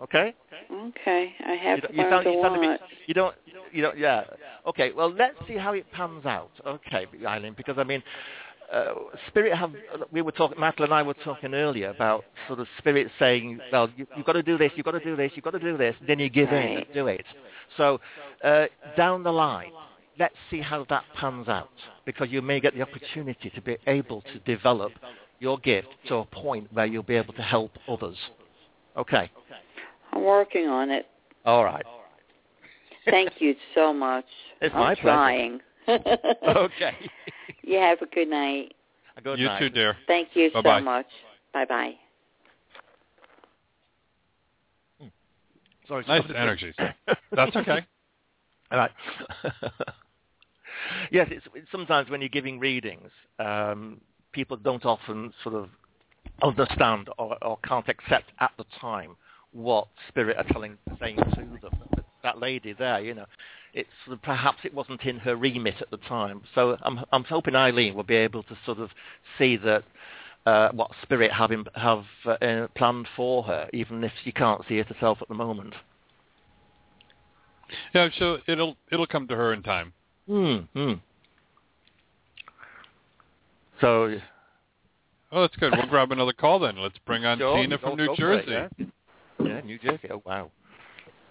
Okay. 0.00 0.34
Okay, 0.70 1.32
I 1.46 1.52
have 1.54 1.78
You 1.78 2.02
you 2.02 2.10
sound- 2.10 2.26
a 2.26 2.30
you 2.30 2.42
sound 2.42 2.56
a 2.56 2.60
bit- 2.60 2.68
lot. 2.68 2.80
You 3.06 3.14
don't, 3.14 3.34
you 3.72 3.82
don't, 3.82 3.96
yeah. 3.98 4.24
Okay, 4.66 4.92
well, 4.92 5.10
let's 5.10 5.36
see 5.46 5.56
how 5.56 5.72
it 5.72 5.90
pans 5.92 6.26
out. 6.26 6.50
Okay, 6.66 7.06
Eileen, 7.26 7.54
because 7.56 7.78
I 7.78 7.84
mean, 7.84 8.02
uh, 8.72 8.94
spirit 9.28 9.54
have. 9.54 9.72
We 10.10 10.22
were 10.22 10.32
talking. 10.32 10.58
Michael 10.58 10.84
and 10.84 10.92
I 10.94 11.02
were 11.02 11.14
talking 11.14 11.54
earlier 11.54 11.90
about 11.90 12.24
sort 12.48 12.58
of 12.58 12.66
spirit 12.78 13.10
saying, 13.18 13.60
"Well, 13.72 13.88
you, 13.96 14.06
you've 14.16 14.26
got 14.26 14.32
to 14.32 14.42
do 14.42 14.58
this. 14.58 14.72
You've 14.74 14.84
got 14.84 14.92
to 14.92 15.00
do 15.04 15.14
this. 15.16 15.32
You've 15.34 15.44
got 15.44 15.52
to 15.52 15.58
do 15.60 15.76
this." 15.76 15.94
Then 16.06 16.18
you 16.18 16.28
give 16.28 16.48
in 16.50 16.78
and 16.78 16.86
do 16.92 17.06
it. 17.06 17.24
So 17.76 18.00
uh, 18.42 18.66
down 18.96 19.22
the 19.22 19.32
line, 19.32 19.70
let's 20.18 20.34
see 20.50 20.60
how 20.60 20.84
that 20.90 21.04
pans 21.14 21.48
out, 21.48 21.70
because 22.04 22.28
you 22.30 22.42
may 22.42 22.58
get 22.60 22.74
the 22.74 22.82
opportunity 22.82 23.50
to 23.50 23.60
be 23.62 23.76
able 23.86 24.22
to 24.22 24.38
develop 24.40 24.92
your 25.38 25.58
gift 25.58 25.88
to 26.08 26.16
a 26.16 26.24
point 26.24 26.72
where 26.72 26.86
you'll 26.86 27.02
be 27.02 27.14
able 27.14 27.34
to 27.34 27.42
help 27.42 27.70
others. 27.88 28.16
Okay. 28.96 29.30
I'm 30.16 30.24
working 30.24 30.66
on 30.66 30.90
it. 30.90 31.06
All 31.44 31.62
right. 31.62 31.84
Thank 33.04 33.32
you 33.40 33.54
so 33.74 33.92
much. 33.92 34.24
It's 34.62 34.74
I'm 34.74 34.80
my 34.80 34.94
pleasure. 34.94 35.02
trying. 35.02 35.60
Okay. 36.56 36.92
you 37.62 37.76
have 37.78 38.00
a 38.00 38.06
good 38.06 38.28
night. 38.28 38.72
Good 39.22 39.38
you 39.38 39.44
night. 39.46 39.58
too, 39.60 39.68
dear. 39.68 39.94
Thank 40.06 40.28
you 40.32 40.50
Bye-bye. 40.54 40.78
so 40.80 40.84
much. 40.84 41.06
Bye 41.52 41.64
bye. 41.66 41.92
Sorry, 45.86 46.04
Nice 46.08 46.22
somebody- 46.22 46.38
energies. 46.38 46.74
That's 47.32 47.54
okay. 47.54 47.86
All 48.72 48.78
right. 48.78 48.90
yes, 51.12 51.28
it's, 51.30 51.46
it's 51.54 51.70
sometimes 51.70 52.08
when 52.10 52.20
you're 52.22 52.28
giving 52.30 52.58
readings, 52.58 53.10
um, 53.38 54.00
people 54.32 54.56
don't 54.56 54.84
often 54.86 55.32
sort 55.44 55.54
of 55.54 55.68
understand 56.42 57.08
or, 57.18 57.36
or 57.44 57.58
can't 57.62 57.88
accept 57.88 58.30
at 58.40 58.50
the 58.56 58.64
time 58.80 59.16
what 59.56 59.88
spirit 60.08 60.36
are 60.36 60.44
telling, 60.52 60.76
saying 61.00 61.16
to 61.16 61.58
them. 61.62 62.04
That 62.22 62.38
lady 62.38 62.72
there, 62.72 63.00
you 63.00 63.14
know, 63.14 63.26
it's 63.72 63.88
perhaps 64.22 64.58
it 64.64 64.74
wasn't 64.74 65.02
in 65.02 65.18
her 65.18 65.36
remit 65.36 65.76
at 65.80 65.90
the 65.90 65.96
time. 65.98 66.42
So 66.54 66.76
I'm, 66.82 67.00
I'm 67.12 67.24
hoping 67.24 67.54
Eileen 67.54 67.94
will 67.94 68.02
be 68.02 68.16
able 68.16 68.42
to 68.44 68.58
sort 68.64 68.78
of 68.78 68.90
see 69.38 69.56
that 69.58 69.84
uh, 70.44 70.70
what 70.72 70.90
spirit 71.02 71.32
have, 71.32 71.52
in, 71.52 71.64
have 71.74 72.04
uh, 72.26 72.66
planned 72.74 73.08
for 73.16 73.42
her, 73.44 73.68
even 73.72 74.02
if 74.04 74.12
she 74.24 74.32
can't 74.32 74.62
see 74.68 74.78
it 74.78 74.88
herself 74.88 75.18
at 75.20 75.28
the 75.28 75.34
moment. 75.34 75.74
Yeah, 77.94 78.08
so 78.18 78.38
it'll 78.46 78.76
it'll 78.92 79.08
come 79.08 79.26
to 79.26 79.34
her 79.34 79.52
in 79.52 79.62
time. 79.64 79.92
Hmm. 80.28 80.58
hmm. 80.72 80.92
So 83.80 84.18
Oh, 85.32 85.40
that's 85.42 85.56
good. 85.56 85.72
We'll 85.76 85.86
grab 85.88 86.12
another 86.12 86.32
call 86.32 86.60
then. 86.60 86.76
Let's 86.78 86.98
bring 87.04 87.24
on 87.24 87.38
Sure, 87.38 87.56
Tina 87.56 87.78
from 87.78 87.96
New 87.96 88.06
go 88.06 88.16
for 88.16 88.32
it, 88.32 88.46
Jersey. 88.46 88.72
yeah. 88.78 88.86
Yeah, 89.40 89.60
New 89.60 89.78
Jersey. 89.78 90.08
Oh 90.10 90.22
wow. 90.24 90.50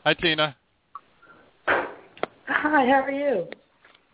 Hi, 0.04 0.14
Tina. 0.14 0.56
Hi, 1.68 1.86
how 2.48 3.02
are 3.04 3.12
you? 3.12 3.48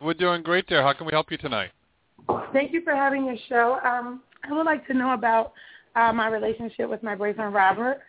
We're 0.02 0.14
doing 0.14 0.42
great 0.42 0.66
there. 0.70 0.82
How 0.82 0.94
can 0.94 1.06
we 1.06 1.12
help 1.12 1.32
you 1.32 1.38
tonight? 1.38 1.72
Thank 2.54 2.74
you 2.74 2.82
for 2.82 2.94
having 2.94 3.26
your 3.26 3.36
show. 3.50 3.80
Um, 3.84 4.22
I 4.50 4.54
would 4.54 4.66
like 4.66 4.86
to 4.88 4.94
know 4.94 5.14
about 5.14 5.54
uh, 5.96 6.12
my 6.14 6.28
relationship 6.28 6.90
with 6.90 7.04
my 7.04 7.16
boyfriend 7.16 7.54
Robert. 7.54 8.00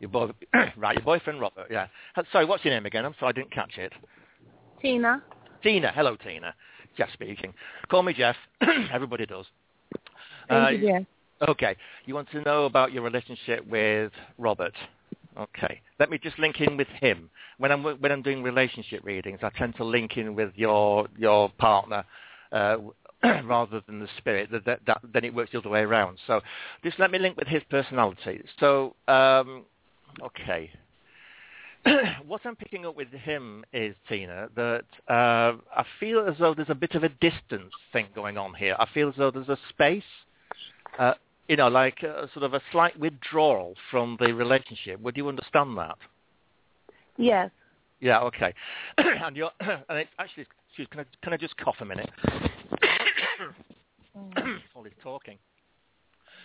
Your 0.00 0.10
boy, 0.10 0.30
right, 0.76 0.96
your 0.96 1.04
boyfriend 1.04 1.40
Robert. 1.40 1.66
Yeah. 1.70 1.86
Sorry, 2.32 2.44
what's 2.44 2.64
your 2.64 2.74
name 2.74 2.86
again? 2.86 3.04
I'm 3.04 3.14
sorry, 3.18 3.30
I 3.30 3.32
didn't 3.32 3.52
catch 3.52 3.78
it. 3.78 3.92
Tina. 4.80 5.22
Tina. 5.62 5.92
Hello, 5.94 6.16
Tina. 6.16 6.54
Jeff 6.96 7.08
speaking. 7.12 7.52
Call 7.90 8.02
me 8.02 8.12
Jeff. 8.12 8.36
Everybody 8.92 9.26
does. 9.26 9.46
Thank 10.48 10.66
Uh, 10.66 10.68
you, 10.70 10.88
Jeff. 10.88 11.06
Okay. 11.46 11.76
You 12.06 12.14
want 12.14 12.30
to 12.30 12.42
know 12.42 12.64
about 12.64 12.92
your 12.92 13.02
relationship 13.02 13.66
with 13.66 14.12
Robert? 14.38 14.74
Okay. 15.38 15.80
Let 16.00 16.10
me 16.10 16.18
just 16.18 16.38
link 16.38 16.60
in 16.60 16.76
with 16.76 16.88
him. 16.88 17.30
When 17.58 17.70
I'm 17.70 17.84
when 17.84 18.10
I'm 18.10 18.22
doing 18.22 18.42
relationship 18.42 19.04
readings, 19.04 19.40
I 19.42 19.50
tend 19.50 19.76
to 19.76 19.84
link 19.84 20.16
in 20.16 20.34
with 20.34 20.52
your 20.56 21.06
your 21.16 21.48
partner 21.50 22.04
uh, 22.50 22.76
rather 23.44 23.80
than 23.86 24.00
the 24.00 24.08
spirit. 24.18 24.50
That, 24.50 24.64
that, 24.64 24.80
that, 24.86 25.00
then 25.12 25.24
it 25.24 25.34
works 25.34 25.52
the 25.52 25.58
other 25.58 25.68
way 25.68 25.80
around. 25.80 26.18
So 26.26 26.40
just 26.82 26.98
let 26.98 27.10
me 27.10 27.18
link 27.18 27.36
with 27.36 27.48
his 27.48 27.62
personality. 27.70 28.42
So 28.58 28.96
um, 29.06 29.64
okay. 30.22 30.70
what 32.26 32.40
I'm 32.44 32.56
picking 32.56 32.84
up 32.84 32.96
with 32.96 33.10
him 33.12 33.64
is 33.72 33.94
Tina 34.08 34.48
that 34.56 34.84
uh, 35.08 35.56
I 35.76 35.84
feel 36.00 36.26
as 36.26 36.34
though 36.38 36.52
there's 36.52 36.70
a 36.70 36.74
bit 36.74 36.96
of 36.96 37.04
a 37.04 37.08
distance 37.08 37.72
thing 37.92 38.06
going 38.14 38.36
on 38.36 38.54
here. 38.54 38.74
I 38.78 38.86
feel 38.92 39.08
as 39.08 39.14
though 39.16 39.30
there's 39.30 39.48
a 39.48 39.58
space 39.68 40.02
uh, 40.98 41.14
you 41.48 41.56
know, 41.56 41.68
like 41.68 42.04
uh, 42.04 42.26
sort 42.34 42.44
of 42.44 42.54
a 42.54 42.60
slight 42.70 42.98
withdrawal 42.98 43.74
from 43.90 44.16
the 44.20 44.32
relationship. 44.34 45.00
Would 45.00 45.16
you 45.16 45.28
understand 45.28 45.76
that? 45.78 45.96
Yes. 47.16 47.50
Yeah, 48.00 48.20
okay. 48.20 48.54
and 48.98 49.36
you're, 49.36 49.50
and 49.60 49.98
it's 49.98 50.10
actually, 50.18 50.46
excuse, 50.68 50.88
can 50.90 51.00
I, 51.00 51.04
can 51.22 51.32
I 51.32 51.36
just 51.36 51.56
cough 51.56 51.76
a 51.80 51.84
minute? 51.84 52.10
All 54.74 54.82
this 54.82 54.92
talking. 55.02 55.38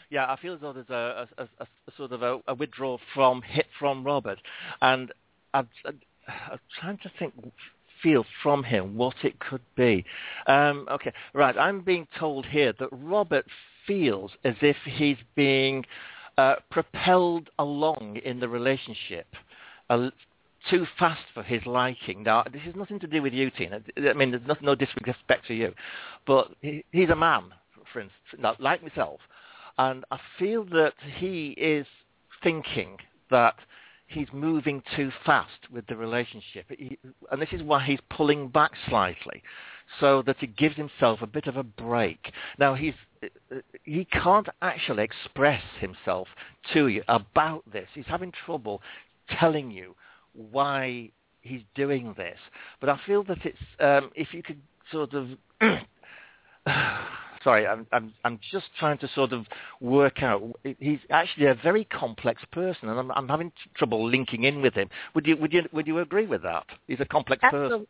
Yeah, 0.09 0.31
I 0.31 0.37
feel 0.39 0.53
as 0.53 0.61
though 0.61 0.73
there's 0.73 0.89
a, 0.89 1.27
a, 1.37 1.43
a, 1.43 1.63
a 1.63 1.67
sort 1.97 2.11
of 2.11 2.21
a, 2.21 2.39
a 2.47 2.53
withdrawal 2.53 2.99
from 3.13 3.41
hit 3.41 3.65
from 3.79 4.03
Robert, 4.03 4.39
and 4.81 5.11
I'm, 5.53 5.67
I'm 5.85 6.59
trying 6.79 6.97
to 6.99 7.11
think, 7.17 7.33
feel 8.01 8.25
from 8.41 8.63
him 8.63 8.95
what 8.95 9.15
it 9.23 9.39
could 9.39 9.61
be. 9.75 10.05
Um, 10.47 10.87
okay, 10.91 11.13
right. 11.33 11.57
I'm 11.57 11.81
being 11.81 12.07
told 12.19 12.45
here 12.45 12.73
that 12.79 12.89
Robert 12.91 13.45
feels 13.87 14.31
as 14.43 14.55
if 14.61 14.77
he's 14.85 15.17
being 15.35 15.85
uh, 16.37 16.55
propelled 16.69 17.49
along 17.59 18.17
in 18.23 18.39
the 18.39 18.47
relationship. 18.47 19.27
Uh, 19.89 20.09
too 20.69 20.85
fast 20.97 21.21
for 21.33 21.43
his 21.43 21.65
liking. 21.65 22.23
Now, 22.23 22.43
this 22.51 22.61
has 22.61 22.75
nothing 22.75 22.99
to 23.01 23.07
do 23.07 23.21
with 23.21 23.33
you, 23.33 23.51
Tina. 23.51 23.81
I 23.97 24.13
mean, 24.13 24.31
there's 24.31 24.47
no, 24.47 24.55
no 24.61 24.75
disrespect 24.75 25.47
to 25.47 25.53
you, 25.53 25.73
but 26.25 26.51
he, 26.61 26.85
he's 26.91 27.09
a 27.09 27.15
man, 27.15 27.43
for 27.91 27.99
instance, 27.99 28.57
like 28.59 28.81
myself, 28.81 29.19
and 29.77 30.05
I 30.11 30.19
feel 30.39 30.63
that 30.65 30.93
he 31.17 31.49
is 31.57 31.85
thinking 32.41 32.97
that 33.29 33.55
he's 34.07 34.27
moving 34.31 34.83
too 34.95 35.11
fast 35.25 35.69
with 35.71 35.85
the 35.87 35.95
relationship, 35.95 36.65
he, 36.69 36.97
and 37.31 37.41
this 37.41 37.49
is 37.51 37.63
why 37.63 37.83
he's 37.83 37.99
pulling 38.09 38.47
back 38.47 38.71
slightly, 38.87 39.43
so 39.99 40.21
that 40.23 40.37
he 40.39 40.47
gives 40.47 40.75
himself 40.75 41.21
a 41.21 41.27
bit 41.27 41.47
of 41.47 41.57
a 41.57 41.63
break. 41.63 42.31
Now, 42.57 42.75
he's 42.75 42.93
he 43.83 44.05
can't 44.05 44.47
actually 44.61 45.03
express 45.03 45.63
himself 45.79 46.27
to 46.73 46.87
you 46.87 47.03
about 47.07 47.63
this. 47.71 47.87
He's 47.93 48.05
having 48.07 48.33
trouble 48.45 48.81
telling 49.39 49.71
you 49.71 49.95
why 50.33 51.11
he's 51.41 51.61
doing 51.75 52.13
this. 52.17 52.37
But 52.79 52.89
I 52.89 52.99
feel 53.05 53.23
that 53.25 53.45
it's 53.45 53.57
um, 53.79 54.11
if 54.15 54.33
you 54.33 54.43
could 54.43 54.59
sort 54.91 55.13
of 55.13 55.27
sorry, 57.43 57.67
I'm, 57.67 57.85
I'm 57.91 58.13
I'm 58.23 58.39
just 58.51 58.65
trying 58.79 58.97
to 58.99 59.09
sort 59.13 59.33
of 59.33 59.45
work 59.79 60.23
out. 60.23 60.41
He's 60.79 60.99
actually 61.09 61.47
a 61.47 61.55
very 61.55 61.85
complex 61.85 62.41
person, 62.51 62.89
and 62.89 62.99
I'm, 62.99 63.11
I'm 63.11 63.27
having 63.27 63.51
trouble 63.75 64.09
linking 64.09 64.43
in 64.45 64.61
with 64.61 64.73
him. 64.73 64.89
Would 65.15 65.27
you 65.27 65.37
would 65.37 65.53
you 65.53 65.63
would 65.71 65.87
you 65.87 65.99
agree 65.99 66.25
with 66.25 66.43
that? 66.43 66.65
He's 66.87 66.99
a 66.99 67.05
complex 67.05 67.41
person. 67.51 67.87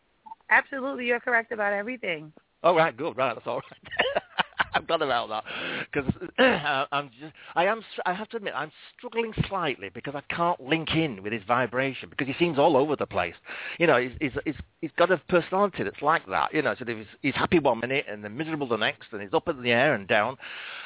Absolutely. 0.54 1.08
You're 1.08 1.20
correct 1.20 1.52
about 1.52 1.74
everything. 1.74 2.32
Oh 2.64 2.76
right, 2.76 2.96
good, 2.96 3.18
right, 3.18 3.34
that's 3.34 3.48
all 3.48 3.56
right. 3.56 4.24
I'm 4.76 4.86
glad 4.86 5.02
about 5.02 5.30
that 5.30 5.44
because 5.92 6.12
I'm 6.92 7.10
just, 7.20 7.34
I 7.56 7.66
am, 7.66 7.84
I 8.06 8.14
have 8.14 8.30
to 8.30 8.38
admit, 8.38 8.54
I'm 8.56 8.72
struggling 8.98 9.32
slightly 9.48 9.90
because 9.94 10.16
I 10.16 10.22
can't 10.34 10.60
link 10.60 10.96
in 10.96 11.22
with 11.22 11.32
his 11.32 11.44
vibration 11.48 12.10
because 12.10 12.28
he 12.28 12.34
seems 12.40 12.58
all 12.58 12.76
over 12.76 12.96
the 12.96 13.06
place. 13.06 13.36
You 13.78 13.86
know, 13.86 13.98
he's, 13.98 14.32
he's, 14.46 14.56
he's, 14.82 14.92
got 14.98 15.12
a 15.12 15.18
personality 15.30 15.84
that's 15.84 16.02
like 16.02 16.26
that. 16.28 16.54
You 16.54 16.64
know, 16.64 16.76
so 16.78 16.86
he's, 16.86 17.06
he's 17.22 17.36
happy 17.36 17.60
one 17.60 17.82
minute 17.82 18.06
and 18.10 18.24
then 18.24 18.36
miserable 18.36 18.68
the 18.68 18.78
next, 18.78 19.10
and 19.12 19.22
he's 19.22 19.34
up 19.34 19.48
in 19.48 19.62
the 19.62 19.72
air 19.72 19.94
and 19.94 20.08
down. 20.08 20.38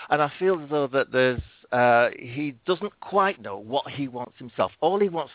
And 0.10 0.22
I 0.22 0.32
feel 0.38 0.62
as 0.62 0.70
though 0.70 0.88
that 0.88 1.14
there's, 1.14 1.42
uh, 1.72 2.10
he 2.18 2.56
doesn't 2.66 3.00
quite 3.00 3.42
know 3.42 3.58
what 3.58 3.90
he 3.90 4.10
wants 4.10 4.38
himself. 4.38 4.72
All 4.82 5.00
he 5.00 5.08
wants, 5.08 5.32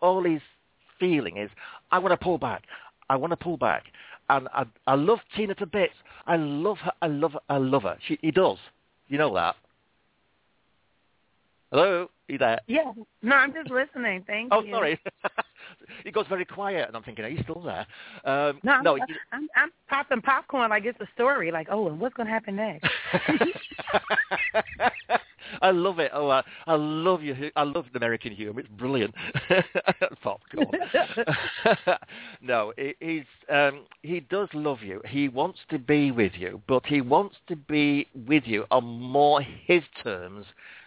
all 0.00 0.24
he's 0.24 0.40
feeling 0.98 1.36
is, 1.36 1.50
I 1.90 1.98
want 1.98 2.18
to 2.18 2.24
pull 2.24 2.38
back. 2.38 2.62
I 3.12 3.16
want 3.16 3.30
to 3.32 3.36
pull 3.36 3.58
back 3.58 3.84
and 4.30 4.48
I, 4.54 4.64
I 4.86 4.94
love 4.94 5.18
Tina 5.36 5.54
to 5.56 5.66
bits. 5.66 5.94
I 6.26 6.36
love 6.36 6.78
her. 6.78 6.92
I 7.02 7.06
love 7.08 7.32
her. 7.32 7.40
I 7.48 7.58
love 7.58 7.82
her. 7.82 7.98
She, 8.06 8.18
he 8.22 8.30
does. 8.30 8.58
You 9.08 9.18
know 9.18 9.34
that. 9.34 9.56
Hello, 11.70 12.02
Are 12.02 12.32
you 12.32 12.38
there? 12.38 12.60
Yeah. 12.66 12.92
No, 13.22 13.36
I'm 13.36 13.52
just 13.52 13.70
listening. 13.70 14.24
Thank 14.26 14.52
Oh, 14.52 14.62
you. 14.62 14.74
Oh, 14.74 14.78
sorry. 14.78 15.00
it 16.04 16.12
goes 16.12 16.26
very 16.28 16.44
quiet, 16.44 16.86
and 16.88 16.96
I'm 16.96 17.02
thinking, 17.02 17.24
are 17.24 17.28
you 17.28 17.42
still 17.42 17.62
there? 17.62 17.86
Um, 18.24 18.60
No, 18.62 18.72
I'm, 18.72 18.84
no. 18.84 18.98
I'm, 19.32 19.48
I'm 19.56 19.70
popping 19.88 20.20
popcorn 20.20 20.70
like 20.70 20.84
it's 20.84 21.00
a 21.00 21.08
story. 21.14 21.50
Like, 21.50 21.68
oh, 21.70 21.88
and 21.88 21.98
what's 21.98 22.14
going 22.14 22.26
to 22.26 22.32
happen 22.32 22.56
next? 22.56 22.88
I 25.62 25.70
love 25.70 26.00
it. 26.00 26.10
Oh, 26.12 26.28
I, 26.28 26.42
I 26.66 26.74
love 26.74 27.22
you. 27.22 27.50
I 27.56 27.62
love 27.62 27.86
the 27.92 27.98
American 27.98 28.32
humor. 28.32 28.60
It's 28.60 28.68
brilliant. 28.68 29.14
Popcorn. 30.22 30.66
no, 32.42 32.72
he, 32.76 32.94
he's 33.00 33.24
um, 33.48 33.84
he 34.02 34.20
does 34.20 34.48
love 34.52 34.82
you. 34.82 35.00
He 35.06 35.28
wants 35.28 35.60
to 35.70 35.78
be 35.78 36.10
with 36.10 36.32
you, 36.36 36.60
but 36.66 36.84
he 36.84 37.00
wants 37.00 37.36
to 37.48 37.56
be 37.56 38.08
with 38.26 38.42
you 38.46 38.64
on 38.70 38.84
more 38.84 39.40
his 39.40 39.82
terms 40.02 40.44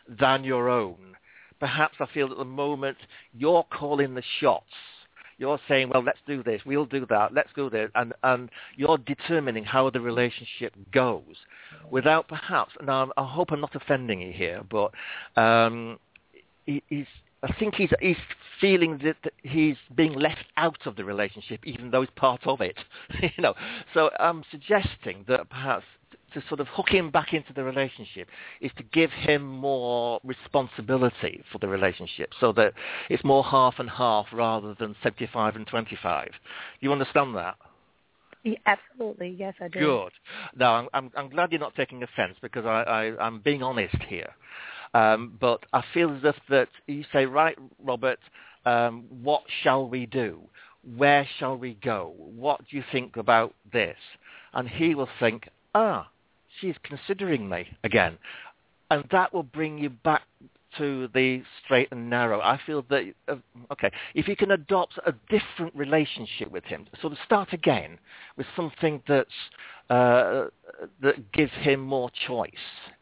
than 0.08 0.44
your 0.44 0.70
own. 0.70 1.16
Perhaps 1.60 1.96
I 2.02 2.06
feel 2.14 2.32
at 2.32 2.38
the 2.38 2.46
moment 2.46 2.98
you're 3.34 3.66
calling 3.72 4.14
the 4.14 4.24
shots. 4.40 4.66
You're 5.38 5.60
saying, 5.68 5.90
well, 5.90 6.04
let's 6.04 6.20
do 6.26 6.44
this, 6.44 6.62
we'll 6.66 6.86
do 6.86 7.06
that, 7.10 7.34
let's 7.34 7.52
go 7.54 7.70
there, 7.70 7.90
and, 7.96 8.14
and 8.24 8.50
you're 8.78 8.98
determining 8.98 9.66
how 9.66 9.90
the 9.90 10.00
relationship 10.00 10.74
goes 10.94 11.36
without 11.92 12.28
perhaps, 12.28 12.74
now 12.84 13.12
I 13.18 13.26
hope 13.26 13.52
I'm 13.52 13.62
not 13.62 13.76
offending 13.76 14.22
you 14.22 14.32
here, 14.32 14.62
but 14.70 14.92
um, 15.40 16.00
he, 16.66 16.82
he's, 16.88 17.06
I 17.44 17.54
think 17.60 17.76
he's, 17.76 17.92
he's 18.00 18.18
feeling 18.60 19.00
that, 19.04 19.18
that 19.24 19.34
he's 19.44 19.76
being 19.96 20.14
left 20.14 20.46
out 20.58 20.86
of 20.86 20.96
the 20.96 21.04
relationship 21.04 21.60
even 21.66 21.92
though 21.92 22.02
he's 22.02 22.10
part 22.16 22.48
of 22.48 22.62
it. 22.62 22.78
you 23.22 23.30
know, 23.44 23.54
so 23.94 24.10
I'm 24.20 24.44
suggesting 24.50 25.26
that 25.28 25.50
perhaps 25.50 25.86
to 26.36 26.44
sort 26.48 26.60
of 26.60 26.68
hook 26.68 26.90
him 26.90 27.10
back 27.10 27.34
into 27.34 27.52
the 27.54 27.64
relationship 27.64 28.30
is 28.62 28.72
to 28.78 28.84
give 28.84 29.12
him 29.12 29.44
more 29.44 30.20
responsibility 30.24 31.44
for 31.52 31.58
the 31.58 31.68
relationship 31.68 32.30
so 32.40 32.52
that 32.54 32.74
it's 33.10 33.24
more 33.24 33.44
half 33.44 33.76
and 33.80 33.90
half 33.90 34.28
rather 34.32 34.76
than 34.80 34.96
75 35.02 35.56
and 35.56 35.66
25. 35.66 36.30
You 36.82 36.92
understand 36.92 37.36
that? 37.36 37.56
Yeah, 38.44 38.60
absolutely. 38.68 39.36
Yes, 39.40 39.56
I 39.60 39.70
do. 39.70 39.80
Good. 39.80 40.12
Now, 40.56 40.76
I'm, 40.76 40.88
I'm, 40.94 41.12
I'm 41.18 41.30
glad 41.30 41.52
you're 41.52 41.60
not 41.60 41.76
taking 41.76 42.04
offence 42.04 42.36
because 42.42 42.66
I, 42.66 42.84
I, 42.84 43.26
I'm 43.26 43.40
being 43.40 43.64
honest 43.64 43.98
here. 44.08 44.30
Um, 44.94 45.36
but 45.42 45.66
I 45.74 45.84
feel 45.94 46.16
as 46.16 46.22
if 46.24 46.36
that 46.50 46.70
you 46.88 47.04
say, 47.12 47.26
right, 47.26 47.58
Robert, 47.84 48.20
um, 48.66 49.06
what 49.10 49.42
shall 49.64 49.88
we 49.90 50.06
do? 50.06 50.42
Where 50.96 51.28
shall 51.40 51.58
we 51.58 51.74
go? 51.84 52.14
What 52.18 52.62
do 52.70 52.78
you 52.78 52.84
think 52.92 53.18
about 53.18 53.54
this? 53.74 53.98
And 54.54 54.70
he 54.70 54.94
will 54.94 55.10
think, 55.20 55.50
ah, 55.74 56.08
she's 56.60 56.76
considering 56.84 57.48
me 57.48 57.68
again. 57.84 58.18
And 58.92 59.04
that 59.12 59.34
will 59.34 59.44
bring 59.44 59.78
you 59.78 59.90
back 59.90 60.24
to 60.78 61.08
the 61.14 61.42
straight 61.64 61.88
and 61.92 62.10
narrow. 62.10 62.42
I 62.42 62.60
feel 62.66 62.84
that, 62.90 63.04
uh, 63.28 63.36
okay, 63.72 63.92
if 64.14 64.28
you 64.28 64.36
can 64.36 64.52
adopt 64.52 65.00
a 65.06 65.14
different 65.30 65.76
relationship 65.76 66.52
with 66.52 66.66
him, 66.66 66.86
sort 67.02 67.14
of 67.14 67.20
start 67.26 67.54
again 67.54 67.98
with 68.38 68.46
something 68.56 69.02
that's, 69.08 69.30
uh, 69.90 70.46
that 71.02 71.32
gives 71.32 71.52
him 71.54 71.80
more 71.80 72.10
choice 72.28 72.52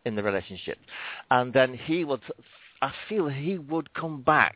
in 0.06 0.16
the 0.16 0.24
relationship. 0.24 0.78
And 1.32 1.52
then 1.52 1.74
he 1.74 2.04
would, 2.04 2.22
I 2.82 2.92
feel 3.10 3.28
he 3.28 3.58
would 3.58 3.94
come 3.94 4.22
back 4.22 4.56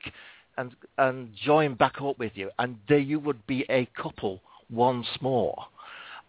and, 0.57 0.75
and 0.97 1.31
join 1.43 1.75
back 1.75 2.01
up 2.01 2.19
with 2.19 2.33
you. 2.35 2.51
And 2.59 2.77
there 2.87 2.97
you 2.99 3.19
would 3.19 3.45
be 3.47 3.65
a 3.69 3.87
couple 4.01 4.41
once 4.69 5.07
more. 5.21 5.55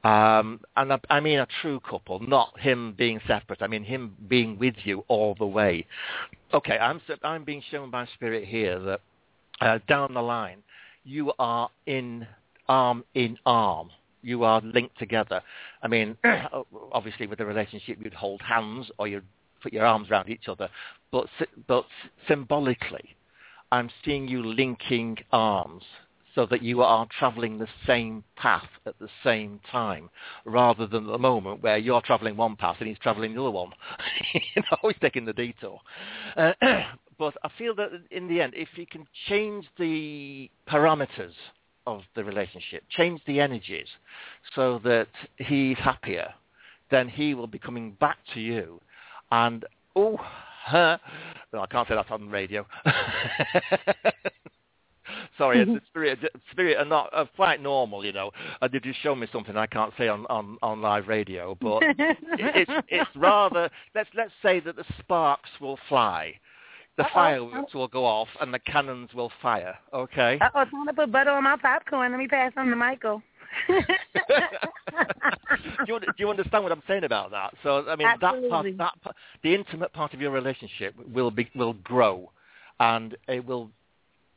Um, 0.05 0.61
and 0.77 0.93
I, 0.93 1.01
I 1.11 1.21
mean 1.21 1.41
a 1.41 1.47
true 1.61 1.81
couple, 1.81 2.21
not 2.21 2.59
him 2.61 2.95
being 2.97 3.21
separate. 3.27 3.63
I 3.63 3.67
mean 3.67 3.83
him 3.83 4.15
being 4.29 4.59
with 4.59 4.77
you 4.85 5.05
all 5.09 5.35
the 5.39 5.47
way. 5.47 5.87
Okay, 6.55 6.79
I'm 6.79 7.01
I'm 7.25 7.45
being 7.45 7.63
shown 7.71 7.91
by 7.91 8.07
spirit 8.15 8.47
here 8.47 8.79
that 8.79 9.01
uh, 9.61 9.79
down 9.89 10.15
the 10.15 10.23
line 10.23 10.63
you 11.05 11.33
are 11.39 11.69
in 11.87 12.27
arm 12.69 13.05
in 13.15 13.39
arm. 13.45 13.91
You 14.23 14.45
are 14.45 14.61
linked 14.61 14.99
together. 14.99 15.41
I 15.83 15.89
mean, 15.89 16.17
obviously 16.93 17.27
with 17.27 17.41
a 17.41 17.47
relationship 17.47 17.99
you'd 18.03 18.15
hold 18.15 18.43
hands 18.43 18.91
or 18.99 19.09
you'd 19.09 19.25
put 19.63 19.73
your 19.73 19.85
arms 19.85 20.11
around 20.11 20.29
each 20.29 20.49
other, 20.49 20.69
but 21.11 21.27
but 21.67 21.87
symbolically, 22.29 23.17
I'm 23.73 23.91
seeing 24.05 24.29
you 24.29 24.45
linking 24.45 25.19
arms 25.33 25.83
so 26.39 26.47
that 26.47 26.63
you 26.63 26.83
are 26.83 27.05
travelling 27.19 27.59
the 27.59 27.67
same 27.85 28.23
path 28.37 28.69
at 28.87 28.97
the 29.01 29.09
same 29.25 29.59
time, 29.73 30.09
rather 30.45 30.87
than 30.87 31.05
the 31.05 31.19
moment 31.19 31.61
where 31.65 31.77
you're 31.77 32.01
travelling 32.01 32.37
one 32.37 32.55
path 32.55 32.77
and 32.79 32.87
he's 32.89 32.99
travelling 33.01 33.35
the 33.35 33.41
other 33.41 33.51
one. 33.51 33.71
you 34.35 34.63
know, 34.63 34.89
he's 34.89 35.01
taking 35.01 35.25
the 35.25 35.33
detour. 35.33 35.81
Uh, 36.37 36.53
but 37.19 37.35
I 37.43 37.51
feel 37.59 37.75
that 37.75 37.89
in 38.13 38.29
the 38.29 38.41
end, 38.41 38.53
if 38.55 38.69
you 38.77 38.87
can 38.87 39.05
change 39.29 39.67
the 39.81 40.49
parameters 40.71 41.33
of 41.89 42.03
the 42.15 42.23
relationship, 42.23 42.85
change 42.89 43.21
the 43.27 43.41
energies, 43.41 43.89
so 44.55 44.81
that 44.85 45.09
he's 45.39 45.77
happier, 45.79 46.33
then 46.93 47.09
he 47.09 47.35
will 47.35 47.49
be 47.49 47.59
coming 47.59 47.97
back 47.99 48.19
to 48.35 48.41
you, 48.41 48.81
and 49.33 49.65
oh. 49.97 50.21
no, 50.73 50.99
I 51.55 51.67
can't 51.71 51.89
say 51.89 51.95
that 51.95 52.11
on 52.11 52.29
radio. 52.29 52.67
Sorry, 55.39 55.65
the 55.65 55.81
spirit, 55.89 56.19
spirit 56.51 56.77
are 56.77 56.85
not 56.85 57.11
are 57.13 57.29
quite 57.37 57.63
normal, 57.63 58.05
you 58.05 58.13
know. 58.13 58.31
Uh, 58.61 58.69
they 58.69 58.81
just 58.81 59.01
show 59.01 59.15
me 59.15 59.27
something 59.33 59.57
I 59.57 59.67
can't 59.67 59.93
say 59.97 60.09
on, 60.09 60.27
on, 60.27 60.59
on 60.63 60.83
live 60.83 61.09
radio, 61.09 61.57
but 61.61 61.83
it's 62.39 62.71
it's 62.89 63.11
rather 63.17 63.71
let's 63.95 64.11
let's 64.15 64.33
say 64.43 64.61
that 64.61 64.77
the 64.77 64.85
sparks 64.99 65.51
will 65.61 65.79
fly, 65.89 66.35
the 66.97 67.05
Uh-oh. 67.05 67.15
fireworks 67.15 67.75
will 67.75 67.89
go 67.89 68.05
off, 68.05 68.29
and 68.41 68.53
the 68.53 68.59
cannons 68.59 69.15
will 69.15 69.33
fire. 69.41 69.77
Okay. 69.95 70.39
Uh 70.41 70.49
oh, 70.55 70.65
trying 70.65 70.87
to 70.87 70.93
put 70.93 71.13
butter 71.13 71.31
on 71.31 71.45
my 71.45 71.57
popcorn. 71.57 72.11
Let 72.13 72.19
me 72.19 72.29
pass 72.29 72.53
on 72.57 72.67
to 72.67 72.77
Michael. 72.77 73.23
do, 73.69 73.75
you, 75.87 76.01
do 76.01 76.07
you 76.19 76.29
understand 76.29 76.63
what 76.63 76.73
I'm 76.73 76.83
saying 76.87 77.05
about 77.05 77.31
that? 77.31 77.55
So 77.63 77.89
I 77.89 77.97
mean 77.97 78.09
that 78.21 78.21
part, 78.21 78.67
that 78.77 79.03
part, 79.03 79.17
the 79.43 79.55
intimate 79.55 79.93
part 79.93 80.13
of 80.15 80.21
your 80.21 80.31
relationship 80.31 80.95
will 81.13 81.31
be 81.31 81.49
will 81.55 81.75
grow, 81.75 82.31
and 82.81 83.17
it 83.27 83.45
will. 83.45 83.71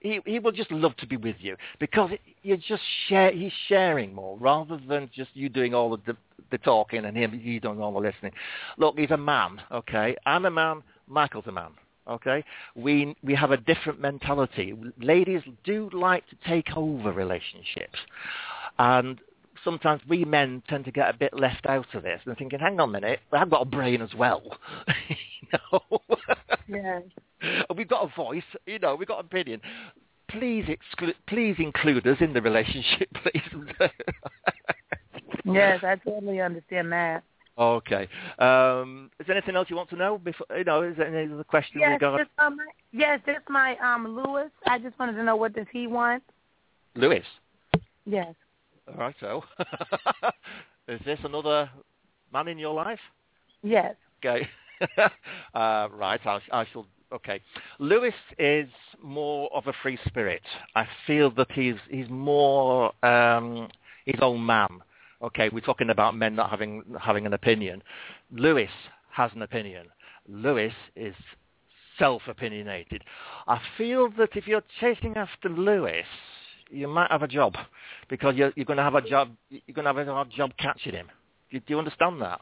He, 0.02 0.20
he 0.26 0.40
will 0.40 0.52
just 0.52 0.72
love 0.72 0.96
to 0.98 1.08
be 1.08 1.16
with 1.16 1.36
you 1.40 1.56
because 1.80 2.12
you're 2.44 2.58
just 2.58 2.82
share. 3.08 3.32
He's 3.32 3.52
sharing 3.68 4.14
more 4.14 4.38
rather 4.38 4.80
than 4.90 5.10
just 5.16 5.30
you 5.34 5.48
doing 5.48 5.74
all 5.74 5.94
of 5.94 6.02
the, 6.06 6.18
the 6.50 6.58
talking 6.58 7.06
and 7.06 7.16
him 7.16 7.40
you 7.42 7.60
doing 7.60 7.80
all 7.80 7.94
the 7.94 8.00
listening. 8.00 8.34
Look, 8.78 8.98
he's 8.98 9.12
a 9.12 9.18
man. 9.18 9.62
Okay, 9.72 10.16
I'm 10.26 10.46
a 10.46 10.52
man. 10.52 10.82
Michael's 11.08 11.46
a 11.48 11.52
man. 11.52 11.72
Okay, 12.08 12.44
we 12.76 13.16
we 13.24 13.36
have 13.36 13.52
a 13.52 13.58
different 13.58 14.02
mentality. 14.02 14.74
Ladies 15.00 15.44
do 15.64 15.90
like 15.94 16.28
to 16.30 16.36
take 16.48 16.76
over 16.76 17.12
relationships, 17.12 18.00
and 18.80 19.22
sometimes 19.64 20.02
we 20.08 20.26
men 20.26 20.64
tend 20.68 20.86
to 20.86 20.92
get 20.92 21.10
a 21.10 21.18
bit 21.18 21.38
left 21.38 21.66
out 21.66 21.94
of 21.94 22.04
this 22.04 22.22
and 22.26 22.38
thinking, 22.38 22.60
hang 22.60 22.80
on 22.80 22.90
a 22.90 22.92
minute, 22.92 23.20
I've 23.32 23.50
got 23.50 23.62
a 23.62 23.66
brain 23.66 24.02
as 24.02 24.14
well. 24.14 24.42
you 25.10 25.48
know? 25.54 26.02
Yeah. 26.68 27.00
we've 27.76 27.88
got 27.88 28.04
a 28.04 28.16
voice, 28.16 28.44
you 28.66 28.80
know, 28.80 28.96
we've 28.96 29.08
got 29.08 29.20
an 29.20 29.26
opinion. 29.26 29.62
Please 30.28 30.66
exclude, 30.68 31.16
please 31.28 31.56
include 31.60 32.08
us 32.08 32.18
in 32.22 32.34
the 32.34 32.42
relationship, 32.42 33.10
please. 33.14 33.92
Yes, 35.46 35.84
I 35.84 35.96
totally 35.96 36.40
understand 36.40 36.92
that. 36.94 37.24
okay. 37.58 38.08
Um, 38.40 39.12
is 39.20 39.28
there 39.28 39.36
anything 39.36 39.56
else 39.56 39.70
you 39.70 39.76
want 39.76 39.90
to 39.90 39.98
know? 39.98 40.18
Before, 40.18 40.48
you 40.58 40.64
know, 40.64 40.84
is 40.84 40.96
there 40.98 41.14
any 41.14 41.34
other 41.34 41.44
questions 41.44 41.82
Yes, 41.82 41.94
regarding 41.94 42.26
this, 42.26 42.34
um, 42.38 42.58
yes, 42.94 43.20
this 43.26 43.38
my 43.50 43.76
um 43.78 44.16
Lewis. 44.16 44.52
I 44.68 44.80
just 44.80 44.98
wanted 44.98 45.14
to 45.14 45.24
know 45.24 45.36
what 45.36 45.54
does 45.54 45.68
he 45.74 45.88
want? 45.88 46.24
Lewis? 46.96 47.26
Yes. 48.06 48.34
All 48.88 48.96
right, 48.96 49.16
so 49.20 49.44
is 50.88 51.00
this 51.06 51.20
another 51.24 51.70
man 52.34 52.48
in 52.48 52.58
your 52.58 52.74
life? 52.74 53.00
Yes. 53.64 53.96
Okay. 54.24 54.48
uh, 55.54 55.88
right, 55.92 56.20
I, 56.26 56.40
I 56.52 56.66
shall. 56.72 56.88
Okay. 57.14 57.42
Lewis 57.80 58.14
is 58.40 58.70
more 59.04 59.50
of 59.54 59.68
a 59.68 59.74
free 59.84 60.00
spirit. 60.08 60.42
I 60.76 60.86
feel 61.06 61.30
that 61.32 61.52
he's 61.52 61.76
he's 61.90 62.10
more 62.10 62.94
um, 63.06 63.68
his 64.06 64.20
own 64.22 64.46
man. 64.46 64.80
Okay, 65.22 65.50
we're 65.50 65.60
talking 65.60 65.90
about 65.90 66.16
men 66.16 66.36
not 66.36 66.50
having 66.50 66.84
having 67.00 67.26
an 67.26 67.34
opinion. 67.34 67.84
Lewis 68.32 68.72
has 69.12 69.30
an 69.36 69.42
opinion. 69.42 69.88
Lewis 70.28 70.74
is 70.96 71.14
self-opinionated. 72.00 73.04
I 73.48 73.60
feel 73.78 74.10
that 74.18 74.30
if 74.36 74.48
you're 74.48 74.64
chasing 74.80 75.18
after 75.18 75.50
Lewis, 75.50 76.06
you 76.72 76.88
might 76.88 77.12
have 77.12 77.24
a 77.24 77.28
job 77.28 77.56
because 78.10 78.36
you're, 78.36 78.52
you're 78.56 78.66
going 78.66 78.78
to 78.78 78.84
have 78.84 78.96
a 78.96 79.02
job. 79.02 79.32
You're 79.50 79.74
going 79.74 79.86
to 79.86 79.94
have 79.94 80.08
a 80.08 80.12
hard 80.12 80.30
job 80.30 80.52
catching 80.58 80.94
him. 80.94 81.08
Do, 81.52 81.60
do 81.60 81.66
you 81.68 81.80
understand 81.80 82.22
that? 82.22 82.42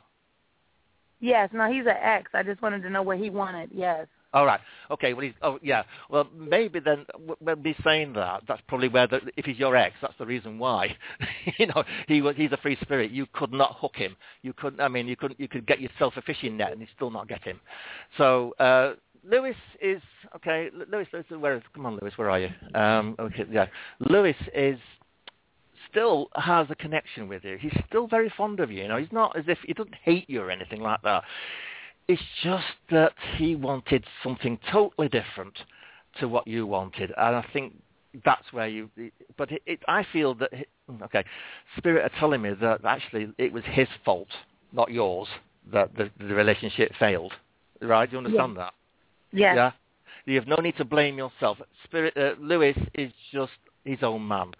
Yes. 1.20 1.50
No, 1.54 1.72
he's 1.72 1.86
an 1.86 1.96
ex. 2.02 2.32
I 2.34 2.44
just 2.44 2.62
wanted 2.62 2.84
to 2.84 2.90
know 2.90 3.02
what 3.02 3.18
he 3.18 3.30
wanted. 3.30 3.70
Yes. 3.74 4.08
All 4.32 4.46
right. 4.46 4.60
Okay. 4.92 5.14
Well, 5.14 5.26
he's. 5.26 5.34
Oh, 5.42 5.58
yeah. 5.64 5.84
Well, 6.10 6.28
maybe 6.38 6.80
then 6.80 7.06
when 7.40 7.64
we 7.64 7.76
saying 7.84 8.14
that, 8.14 8.44
that's 8.48 8.62
probably 8.68 8.88
where 8.88 9.08
the, 9.08 9.22
if 9.36 9.46
he's 9.46 9.58
your 9.58 9.76
ex, 9.76 9.96
that's 10.02 10.14
the 10.20 10.26
reason 10.26 10.60
why. 10.60 10.96
you 11.58 11.66
know, 11.66 11.84
he 12.08 12.22
was. 12.22 12.36
He's 12.36 12.52
a 12.52 12.58
free 12.58 12.78
spirit. 12.82 13.10
You 13.10 13.26
could 13.34 13.52
not 13.52 13.78
hook 13.80 13.96
him. 13.96 14.16
You 14.44 14.54
couldn't. 14.54 14.82
I 14.82 14.88
mean, 14.88 15.08
you 15.08 15.16
couldn't. 15.16 15.40
You 15.40 15.48
could 15.48 15.66
get 15.66 15.82
yourself 15.82 16.14
a 16.18 16.22
fishing 16.22 16.58
net 16.58 16.72
and 16.72 16.80
you 16.80 16.88
still 16.96 17.10
not 17.10 17.28
get 17.28 17.44
him. 17.44 17.60
So 18.18 18.54
uh, 18.60 18.94
Lewis 19.24 19.56
is 19.82 20.02
okay. 20.36 20.70
Lewis, 20.92 21.08
Lewis, 21.14 21.26
where 21.30 21.56
is? 21.56 21.64
Come 21.74 21.86
on, 21.86 22.00
Lewis. 22.02 22.18
Where 22.18 22.30
are 22.30 22.40
you? 22.40 22.50
Um, 22.74 23.16
okay. 23.20 23.46
Yeah. 23.52 23.68
Lewis 24.00 24.36
is 24.54 24.80
still 25.90 26.30
has 26.36 26.68
a 26.70 26.76
connection 26.76 27.28
with 27.28 27.44
you. 27.44 27.58
He's 27.60 27.76
still 27.88 28.08
very 28.08 28.32
fond 28.36 28.60
of 28.60 28.72
you. 28.72 28.84
You 28.84 28.88
know, 28.88 28.98
he's 28.98 29.12
not 29.12 29.36
as 29.36 29.46
if 29.48 29.58
he 29.66 29.74
doesn't 29.74 29.96
hate 29.96 30.30
you 30.30 30.42
or 30.42 30.52
anything 30.52 30.82
like 30.82 31.02
that. 31.04 31.24
It's 32.08 32.22
just 32.44 32.66
that 32.92 33.14
he 33.38 33.56
wanted 33.56 34.06
something 34.24 34.58
totally 34.72 35.10
different 35.10 35.58
to 36.20 36.28
what 36.28 36.48
you 36.48 36.66
wanted, 36.66 37.12
and 37.16 37.36
I 37.36 37.46
think 37.54 37.76
that's 38.26 38.52
where 38.52 38.68
you. 38.68 38.90
But 39.38 39.52
it, 39.52 39.62
it, 39.68 39.80
I 39.88 40.06
feel 40.12 40.34
that 40.36 40.50
okay, 41.04 41.24
Spirit 41.78 42.04
are 42.04 42.20
telling 42.20 42.42
me 42.42 42.54
that 42.62 42.82
actually 42.84 43.32
it 43.38 43.54
was 43.54 43.64
his 43.66 43.88
fault, 44.04 44.30
not 44.74 44.92
yours, 44.92 45.28
that 45.72 45.96
the, 45.96 46.10
the 46.20 46.34
relationship 46.34 46.92
failed. 47.00 47.34
Right? 47.82 48.10
Do 48.10 48.18
you 48.18 48.26
understand 48.26 48.58
that? 48.58 48.74
Yes. 49.32 49.56
Yeah. 49.56 49.72
You 50.26 50.36
have 50.36 50.48
no 50.48 50.58
need 50.58 50.78
to 50.78 50.86
blame 50.86 51.18
yourself. 51.18 51.58
Spirit 51.84 52.16
uh, 52.16 52.34
Lewis 52.40 52.78
is 52.94 53.12
just 53.32 53.54
his 53.86 54.00
own 54.04 54.28
man, 54.28 54.52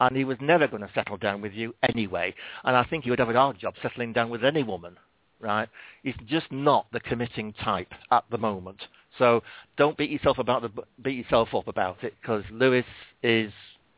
and 0.00 0.16
he 0.16 0.24
was 0.24 0.36
never 0.40 0.68
going 0.68 0.82
to 0.82 0.90
settle 0.94 1.16
down 1.16 1.40
with 1.40 1.52
you 1.52 1.74
anyway. 1.88 2.34
And 2.64 2.76
I 2.76 2.84
think 2.84 3.04
he 3.04 3.10
would 3.10 3.18
have 3.20 3.30
a 3.30 3.32
hard 3.32 3.58
job 3.58 3.74
settling 3.80 4.12
down 4.12 4.28
with 4.30 4.44
any 4.44 4.62
woman. 4.62 4.98
Right? 5.40 5.68
He's 6.02 6.14
just 6.26 6.50
not 6.50 6.86
the 6.92 7.00
committing 7.00 7.52
type 7.52 7.92
at 8.10 8.24
the 8.30 8.38
moment. 8.38 8.82
So 9.18 9.42
don't 9.76 9.96
beat 9.96 10.10
yourself 10.10 10.38
about 10.38 10.62
the 10.62 10.70
beat 11.02 11.16
yourself 11.16 11.54
up 11.54 11.68
about 11.68 12.02
it 12.02 12.14
because 12.20 12.44
Lewis 12.50 12.86
is 13.22 13.52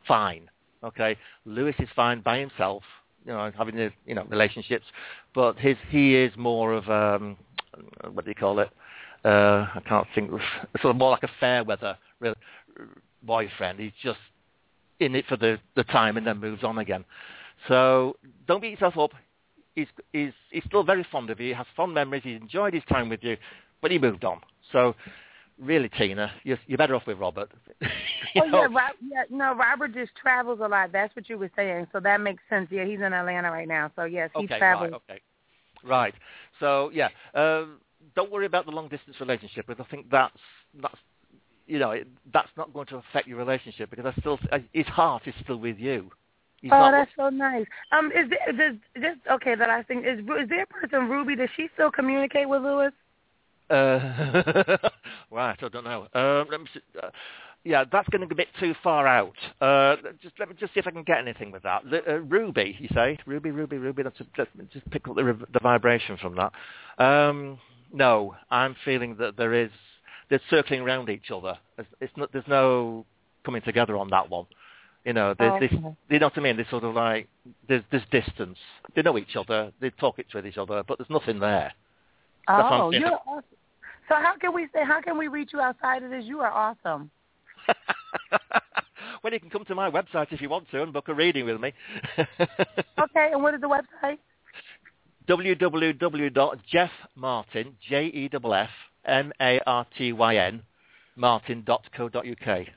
fine. 0.07 0.49
Okay, 0.83 1.17
Lewis 1.45 1.75
is 1.79 1.89
fine 1.95 2.21
by 2.21 2.39
himself. 2.39 2.83
You 3.25 3.33
know, 3.33 3.51
having 3.57 3.75
the 3.75 3.91
you 4.05 4.15
know 4.15 4.25
relationships, 4.29 4.85
but 5.33 5.57
his 5.57 5.75
he 5.89 6.15
is 6.15 6.31
more 6.37 6.73
of 6.73 6.89
um, 6.89 7.37
what 8.11 8.25
do 8.25 8.31
you 8.31 8.35
call 8.35 8.59
it? 8.59 8.69
Uh, 9.27 9.67
I 9.75 9.81
can't 9.85 10.07
think. 10.15 10.31
Of, 10.31 10.39
sort 10.81 10.91
of 10.91 10.95
more 10.95 11.11
like 11.11 11.23
a 11.23 11.29
fair 11.39 11.63
weather 11.63 11.97
boyfriend. 13.23 13.79
He's 13.79 13.91
just 14.01 14.19
in 14.99 15.15
it 15.15 15.25
for 15.27 15.35
the 15.35 15.59
the 15.75 15.83
time 15.83 16.15
and 16.17 16.25
then 16.25 16.39
moves 16.39 16.63
on 16.63 16.77
again. 16.77 17.03
So 17.67 18.15
don't 18.47 18.61
beat 18.61 18.71
yourself 18.71 18.97
up. 18.97 19.11
He's 19.75 19.87
he's 20.13 20.31
he's 20.49 20.63
still 20.65 20.83
very 20.83 21.05
fond 21.11 21.29
of 21.29 21.39
you. 21.41 21.47
He 21.47 21.53
has 21.53 21.65
fond 21.75 21.93
memories. 21.93 22.23
He's 22.23 22.39
enjoyed 22.39 22.73
his 22.73 22.83
time 22.87 23.09
with 23.09 23.21
you, 23.21 23.35
but 23.81 23.91
he 23.91 23.99
moved 23.99 24.23
on. 24.23 24.39
So 24.71 24.95
really, 25.59 25.89
Tina, 25.89 26.31
you're, 26.43 26.59
you're 26.67 26.77
better 26.77 26.95
off 26.95 27.07
with 27.07 27.17
Robert. 27.17 27.51
Oh 28.35 28.45
yeah, 28.45 28.67
Rob, 28.69 28.93
yeah. 29.01 29.23
No, 29.31 29.55
Robert 29.55 29.95
just 29.95 30.11
travels 30.21 30.59
a 30.61 30.67
lot. 30.67 30.91
That's 30.91 31.15
what 31.15 31.27
you 31.27 31.39
were 31.39 31.49
saying. 31.55 31.87
So 31.91 31.99
that 32.01 32.21
makes 32.21 32.43
sense. 32.49 32.67
Yeah, 32.69 32.85
he's 32.85 32.99
in 32.99 33.13
Atlanta 33.13 33.49
right 33.49 33.67
now. 33.67 33.89
So 33.95 34.03
yes, 34.03 34.29
he 34.35 34.43
okay, 34.43 34.59
travels. 34.59 34.91
right, 34.91 35.01
okay, 35.09 35.21
right. 35.83 36.13
So 36.59 36.91
yeah, 36.93 37.07
um, 37.33 37.79
don't 38.15 38.31
worry 38.31 38.45
about 38.45 38.65
the 38.65 38.71
long 38.71 38.87
distance 38.87 39.19
relationship 39.19 39.67
because 39.67 39.85
I 39.85 39.89
think 39.89 40.09
that's 40.09 40.37
that's 40.81 40.97
you 41.67 41.79
know 41.79 41.91
it, 41.91 42.07
that's 42.33 42.49
not 42.57 42.73
going 42.73 42.87
to 42.87 42.97
affect 42.97 43.27
your 43.27 43.37
relationship 43.37 43.89
because 43.89 44.05
I 44.05 44.19
still 44.19 44.39
his 44.73 44.85
heart 44.87 45.23
is 45.25 45.33
still 45.43 45.57
with 45.57 45.77
you. 45.77 46.11
He's 46.61 46.71
oh, 46.73 46.89
that's 46.91 47.11
so 47.15 47.29
nice. 47.29 47.67
Um, 47.91 48.07
is 48.07 48.29
there 48.29 48.71
just 48.95 49.19
okay? 49.31 49.55
The 49.55 49.65
last 49.65 49.87
thing 49.87 50.03
is 50.03 50.19
is 50.19 50.49
there 50.49 50.63
a 50.63 50.67
person 50.67 51.07
Ruby? 51.07 51.35
Does 51.35 51.49
she 51.55 51.67
still 51.73 51.91
communicate 51.91 52.49
with 52.49 52.63
Lewis? 52.63 52.93
Uh, 53.69 54.77
right, 55.31 55.57
I 55.61 55.67
don't 55.71 55.83
know. 55.83 56.07
Uh, 56.13 56.45
let 56.49 56.61
me 56.61 56.67
see. 56.73 56.79
Uh, 57.01 57.09
yeah, 57.63 57.83
that's 57.91 58.07
going 58.09 58.21
to 58.21 58.27
be 58.27 58.33
a 58.33 58.37
bit 58.37 58.47
too 58.59 58.73
far 58.81 59.05
out. 59.05 59.35
Uh, 59.59 59.97
just 60.21 60.35
let 60.39 60.47
me 60.47 60.55
just 60.57 60.73
see 60.73 60.79
if 60.79 60.87
I 60.87 60.91
can 60.91 61.03
get 61.03 61.17
anything 61.17 61.51
with 61.51 61.63
that. 61.63 61.83
Uh, 62.07 62.19
Ruby, 62.21 62.77
you 62.79 62.87
say? 62.93 63.17
Ruby, 63.25 63.51
Ruby, 63.51 63.77
Ruby. 63.77 64.03
Let 64.03 64.17
me 64.55 64.67
just 64.71 64.89
pick 64.89 65.07
up 65.07 65.15
the, 65.15 65.37
the 65.51 65.59
vibration 65.61 66.17
from 66.17 66.37
that. 66.37 66.53
Um, 67.03 67.59
no, 67.93 68.35
I'm 68.49 68.75
feeling 68.85 69.15
that 69.19 69.37
there 69.37 69.53
is 69.53 69.71
they're 70.29 70.41
circling 70.49 70.81
around 70.81 71.09
each 71.09 71.31
other. 71.31 71.57
It's, 71.77 71.87
it's 72.01 72.13
not, 72.17 72.31
there's 72.33 72.47
no 72.47 73.05
coming 73.45 73.61
together 73.61 73.95
on 73.97 74.09
that 74.09 74.29
one. 74.29 74.45
You 75.05 75.13
know, 75.13 75.33
there's 75.39 75.53
Oh, 75.55 75.59
this. 75.59 75.71
okay. 75.71 75.95
You 76.09 76.19
know 76.19 76.25
what 76.25 76.37
I 76.37 76.41
mean? 76.41 76.57
There's 76.57 76.69
sort 76.69 76.83
of 76.83 76.93
like 76.93 77.29
there's 77.69 77.83
this 77.91 78.03
distance. 78.11 78.57
They 78.95 79.01
know 79.01 79.17
each 79.17 79.35
other. 79.37 79.71
They 79.79 79.89
talk 79.91 80.19
it 80.19 80.25
with 80.33 80.45
each 80.45 80.57
other, 80.57 80.83
but 80.85 80.97
there's 80.97 81.09
nothing 81.09 81.39
there. 81.39 81.71
That's 82.47 82.67
Oh, 82.71 82.91
you're 82.91 83.19
awesome. 83.25 83.43
So 84.09 84.15
how 84.15 84.35
can 84.39 84.53
we 84.53 84.67
say? 84.73 84.83
How 84.85 85.01
can 85.01 85.17
we 85.17 85.27
reach 85.27 85.51
you 85.53 85.61
outside 85.61 86.03
of 86.03 86.09
this? 86.09 86.23
You 86.25 86.39
are 86.41 86.51
awesome. 86.51 87.09
well, 89.23 89.33
you 89.33 89.39
can 89.39 89.49
come 89.49 89.65
to 89.65 89.75
my 89.75 89.89
website 89.89 90.27
if 90.31 90.41
you 90.41 90.49
want 90.49 90.69
to 90.71 90.83
and 90.83 90.93
book 90.93 91.07
a 91.09 91.13
reading 91.13 91.45
with 91.45 91.59
me. 91.59 91.73
okay, 92.17 93.29
and 93.33 93.43
what 93.43 93.53
is 93.53 93.61
the 93.61 93.67
website? 93.67 94.17
www.jeffmartyn, 95.27 97.73
J-E-F-F-M-A-R-T-Y-N, 97.89 100.61
martyn.co.uk. 101.15 102.67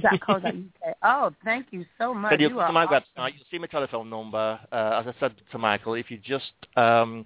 Dot 0.01 0.19
co 0.21 0.39
dot 0.39 0.53
UK. 0.53 0.95
Oh, 1.03 1.33
thank 1.43 1.67
you 1.71 1.85
so 1.97 2.13
much. 2.13 2.39
You 2.39 2.49
You 2.49 2.59
are 2.59 2.67
to 2.67 2.73
my 2.73 2.85
awesome. 2.85 3.03
website. 3.17 3.33
You'll 3.35 3.45
see 3.51 3.59
my 3.59 3.67
telephone 3.67 4.09
number. 4.09 4.59
Uh, 4.71 5.01
as 5.03 5.07
I 5.07 5.19
said 5.19 5.35
to 5.51 5.57
Michael, 5.57 5.95
if 5.95 6.11
you 6.11 6.17
just, 6.17 6.51
um, 6.75 7.25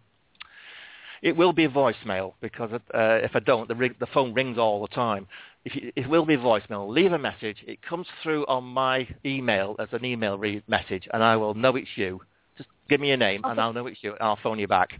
it 1.22 1.35
will 1.35 1.53
be 1.53 1.68
voicemail 1.68 2.34
because 2.41 2.72
uh, 2.73 2.80
if 2.94 3.35
I 3.35 3.40
don't, 3.40 3.68
the, 3.68 3.76
ring, 3.76 3.95
the 3.99 4.07
phone 4.07 4.34
rings 4.34 4.57
all 4.57 4.81
the 4.81 4.94
time. 4.94 5.27
If 5.65 5.76
you, 5.76 5.91
it 5.95 6.10
will 6.10 6.26
be 6.26 6.38
voicemail. 6.38 6.90
Leave 6.90 7.14
a 7.14 7.18
message. 7.18 7.57
It 7.65 7.81
comes 7.81 8.07
through 8.22 8.45
on 8.48 8.64
my 8.64 9.07
email 9.26 9.76
as 9.80 9.88
an 9.91 10.03
email 10.06 10.38
re- 10.38 10.64
message, 10.68 11.07
and 11.14 11.23
I 11.23 11.35
will 11.35 11.53
know 11.53 11.76
it's 11.76 11.90
you. 11.95 12.22
Just 12.57 12.69
give 12.90 12.99
me 12.99 13.10
your 13.10 13.18
name, 13.18 13.41
and 13.45 13.60
I'll 13.60 13.73
know 13.73 13.88
it's 13.88 13.99
you, 14.02 14.11
and 14.11 14.22
I'll 14.22 14.40
phone 14.44 14.60
you 14.60 14.68
back. 14.68 14.99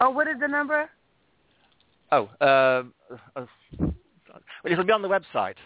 Oh, 0.00 0.10
what 0.10 0.28
is 0.28 0.38
the 0.40 0.46
number? 0.46 0.88
Oh, 2.10 2.28
um, 2.40 2.94
uh, 3.36 3.44
well, 3.78 3.92
it'll 4.64 4.84
be 4.84 4.92
on 4.92 5.02
the 5.02 5.08
website. 5.08 5.56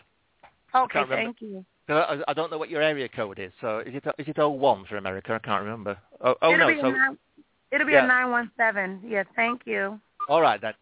Okay, 0.75 0.93
can't 0.93 1.09
remember. 1.11 1.17
thank 1.17 1.41
you. 1.41 1.65
'Cause 1.87 2.23
I, 2.27 2.31
I 2.31 2.35
don't 2.35 2.51
know 2.51 2.59
what 2.59 2.71
your 2.71 2.81
area 2.81 3.09
code 3.09 3.39
is. 3.39 3.53
So 3.61 3.81
is 3.81 3.95
it 3.95 4.05
is 4.19 4.29
it 4.29 4.39
01 4.39 4.85
for 4.87 4.97
America? 4.97 5.35
I 5.35 5.39
can't 5.45 5.63
remember. 5.65 5.99
Oh, 6.21 6.35
oh 6.43 6.53
it'll 6.55 6.69
no. 6.69 6.75
be 6.75 6.81
So 6.81 6.89
a 6.89 6.93
nine, 6.93 7.19
it'll 7.73 7.87
be 7.87 7.93
yeah. 7.93 8.05
a 8.05 8.07
nine 8.07 8.31
one 8.31 8.51
seven. 8.57 9.01
Yes, 9.07 9.27
thank 9.35 9.63
you. 9.67 10.01
all 10.29 10.41
right 10.41 10.61
then. 10.61 10.75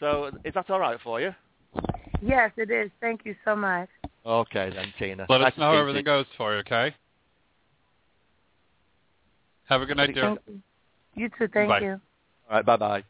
So 0.00 0.30
is 0.44 0.52
that 0.54 0.68
all 0.70 0.80
right 0.80 0.98
for 1.02 1.20
you? 1.20 1.34
Yes, 2.20 2.52
it 2.56 2.70
is. 2.70 2.90
Thank 3.00 3.24
you 3.24 3.34
so 3.44 3.56
much. 3.56 3.88
Okay 4.26 4.70
then, 4.74 4.92
Tina. 4.98 5.26
Let 5.28 5.40
Nice 5.40 5.52
us 5.52 5.58
know 5.58 5.64
how 5.72 5.76
everything 5.78 6.04
goes 6.04 6.26
for 6.36 6.52
you, 6.54 6.60
okay? 6.60 6.94
Have 9.68 9.82
a 9.82 9.86
good 9.86 9.96
night, 9.96 10.14
dear. 10.14 10.36
You. 10.46 10.62
You 11.14 11.28
too. 11.38 11.48
Thank 11.48 11.68
Bye. 11.68 11.80
you. 11.80 12.00
All 12.50 12.56
right. 12.56 12.64
Bye 12.66 12.76
bye. 12.76 13.04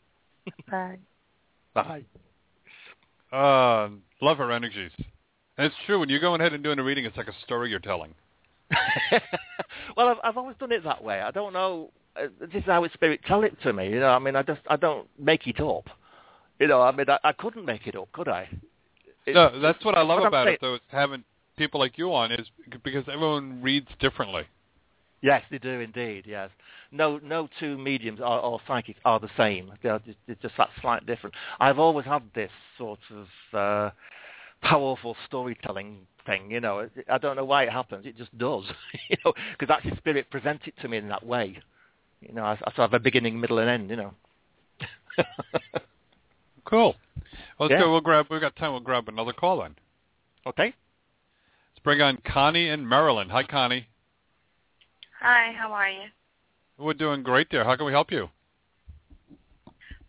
Bye. 0.70 0.98
Bye. 1.74 2.04
Uh, 3.36 3.88
love 4.20 4.38
her 4.38 4.52
energies. 4.52 4.92
And 5.56 5.66
it's 5.66 5.76
true, 5.86 6.00
when 6.00 6.08
you're 6.08 6.20
going 6.20 6.40
ahead 6.40 6.52
and 6.52 6.64
doing 6.64 6.78
a 6.78 6.82
reading, 6.82 7.04
it's 7.04 7.16
like 7.16 7.28
a 7.28 7.34
story 7.44 7.70
you're 7.70 7.78
telling. 7.78 8.14
well, 9.96 10.08
I've, 10.08 10.16
I've 10.24 10.36
always 10.36 10.56
done 10.58 10.72
it 10.72 10.82
that 10.84 11.02
way. 11.02 11.20
I 11.20 11.30
don't 11.30 11.52
know. 11.52 11.90
Uh, 12.16 12.26
this 12.40 12.60
is 12.62 12.64
how 12.66 12.84
it's 12.84 12.94
spirit 12.94 13.20
tell 13.26 13.44
it 13.44 13.56
to 13.62 13.72
me. 13.72 13.88
You 13.90 14.00
know, 14.00 14.08
I 14.08 14.18
mean, 14.18 14.36
I 14.36 14.42
just 14.42 14.60
I 14.68 14.76
don't 14.76 15.08
make 15.18 15.46
it 15.46 15.60
up. 15.60 15.88
You 16.58 16.68
know, 16.68 16.80
I 16.82 16.92
mean, 16.92 17.06
I, 17.08 17.18
I 17.24 17.32
couldn't 17.32 17.64
make 17.64 17.86
it 17.86 17.96
up, 17.96 18.10
could 18.12 18.28
I? 18.28 18.48
It- 19.26 19.34
No, 19.34 19.60
that's 19.60 19.84
what 19.84 19.96
I 19.96 20.02
love 20.02 20.20
I'm 20.20 20.26
about 20.26 20.46
saying- 20.46 20.54
it, 20.54 20.60
though, 20.60 20.74
is 20.74 20.80
having 20.88 21.24
people 21.56 21.80
like 21.80 21.98
you 21.98 22.12
on, 22.14 22.32
is 22.32 22.46
because 22.82 23.04
everyone 23.08 23.60
reads 23.62 23.88
differently. 24.00 24.42
Yes, 25.22 25.42
they 25.50 25.58
do 25.58 25.80
indeed. 25.80 26.24
Yes, 26.26 26.50
no, 26.92 27.18
no 27.22 27.48
two 27.58 27.78
mediums 27.78 28.20
or, 28.20 28.38
or 28.40 28.60
psychics 28.66 29.00
are 29.04 29.18
the 29.18 29.30
same. 29.36 29.72
They 29.82 29.88
are 29.88 29.98
just, 30.00 30.18
it's 30.28 30.42
just 30.42 30.54
that 30.58 30.68
slight 30.80 31.06
difference. 31.06 31.34
I've 31.60 31.78
always 31.78 32.04
had 32.06 32.22
this 32.34 32.50
sort 32.76 32.98
of 33.10 33.26
uh, 33.58 33.90
powerful 34.64 35.16
storytelling 35.26 36.06
thing. 36.26 36.50
You 36.50 36.60
know, 36.60 36.88
I 37.10 37.18
don't 37.18 37.36
know 37.36 37.44
why 37.44 37.62
it 37.64 37.70
happens. 37.70 38.04
It 38.06 38.16
just 38.16 38.36
does. 38.38 38.64
you 39.08 39.16
know, 39.24 39.32
because 39.52 39.68
that's 39.68 39.84
actually 39.84 39.96
spirit 39.98 40.30
presents 40.30 40.64
it 40.66 40.74
to 40.82 40.88
me 40.88 40.96
in 40.98 41.08
that 41.08 41.24
way. 41.24 41.58
You 42.20 42.32
know, 42.34 42.42
I, 42.44 42.52
I 42.52 42.56
sort 42.74 42.78
of 42.80 42.90
have 42.90 42.94
a 42.94 42.98
beginning, 43.00 43.38
middle, 43.40 43.58
and 43.58 43.68
end. 43.70 43.90
You 43.90 43.96
know. 43.96 44.14
Cool. 46.64 46.96
Well, 47.58 47.68
let's 47.68 47.72
Yeah. 47.72 47.80
go. 47.84 47.92
We'll 47.92 48.00
grab. 48.00 48.26
We've 48.30 48.40
got 48.40 48.56
time. 48.56 48.72
We'll 48.72 48.80
grab 48.80 49.06
another 49.08 49.32
call 49.34 49.60
then. 49.60 49.74
okay. 50.46 50.64
Let's 51.74 51.82
bring 51.84 52.00
on 52.00 52.16
Connie 52.24 52.68
in 52.70 52.88
Maryland. 52.88 53.30
Hi, 53.32 53.42
Connie. 53.42 53.86
Hi, 55.20 55.52
how 55.58 55.72
are 55.72 55.90
you? 55.90 56.04
We're 56.78 56.94
doing 56.94 57.22
great 57.22 57.48
there. 57.50 57.64
How 57.64 57.76
can 57.76 57.84
we 57.86 57.92
help 57.92 58.10
you? 58.10 58.28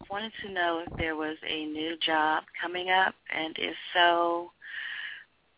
Wanted 0.09 0.31
to 0.43 0.51
know 0.51 0.83
if 0.85 0.97
there 0.97 1.15
was 1.15 1.35
a 1.47 1.65
new 1.65 1.97
job 2.05 2.43
coming 2.61 2.89
up, 2.89 3.15
and 3.35 3.55
if 3.57 3.75
so, 3.93 4.51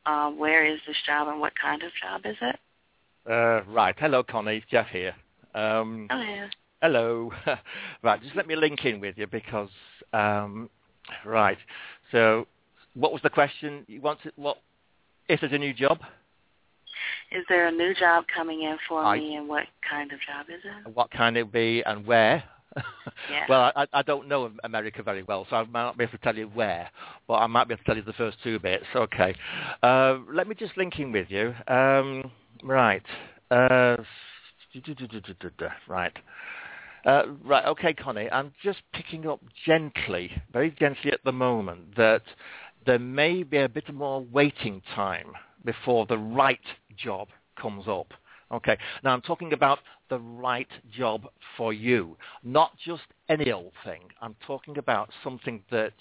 uh, 0.06 0.32
where 0.32 0.65
is 0.65 0.80
this 0.88 0.95
job 1.06 1.28
and 1.28 1.40
what 1.40 1.53
kind 1.61 1.84
of 1.84 1.91
job 2.02 2.22
is 2.26 2.38
it? 2.41 2.56
Uh, 3.30 3.64
right. 3.69 3.94
Hello, 3.99 4.24
Connie. 4.24 4.57
It's 4.57 4.65
Jeff 4.72 4.88
here. 4.88 5.14
Um, 5.53 6.07
Hello. 6.10 6.48
Hello. 6.82 7.32
right, 8.03 8.22
just 8.22 8.36
let 8.36 8.48
me 8.48 8.56
link 8.56 8.86
in 8.86 8.99
with 9.02 9.18
you 9.18 9.28
because, 9.28 9.69
um, 10.14 10.69
right. 11.26 11.57
So, 12.11 12.48
what 12.94 13.11
was 13.11 13.22
the 13.22 13.30
question? 13.30 13.84
You 13.88 14.02
wanted 14.02 14.32
what? 14.38 14.57
If 15.28 15.41
there's 15.41 15.52
a 15.53 15.57
new 15.57 15.74
job, 15.74 15.99
Is 17.32 17.44
there 17.49 17.68
a 17.68 17.72
new 17.72 17.94
job 17.94 18.24
coming 18.34 18.61
in 18.64 18.78
for 18.88 19.03
I- 19.03 19.18
me, 19.18 19.36
and 19.36 19.49
what 19.49 19.65
kind 19.88 20.11
of 20.14 20.19
job 20.22 20.45
is 20.49 20.61
it? 20.64 20.94
what 20.94 21.11
kind 21.11 21.36
it 21.36 21.52
be 21.52 21.84
and 21.86 22.06
where? 22.06 22.44
Yeah. 22.76 23.45
well, 23.49 23.72
I, 23.76 23.88
I 23.94 24.02
don't 24.02 24.27
know 24.27 24.52
America 24.64 25.03
very 25.03 25.23
well, 25.23 25.48
so 25.49 25.56
I 25.56 25.64
might 25.64 25.84
not 25.84 25.98
be 25.98 26.03
able 26.03 26.11
to 26.11 26.18
tell 26.19 26.35
you 26.35 26.48
where, 26.48 26.89
but 27.27 27.35
I 27.35 27.48
might 27.48 27.68
be 27.68 27.73
able 27.73 27.84
to 27.84 27.85
tell 27.85 27.98
you 27.98 28.03
the 28.03 28.14
first 28.14 28.38
two 28.44 28.60
bits. 28.60 28.85
Okay. 28.95 29.35
Uh, 29.84 30.19
let 30.31 30.48
me 30.48 30.56
just 30.56 30.77
link 30.77 30.99
in 30.99 31.11
with 31.11 31.27
you. 31.30 31.53
Um, 31.68 32.31
right. 32.64 33.03
Uh, 33.49 33.98
right. 35.88 36.18
Uh, 37.06 37.23
right, 37.45 37.65
okay, 37.65 37.94
Connie, 37.94 38.30
I'm 38.31 38.52
just 38.61 38.80
picking 38.94 39.27
up 39.27 39.39
gently, 39.65 40.30
very 40.52 40.72
gently 40.72 41.11
at 41.11 41.23
the 41.23 41.31
moment, 41.31 41.95
that 41.95 42.23
there 42.85 42.99
may 42.99 43.44
be 43.44 43.57
a 43.57 43.69
bit 43.69 43.94
more 43.94 44.22
waiting 44.22 44.81
time 44.94 45.31
before 45.64 46.06
the 46.06 46.18
right 46.18 46.60
job 46.98 47.30
comes 47.60 47.85
up. 47.88 48.14
Okay, 48.49 48.78
now 49.03 49.11
I'm 49.11 49.22
talking 49.22 49.52
about 49.52 49.80
the 50.10 50.19
right 50.19 50.69
job 50.95 51.28
for 51.57 51.74
you, 51.74 52.15
not 52.44 52.72
just 52.78 53.02
any 53.28 53.52
old 53.52 53.74
thing. 53.84 54.03
I'm 54.22 54.36
talking 54.45 54.78
about 54.78 55.10
something 55.22 55.61
that 55.69 55.91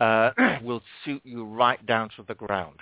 uh, 0.00 0.30
will 0.62 0.80
suit 1.04 1.20
you 1.24 1.44
right 1.44 1.84
down 1.84 2.08
to 2.16 2.22
the 2.26 2.34
ground. 2.34 2.76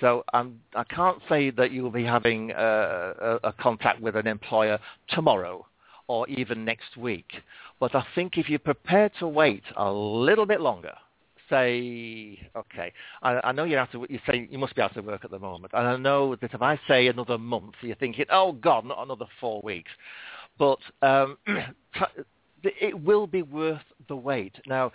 So 0.00 0.22
um, 0.34 0.60
I 0.74 0.84
can't 0.84 1.18
say 1.30 1.48
that 1.50 1.72
you'll 1.72 1.90
be 1.90 2.04
having 2.04 2.52
uh, 2.52 3.14
a, 3.42 3.48
a 3.48 3.52
contact 3.54 4.02
with 4.02 4.16
an 4.16 4.26
employer 4.26 4.78
tomorrow 5.08 5.64
or 6.06 6.28
even 6.28 6.64
next 6.64 6.96
week. 6.96 7.32
But 7.80 7.94
I 7.94 8.04
think 8.14 8.36
if 8.36 8.50
you're 8.50 8.58
prepared 8.58 9.12
to 9.20 9.28
wait 9.28 9.62
a 9.76 9.90
little 9.90 10.46
bit 10.46 10.60
longer, 10.60 10.94
say, 11.50 12.38
okay, 12.56 12.92
I, 13.22 13.40
I 13.44 13.52
know 13.52 13.64
you're 13.64 13.80
out 13.80 13.94
of, 13.94 14.04
you 14.08 14.18
say 14.26 14.48
you 14.50 14.58
must 14.58 14.74
be 14.74 14.82
out 14.82 14.96
of 14.96 15.04
work 15.04 15.24
at 15.24 15.30
the 15.30 15.38
moment, 15.38 15.72
and 15.74 15.86
I 15.86 15.96
know 15.96 16.36
that 16.36 16.52
if 16.52 16.62
I 16.62 16.78
say 16.88 17.08
another 17.08 17.38
month, 17.38 17.74
you're 17.80 17.96
thinking, 17.96 18.26
oh 18.30 18.52
God, 18.52 18.84
not 18.84 19.02
another 19.02 19.26
four 19.40 19.60
weeks. 19.62 19.90
But 20.58 20.78
um, 21.02 21.38
it 22.62 23.00
will 23.00 23.26
be 23.26 23.42
worth 23.42 23.82
the 24.08 24.16
wait. 24.16 24.56
Now, 24.66 24.92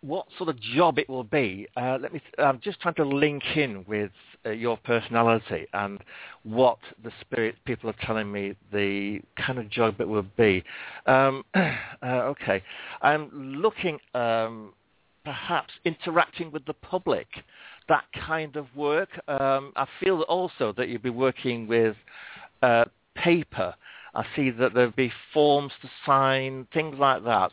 what 0.00 0.26
sort 0.36 0.48
of 0.48 0.60
job 0.60 0.98
it 0.98 1.08
will 1.08 1.24
be, 1.24 1.66
uh, 1.76 1.98
let 2.00 2.12
me. 2.12 2.22
I'm 2.38 2.60
just 2.60 2.80
trying 2.80 2.94
to 2.94 3.04
link 3.04 3.42
in 3.56 3.84
with 3.88 4.12
uh, 4.46 4.50
your 4.50 4.76
personality 4.76 5.66
and 5.72 5.98
what 6.44 6.78
the 7.02 7.10
spirit 7.20 7.56
people 7.64 7.90
are 7.90 7.96
telling 8.06 8.30
me 8.30 8.54
the 8.72 9.20
kind 9.36 9.58
of 9.58 9.68
job 9.68 10.00
it 10.00 10.08
will 10.08 10.26
be. 10.36 10.62
Um, 11.06 11.44
uh, 11.54 11.72
okay, 12.02 12.62
I'm 13.02 13.30
looking 13.32 13.98
um, 14.14 14.72
perhaps 15.28 15.74
interacting 15.84 16.50
with 16.50 16.64
the 16.64 16.72
public, 16.72 17.26
that 17.86 18.04
kind 18.26 18.56
of 18.56 18.64
work. 18.74 19.10
Um, 19.28 19.74
I 19.76 19.86
feel 20.00 20.22
also 20.22 20.72
that 20.78 20.88
you'll 20.88 21.02
be 21.02 21.10
working 21.10 21.68
with 21.68 21.96
uh, 22.62 22.86
paper. 23.14 23.74
I 24.14 24.24
see 24.34 24.48
that 24.52 24.72
there'll 24.72 24.90
be 24.92 25.12
forms 25.34 25.74
to 25.82 25.90
sign, 26.06 26.66
things 26.72 26.96
like 26.98 27.24
that. 27.24 27.52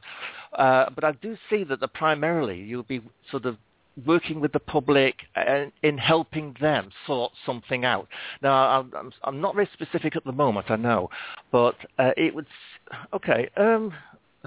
Uh, 0.54 0.86
but 0.96 1.04
I 1.04 1.12
do 1.22 1.36
see 1.50 1.66
that 1.66 1.82
the 1.82 1.90
primarily 1.90 2.62
you'll 2.62 2.84
be 2.84 3.02
sort 3.30 3.46
of 3.46 3.58
working 4.06 4.40
with 4.40 4.54
the 4.54 4.60
public 4.60 5.16
and 5.36 5.74
in 5.84 5.98
helping 5.98 6.56
them 6.62 6.92
sort 7.06 7.34
something 7.46 7.84
out. 7.84 8.08
Now, 8.42 8.54
I'm, 8.80 8.94
I'm, 8.98 9.12
I'm 9.26 9.42
not 9.42 9.56
very 9.56 9.70
specific 9.74 10.16
at 10.16 10.24
the 10.24 10.32
moment, 10.32 10.72
I 10.72 10.78
know, 10.78 11.10
but 11.52 11.76
uh, 12.00 12.12
it 12.16 12.34
would. 12.34 12.48
Okay, 13.14 13.50
um, 13.58 13.94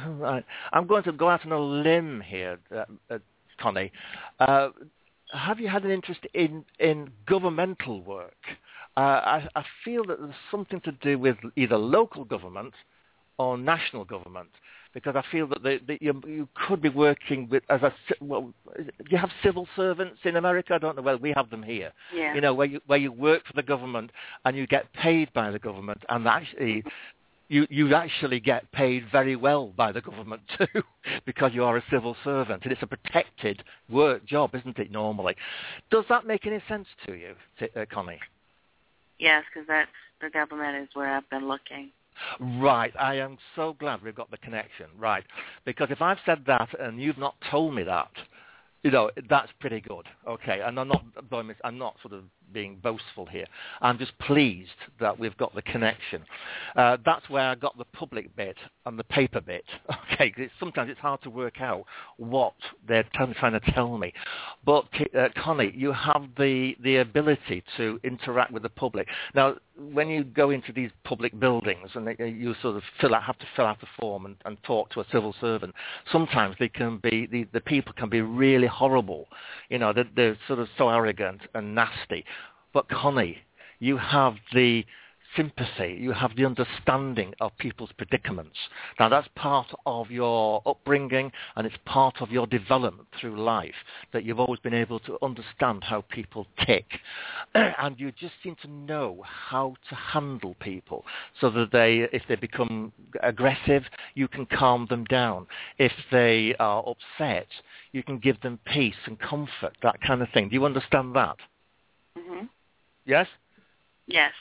right. 0.07 0.45
I'm 0.73 0.87
going 0.87 1.03
to 1.05 1.13
go 1.13 1.29
out 1.29 1.45
on 1.45 1.53
a 1.53 1.59
limb 1.61 2.21
here, 2.21 2.59
uh, 2.75 2.85
uh, 3.11 3.19
Connie. 3.61 3.93
Uh, 4.39 4.71
have 5.33 5.61
you 5.61 5.69
had 5.69 5.85
an 5.85 5.91
interest 5.91 6.21
in 6.35 6.65
in 6.79 7.11
governmental 7.27 8.03
work? 8.03 8.37
Uh, 8.97 9.01
I, 9.01 9.49
I 9.55 9.65
feel 9.85 10.05
that 10.07 10.19
there's 10.21 10.35
something 10.51 10.81
to 10.81 10.93
do 10.93 11.19
with 11.19 11.37
either 11.57 11.77
local 11.77 12.25
government 12.25 12.75
or 13.39 13.57
national 13.57 14.05
government. 14.05 14.51
because 14.95 15.17
I 15.17 15.23
feel 15.31 15.47
that, 15.49 15.63
that 15.63 16.03
you, 16.03 16.21
you 16.27 16.49
could 16.67 16.81
be 16.81 16.89
working 16.89 17.49
with 17.49 17.63
as 17.69 17.83
a 17.83 17.93
well. 18.21 18.53
Do 18.77 18.85
you 19.11 19.19
have 19.19 19.31
civil 19.43 19.69
servants 19.77 20.21
in 20.25 20.37
America? 20.37 20.75
I 20.75 20.79
don't 20.79 20.97
know. 20.97 21.03
Well, 21.03 21.19
we 21.19 21.33
have 21.37 21.51
them 21.51 21.63
here. 21.63 21.93
Yeah. 22.15 22.35
You 22.35 22.41
know, 22.41 22.55
where 22.55 22.67
you 22.67 22.81
where 22.87 22.99
you 22.99 23.13
work 23.13 23.47
for 23.47 23.53
the 23.55 23.63
government 23.63 24.11
and 24.45 24.57
you 24.57 24.67
get 24.67 24.93
paid 24.95 25.33
by 25.33 25.51
the 25.51 25.59
government, 25.59 26.05
and 26.09 26.27
actually. 26.27 26.85
You, 27.49 27.67
you 27.71 27.95
actually 27.95 28.41
get 28.41 28.71
paid 28.73 29.05
very 29.11 29.35
well 29.35 29.73
by 29.75 29.91
the 29.91 30.03
government 30.03 30.43
too, 30.59 30.83
because 31.25 31.53
you 31.55 31.65
are 31.65 31.79
a 31.79 31.85
civil 31.91 32.17
servant, 32.23 32.65
and 32.65 32.73
it's 32.73 32.83
a 32.83 32.87
protected 32.87 33.63
work 33.89 34.27
job, 34.27 34.55
isn't 34.55 34.79
it? 34.79 34.91
Normally, 34.91 35.35
does 35.91 36.05
that 36.09 36.27
make 36.27 36.47
any 36.47 36.63
sense 36.69 36.87
to 37.07 37.15
you, 37.15 37.35
uh, 37.75 37.87
Connie? 37.91 38.19
Yes, 39.19 39.45
because 39.53 39.67
that's 39.67 39.91
the 40.21 40.31
government 40.31 40.77
is 40.77 40.89
where 40.95 41.09
I've 41.09 41.29
been 41.31 41.49
looking. 41.49 41.91
Right. 42.41 42.93
I 42.99 43.17
am 43.17 43.39
so 43.55 43.75
glad 43.79 44.03
we've 44.03 44.15
got 44.15 44.31
the 44.31 44.39
connection. 44.39 44.87
Right. 44.99 45.25
Because 45.65 45.89
if 45.91 46.03
I've 46.03 46.19
said 46.27 46.45
that 46.47 46.69
and 46.81 47.01
you've 47.01 47.19
not 47.19 47.35
told 47.51 47.75
me 47.75 47.83
that, 47.85 48.11
you 48.83 48.91
know, 48.91 49.11
that's 49.29 49.51
pretty 49.61 49.81
good. 49.81 50.07
Okay. 50.27 50.61
And 50.65 50.79
I'm 50.79 50.89
not, 50.89 51.05
I'm 51.65 51.79
not 51.79 51.97
sort 52.03 52.15
of 52.15 52.25
being 52.53 52.79
boastful 52.83 53.27
here. 53.27 53.47
I'm 53.81 53.99
just 53.99 54.17
pleased 54.19 54.71
that 55.01 55.19
we've 55.19 55.37
got 55.37 55.55
the 55.55 55.63
connection. 55.63 56.23
Uh, 56.77 56.97
that's 57.05 57.29
where 57.29 57.49
I 57.51 57.55
got 57.55 57.77
the 57.79 57.85
public 57.87 58.35
bit 58.37 58.57
and 58.87 58.99
the 58.99 59.05
paper 59.05 59.41
bit. 59.41 59.65
Okay. 60.21 60.35
it's, 60.37 60.53
sometimes 60.59 60.91
it's 60.91 60.99
hard 60.99 61.23
to 61.23 61.31
work 61.31 61.61
out 61.61 61.85
what 62.17 62.55
they're 62.89 63.05
t- 63.05 63.33
trying 63.39 63.53
to 63.53 63.73
tell 63.73 63.97
me. 63.99 64.13
But 64.65 64.87
uh, 65.17 65.29
Connie, 65.37 65.73
you 65.77 65.93
have 65.93 66.23
the, 66.37 66.75
the 66.83 66.97
ability 66.97 67.63
to 67.77 68.01
interact 68.03 68.51
with 68.51 68.63
the 68.65 68.69
public. 68.69 69.07
Now, 69.35 69.57
when 69.93 70.09
you 70.09 70.25
go 70.25 70.51
into 70.51 70.73
these 70.73 70.91
public 71.05 71.39
buildings 71.39 71.91
and 71.95 72.07
they, 72.07 72.17
you 72.29 72.55
sort 72.63 72.77
of 72.77 72.83
fill 73.01 73.15
out, 73.15 73.23
have 73.23 73.39
to 73.39 73.47
fill 73.55 73.67
out 73.67 73.79
a 73.83 73.87
form 74.01 74.27
and, 74.27 74.37
and 74.45 74.57
talk 74.65 74.91
to 74.91 75.01
a 75.01 75.07
civil 75.13 75.35
servant, 75.41 75.75
sometimes 76.11 76.57
they 76.59 76.69
can 76.69 76.99
be 76.99 77.27
the, 77.31 77.47
the 77.53 77.61
people 77.61 77.93
can 77.97 78.09
be 78.09 78.21
really 78.21 78.67
horrible. 78.67 79.29
You 79.69 79.79
know, 79.79 79.93
they're, 79.93 80.09
they're 80.17 80.39
sort 80.47 80.59
of 80.59 80.69
so 80.77 80.89
arrogant 80.89 81.43
and 81.55 81.75
nasty. 81.75 82.25
But 82.73 82.89
Connie, 82.89 83.39
you 83.79 83.97
have 83.97 84.35
the 84.53 84.85
sympathy, 85.37 85.97
you 86.01 86.13
have 86.13 86.35
the 86.37 86.45
understanding 86.45 87.35
of 87.41 87.57
people's 87.59 87.91
predicaments. 87.97 88.57
Now 88.99 89.09
that's 89.09 89.29
part 89.35 89.69
of 89.87 90.11
your 90.11 90.63
upbringing 90.67 91.33
and 91.57 91.67
it's 91.67 91.77
part 91.85 92.21
of 92.21 92.31
your 92.31 92.47
development 92.47 93.09
through 93.21 93.41
life, 93.41 93.75
that 94.13 94.25
you've 94.25 94.41
always 94.41 94.61
been 94.61 94.75
able 94.75 94.99
to 95.01 95.19
understand 95.23 95.85
how 95.85 96.03
people 96.09 96.47
tick. 96.67 96.87
and 97.55 97.99
you 97.99 98.13
just 98.13 98.35
seem 98.43 98.57
to 98.63 98.69
know 98.69 99.23
how 99.25 99.75
to 99.89 99.95
handle 99.95 100.55
people 100.61 101.05
so 101.41 101.51
that 101.51 101.73
they, 101.73 102.09
if 102.13 102.23
they 102.29 102.37
become 102.37 102.93
aggressive, 103.23 103.85
you 104.15 104.29
can 104.29 104.47
calm 104.47 104.87
them 104.89 105.05
down. 105.05 105.47
If 105.79 105.93
they 106.11 106.55
are 106.59 106.85
upset, 106.87 107.49
you 107.93 108.03
can 108.03 108.19
give 108.19 108.41
them 108.41 108.59
peace 108.65 109.07
and 109.07 109.19
comfort, 109.19 109.77
that 109.83 110.01
kind 110.01 110.23
of 110.23 110.29
thing. 110.33 110.49
Do 110.49 110.55
you 110.55 110.65
understand 110.65 111.15
that? 111.17 111.37
hmm 112.17 112.47
Yes? 113.09 113.27
Yes. 114.07 114.33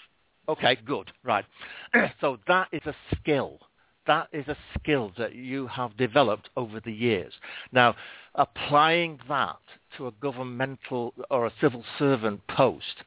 Okay, 0.49 0.77
good. 0.85 1.11
Right. 1.23 1.45
so 2.21 2.37
that 2.47 2.67
is 2.73 2.81
a 2.85 2.93
skill. 3.15 3.59
That 4.05 4.27
is 4.33 4.47
a 4.47 4.57
skill 4.77 5.11
that 5.17 5.35
you 5.35 5.67
have 5.67 5.97
developed 5.97 6.49
over 6.55 6.79
the 6.81 6.91
years. 6.91 7.33
Now, 7.71 7.95
applying 8.35 9.19
that 9.29 9.57
to 9.97 10.07
a 10.07 10.11
governmental 10.11 11.13
or 11.31 11.47
a 11.47 11.53
civil 11.61 11.83
servant 11.97 12.45
post, 12.47 13.03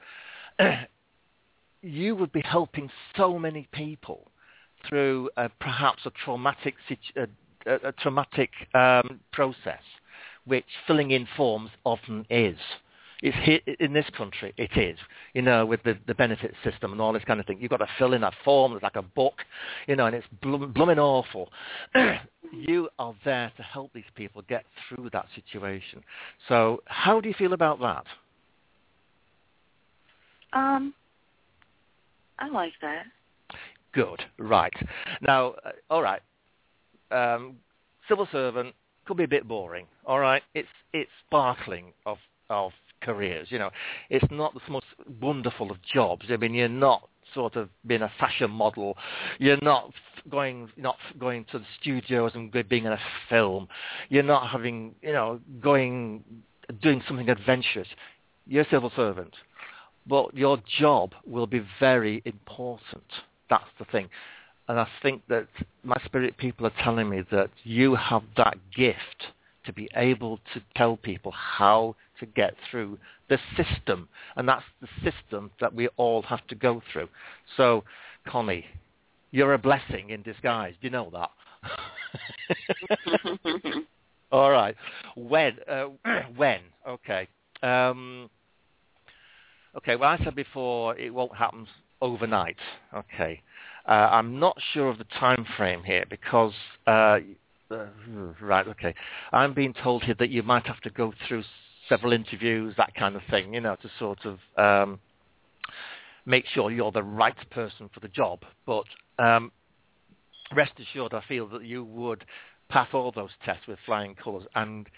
you 1.82 2.16
would 2.16 2.32
be 2.32 2.42
helping 2.42 2.90
so 3.16 3.38
many 3.38 3.68
people 3.72 4.30
through 4.88 5.28
uh, 5.36 5.48
perhaps 5.60 6.06
a 6.06 6.10
traumatic 6.24 6.74
situ- 6.88 7.20
uh, 7.20 7.26
a, 7.66 7.88
a 7.88 7.92
traumatic 7.92 8.50
um, 8.74 9.20
process, 9.32 9.82
which 10.46 10.64
filling 10.86 11.10
in 11.10 11.26
forms 11.36 11.70
often 11.84 12.26
is. 12.30 12.56
It's 13.22 13.36
here, 13.42 13.60
in 13.80 13.92
this 13.92 14.06
country, 14.16 14.54
it 14.56 14.70
is, 14.76 14.98
you 15.34 15.42
know, 15.42 15.66
with 15.66 15.82
the, 15.82 15.98
the 16.06 16.14
benefit 16.14 16.54
system 16.64 16.92
and 16.92 17.00
all 17.00 17.12
this 17.12 17.24
kind 17.24 17.38
of 17.38 17.46
thing. 17.46 17.58
You've 17.60 17.70
got 17.70 17.78
to 17.78 17.88
fill 17.98 18.14
in 18.14 18.22
a 18.22 18.30
form, 18.44 18.72
it's 18.72 18.82
like 18.82 18.96
a 18.96 19.02
book, 19.02 19.34
you 19.86 19.96
know, 19.96 20.06
and 20.06 20.16
it's 20.16 20.26
blooming 20.40 20.98
awful. 20.98 21.50
you 22.52 22.88
are 22.98 23.14
there 23.24 23.52
to 23.56 23.62
help 23.62 23.92
these 23.92 24.04
people 24.14 24.42
get 24.48 24.64
through 24.88 25.10
that 25.12 25.26
situation. 25.34 26.02
So 26.48 26.82
how 26.86 27.20
do 27.20 27.28
you 27.28 27.34
feel 27.34 27.52
about 27.52 27.78
that? 27.80 28.04
Um, 30.52 30.94
I 32.38 32.48
like 32.48 32.72
that. 32.80 33.04
Good, 33.92 34.24
right. 34.38 34.72
Now, 35.20 35.54
uh, 35.64 35.72
all 35.90 36.02
right, 36.02 36.22
um, 37.10 37.56
civil 38.08 38.26
servant 38.32 38.74
could 39.04 39.16
be 39.16 39.24
a 39.24 39.28
bit 39.28 39.46
boring, 39.46 39.86
all 40.06 40.20
right? 40.20 40.42
It's, 40.54 40.68
it's 40.92 41.10
sparkling 41.26 41.92
of, 42.06 42.18
of 42.48 42.72
careers. 43.00 43.48
You 43.50 43.58
know, 43.58 43.70
it's 44.08 44.24
not 44.30 44.54
the 44.54 44.60
most 44.70 44.86
wonderful 45.20 45.70
of 45.70 45.78
jobs. 45.82 46.26
I 46.30 46.36
mean, 46.36 46.54
you're 46.54 46.68
not 46.68 47.08
sort 47.34 47.56
of 47.56 47.68
being 47.86 48.02
a 48.02 48.12
fashion 48.18 48.50
model. 48.50 48.96
You're 49.38 49.58
not 49.62 49.92
going 50.28 50.68
not 50.76 50.96
going 51.18 51.46
to 51.52 51.58
the 51.58 51.64
studios 51.80 52.32
and 52.34 52.52
being 52.68 52.84
in 52.84 52.92
a 52.92 53.00
film. 53.28 53.68
You're 54.08 54.22
not 54.22 54.48
having 54.50 54.94
you 55.02 55.12
know 55.12 55.40
going 55.60 56.24
doing 56.82 57.02
something 57.06 57.28
adventurous. 57.28 57.88
You're 58.46 58.64
a 58.64 58.70
civil 58.70 58.92
servant, 58.94 59.34
but 60.06 60.34
your 60.36 60.58
job 60.78 61.12
will 61.26 61.46
be 61.46 61.64
very 61.78 62.22
important. 62.24 63.04
That's 63.48 63.64
the 63.78 63.84
thing. 63.86 64.08
And 64.68 64.78
I 64.78 64.86
think 65.02 65.22
that 65.28 65.48
my 65.82 65.96
spirit 66.04 66.36
people 66.36 66.66
are 66.66 66.72
telling 66.84 67.08
me 67.08 67.22
that 67.32 67.50
you 67.64 67.96
have 67.96 68.22
that 68.36 68.56
gift 68.76 69.26
to 69.64 69.72
be 69.72 69.88
able 69.94 70.38
to 70.54 70.62
tell 70.76 70.96
people 70.96 71.32
how 71.32 71.94
to 72.18 72.26
get 72.26 72.54
through 72.70 72.98
the 73.28 73.38
system. 73.56 74.08
And 74.36 74.48
that's 74.48 74.64
the 74.80 74.88
system 75.02 75.50
that 75.60 75.74
we 75.74 75.88
all 75.96 76.22
have 76.22 76.46
to 76.48 76.54
go 76.54 76.82
through. 76.92 77.08
So, 77.56 77.84
Connie, 78.26 78.66
you're 79.30 79.54
a 79.54 79.58
blessing 79.58 80.10
in 80.10 80.22
disguise. 80.22 80.74
Do 80.80 80.86
you 80.86 80.90
know 80.90 81.10
that? 81.12 81.30
all 84.32 84.50
right. 84.50 84.76
When? 85.16 85.56
Uh, 85.68 85.86
when? 86.36 86.60
Okay. 86.86 87.28
Um, 87.62 88.30
okay, 89.76 89.96
well, 89.96 90.10
I 90.10 90.24
said 90.24 90.34
before 90.34 90.96
it 90.96 91.12
won't 91.12 91.34
happen 91.34 91.66
overnight. 92.00 92.56
Okay. 92.94 93.42
Uh, 93.86 94.08
I'm 94.12 94.38
not 94.38 94.56
sure 94.72 94.88
of 94.88 94.98
the 94.98 95.06
time 95.18 95.46
frame 95.56 95.82
here 95.82 96.04
because 96.08 96.52
uh, 96.86 97.18
uh, 97.70 97.86
right, 98.40 98.66
okay. 98.68 98.94
I'm 99.32 99.54
being 99.54 99.74
told 99.74 100.02
here 100.04 100.16
that 100.18 100.30
you 100.30 100.42
might 100.42 100.66
have 100.66 100.80
to 100.80 100.90
go 100.90 101.12
through 101.26 101.44
several 101.88 102.12
interviews, 102.12 102.74
that 102.76 102.94
kind 102.94 103.16
of 103.16 103.22
thing, 103.30 103.54
you 103.54 103.60
know, 103.60 103.76
to 103.76 103.90
sort 103.98 104.20
of 104.24 104.38
um, 104.56 105.00
make 106.26 106.46
sure 106.46 106.70
you're 106.70 106.92
the 106.92 107.02
right 107.02 107.50
person 107.50 107.90
for 107.92 108.00
the 108.00 108.08
job. 108.08 108.40
But 108.66 108.84
um, 109.18 109.52
rest 110.54 110.72
assured, 110.78 111.14
I 111.14 111.22
feel 111.26 111.48
that 111.48 111.64
you 111.64 111.84
would 111.84 112.24
pass 112.68 112.88
all 112.92 113.12
those 113.12 113.30
tests 113.44 113.66
with 113.66 113.78
flying 113.86 114.14
colours, 114.14 114.44
and 114.54 114.88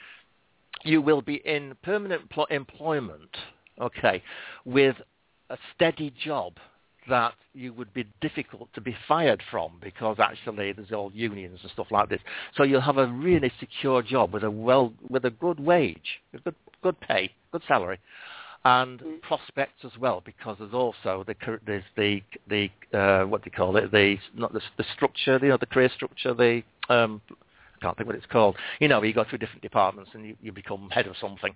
you 0.84 1.00
will 1.00 1.22
be 1.22 1.36
in 1.44 1.74
permanent 1.82 2.28
pl- 2.30 2.46
employment, 2.46 3.36
okay, 3.80 4.22
with 4.64 4.96
a 5.50 5.58
steady 5.74 6.12
job 6.22 6.54
that 7.08 7.34
you 7.54 7.72
would 7.72 7.92
be 7.92 8.06
difficult 8.20 8.68
to 8.74 8.80
be 8.80 8.96
fired 9.08 9.42
from 9.50 9.72
because 9.82 10.18
actually 10.20 10.72
there's 10.72 10.92
all 10.92 11.10
unions 11.14 11.60
and 11.62 11.70
stuff 11.72 11.88
like 11.90 12.08
this. 12.08 12.20
So 12.56 12.62
you'll 12.62 12.80
have 12.80 12.98
a 12.98 13.06
really 13.06 13.52
secure 13.58 14.02
job 14.02 14.32
with 14.32 14.44
a 14.44 14.50
well 14.50 14.92
with 15.08 15.24
a 15.24 15.30
good 15.30 15.60
wage, 15.60 16.20
a 16.34 16.38
good 16.38 16.54
good 16.82 17.00
pay, 17.00 17.30
good 17.52 17.62
salary, 17.66 17.98
and 18.64 19.00
mm. 19.00 19.20
prospects 19.22 19.84
as 19.84 19.92
well 19.98 20.22
because 20.24 20.56
there's 20.58 20.72
also 20.72 21.24
the 21.26 21.34
there's 21.66 21.84
the 21.96 22.22
the 22.48 22.70
uh, 22.96 23.24
what 23.24 23.42
do 23.42 23.50
you 23.50 23.56
call 23.56 23.76
it 23.76 23.90
the 23.90 24.16
not 24.34 24.52
the, 24.52 24.60
the 24.76 24.84
structure 24.94 25.38
you 25.42 25.48
know 25.48 25.56
the 25.58 25.66
career 25.66 25.90
structure 25.94 26.34
the 26.34 26.62
um, 26.88 27.20
can't 27.82 27.96
think 27.96 28.06
what 28.06 28.16
it's 28.16 28.26
called. 28.26 28.56
You 28.80 28.88
know, 28.88 29.02
you 29.02 29.12
go 29.12 29.24
through 29.28 29.38
different 29.38 29.62
departments 29.62 30.10
and 30.14 30.26
you, 30.26 30.36
you 30.40 30.52
become 30.52 30.88
head 30.90 31.06
of 31.06 31.16
something. 31.20 31.52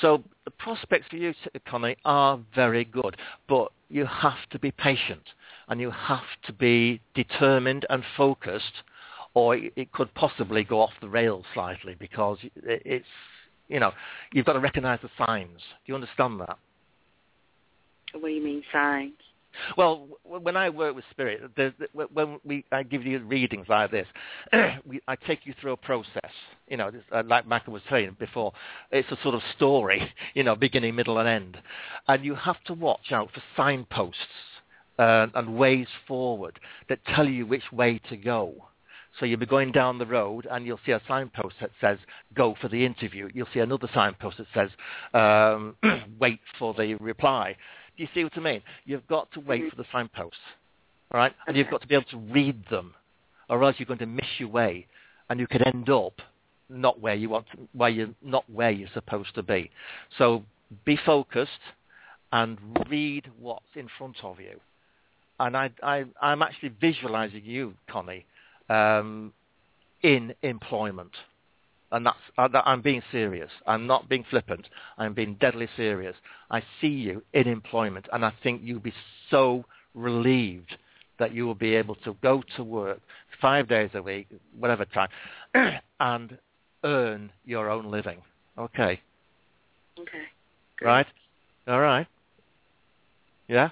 So 0.00 0.22
the 0.44 0.50
prospects 0.50 1.06
for 1.10 1.16
you, 1.16 1.34
Connie, 1.68 1.96
are 2.04 2.40
very 2.54 2.84
good, 2.84 3.16
but 3.48 3.70
you 3.88 4.06
have 4.06 4.48
to 4.50 4.58
be 4.58 4.70
patient 4.72 5.22
and 5.68 5.80
you 5.80 5.90
have 5.90 6.26
to 6.46 6.52
be 6.52 7.00
determined 7.14 7.86
and 7.90 8.02
focused 8.16 8.82
or 9.34 9.54
it 9.54 9.92
could 9.92 10.12
possibly 10.14 10.64
go 10.64 10.80
off 10.80 10.92
the 11.02 11.08
rails 11.08 11.44
slightly 11.52 11.94
because 11.98 12.38
it's, 12.62 13.04
you 13.68 13.78
know, 13.78 13.92
you've 14.32 14.46
got 14.46 14.54
to 14.54 14.60
recognize 14.60 14.98
the 15.02 15.10
signs. 15.26 15.58
Do 15.58 15.92
you 15.92 15.94
understand 15.94 16.40
that? 16.40 16.58
What 18.12 18.28
do 18.28 18.34
you 18.34 18.42
mean 18.42 18.62
signs? 18.72 19.12
Well, 19.76 20.08
when 20.24 20.56
I 20.56 20.70
work 20.70 20.94
with 20.94 21.04
spirit, 21.10 21.50
when 22.12 22.40
we 22.44 22.64
I 22.72 22.82
give 22.82 23.04
you 23.04 23.18
readings 23.20 23.66
like 23.68 23.90
this, 23.90 24.06
we, 24.86 25.00
I 25.08 25.16
take 25.16 25.46
you 25.46 25.54
through 25.60 25.72
a 25.72 25.76
process. 25.76 26.30
You 26.68 26.76
know, 26.76 26.90
uh, 27.12 27.22
like 27.26 27.46
Michael 27.46 27.72
was 27.72 27.82
saying 27.90 28.16
before, 28.18 28.52
it's 28.90 29.10
a 29.10 29.18
sort 29.22 29.34
of 29.34 29.42
story. 29.56 30.12
You 30.34 30.44
know, 30.44 30.56
beginning, 30.56 30.94
middle, 30.94 31.18
and 31.18 31.28
end, 31.28 31.58
and 32.08 32.24
you 32.24 32.34
have 32.34 32.62
to 32.64 32.74
watch 32.74 33.12
out 33.12 33.30
for 33.32 33.42
signposts 33.56 34.20
uh, 34.98 35.26
and 35.34 35.56
ways 35.56 35.88
forward 36.06 36.58
that 36.88 36.98
tell 37.14 37.28
you 37.28 37.46
which 37.46 37.72
way 37.72 38.00
to 38.08 38.16
go. 38.16 38.54
So 39.18 39.24
you'll 39.24 39.40
be 39.40 39.46
going 39.46 39.72
down 39.72 39.98
the 39.98 40.06
road 40.06 40.46
and 40.50 40.66
you'll 40.66 40.80
see 40.84 40.92
a 40.92 41.00
signpost 41.08 41.56
that 41.60 41.70
says 41.80 41.98
"Go 42.34 42.54
for 42.60 42.68
the 42.68 42.84
interview." 42.84 43.30
You'll 43.32 43.48
see 43.52 43.60
another 43.60 43.88
signpost 43.94 44.38
that 44.38 44.46
says 44.52 44.70
um, 45.14 45.76
"Wait 46.18 46.40
for 46.58 46.74
the 46.74 46.94
reply." 46.96 47.56
Do 47.96 48.02
you 48.02 48.08
see 48.14 48.24
what 48.24 48.36
I 48.36 48.40
mean? 48.40 48.62
You've 48.84 49.06
got 49.06 49.30
to 49.32 49.40
wait 49.40 49.70
for 49.70 49.76
the 49.76 49.86
signposts, 49.90 50.38
all 51.10 51.18
right? 51.18 51.32
And 51.46 51.56
you've 51.56 51.70
got 51.70 51.80
to 51.80 51.86
be 51.86 51.94
able 51.94 52.04
to 52.10 52.18
read 52.18 52.64
them, 52.70 52.94
or 53.48 53.62
else 53.64 53.76
you're 53.78 53.86
going 53.86 53.98
to 54.00 54.06
miss 54.06 54.26
your 54.38 54.48
way, 54.48 54.86
and 55.30 55.40
you 55.40 55.46
could 55.46 55.66
end 55.66 55.88
up 55.88 56.20
not 56.68 57.00
where 57.00 57.14
you 57.14 57.28
want, 57.28 57.46
to, 57.52 57.58
where 57.72 57.88
you're 57.88 58.10
not 58.22 58.44
where 58.50 58.70
you're 58.70 58.88
supposed 58.92 59.34
to 59.36 59.42
be. 59.42 59.70
So 60.18 60.42
be 60.84 60.98
focused 61.06 61.50
and 62.32 62.58
read 62.90 63.30
what's 63.38 63.64
in 63.74 63.88
front 63.96 64.16
of 64.22 64.40
you. 64.40 64.60
And 65.38 65.56
I, 65.56 65.70
I, 65.82 66.04
I'm 66.20 66.42
actually 66.42 66.70
visualizing 66.80 67.44
you, 67.44 67.74
Connie, 67.88 68.26
um, 68.68 69.32
in 70.02 70.34
employment. 70.42 71.12
And 71.96 72.04
that's, 72.04 72.18
uh, 72.36 72.46
that, 72.48 72.62
I'm 72.66 72.82
being 72.82 73.00
serious. 73.10 73.50
I'm 73.66 73.86
not 73.86 74.06
being 74.06 74.22
flippant. 74.28 74.68
I'm 74.98 75.14
being 75.14 75.34
deadly 75.40 75.66
serious. 75.76 76.14
I 76.50 76.62
see 76.78 76.88
you 76.88 77.22
in 77.32 77.48
employment, 77.48 78.06
and 78.12 78.22
I 78.22 78.34
think 78.42 78.60
you'll 78.62 78.80
be 78.80 78.92
so 79.30 79.64
relieved 79.94 80.76
that 81.18 81.32
you 81.32 81.46
will 81.46 81.54
be 81.54 81.74
able 81.74 81.94
to 81.94 82.14
go 82.22 82.42
to 82.56 82.62
work 82.62 83.00
five 83.40 83.66
days 83.66 83.88
a 83.94 84.02
week, 84.02 84.28
whatever 84.58 84.84
time, 84.84 85.08
and 86.00 86.36
earn 86.84 87.32
your 87.46 87.70
own 87.70 87.90
living. 87.90 88.18
Okay. 88.58 89.00
Okay. 89.98 90.24
Right? 90.82 91.06
All 91.66 91.80
right. 91.80 92.06
Yeah? 93.48 93.70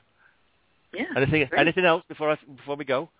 Yeah. 0.94 1.04
Anything 1.14 1.46
great. 1.50 1.60
anything 1.60 1.84
else 1.84 2.02
before 2.08 2.30
I, 2.30 2.38
before 2.56 2.76
we 2.76 2.86
go? 2.86 3.10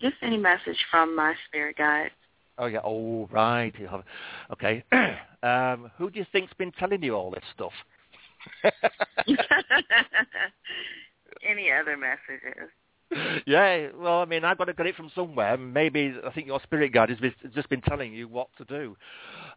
Just 0.00 0.14
any 0.22 0.36
message 0.36 0.78
from 0.88 1.16
my 1.16 1.34
spirit 1.48 1.76
guide. 1.76 2.12
Oh 2.58 2.66
yeah. 2.66 2.80
Oh 2.84 3.28
right. 3.30 3.72
You 3.78 3.86
have. 3.88 4.02
Okay. 4.52 4.84
um, 5.42 5.90
who 5.96 6.10
do 6.10 6.18
you 6.18 6.26
think's 6.32 6.52
been 6.54 6.72
telling 6.72 7.02
you 7.02 7.14
all 7.14 7.30
this 7.30 7.44
stuff? 7.54 7.72
any 11.48 11.70
other 11.70 11.96
messages? 11.96 12.70
yeah. 13.46 13.88
Well, 13.96 14.20
I 14.20 14.24
mean, 14.26 14.44
I've 14.44 14.58
got 14.58 14.66
to 14.66 14.74
get 14.74 14.86
it 14.86 14.96
from 14.96 15.10
somewhere. 15.14 15.56
Maybe 15.56 16.14
I 16.26 16.30
think 16.30 16.46
your 16.46 16.60
spirit 16.62 16.92
guide 16.92 17.10
has 17.10 17.18
just 17.54 17.68
been 17.68 17.80
telling 17.80 18.12
you 18.12 18.28
what 18.28 18.48
to 18.58 18.64
do. 18.64 18.96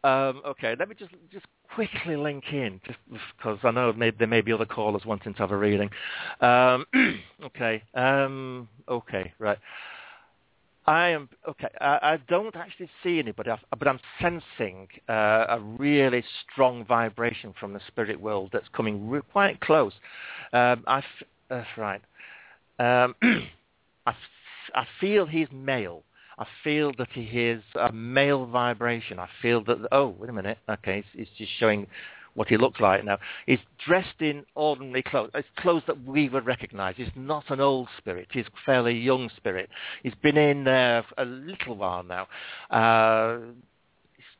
Um, 0.03 0.41
okay. 0.45 0.75
Let 0.77 0.89
me 0.89 0.95
just 0.97 1.11
just 1.31 1.45
quickly 1.73 2.15
link 2.15 2.43
in, 2.51 2.79
just 2.85 2.99
because 3.37 3.59
I 3.63 3.71
know 3.71 3.91
may, 3.93 4.11
there 4.11 4.27
may 4.27 4.41
be 4.41 4.51
other 4.51 4.65
callers 4.65 5.05
wanting 5.05 5.33
to 5.33 5.39
have 5.39 5.51
a 5.51 5.57
reading. 5.57 5.89
Um, 6.39 6.85
okay. 7.45 7.83
Um, 7.93 8.67
okay. 8.87 9.33
Right. 9.39 9.57
I 10.87 11.09
am 11.09 11.29
okay. 11.47 11.67
I, 11.79 11.99
I 12.01 12.17
don't 12.27 12.55
actually 12.55 12.89
see 13.03 13.19
anybody, 13.19 13.51
but 13.77 13.87
I'm 13.87 13.99
sensing 14.19 14.87
uh, 15.07 15.45
a 15.49 15.59
really 15.77 16.23
strong 16.51 16.85
vibration 16.85 17.53
from 17.59 17.73
the 17.73 17.79
spirit 17.87 18.19
world 18.19 18.49
that's 18.51 18.67
coming 18.73 19.09
re- 19.09 19.21
quite 19.31 19.59
close. 19.61 19.93
Um, 20.53 20.83
I 20.87 20.99
f- 20.99 21.27
uh, 21.51 21.63
right. 21.77 22.01
Um, 22.79 23.15
I, 24.07 24.11
f- 24.11 24.15
I 24.73 24.85
feel 24.99 25.27
he's 25.27 25.47
male. 25.51 26.03
I 26.39 26.47
feel 26.63 26.91
that 26.97 27.09
he 27.11 27.21
is 27.21 27.61
a 27.75 27.91
male 27.91 28.47
vibration. 28.47 29.19
I 29.19 29.29
feel 29.41 29.63
that. 29.65 29.87
Oh, 29.91 30.15
wait 30.17 30.29
a 30.29 30.33
minute. 30.33 30.57
Okay, 30.67 30.99
it's, 30.99 31.07
he's 31.13 31.37
just 31.37 31.51
showing 31.59 31.85
what 32.33 32.47
he 32.47 32.57
looks 32.57 32.79
like 32.79 33.03
now. 33.03 33.17
He's 33.45 33.59
dressed 33.85 34.21
in 34.21 34.45
ordinary 34.55 35.03
clothes. 35.03 35.31
It's 35.33 35.47
clothes 35.57 35.83
that 35.87 36.03
we 36.05 36.29
would 36.29 36.45
recognise. 36.45 36.95
He's 36.97 37.07
not 37.15 37.49
an 37.49 37.59
old 37.59 37.89
spirit. 37.97 38.27
He's 38.31 38.45
a 38.45 38.65
fairly 38.65 38.97
young 38.97 39.29
spirit. 39.35 39.69
He's 40.03 40.15
been 40.15 40.37
in 40.37 40.63
there 40.63 41.03
a 41.17 41.25
little 41.25 41.75
while 41.75 42.03
now. 42.03 42.27
Uh, 42.69 43.39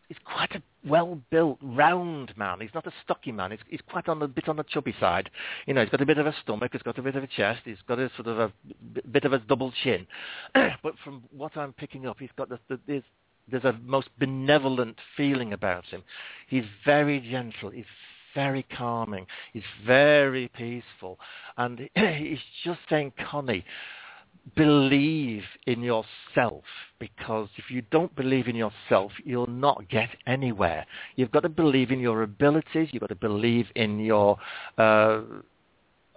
he's, 0.07 0.18
quite 0.23 0.55
a 0.55 0.61
well-built, 0.88 1.59
round 1.61 2.34
man. 2.38 2.59
He's 2.61 2.73
not 2.73 2.88
a 2.88 2.93
stocky 3.03 3.31
man. 3.31 3.51
He's, 3.51 3.59
he's 3.68 3.81
quite 3.89 4.07
on 4.07 4.22
a 4.22 4.27
bit 4.27 4.47
on 4.47 4.57
the 4.57 4.63
chubby 4.63 4.95
side. 4.99 5.30
You 5.65 5.73
know, 5.73 5.81
he's 5.81 5.89
got 5.89 6.01
a 6.01 6.05
bit 6.05 6.18
of 6.18 6.27
a 6.27 6.35
stomach. 6.41 6.72
He's 6.73 6.81
got 6.81 6.97
a 6.97 7.01
bit 7.01 7.15
of 7.15 7.23
a 7.23 7.27
chest. 7.27 7.61
He's 7.65 7.77
got 7.88 7.99
a 7.99 8.09
sort 8.15 8.27
of 8.27 8.39
a 8.39 8.53
bit 9.11 9.26
of 9.26 9.34
a 9.34 9.39
double 9.39 9.72
chin. 9.84 10.07
but 10.53 10.93
from 11.03 11.23
what 11.35 11.55
I'm 11.57 11.73
picking 11.73 12.07
up, 12.07 12.18
he's 12.19 12.30
got 12.38 12.49
the, 12.49 12.59
the, 12.69 13.03
there's 13.49 13.63
a 13.63 13.77
most 13.84 14.09
benevolent 14.19 14.97
feeling 15.18 15.53
about 15.53 15.85
him. 15.85 16.03
He's 16.47 16.65
very 16.85 17.19
gentle. 17.19 17.69
He's 17.69 17.85
very 18.34 18.63
calming. 18.63 19.26
He's 19.53 19.63
very 19.85 20.47
peaceful. 20.47 21.19
And 21.57 21.89
he's 21.95 22.39
just 22.63 22.80
saying, 22.89 23.13
Connie, 23.30 23.65
believe 24.55 25.43
in 25.68 25.81
yourself 25.81 26.63
because 26.99 27.49
if 27.57 27.69
you 27.69 27.84
don't 27.91 28.13
believe 28.15 28.47
in 28.47 28.55
yourself, 28.55 29.11
you'll 29.23 29.47
not 29.47 29.88
get 29.89 30.09
anywhere. 30.27 30.85
You've 31.15 31.31
got 31.31 31.41
to 31.41 31.49
believe 31.49 31.91
in 31.91 31.99
your 31.99 32.23
abilities. 32.23 32.89
You've 32.91 33.01
got 33.01 33.09
to 33.09 33.15
believe 33.15 33.68
in 33.76 33.99
your... 33.99 34.38
Uh, 34.77 35.22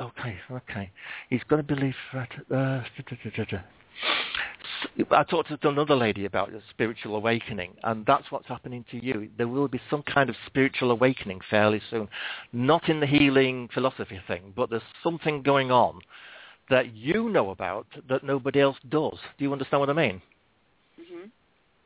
okay, 0.01 0.37
okay. 0.51 0.91
He's 1.31 1.43
got 1.49 1.57
to 1.57 1.63
believe... 1.63 1.95
Uh, 2.51 2.83
I 5.11 5.25
talked 5.25 5.49
to 5.49 5.69
another 5.69 5.95
lady 5.97 6.25
about 6.25 6.53
a 6.53 6.61
spiritual 6.71 7.17
awakening, 7.17 7.75
and 7.83 8.05
that's 8.07 8.31
what's 8.31 8.47
happening 8.47 8.85
to 8.91 9.05
you. 9.05 9.29
There 9.37 9.49
will 9.49 9.69
be 9.69 9.81
some 9.91 10.03
kind 10.03 10.31
of 10.31 10.37
spiritual 10.47 10.91
awakening 10.91 11.41
fairly 11.51 11.81
soon. 11.91 12.09
Not 12.53 12.89
in 12.89 13.01
the 13.01 13.07
healing 13.07 13.69
philosophy 13.73 14.21
thing, 14.27 14.53
but 14.55 14.71
there's 14.71 14.83
something 15.03 15.43
going 15.43 15.71
on 15.71 16.01
that 16.71 16.95
you 16.95 17.29
know 17.29 17.51
about 17.51 17.87
that 18.09 18.25
nobody 18.25 18.61
else 18.61 18.77
does. 18.89 19.19
Do 19.39 19.45
you 19.45 19.53
understand 19.53 19.81
what 19.81 19.91
I 19.91 19.95
mean? 19.95 20.23
Mm-hmm. 21.01 21.27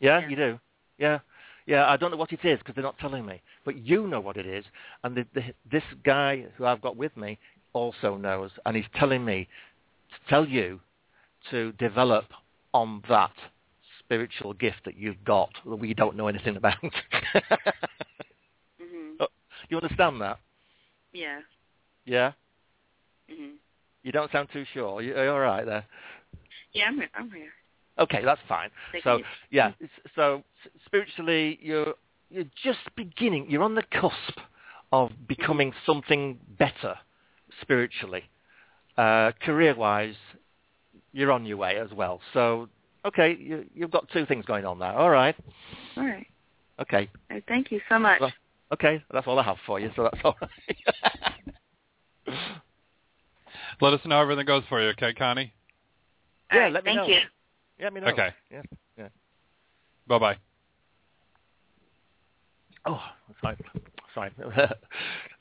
Yeah, 0.00 0.20
Yeah. 0.20 0.28
you 0.28 0.36
do. 0.36 0.60
Yeah, 0.98 1.18
yeah. 1.66 1.88
I 1.88 1.96
don't 1.96 2.10
know 2.10 2.16
what 2.16 2.32
it 2.32 2.44
is 2.44 2.58
because 2.58 2.74
they're 2.74 2.84
not 2.84 2.98
telling 2.98 3.24
me, 3.24 3.40
but 3.64 3.76
you 3.76 4.06
know 4.06 4.20
what 4.20 4.36
it 4.36 4.46
is, 4.46 4.64
and 5.04 5.16
the, 5.16 5.26
the, 5.34 5.42
this 5.70 5.84
guy 6.04 6.46
who 6.56 6.64
I've 6.66 6.80
got 6.80 6.96
with 6.96 7.16
me 7.16 7.38
also 7.72 8.16
knows, 8.16 8.50
and 8.66 8.76
he's 8.76 8.86
telling 8.96 9.24
me 9.24 9.48
to 10.10 10.30
tell 10.30 10.46
you 10.46 10.80
to 11.50 11.72
develop 11.72 12.26
on 12.74 13.02
that 13.08 13.32
spiritual 13.98 14.54
gift 14.54 14.80
that 14.84 14.96
you've 14.96 15.22
got 15.24 15.50
that 15.64 15.76
we 15.76 15.94
don't 15.94 16.16
know 16.16 16.28
anything 16.28 16.56
about. 16.56 16.76
Mhm. 18.80 19.16
Oh, 19.20 19.26
you 19.68 19.76
understand 19.76 20.20
that? 20.20 20.38
Yeah. 21.12 21.40
Yeah. 22.04 22.32
Mhm. 23.28 23.56
You 24.02 24.12
don't 24.12 24.30
sound 24.30 24.48
too 24.52 24.64
sure. 24.72 25.02
You, 25.02 25.16
are 25.16 25.24
you 25.24 25.30
all 25.30 25.40
right 25.40 25.66
there? 25.66 25.84
Yeah, 26.72 26.84
I'm 26.86 26.96
here. 26.96 27.10
I'm 27.14 27.30
here. 27.30 27.52
Okay, 27.98 28.24
that's 28.24 28.40
fine. 28.48 28.70
Thank 28.92 29.04
so 29.04 29.18
you. 29.18 29.24
yeah, 29.50 29.72
so 30.14 30.44
spiritually, 30.86 31.58
you're 31.60 31.94
you're 32.30 32.44
just 32.62 32.78
beginning. 32.94 33.50
You're 33.50 33.64
on 33.64 33.74
the 33.74 33.82
cusp 33.82 34.38
of 34.92 35.10
becoming 35.26 35.72
something 35.84 36.38
better 36.58 36.94
spiritually. 37.60 38.24
Uh, 38.96 39.32
career-wise, 39.40 40.16
you're 41.12 41.32
on 41.32 41.44
your 41.44 41.56
way 41.56 41.78
as 41.78 41.90
well. 41.92 42.20
So 42.32 42.68
okay, 43.04 43.36
you, 43.38 43.64
you've 43.74 43.90
got 43.90 44.08
two 44.12 44.26
things 44.26 44.44
going 44.44 44.64
on 44.64 44.78
there. 44.78 44.92
All 44.92 45.10
right. 45.10 45.34
All 45.96 46.04
right. 46.04 46.26
Okay. 46.80 47.08
All 47.30 47.36
right, 47.36 47.44
Thank 47.48 47.72
you 47.72 47.80
so 47.88 47.98
much. 47.98 48.20
Well, 48.20 48.32
okay, 48.72 49.02
that's 49.12 49.26
all 49.26 49.38
I 49.38 49.42
have 49.42 49.56
for 49.66 49.80
you. 49.80 49.90
So 49.96 50.04
that's 50.04 50.18
all 50.24 50.36
right. 50.40 50.76
Let 53.80 53.94
us 53.94 54.00
know 54.04 54.16
how 54.16 54.22
everything 54.22 54.46
goes 54.46 54.64
for 54.68 54.82
you, 54.82 54.88
okay, 54.90 55.14
Connie? 55.14 55.52
Yeah, 56.52 56.58
right, 56.58 56.72
let 56.72 56.84
me 56.84 56.94
thank 56.94 57.08
know. 57.08 57.14
you. 57.14 57.20
Yeah, 57.78 57.84
let 57.84 57.92
me 57.92 58.00
know. 58.00 58.08
Okay. 58.08 58.30
Yeah. 58.50 58.62
Yeah. 58.96 59.08
Bye-bye. 60.08 60.36
Oh, 62.86 63.00
sorry. 63.40 63.56
Sorry. 64.14 64.32
That's 64.56 64.76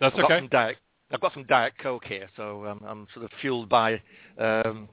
I've 0.01 0.13
got 0.13 0.25
okay. 0.25 0.39
some 0.39 0.47
diet. 0.49 0.77
I've 1.09 1.21
got 1.21 1.33
some 1.33 1.45
diet 1.45 1.73
coke 1.81 2.03
here, 2.03 2.27
so 2.35 2.65
um, 2.65 2.83
I'm 2.85 3.07
sort 3.13 3.25
of 3.25 3.31
fueled 3.39 3.69
by 3.69 4.01
um, 4.37 4.89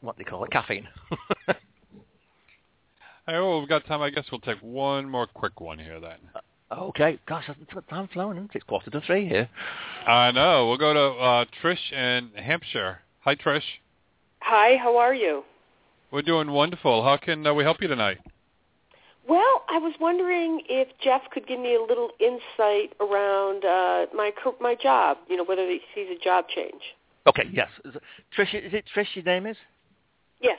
what 0.00 0.16
do 0.16 0.24
they 0.24 0.30
call 0.30 0.44
it, 0.44 0.50
caffeine. 0.50 0.88
Hey, 3.26 3.34
well, 3.34 3.60
we've 3.60 3.68
got 3.68 3.86
time. 3.86 4.02
I 4.02 4.10
guess 4.10 4.24
we'll 4.32 4.40
take 4.40 4.58
one 4.60 5.08
more 5.08 5.28
quick 5.28 5.60
one 5.60 5.78
here 5.78 6.00
then. 6.00 6.18
okay, 6.76 7.20
gosh, 7.28 7.44
it's 7.48 7.86
time 7.88 8.08
flowing. 8.12 8.36
Isn't 8.36 8.50
it? 8.50 8.56
It's 8.56 8.64
quarter 8.64 8.90
to 8.90 9.00
three 9.02 9.28
here. 9.28 9.48
I 10.08 10.32
know. 10.32 10.66
We'll 10.66 10.76
go 10.76 10.92
to 10.92 11.00
uh, 11.22 11.44
Trish 11.62 11.92
in 11.92 12.30
Hampshire. 12.34 12.98
Hi, 13.20 13.36
Trish. 13.36 13.62
Hi, 14.40 14.76
how 14.76 14.96
are 14.96 15.14
you? 15.14 15.44
We're 16.10 16.22
doing 16.22 16.50
wonderful. 16.50 17.04
How 17.04 17.16
can 17.16 17.46
uh, 17.46 17.54
we 17.54 17.62
help 17.62 17.80
you 17.80 17.86
tonight? 17.86 18.18
Well, 19.28 19.62
I 19.70 19.78
was 19.78 19.94
wondering 20.00 20.62
if 20.68 20.88
Jeff 21.02 21.22
could 21.30 21.46
give 21.46 21.60
me 21.60 21.76
a 21.76 21.80
little 21.80 22.10
insight 22.18 22.92
around 23.00 23.64
uh, 23.64 24.06
my 24.12 24.32
my 24.60 24.74
job. 24.74 25.18
You 25.28 25.36
know, 25.36 25.44
whether 25.44 25.64
he 25.68 25.80
sees 25.94 26.08
a 26.10 26.18
job 26.22 26.46
change. 26.52 26.82
Okay, 27.28 27.44
yes. 27.52 27.68
Is 27.84 27.94
it- 27.94 28.02
Trish, 28.36 28.52
is 28.66 28.74
it 28.74 28.84
Trish 28.94 29.14
your 29.14 29.24
name 29.24 29.46
is? 29.46 29.56
Yes. 30.42 30.58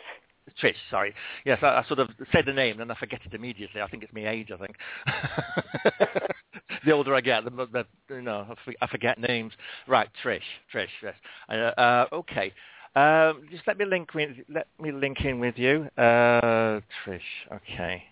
Trish, 0.62 0.76
sorry. 0.90 1.14
Yes, 1.46 1.60
I, 1.62 1.80
I 1.80 1.84
sort 1.88 2.00
of 2.00 2.10
say 2.32 2.42
the 2.42 2.54
name 2.54 2.80
and 2.80 2.82
then 2.82 2.92
I 2.92 3.00
forget 3.00 3.22
it 3.26 3.34
immediately. 3.34 3.82
I 3.82 3.88
think 3.88 4.04
it's 4.04 4.14
my 4.14 4.28
age, 4.28 4.50
I 4.52 4.58
think. 4.58 4.76
the 6.86 6.92
older 6.92 7.16
I 7.16 7.22
get, 7.22 7.44
the, 7.46 7.50
the 7.50 7.86
you 8.14 8.22
know, 8.22 8.46
I 8.68 8.74
I 8.82 8.88
forget 8.88 9.20
names. 9.20 9.54
Right, 9.88 10.10
Trish, 10.24 10.42
Trish, 10.74 10.88
yes. 11.02 11.16
Uh, 11.50 11.54
uh, 11.54 12.06
okay. 12.14 12.54
Um, 12.96 13.48
just 13.50 13.66
let 13.66 13.78
me 13.78 13.86
link 13.86 14.14
with, 14.14 14.32
let 14.50 14.68
me 14.80 14.92
link 14.92 15.22
in 15.22 15.40
with 15.40 15.58
you, 15.58 15.88
uh, 15.98 16.82
Trish. 17.06 17.22
Okay. 17.52 18.04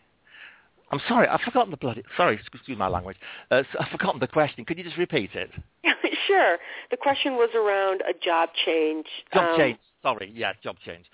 I'm 0.91 0.99
sorry, 1.07 1.27
I've 1.27 1.41
forgotten 1.41 1.71
the 1.71 1.77
bloody. 1.77 2.03
Sorry, 2.17 2.35
excuse 2.53 2.77
my 2.77 2.87
language. 2.87 3.17
Uh, 3.49 3.63
I've 3.79 3.87
forgotten 3.89 4.19
the 4.19 4.27
question. 4.27 4.65
Could 4.65 4.77
you 4.77 4.83
just 4.83 4.97
repeat 4.97 5.29
it? 5.33 5.49
sure. 6.27 6.57
The 6.89 6.97
question 6.97 7.33
was 7.33 7.49
around 7.55 8.01
a 8.01 8.13
job 8.17 8.49
change. 8.65 9.05
Job 9.33 9.51
Um, 9.51 9.57
change. 9.57 9.77
Sorry, 10.03 10.31
yeah, 10.35 10.53
job 10.63 10.77
change. 10.83 11.05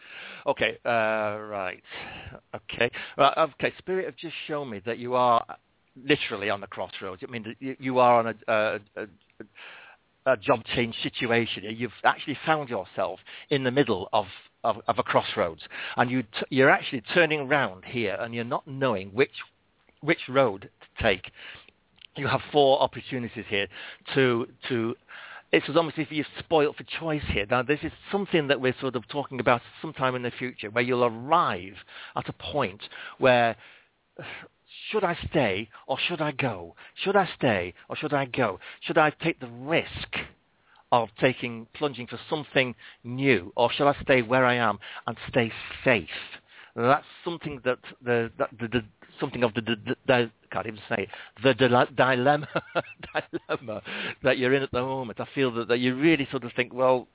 Okay, 0.45 0.77
uh, 0.85 1.39
right. 1.41 1.83
Okay, 2.55 2.89
right, 3.17 3.37
okay. 3.37 3.73
Spirit 3.77 4.05
have 4.05 4.15
just 4.15 4.35
shown 4.47 4.69
me 4.69 4.81
that 4.85 4.97
you 4.97 5.13
are 5.15 5.45
literally 6.05 6.49
on 6.49 6.61
the 6.61 6.67
crossroads. 6.67 7.21
I 7.27 7.31
mean, 7.31 7.55
you, 7.59 7.99
are 7.99 8.19
on 8.19 8.27
a, 8.27 8.51
a, 8.51 8.79
a, 8.95 10.31
a 10.33 10.37
job 10.37 10.63
change 10.75 10.95
situation. 11.03 11.63
You've 11.65 11.91
actually 12.03 12.37
found 12.45 12.69
yourself 12.69 13.19
in 13.49 13.63
the 13.63 13.71
middle 13.71 14.09
of 14.13 14.25
of, 14.63 14.77
of 14.87 14.99
a 14.99 15.03
crossroads, 15.03 15.61
and 15.97 16.09
you 16.09 16.23
t- 16.23 16.45
you're 16.49 16.69
actually 16.69 17.01
turning 17.13 17.41
around 17.41 17.85
here, 17.85 18.17
and 18.19 18.33
you're 18.33 18.43
not 18.43 18.67
knowing 18.67 19.09
which 19.09 19.31
which 20.01 20.19
road 20.27 20.69
to 20.81 21.03
take. 21.03 21.31
You 22.15 22.27
have 22.27 22.41
four 22.51 22.81
opportunities 22.81 23.45
here 23.47 23.67
to 24.15 24.47
to 24.69 24.95
it's 25.51 25.69
almost 25.75 25.97
if 25.97 26.11
you're 26.11 26.25
spoilt 26.39 26.75
for 26.75 26.83
choice 26.83 27.23
here. 27.31 27.45
Now, 27.49 27.63
this 27.63 27.79
is 27.83 27.91
something 28.11 28.47
that 28.47 28.59
we're 28.59 28.75
sort 28.79 28.95
of 28.95 29.07
talking 29.07 29.39
about 29.39 29.61
sometime 29.81 30.15
in 30.15 30.23
the 30.23 30.31
future, 30.31 30.69
where 30.69 30.83
you'll 30.83 31.05
arrive 31.05 31.75
at 32.15 32.27
a 32.27 32.33
point 32.33 32.81
where 33.17 33.55
should 34.89 35.03
I 35.03 35.17
stay 35.29 35.69
or 35.87 35.97
should 35.99 36.21
I 36.21 36.31
go? 36.31 36.75
Should 36.95 37.15
I 37.15 37.29
stay 37.37 37.73
or 37.89 37.95
should 37.95 38.13
I 38.13 38.25
go? 38.25 38.59
Should 38.81 38.97
I 38.97 39.11
take 39.11 39.39
the 39.39 39.47
risk 39.47 40.17
of 40.91 41.09
taking 41.19 41.67
plunging 41.73 42.07
for 42.07 42.19
something 42.29 42.75
new, 43.03 43.51
or 43.55 43.69
shall 43.71 43.89
I 43.89 43.95
stay 44.01 44.21
where 44.21 44.45
I 44.45 44.55
am 44.55 44.79
and 45.05 45.17
stay 45.29 45.51
safe? 45.83 46.07
That's 46.75 47.05
something 47.25 47.59
that 47.65 47.79
the, 48.01 48.31
that 48.37 48.49
the, 48.57 48.67
the 48.67 48.83
something 49.19 49.43
of 49.43 49.53
the, 49.53 49.61
the, 49.61 49.75
the, 49.85 49.95
the 50.07 50.31
can't 50.51 50.67
even 50.67 50.79
say 50.89 51.03
it, 51.03 51.09
the 51.43 51.53
dile- 51.53 51.87
dilemma 51.95 52.47
dilemma 53.49 53.81
that 54.23 54.37
you're 54.37 54.53
in 54.53 54.63
at 54.63 54.71
the 54.71 54.81
moment. 54.81 55.19
I 55.19 55.27
feel 55.35 55.51
that, 55.55 55.67
that 55.67 55.79
you 55.79 55.95
really 55.95 56.27
sort 56.31 56.43
of 56.43 56.51
think, 56.53 56.73
well, 56.73 57.07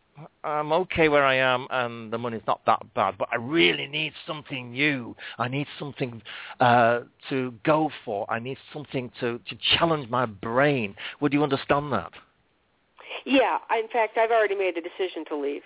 I'm 0.44 0.72
okay 0.72 1.08
where 1.08 1.24
I 1.24 1.36
am 1.36 1.66
and 1.70 2.12
the 2.12 2.18
money's 2.18 2.42
not 2.46 2.60
that 2.66 2.82
bad, 2.94 3.16
but 3.18 3.28
I 3.32 3.36
really 3.36 3.86
need 3.86 4.12
something 4.26 4.72
new. 4.72 5.16
I 5.38 5.48
need 5.48 5.66
something 5.78 6.22
uh, 6.60 7.00
to 7.30 7.54
go 7.64 7.90
for. 8.04 8.30
I 8.30 8.38
need 8.38 8.58
something 8.72 9.10
to, 9.20 9.38
to 9.38 9.58
challenge 9.78 10.10
my 10.10 10.26
brain. 10.26 10.94
Would 11.20 11.32
you 11.32 11.42
understand 11.42 11.92
that? 11.92 12.12
Yeah, 13.24 13.58
in 13.78 13.88
fact, 13.88 14.18
I've 14.18 14.30
already 14.30 14.54
made 14.56 14.74
the 14.76 14.80
decision 14.80 15.24
to 15.28 15.36
leave. 15.36 15.62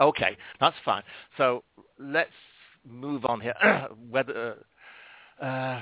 Okay, 0.00 0.36
that's 0.60 0.76
fine. 0.84 1.02
So 1.36 1.64
let's 1.98 2.30
move 2.88 3.24
on 3.24 3.40
here. 3.40 3.54
Whether 4.10 4.64
uh, 5.42 5.80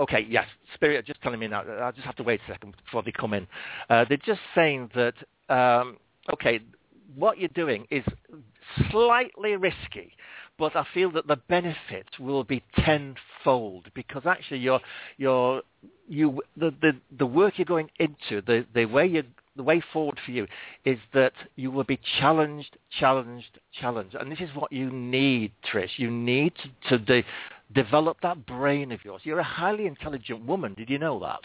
okay, 0.00 0.26
yes, 0.28 0.46
Spirit 0.74 0.98
are 0.98 1.02
just 1.02 1.22
telling 1.22 1.40
me 1.40 1.48
now. 1.48 1.62
I'll 1.62 1.92
just 1.92 2.06
have 2.06 2.16
to 2.16 2.22
wait 2.22 2.40
a 2.46 2.52
second 2.52 2.74
before 2.84 3.02
they 3.02 3.12
come 3.12 3.34
in. 3.34 3.46
Uh, 3.88 4.04
they're 4.08 4.18
just 4.18 4.40
saying 4.54 4.90
that 4.94 5.14
um, 5.48 5.96
okay, 6.32 6.60
what 7.14 7.38
you're 7.38 7.48
doing 7.48 7.86
is 7.90 8.04
slightly 8.90 9.56
risky, 9.56 10.12
but 10.58 10.76
I 10.76 10.86
feel 10.94 11.10
that 11.12 11.26
the 11.26 11.36
benefit 11.48 12.06
will 12.18 12.44
be 12.44 12.62
tenfold 12.84 13.88
because 13.94 14.22
actually 14.26 14.58
you're, 14.58 14.80
you're, 15.16 15.62
you, 16.08 16.42
the, 16.56 16.72
the, 16.80 16.92
the 17.18 17.26
work 17.26 17.54
you're 17.56 17.64
going 17.64 17.90
into, 17.98 18.40
the, 18.46 18.66
the 18.74 18.86
way 18.86 19.06
you 19.06 19.24
the 19.56 19.62
way 19.62 19.80
forward 19.92 20.18
for 20.26 20.32
you 20.32 20.48
is 20.84 20.98
that 21.12 21.32
you 21.54 21.70
will 21.70 21.84
be 21.84 22.00
challenged, 22.18 22.76
challenged, 22.98 23.60
challenged. 23.80 24.16
And 24.16 24.32
this 24.32 24.40
is 24.40 24.48
what 24.52 24.72
you 24.72 24.90
need, 24.90 25.52
Trish. 25.72 25.90
You 25.96 26.10
need 26.10 26.54
to, 26.88 26.98
to 26.98 27.22
develop 27.72 28.18
that 28.22 28.46
brain 28.46 28.92
of 28.92 29.04
yours. 29.04 29.22
You're 29.24 29.40
a 29.40 29.44
highly 29.44 29.86
intelligent 29.86 30.44
woman. 30.44 30.74
Did 30.74 30.90
you 30.90 30.98
know 30.98 31.18
that? 31.20 31.40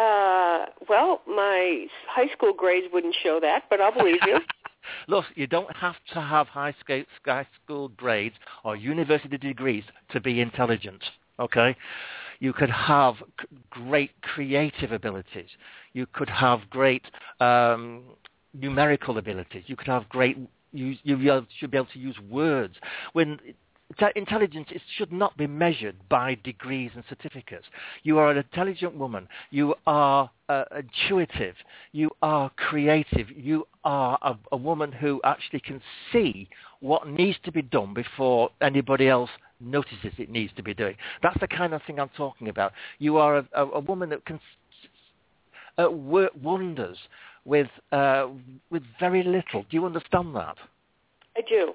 Uh, 0.00 0.66
well, 0.88 1.20
my 1.26 1.86
high 2.08 2.28
school 2.32 2.52
grades 2.52 2.86
wouldn't 2.92 3.14
show 3.22 3.38
that, 3.40 3.64
but 3.68 3.80
I'll 3.80 3.92
believe 3.92 4.20
you. 4.26 4.38
Look, 5.08 5.26
you 5.34 5.46
don't 5.46 5.74
have 5.76 5.96
to 6.14 6.20
have 6.20 6.46
high 6.48 6.74
school 6.82 7.88
grades 7.88 8.34
or 8.64 8.76
university 8.76 9.36
degrees 9.36 9.84
to 10.10 10.20
be 10.20 10.40
intelligent. 10.40 11.02
Okay, 11.38 11.76
you 12.38 12.52
could 12.52 12.70
have 12.70 13.16
great 13.70 14.10
creative 14.22 14.92
abilities. 14.92 15.48
You 15.92 16.06
could 16.06 16.28
have 16.28 16.68
great 16.70 17.04
um, 17.40 18.02
numerical 18.54 19.18
abilities. 19.18 19.64
You 19.66 19.76
could 19.76 19.88
have 19.88 20.08
great. 20.08 20.38
You, 20.72 20.96
you 21.02 21.44
should 21.58 21.70
be 21.70 21.76
able 21.76 21.88
to 21.92 21.98
use 21.98 22.16
words. 22.28 22.74
When 23.12 23.38
intelligence 24.14 24.68
is, 24.72 24.80
should 24.96 25.12
not 25.12 25.36
be 25.36 25.46
measured 25.46 25.96
by 26.08 26.36
degrees 26.44 26.90
and 26.94 27.04
certificates. 27.08 27.66
You 28.02 28.18
are 28.18 28.30
an 28.30 28.36
intelligent 28.38 28.94
woman. 28.94 29.28
You 29.50 29.74
are 29.86 30.30
uh, 30.48 30.64
intuitive. 30.76 31.54
You 31.92 32.10
are 32.22 32.50
creative. 32.56 33.30
You 33.30 33.66
are 33.84 34.18
a, 34.22 34.38
a 34.52 34.56
woman 34.56 34.92
who 34.92 35.20
actually 35.24 35.60
can 35.60 35.80
see 36.12 36.48
what 36.80 37.08
needs 37.08 37.38
to 37.44 37.52
be 37.52 37.62
done 37.62 37.94
before 37.94 38.50
anybody 38.60 39.08
else 39.08 39.30
notices 39.60 40.12
it 40.18 40.30
needs 40.30 40.52
to 40.56 40.62
be 40.62 40.74
doing. 40.74 40.96
That's 41.22 41.38
the 41.40 41.48
kind 41.48 41.74
of 41.74 41.82
thing 41.86 41.98
I'm 42.00 42.10
talking 42.16 42.48
about. 42.48 42.72
You 42.98 43.18
are 43.18 43.38
a, 43.38 43.48
a, 43.54 43.66
a 43.66 43.80
woman 43.80 44.08
that 44.10 44.24
can 44.24 44.40
uh, 45.78 45.90
work 45.90 46.32
wonders 46.42 46.96
with 47.44 47.68
uh, 47.92 48.28
with 48.70 48.82
very 48.98 49.22
little. 49.22 49.62
Do 49.62 49.76
you 49.76 49.84
understand 49.86 50.34
that? 50.36 50.56
I 51.36 51.42
do. 51.48 51.74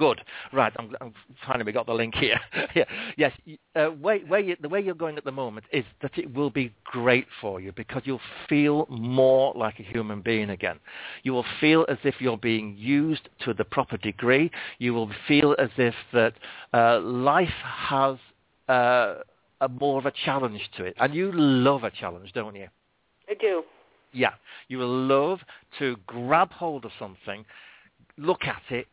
Good. 0.00 0.22
Right. 0.50 0.72
I'm, 0.78 0.96
I'm 1.02 1.12
finally 1.46 1.66
we 1.66 1.72
got 1.72 1.84
the 1.84 1.92
link 1.92 2.14
here. 2.14 2.40
yeah. 2.74 2.84
Yes. 3.18 3.32
Uh, 3.76 3.90
you, 3.92 4.56
the 4.58 4.68
way 4.70 4.80
you're 4.80 4.94
going 4.94 5.18
at 5.18 5.24
the 5.24 5.30
moment 5.30 5.66
is 5.74 5.84
that 6.00 6.16
it 6.16 6.34
will 6.34 6.48
be 6.48 6.72
great 6.84 7.26
for 7.38 7.60
you 7.60 7.70
because 7.76 8.00
you'll 8.06 8.18
feel 8.48 8.86
more 8.88 9.52
like 9.54 9.78
a 9.78 9.82
human 9.82 10.22
being 10.22 10.48
again. 10.48 10.78
You 11.22 11.34
will 11.34 11.44
feel 11.60 11.84
as 11.90 11.98
if 12.02 12.14
you're 12.18 12.38
being 12.38 12.76
used 12.78 13.28
to 13.44 13.52
the 13.52 13.62
proper 13.62 13.98
degree. 13.98 14.50
You 14.78 14.94
will 14.94 15.10
feel 15.28 15.54
as 15.58 15.68
if 15.76 15.94
that 16.14 16.32
uh, 16.72 17.00
life 17.00 17.48
has 17.62 18.16
uh, 18.70 19.16
a 19.60 19.68
more 19.68 19.98
of 19.98 20.06
a 20.06 20.12
challenge 20.24 20.62
to 20.78 20.84
it, 20.84 20.96
and 20.98 21.14
you 21.14 21.30
love 21.34 21.84
a 21.84 21.90
challenge, 21.90 22.32
don't 22.32 22.56
you? 22.56 22.68
I 23.28 23.34
do. 23.38 23.64
Yeah, 24.14 24.32
you 24.68 24.78
will 24.78 25.06
love 25.06 25.40
to 25.78 25.96
grab 26.06 26.52
hold 26.52 26.86
of 26.86 26.90
something, 26.98 27.44
look 28.16 28.44
at 28.44 28.62
it, 28.70 28.86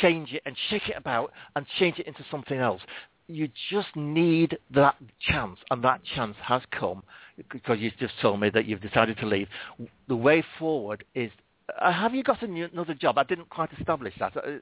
change 0.00 0.32
it 0.32 0.42
and 0.46 0.56
shake 0.68 0.88
it 0.88 0.96
about 0.96 1.32
and 1.56 1.66
change 1.78 1.98
it 1.98 2.06
into 2.06 2.24
something 2.30 2.58
else. 2.58 2.82
You 3.28 3.48
just 3.70 3.94
need 3.94 4.58
that 4.74 4.96
chance, 5.20 5.58
and 5.70 5.82
that 5.84 6.00
chance 6.14 6.36
has 6.42 6.62
come 6.70 7.02
because 7.50 7.78
you've 7.78 7.96
just 7.98 8.14
told 8.20 8.40
me 8.40 8.50
that 8.50 8.66
you've 8.66 8.80
decided 8.80 9.16
to 9.18 9.26
leave. 9.26 9.48
The 10.08 10.16
way 10.16 10.44
forward 10.58 11.04
is, 11.14 11.30
uh, 11.80 11.92
have 11.92 12.14
you 12.14 12.22
got 12.22 12.42
another 12.42 12.94
job? 12.94 13.18
I 13.18 13.22
didn't 13.24 13.48
quite 13.48 13.70
establish 13.78 14.14
that. 14.18 14.36
Uh, 14.36 14.58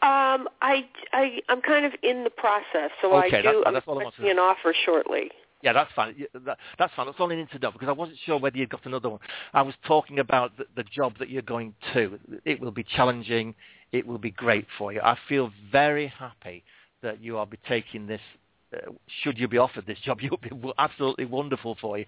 Um, 0.00 0.48
I, 0.62 0.86
I, 1.12 1.40
I'm 1.48 1.60
kind 1.60 1.84
of 1.84 1.92
in 2.04 2.22
the 2.22 2.30
process, 2.30 2.90
so 3.02 3.12
Okay, 3.16 3.38
I 3.38 3.42
that's 3.42 3.54
do. 3.54 3.62
fine. 3.64 3.66
I'm 3.66 3.74
That's 3.74 3.86
all 3.88 3.94
I 3.94 4.04
wanted 4.04 4.08
expecting 4.08 4.30
an 4.30 4.38
offer 4.38 4.72
shortly. 4.84 5.30
Yeah, 5.62 5.72
that's 5.72 5.90
fine. 5.94 6.14
That- 6.34 6.58
That's 6.78 6.94
fine. 6.94 7.06
That's 7.06 7.18
all 7.18 7.32
I 7.32 7.36
need 7.36 7.50
to 7.50 7.58
know 7.58 7.72
because 7.72 7.88
I 7.88 7.92
wasn't 7.92 8.18
sure 8.24 8.38
whether 8.38 8.56
you'd 8.56 8.70
got 8.70 8.86
another 8.86 9.08
one. 9.08 9.20
I 9.52 9.62
was 9.62 9.74
talking 9.86 10.18
about 10.20 10.56
the, 10.56 10.66
the 10.76 10.84
job 10.84 11.14
that 11.18 11.30
you're 11.30 11.42
going 11.42 11.74
to. 11.94 12.18
It 12.44 12.60
will 12.60 12.70
be 12.70 12.84
challenging. 12.84 13.54
It 13.92 14.06
will 14.06 14.18
be 14.18 14.30
great 14.30 14.66
for 14.76 14.92
you. 14.92 15.00
I 15.00 15.16
feel 15.28 15.50
very 15.72 16.06
happy 16.06 16.62
that 17.02 17.20
you 17.20 17.38
are 17.38 17.46
be 17.46 17.58
taking 17.68 18.06
this. 18.06 18.20
Uh, 18.72 18.92
should 19.22 19.38
you 19.38 19.48
be 19.48 19.58
offered 19.58 19.86
this 19.86 19.98
job, 20.00 20.18
it 20.22 20.30
will 20.30 20.38
be 20.38 20.72
absolutely 20.78 21.24
wonderful 21.24 21.76
for 21.80 21.98
you. 21.98 22.04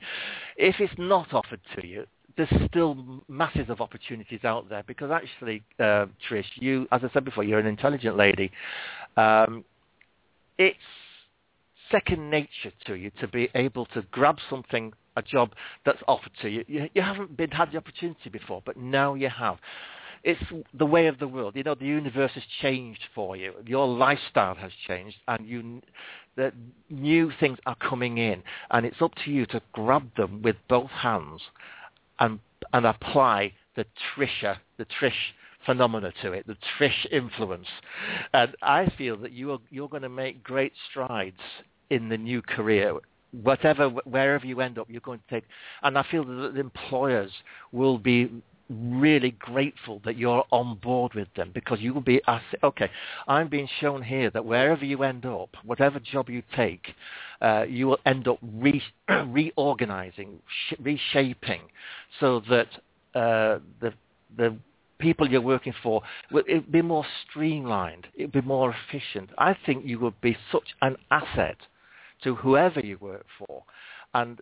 If 0.56 0.76
it's 0.78 0.92
not 0.98 1.32
offered 1.32 1.60
to 1.76 1.86
you, 1.86 2.06
there's 2.36 2.52
still 2.68 3.22
masses 3.28 3.68
of 3.68 3.80
opportunities 3.80 4.44
out 4.44 4.68
there 4.68 4.84
because 4.86 5.10
actually, 5.10 5.62
uh, 5.78 6.06
Trish, 6.28 6.44
you, 6.54 6.86
as 6.92 7.02
I 7.02 7.10
said 7.12 7.24
before, 7.24 7.44
you're 7.44 7.58
an 7.58 7.66
intelligent 7.66 8.16
lady. 8.16 8.52
Um, 9.16 9.64
it's 10.58 10.78
second 11.90 12.30
nature 12.30 12.72
to 12.86 12.94
you 12.94 13.10
to 13.20 13.28
be 13.28 13.48
able 13.54 13.86
to 13.86 14.02
grab 14.10 14.38
something, 14.48 14.92
a 15.16 15.22
job 15.22 15.52
that's 15.84 16.02
offered 16.08 16.32
to 16.42 16.48
you. 16.48 16.64
You, 16.66 16.88
you 16.94 17.02
haven't 17.02 17.36
been 17.36 17.50
had 17.50 17.72
the 17.72 17.78
opportunity 17.78 18.30
before, 18.30 18.62
but 18.64 18.76
now 18.76 19.14
you 19.14 19.28
have. 19.28 19.58
It's 20.22 20.40
the 20.74 20.86
way 20.86 21.06
of 21.06 21.18
the 21.18 21.28
world. 21.28 21.56
You 21.56 21.62
know, 21.62 21.74
the 21.74 21.86
universe 21.86 22.32
has 22.34 22.42
changed 22.60 23.00
for 23.14 23.36
you. 23.36 23.54
Your 23.64 23.88
lifestyle 23.88 24.54
has 24.54 24.72
changed, 24.86 25.16
and 25.28 25.46
you, 25.46 25.80
the 26.36 26.52
new 26.90 27.32
things 27.40 27.58
are 27.64 27.76
coming 27.76 28.18
in, 28.18 28.42
and 28.70 28.84
it's 28.84 29.00
up 29.00 29.12
to 29.24 29.30
you 29.30 29.46
to 29.46 29.62
grab 29.72 30.14
them 30.16 30.42
with 30.42 30.56
both 30.68 30.90
hands 30.90 31.40
and 32.18 32.38
and 32.72 32.84
apply 32.86 33.52
the 33.76 33.86
Trisha, 34.14 34.58
the 34.76 34.84
Trish 34.84 35.32
phenomena 35.64 36.12
to 36.22 36.32
it, 36.32 36.46
the 36.46 36.56
Trish 36.78 37.06
influence. 37.10 37.66
And 38.32 38.54
I 38.62 38.92
feel 38.98 39.16
that 39.18 39.32
you 39.32 39.52
are 39.52 39.58
you're 39.70 39.88
going 39.88 40.02
to 40.02 40.08
make 40.08 40.42
great 40.42 40.72
strides 40.90 41.40
in 41.90 42.08
the 42.08 42.16
new 42.16 42.42
career. 42.42 42.94
Whatever, 43.42 43.88
wherever 43.88 44.44
you 44.44 44.60
end 44.60 44.78
up, 44.78 44.88
you're 44.90 45.00
going 45.00 45.20
to 45.28 45.34
take. 45.34 45.44
And 45.82 45.96
I 45.96 46.04
feel 46.10 46.24
that 46.24 46.56
employers 46.56 47.30
will 47.72 47.98
be 47.98 48.30
really 48.70 49.32
grateful 49.32 50.00
that 50.04 50.16
you're 50.16 50.44
on 50.52 50.76
board 50.76 51.12
with 51.14 51.28
them 51.34 51.50
because 51.52 51.80
you 51.80 51.92
will 51.92 52.00
be 52.00 52.20
asked, 52.28 52.54
okay, 52.62 52.88
I'm 53.26 53.48
being 53.48 53.68
shown 53.80 54.02
here 54.02 54.30
that 54.30 54.44
wherever 54.44 54.84
you 54.84 55.02
end 55.02 55.26
up, 55.26 55.50
whatever 55.64 55.98
job 55.98 56.30
you 56.30 56.42
take, 56.56 56.94
uh, 57.42 57.64
you 57.68 57.88
will 57.88 57.98
end 58.06 58.28
up 58.28 58.38
re- 58.42 58.82
reorganizing, 59.26 60.38
sh- 60.68 60.74
reshaping 60.80 61.62
so 62.20 62.40
that 62.48 62.68
uh, 63.14 63.58
the, 63.80 63.92
the 64.36 64.56
people 64.98 65.28
you're 65.28 65.40
working 65.40 65.74
for, 65.82 66.02
will 66.30 66.44
it 66.46 66.70
be 66.70 66.82
more 66.82 67.04
streamlined, 67.28 68.06
it 68.14 68.26
will 68.26 68.42
be 68.42 68.46
more 68.46 68.74
efficient. 68.88 69.30
I 69.36 69.56
think 69.66 69.84
you 69.84 69.98
would 70.00 70.20
be 70.20 70.36
such 70.52 70.76
an 70.82 70.96
asset 71.10 71.56
to 72.24 72.34
whoever 72.34 72.80
you 72.80 72.98
work 72.98 73.26
for. 73.38 73.62
And 74.14 74.40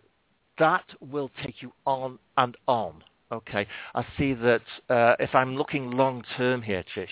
that 0.57 0.85
will 0.99 1.31
take 1.43 1.61
you 1.61 1.71
on 1.85 2.19
and 2.37 2.55
on. 2.67 3.03
Okay, 3.31 3.67
I 3.93 4.03
see 4.17 4.33
that 4.33 4.63
uh, 4.89 5.15
if 5.19 5.35
I'm 5.35 5.55
looking 5.55 5.91
long 5.91 6.23
term 6.35 6.63
here, 6.63 6.83
Trish, 6.95 7.07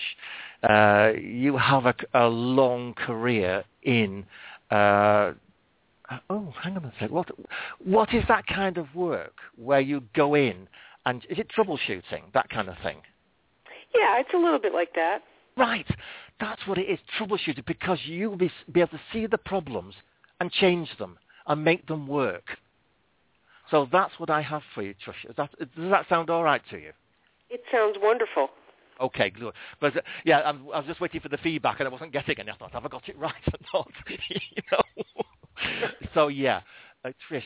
uh, 0.68 1.16
you 1.16 1.56
have 1.56 1.86
a, 1.86 1.94
a, 2.12 2.26
long 2.26 2.94
career 2.94 3.62
in. 3.84 4.26
Uh, 4.68 5.34
oh, 6.28 6.52
hang 6.60 6.76
on 6.76 6.84
a 6.84 6.92
sec. 6.98 7.10
What 7.10 7.28
what 7.84 8.12
is 8.12 8.24
that 8.26 8.48
kind 8.48 8.78
of 8.78 8.92
work 8.96 9.34
where 9.56 9.80
you 9.80 10.02
go 10.12 10.34
in 10.34 10.66
and 11.08 11.24
is 11.30 11.38
it 11.38 11.48
troubleshooting 11.56 12.32
that 12.34 12.50
kind 12.50 12.68
of 12.68 12.74
thing? 12.82 12.98
Yeah, 13.94 14.20
it's 14.20 14.34
a 14.34 14.36
little 14.36 14.58
bit 14.58 14.74
like 14.74 14.92
that. 14.94 15.20
Right, 15.56 15.86
that's 16.38 16.66
what 16.66 16.78
it 16.78 16.82
is, 16.82 16.98
troubleshooting, 17.18 17.64
because 17.66 17.98
you 18.04 18.28
will 18.28 18.36
be, 18.36 18.50
be 18.70 18.80
able 18.80 18.90
to 18.90 19.00
see 19.12 19.26
the 19.26 19.38
problems 19.38 19.94
and 20.40 20.50
change 20.50 20.88
them 20.98 21.18
and 21.46 21.64
make 21.64 21.86
them 21.86 22.06
work. 22.06 22.58
So 23.70 23.88
that's 23.90 24.12
what 24.18 24.30
I 24.30 24.40
have 24.42 24.62
for 24.74 24.82
you, 24.82 24.94
Trish. 24.94 25.36
That, 25.36 25.50
does 25.58 25.90
that 25.90 26.08
sound 26.08 26.30
all 26.30 26.42
right 26.42 26.62
to 26.70 26.78
you? 26.78 26.92
It 27.50 27.62
sounds 27.72 27.96
wonderful. 28.00 28.48
Okay, 29.00 29.30
good. 29.30 29.52
But 29.80 29.96
uh, 29.96 30.00
yeah, 30.24 30.38
I, 30.38 30.50
I 30.50 30.78
was 30.78 30.84
just 30.86 31.00
waiting 31.00 31.20
for 31.20 31.28
the 31.28 31.38
feedback, 31.38 31.78
and 31.78 31.88
I 31.88 31.92
wasn't 31.92 32.12
getting 32.12 32.38
any. 32.38 32.50
I 32.50 32.56
thought, 32.56 32.72
have 32.72 32.84
I 32.84 32.88
got 32.88 33.08
it 33.08 33.18
right 33.18 33.32
or 33.46 33.58
not? 33.72 33.90
you 34.28 34.62
know. 34.72 35.88
so 36.14 36.28
yeah, 36.28 36.62
uh, 37.04 37.10
Trish, 37.30 37.42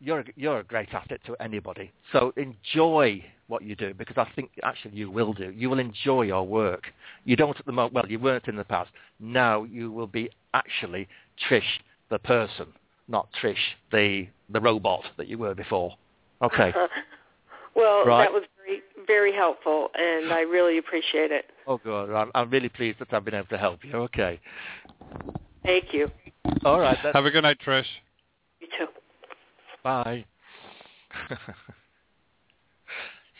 you're 0.00 0.24
you're 0.36 0.60
a 0.60 0.64
great 0.64 0.92
asset 0.92 1.20
to 1.26 1.34
anybody. 1.40 1.90
So 2.12 2.32
enjoy 2.36 3.24
what 3.48 3.62
you 3.62 3.76
do 3.76 3.94
because 3.94 4.16
I 4.16 4.26
think 4.34 4.50
actually 4.62 4.94
you 4.94 5.10
will 5.10 5.32
do. 5.32 5.52
You 5.54 5.70
will 5.70 5.78
enjoy 5.78 6.22
your 6.22 6.46
work. 6.46 6.84
You 7.24 7.36
don't 7.36 7.58
at 7.58 7.66
the 7.66 7.72
moment. 7.72 7.94
Well, 7.94 8.06
you 8.08 8.18
weren't 8.18 8.48
in 8.48 8.56
the 8.56 8.64
past. 8.64 8.90
Now 9.20 9.64
you 9.64 9.92
will 9.92 10.06
be 10.06 10.30
actually 10.54 11.08
Trish, 11.48 11.80
the 12.10 12.18
person 12.18 12.66
not 13.08 13.28
Trish, 13.40 13.56
the 13.92 14.26
the 14.50 14.60
robot 14.60 15.04
that 15.16 15.28
you 15.28 15.38
were 15.38 15.54
before. 15.54 15.94
Okay. 16.42 16.72
well, 17.74 18.04
right. 18.04 18.24
that 18.24 18.32
was 18.32 18.44
very 18.64 18.82
very 19.06 19.32
helpful, 19.32 19.90
and 19.94 20.32
I 20.32 20.40
really 20.40 20.78
appreciate 20.78 21.30
it. 21.30 21.46
Oh, 21.66 21.78
good. 21.78 22.12
I'm, 22.14 22.30
I'm 22.34 22.50
really 22.50 22.68
pleased 22.68 22.98
that 22.98 23.12
I've 23.12 23.24
been 23.24 23.34
able 23.34 23.48
to 23.48 23.58
help 23.58 23.84
you. 23.84 23.92
Okay. 23.94 24.40
Thank 25.64 25.92
you. 25.92 26.10
All 26.64 26.80
right. 26.80 26.98
Have 26.98 27.24
a 27.24 27.30
good 27.30 27.42
night, 27.42 27.58
Trish. 27.64 27.86
You 28.60 28.68
too. 28.78 28.86
Bye. 29.82 30.24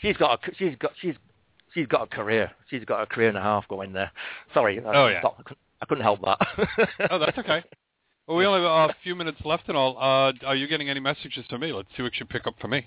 she's 0.01 0.17
got 0.17 0.39
a, 0.39 0.55
she's 0.55 0.75
got 0.79 0.91
she's 1.01 1.15
she's 1.73 1.87
got 1.87 2.03
a 2.03 2.07
career. 2.07 2.51
She's 2.69 2.85
got 2.85 3.01
a 3.01 3.05
career 3.05 3.29
and 3.29 3.37
a 3.37 3.41
half 3.41 3.67
going 3.67 3.93
there. 3.93 4.11
Sorry. 4.53 4.81
Oh 4.85 5.07
yeah. 5.07 5.21
I 5.79 5.85
couldn't 5.85 6.03
help 6.03 6.21
that. 6.21 6.39
oh, 7.11 7.19
that's 7.19 7.37
okay. 7.37 7.63
Well, 8.27 8.35
we 8.35 8.45
only 8.45 8.67
have 8.67 8.89
a 8.89 8.95
few 9.03 9.15
minutes 9.15 9.37
left 9.45 9.69
and 9.69 9.77
all. 9.77 9.97
Uh, 9.97 10.33
are 10.45 10.55
you 10.55 10.67
getting 10.67 10.89
any 10.89 10.99
messages 10.99 11.45
to 11.49 11.57
me? 11.57 11.71
Let's 11.71 11.87
see 11.95 12.03
what 12.03 12.19
you 12.19 12.25
pick 12.25 12.45
up 12.45 12.55
for 12.59 12.67
me. 12.67 12.85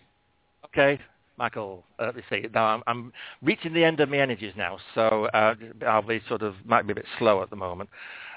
Okay, 0.67 1.01
Michael. 1.39 1.83
Uh, 1.99 2.07
let 2.07 2.17
me 2.17 2.23
see. 2.29 2.47
Now 2.53 2.67
I'm, 2.67 2.83
I'm, 2.87 3.13
reaching 3.41 3.73
the 3.73 3.83
end 3.83 4.01
of 4.01 4.11
my 4.11 4.19
energies 4.19 4.53
now, 4.55 4.77
so 4.95 5.31
uh, 5.33 5.55
I'll 5.87 6.03
be 6.03 6.21
sort 6.29 6.43
of 6.43 6.57
might 6.67 6.87
be 6.87 6.93
a 6.93 6.95
bit 6.95 7.07
slow 7.19 7.43
at 7.43 7.49
the 7.49 7.57
moment. 7.57 7.89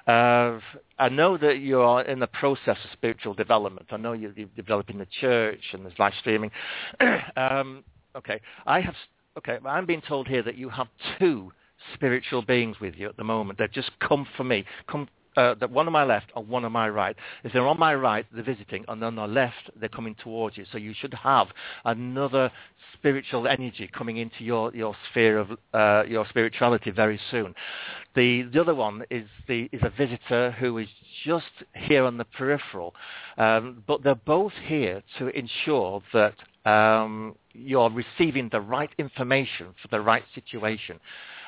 Uh, 0.08 0.60
I 0.98 1.10
know 1.10 1.38
that 1.38 1.60
you're 1.60 2.02
in 2.04 2.20
the 2.20 2.28
process 2.28 2.78
of 2.86 2.92
spiritual 2.94 3.34
development. 3.34 3.88
I 3.92 3.98
know 3.98 4.14
you're, 4.14 4.32
you're 4.34 4.48
developing 4.56 4.98
the 4.98 5.08
church 5.20 5.62
and 5.74 5.84
there's 5.84 6.00
live 6.00 6.14
streaming. 6.22 6.52
um, 7.36 7.84
okay, 8.16 8.40
I 8.66 8.80
have. 8.80 8.96
Okay, 9.38 9.58
I'm 9.66 9.86
being 9.86 10.02
told 10.08 10.30
here 10.30 10.44
that 10.44 10.56
you 10.56 10.70
have 10.70 10.88
two 11.20 11.52
spiritual 11.96 12.44
beings 12.44 12.78
with 12.80 12.96
you 12.96 13.10
at 13.10 13.18
the 13.18 13.24
moment. 13.26 13.60
They've 13.60 13.72
just 13.72 13.92
come 14.00 14.26
for 14.38 14.46
me, 14.46 14.64
come 14.90 15.10
uh, 15.38 15.56
that 15.56 15.70
one 15.72 15.88
on 15.88 15.94
my 15.94 16.04
left 16.04 16.32
or 16.36 16.44
one 16.44 16.66
on 16.66 16.72
my 16.72 16.90
right. 16.90 17.16
If 17.44 17.54
they're 17.54 17.68
on 17.68 17.80
my 17.80 17.96
right, 17.96 18.26
they're 18.32 18.44
visiting, 18.44 18.86
and 18.88 19.04
on 19.04 19.16
the 19.16 19.28
left, 19.28 19.72
they're 19.76 19.90
coming 19.90 20.16
towards 20.16 20.58
you. 20.58 20.66
So 20.72 20.78
you 20.78 20.94
should 20.94 21.14
have 21.14 21.48
another 21.86 22.52
spiritual 22.94 23.48
energy 23.48 23.90
coming 23.96 24.18
into 24.18 24.44
your, 24.44 24.74
your 24.76 24.96
sphere 25.10 25.40
of 25.40 25.52
uh, 25.74 26.04
your 26.08 26.26
spirituality 26.30 26.92
very 26.92 27.20
soon. 27.32 27.54
The 28.16 28.44
the 28.44 28.62
other 28.62 28.76
one 28.76 29.04
is 29.10 29.28
the 29.48 29.70
is 29.72 29.82
a 29.82 29.90
visitor 29.90 30.52
who 30.52 30.78
is 30.78 30.88
just 31.26 31.52
here 31.74 32.06
on 32.06 32.18
the 32.18 32.26
peripheral, 32.26 32.94
um, 33.38 33.84
but 33.88 34.04
they're 34.04 34.14
both 34.14 34.54
here 34.68 35.02
to 35.18 35.28
ensure 35.30 36.02
that 36.14 36.36
um, 36.70 37.36
you're 37.54 37.90
receiving 37.90 38.50
the 38.50 38.62
right 38.62 38.92
information 38.98 39.68
for 39.82 39.88
the 39.90 40.00
right 40.00 40.24
situation. 40.36 41.00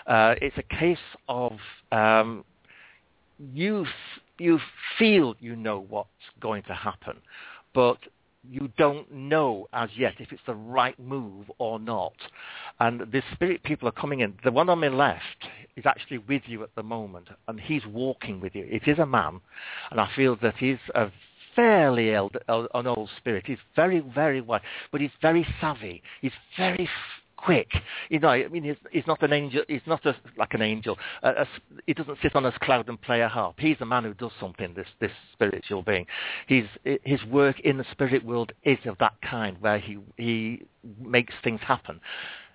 Uh, 0.07 0.35
it's 0.41 0.57
a 0.57 0.75
case 0.75 0.97
of 1.29 1.53
um, 1.91 2.43
you 3.39 3.85
you 4.37 4.59
feel 4.97 5.35
you 5.39 5.55
know 5.55 5.85
what's 5.89 6.09
going 6.39 6.63
to 6.63 6.73
happen, 6.73 7.17
but 7.73 7.97
you 8.49 8.69
don't 8.77 9.11
know 9.11 9.67
as 9.73 9.89
yet 9.97 10.13
if 10.19 10.31
it's 10.31 10.41
the 10.45 10.53
right 10.53 10.97
move 10.99 11.49
or 11.57 11.79
not. 11.79 12.13
And 12.79 12.99
the 12.99 13.21
spirit 13.33 13.63
people 13.63 13.87
are 13.87 13.93
coming 13.93 14.19
in. 14.19 14.33
The 14.43 14.51
one 14.51 14.69
on 14.69 14.79
my 14.79 14.89
left 14.89 15.47
is 15.75 15.85
actually 15.85 16.19
with 16.19 16.43
you 16.45 16.63
at 16.63 16.75
the 16.75 16.83
moment, 16.83 17.29
and 17.47 17.59
he's 17.59 17.85
walking 17.85 18.39
with 18.39 18.55
you. 18.55 18.65
It 18.69 18.87
is 18.87 18.99
a 18.99 19.05
man, 19.05 19.41
and 19.91 19.99
I 19.99 20.09
feel 20.15 20.37
that 20.41 20.55
he's 20.57 20.77
a 20.93 21.11
fairly 21.55 22.15
old, 22.15 22.37
an 22.47 22.87
old 22.87 23.09
spirit. 23.17 23.45
He's 23.47 23.57
very, 23.75 24.01
very 24.13 24.41
wise, 24.41 24.61
but 24.91 25.01
he's 25.01 25.11
very 25.21 25.47
savvy. 25.61 26.03
He's 26.21 26.33
very 26.57 26.89
quick. 27.37 27.69
You 28.09 28.19
know, 28.19 28.29
I 28.29 28.47
mean, 28.47 28.63
he's, 28.63 28.75
he's 28.91 29.07
not 29.07 29.21
an 29.23 29.33
angel. 29.33 29.63
He's 29.67 29.81
not 29.85 30.05
a, 30.05 30.15
like 30.37 30.53
an 30.53 30.61
angel. 30.61 30.97
Uh, 31.23 31.33
a, 31.39 31.47
he 31.85 31.93
doesn't 31.93 32.17
sit 32.21 32.35
on 32.35 32.43
his 32.43 32.53
cloud 32.61 32.89
and 32.89 33.01
play 33.01 33.21
a 33.21 33.27
harp. 33.27 33.55
He's 33.59 33.77
a 33.81 33.85
man 33.85 34.03
who 34.03 34.13
does 34.13 34.31
something. 34.39 34.73
This 34.75 34.87
this 34.99 35.11
spiritual 35.33 35.81
being. 35.81 36.05
He's 36.47 36.65
his 37.03 37.23
work 37.25 37.59
in 37.61 37.77
the 37.77 37.85
spirit 37.91 38.25
world 38.25 38.51
is 38.63 38.79
of 38.85 38.97
that 38.99 39.13
kind, 39.21 39.57
where 39.59 39.79
he 39.79 39.97
he 40.17 40.63
makes 40.99 41.33
things 41.43 41.61
happen. 41.61 41.99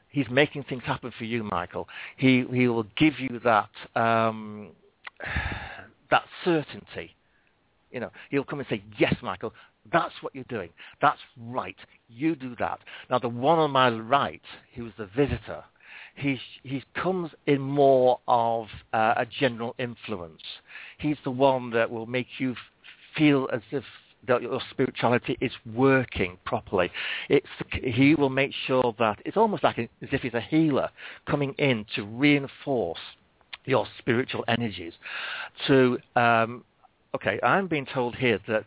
He's 0.09 0.29
making 0.29 0.65
things 0.65 0.83
happen 0.85 1.13
for 1.17 1.25
you, 1.25 1.45
Michael. 1.45 1.89
He 2.17 2.45
he 2.53 2.69
will 2.69 2.87
give 2.97 3.19
you 3.19 3.41
that 3.45 3.71
um, 3.95 4.71
that 6.11 6.25
certainty. 6.45 7.15
You 7.91 8.01
know, 8.01 8.11
he'll 8.31 8.45
come 8.45 8.61
and 8.61 8.69
say, 8.69 8.83
"Yes, 8.99 9.15
Michael, 9.23 9.53
that's 9.93 10.15
what 10.21 10.35
you're 10.35 10.45
doing. 10.45 10.71
That's 11.01 11.19
right. 11.37 11.77
You 12.09 12.35
do 12.35 12.55
that. 12.59 12.81
Now, 13.09 13.19
the 13.19 13.29
one 13.29 13.59
on 13.59 13.71
my 13.71 13.91
right, 13.91 14.43
who's 14.75 14.93
the 14.99 15.07
visitor, 15.07 15.65
he's, 16.15 16.39
he 16.63 16.83
comes 16.95 17.31
in 17.47 17.61
more 17.61 18.21
of 18.29 18.67
uh, 18.93 19.15
a 19.17 19.27
general 19.27 19.75
influence. 19.79 20.43
He's 20.99 21.17
the 21.25 21.31
one 21.31 21.71
that 21.71 21.91
will 21.91 22.07
make 22.07 22.27
you 22.39 22.55
feel 23.17 23.49
as 23.53 23.63
if 23.71 23.85
that 24.29 24.43
your 24.43 24.61
spirituality 24.71 25.39
is 25.41 25.53
working 25.75 26.37
properly. 26.45 26.91
It's, 27.31 27.47
he 27.83 28.15
will 28.15 28.29
make 28.29 28.53
sure 28.67 28.95
that 28.99 29.19
it's 29.25 29.37
almost 29.37 29.65
like 29.65 29.79
as 29.79 29.89
if 30.01 30.21
he's 30.21 30.35
a 30.35 30.43
healer 30.43 30.91
coming 31.27 31.55
in 31.55 31.87
to 31.97 32.05
reinforce 32.05 32.99
your 33.65 33.87
spiritual 33.99 34.45
energies, 34.47 34.93
to 35.67 35.99
um, 36.17 36.65
okay, 37.15 37.39
I'm 37.43 37.67
being 37.67 37.87
told 37.87 38.15
here 38.17 38.39
that 38.49 38.65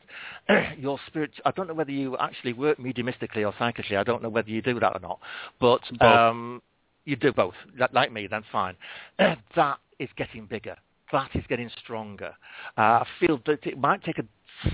your 0.78 1.00
spirit, 1.08 1.32
I 1.46 1.52
don't 1.52 1.68
know 1.68 1.74
whether 1.74 1.92
you 1.92 2.18
actually 2.18 2.54
work 2.54 2.78
mediumistically 2.78 3.46
or 3.46 3.54
psychically, 3.58 3.98
I 3.98 4.04
don't 4.04 4.22
know 4.22 4.30
whether 4.30 4.50
you 4.50 4.62
do 4.62 4.80
that 4.80 4.96
or 4.96 5.00
not, 5.00 5.20
but 5.60 5.82
um, 6.06 6.62
you 7.06 7.16
do 7.16 7.32
both, 7.32 7.56
like 7.94 8.12
me, 8.12 8.28
then 8.28 8.44
fine. 8.52 8.76
that 9.18 9.80
is 10.00 10.10
getting 10.18 10.46
bigger. 10.46 10.76
That 11.12 11.30
is 11.36 11.44
getting 11.48 11.70
stronger. 11.84 12.34
Uh, 12.78 12.82
I 12.82 13.08
feel 13.20 13.40
that 13.46 13.66
it 13.66 13.78
might 13.78 14.04
take 14.04 14.18
a 14.18 14.26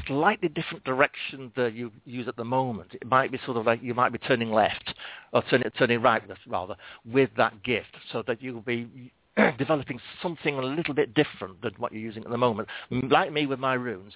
slightly 0.08 0.50
different 0.50 0.84
direction 0.84 1.52
that 1.56 1.74
you 1.74 1.91
use 2.06 2.28
at 2.28 2.36
the 2.36 2.44
moment. 2.44 2.90
It 2.94 3.08
might 3.08 3.32
be 3.32 3.40
sort 3.46 3.58
of 3.58 3.66
like 3.66 3.82
you 3.82 3.94
might 3.94 4.12
be 4.12 4.20
turning 4.20 4.52
left 4.52 4.94
or 5.34 5.44
turning, 5.50 5.70
turning 5.78 6.02
right 6.02 6.22
rather 6.48 6.76
with 7.06 7.30
that 7.38 7.64
gift 7.64 7.96
so 8.12 8.24
that 8.28 8.41
you'll 8.41 8.62
be 8.62 9.12
developing 9.57 9.99
something 10.22 10.56
a 10.56 10.61
little 10.61 10.94
bit 10.94 11.14
different 11.14 11.61
than 11.61 11.74
what 11.78 11.91
you're 11.91 12.02
using 12.02 12.24
at 12.24 12.30
the 12.30 12.38
moment. 12.38 12.68
Like 12.91 13.32
me 13.32 13.45
with 13.45 13.60
my 13.60 13.74
runes, 13.74 14.14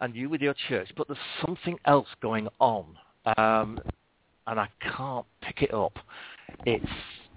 and 0.00 0.14
you 0.14 0.28
with 0.28 0.40
your 0.40 0.54
church, 0.68 0.90
but 0.96 1.08
there's 1.08 1.18
something 1.44 1.78
else 1.86 2.08
going 2.20 2.48
on, 2.58 2.84
um, 3.38 3.80
and 4.46 4.60
I 4.60 4.68
can't 4.80 5.24
pick 5.40 5.62
it 5.62 5.72
up. 5.72 5.98
It's 6.64 6.84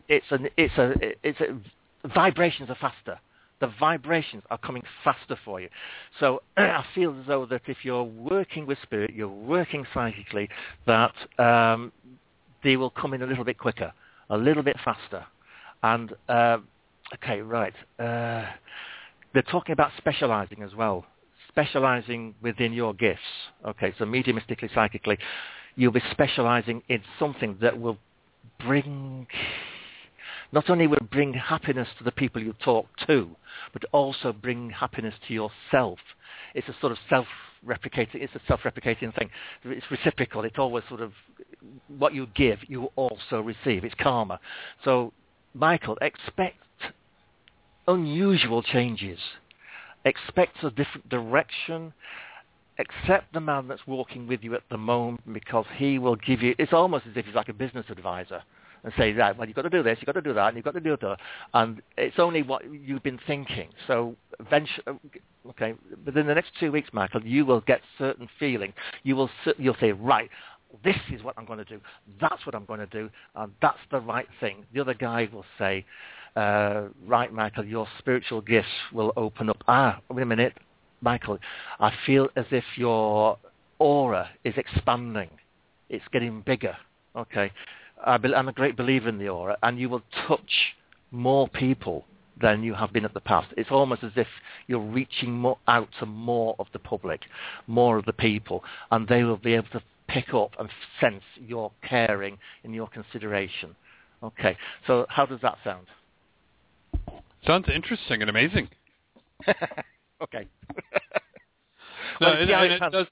it's 0.08 0.26
an 0.32 0.50
it's 0.58 0.78
a 0.78 0.94
it's 1.24 1.40
a 1.40 2.08
vibrations 2.08 2.70
are 2.70 2.78
faster. 2.80 3.20
The 3.62 3.72
vibrations 3.78 4.44
are 4.50 4.58
coming 4.58 4.84
faster 5.04 5.38
for 5.44 5.60
you. 5.60 5.68
So 6.20 6.42
I 6.58 6.84
feel 6.96 7.18
as 7.20 7.28
though 7.28 7.46
that 7.48 7.62
if 7.68 7.78
you're 7.84 8.04
working 8.04 8.66
with 8.66 8.78
spirit, 8.84 9.12
you're 9.14 9.28
working 9.28 9.86
psychically, 9.94 10.50
that 10.86 11.14
um, 11.38 11.92
they 12.64 12.78
will 12.78 12.90
come 12.90 13.14
in 13.14 13.22
a 13.22 13.26
little 13.26 13.44
bit 13.44 13.58
quicker 13.58 13.92
a 14.30 14.38
little 14.38 14.64
bit 14.64 14.78
faster. 14.84 15.26
And 15.84 16.14
uh, 16.28 16.58
okay, 17.16 17.42
right. 17.42 17.74
Uh, 17.98 18.46
they're 19.34 19.44
talking 19.44 19.74
about 19.74 19.92
specializing 19.98 20.64
as 20.64 20.74
well, 20.76 21.06
specializing 21.48 22.36
within 22.42 22.74
your 22.74 22.94
gifts. 22.94 23.22
Okay, 23.66 23.94
so 23.98 24.06
mediumistically, 24.06 24.74
psychically, 24.74 25.18
you'll 25.76 25.92
be 25.92 26.04
specializing 26.12 26.82
in 26.90 27.02
something 27.20 27.58
that 27.62 27.80
will 27.80 27.98
bring 28.66 29.28
not 30.52 30.70
only 30.70 30.88
will 30.88 30.98
bring 31.12 31.34
happiness 31.34 31.88
to 31.98 32.04
the 32.04 32.12
people 32.12 32.42
you 32.42 32.54
talk 32.64 32.88
to, 33.08 33.30
but 33.72 33.84
also 33.92 34.34
bring 34.34 34.70
happiness 34.72 35.14
to 35.28 35.34
yourself. 35.34 36.00
It's 36.56 36.68
a 36.68 36.76
sort 36.82 36.92
of 36.92 36.98
self-replicating, 37.08 38.16
it's 38.16 38.34
a 38.34 38.42
self-replicating 38.48 39.16
thing. 39.18 39.30
It's 39.64 39.86
reciprocal. 39.92 40.44
It's 40.46 40.58
always 40.58 40.84
sort 40.90 41.02
of 41.02 41.12
what 41.88 42.14
you 42.16 42.28
give, 42.36 42.60
you 42.68 42.90
also 42.96 43.42
receive. 43.42 43.84
It's 43.84 43.96
karma. 44.00 44.40
So, 44.84 45.14
Michael, 45.54 45.98
expect 46.02 46.58
unusual 47.90 48.62
changes. 48.62 49.20
Expect 50.06 50.64
a 50.64 50.70
different 50.70 51.10
direction. 51.10 51.94
Accept 52.78 53.34
the 53.34 53.42
man 53.42 53.68
that's 53.68 53.86
walking 53.86 54.28
with 54.28 54.42
you 54.44 54.56
at 54.56 54.62
the 54.70 54.78
moment 54.78 55.34
because 55.34 55.66
he 55.76 56.00
will 56.00 56.16
give 56.16 56.42
you, 56.42 56.56
it's 56.58 56.72
almost 56.72 57.06
as 57.08 57.18
if 57.18 57.26
he's 57.26 57.36
like 57.36 57.50
a 57.50 57.54
business 57.54 57.86
advisor 57.90 58.42
and 58.84 58.94
say, 58.98 59.12
right, 59.12 59.38
well, 59.38 59.46
you've 59.46 59.56
got 59.56 59.64
to 59.64 59.70
do 59.70 59.84
this, 59.84 59.98
you've 60.00 60.06
got 60.06 60.14
to 60.14 60.22
do 60.22 60.34
that, 60.34 60.48
and 60.48 60.56
you've 60.56 60.64
got 60.64 60.74
to 60.74 60.80
do 60.80 60.96
that. 61.02 61.18
And 61.54 61.82
it's 61.98 62.18
only 62.18 62.44
what 62.44 62.64
you've 62.72 63.04
been 63.04 63.20
thinking. 63.28 63.68
So 63.88 64.16
eventually, 64.40 64.98
okay, 65.50 65.74
within 66.06 66.28
the 66.28 66.36
next 66.36 66.52
two 66.60 66.72
weeks, 66.72 66.90
Michael, 66.94 67.22
you 67.24 67.46
will 67.46 67.60
get 67.62 67.82
certain 67.98 68.30
feeling. 68.40 68.72
You 69.04 69.18
will, 69.18 69.30
you'll 69.58 69.76
say, 69.82 69.92
right, 69.92 70.30
this 70.86 70.96
is 71.12 71.24
what 71.24 71.36
I'm 71.38 71.46
going 71.46 71.60
to 71.60 71.66
do. 71.66 71.82
That's 72.22 72.46
what 72.46 72.56
I'm 72.56 72.64
going 72.66 72.80
to 72.80 72.86
do, 72.86 73.10
and 73.36 73.52
that's 73.62 73.80
the 73.92 74.00
right 74.00 74.28
thing. 74.40 74.66
The 74.74 74.80
other 74.80 74.94
guy 74.94 75.28
will 75.34 75.46
say, 75.58 75.86
uh, 76.36 76.84
right, 77.06 77.32
Michael, 77.34 77.66
your 77.66 77.88
spiritual 77.98 78.42
gifts 78.42 78.68
will 78.94 79.14
open 79.16 79.50
up. 79.50 79.64
Ah, 79.68 80.00
wait 80.10 80.24
a 80.24 80.26
minute, 80.26 80.54
Michael, 81.02 81.40
I 81.80 81.92
feel 82.06 82.30
as 82.36 82.46
if 82.52 82.64
your 82.76 83.38
aura 83.80 84.30
is 84.44 84.54
expanding. 84.58 85.30
It's 85.90 86.06
getting 86.12 86.42
bigger. 86.42 86.76
Okay, 87.16 87.52
I'm 88.04 88.48
a 88.48 88.54
great 88.54 88.78
believer 88.78 89.10
in 89.10 89.18
the 89.18 89.30
aura, 89.30 89.58
and 89.64 89.80
you 89.80 89.90
will 89.90 90.04
touch 90.28 90.76
more 91.12 91.48
people 91.48 92.06
than 92.40 92.64
you 92.64 92.74
have 92.74 92.94
been 92.94 93.06
at 93.06 93.14
the 93.14 93.20
past. 93.20 93.48
It's 93.58 93.72
almost 93.72 94.04
as 94.04 94.12
if 94.16 94.28
you're 94.68 94.80
reaching 94.80 95.32
more 95.32 95.58
out 95.68 95.90
to 96.00 96.06
more 96.06 96.56
of 96.60 96.68
the 96.72 96.80
public, 96.80 97.22
more 97.68 97.98
of 97.98 98.06
the 98.06 98.14
people, 98.14 98.64
and 98.92 99.08
they 99.08 99.24
will 99.24 99.38
be 99.38 99.54
able 99.54 99.68
to 99.70 99.82
pick 100.08 100.34
up 100.34 100.52
and 100.60 100.70
sense 101.00 101.24
your 101.36 101.72
caring 101.88 102.38
and 102.64 102.74
your 102.74 102.88
consideration. 102.88 103.76
Okay, 104.24 104.58
so 104.88 105.06
how 105.10 105.26
does 105.26 105.40
that 105.42 105.58
sound? 105.64 105.88
Sounds 107.46 107.68
interesting 107.74 108.22
and 108.22 108.30
amazing. 108.30 108.70
okay. 110.22 110.48
no, 112.22 112.34
and, 112.34 112.50
and 112.50 112.74
it 112.74 112.92
does. 112.92 113.08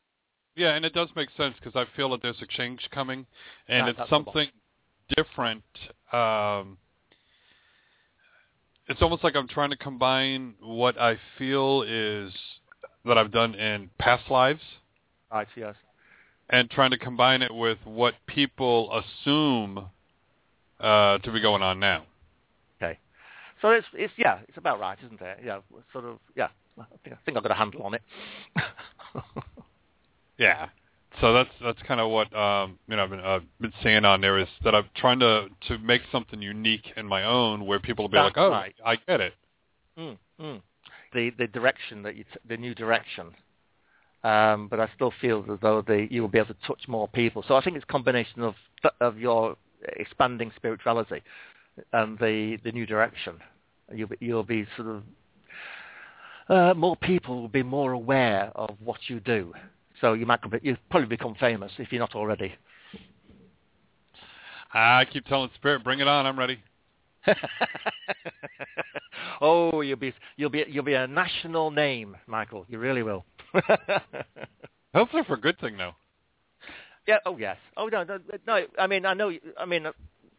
Yeah, 0.55 0.73
and 0.75 0.85
it 0.85 0.93
does 0.93 1.09
make 1.15 1.29
sense 1.37 1.55
because 1.59 1.75
I 1.75 1.85
feel 1.95 2.09
that 2.11 2.21
there's 2.21 2.41
a 2.41 2.47
change 2.47 2.81
coming, 2.91 3.25
and 3.67 3.87
it's 3.87 4.09
something 4.09 4.47
different. 5.15 5.63
Um, 6.11 6.77
it's 8.87 9.01
almost 9.01 9.23
like 9.23 9.35
I'm 9.35 9.47
trying 9.47 9.69
to 9.69 9.77
combine 9.77 10.55
what 10.61 10.99
I 10.99 11.19
feel 11.37 11.83
is 11.87 12.33
that 13.05 13.17
I've 13.17 13.31
done 13.31 13.55
in 13.55 13.89
past 13.99 14.29
lives. 14.31 14.61
Right. 15.31 15.47
Yes. 15.55 15.75
And 16.49 16.69
trying 16.69 16.91
to 16.91 16.97
combine 16.97 17.41
it 17.41 17.53
with 17.53 17.77
what 17.83 18.13
people 18.25 19.03
assume 19.03 19.89
uh, 20.79 21.17
to 21.19 21.31
be 21.31 21.41
going 21.41 21.61
on 21.61 21.79
now. 21.79 22.05
So 23.61 23.69
it's 23.71 23.87
it's 23.93 24.13
yeah, 24.17 24.39
it's 24.47 24.57
about 24.57 24.79
right, 24.79 24.97
isn't 25.05 25.21
it? 25.21 25.39
Yeah, 25.43 25.59
sort 25.91 26.05
of 26.05 26.19
yeah. 26.35 26.47
I 26.79 26.83
think, 27.03 27.15
I 27.15 27.19
think 27.25 27.37
I've 27.37 27.43
got 27.43 27.51
a 27.51 27.55
handle 27.55 27.81
on 27.81 27.95
it. 27.95 28.03
yeah 30.37 30.67
so 31.21 31.33
that's 31.33 31.49
that's 31.63 31.81
kind 31.83 31.99
of 31.99 32.11
what 32.11 32.33
um, 32.35 32.77
you 32.87 32.95
know 32.95 33.03
I've 33.03 33.09
been, 33.09 33.19
uh, 33.19 33.39
been 33.59 33.73
saying 33.83 34.05
on 34.05 34.21
there 34.21 34.37
is 34.37 34.47
that 34.63 34.75
I'm 34.75 34.89
trying 34.95 35.19
to 35.19 35.47
to 35.67 35.77
make 35.79 36.01
something 36.11 36.41
unique 36.41 36.91
in 36.95 37.05
my 37.07 37.23
own 37.23 37.65
where 37.65 37.79
people 37.79 38.03
will 38.03 38.09
be 38.09 38.17
that's 38.17 38.35
like, 38.35 38.37
oh, 38.37 38.49
right. 38.51 38.75
I 38.85 38.95
get 38.95 39.21
it. 39.21 39.33
Mm, 39.97 40.17
mm. 40.39 40.61
The 41.13 41.31
the 41.37 41.47
direction 41.47 42.03
that 42.03 42.15
you 42.15 42.23
t- 42.23 42.39
the 42.47 42.57
new 42.57 42.75
direction, 42.75 43.31
um, 44.23 44.67
but 44.67 44.79
I 44.79 44.89
still 44.95 45.11
feel 45.19 45.43
as 45.51 45.59
though 45.61 45.81
the, 45.81 46.07
you 46.09 46.21
will 46.21 46.29
be 46.29 46.37
able 46.37 46.53
to 46.53 46.67
touch 46.67 46.87
more 46.87 47.07
people. 47.07 47.43
So 47.47 47.55
I 47.55 47.63
think 47.63 47.75
it's 47.77 47.85
a 47.87 47.91
combination 47.91 48.43
of 48.43 48.55
of 49.01 49.17
your 49.17 49.55
expanding 49.95 50.51
spirituality 50.55 51.21
and 51.93 52.17
the 52.19 52.57
the 52.63 52.71
new 52.71 52.85
direction. 52.85 53.35
You'll 53.93 54.09
be, 54.09 54.17
you'll 54.19 54.43
be 54.43 54.65
sort 54.75 54.89
of 54.89 55.03
uh, 56.49 56.73
more 56.73 56.95
people 56.95 57.41
will 57.41 57.47
be 57.47 57.63
more 57.63 57.91
aware 57.91 58.51
of 58.55 58.75
what 58.83 58.99
you 59.07 59.19
do 59.19 59.53
so 60.01 60.13
you 60.13 60.25
might 60.25 60.39
you 60.61 60.77
probably 60.89 61.07
become 61.07 61.35
famous 61.39 61.71
if 61.77 61.91
you're 61.91 61.99
not 61.99 62.15
already. 62.15 62.53
I 64.73 65.05
keep 65.11 65.25
telling 65.25 65.49
Spirit, 65.55 65.83
bring 65.83 65.99
it 65.99 66.07
on. 66.07 66.25
I'm 66.25 66.37
ready. 66.37 66.59
oh, 69.41 69.81
you'll 69.81 69.97
be 69.97 70.13
you'll 70.35 70.49
be 70.49 70.65
you'll 70.67 70.83
be 70.83 70.93
a 70.93 71.07
national 71.07 71.71
name, 71.71 72.15
Michael. 72.27 72.65
You 72.69 72.79
really 72.79 73.01
will. 73.01 73.25
Hopefully 74.93 75.23
for 75.25 75.33
a 75.33 75.41
good 75.41 75.59
thing, 75.59 75.77
though. 75.77 75.93
Yeah. 77.07 77.17
Oh, 77.25 77.37
yes. 77.37 77.57
Oh 77.75 77.87
no, 77.87 78.03
no, 78.03 78.19
no. 78.45 78.65
I 78.77 78.87
mean, 78.87 79.05
I 79.05 79.13
know. 79.13 79.31
I 79.57 79.65
mean, 79.65 79.87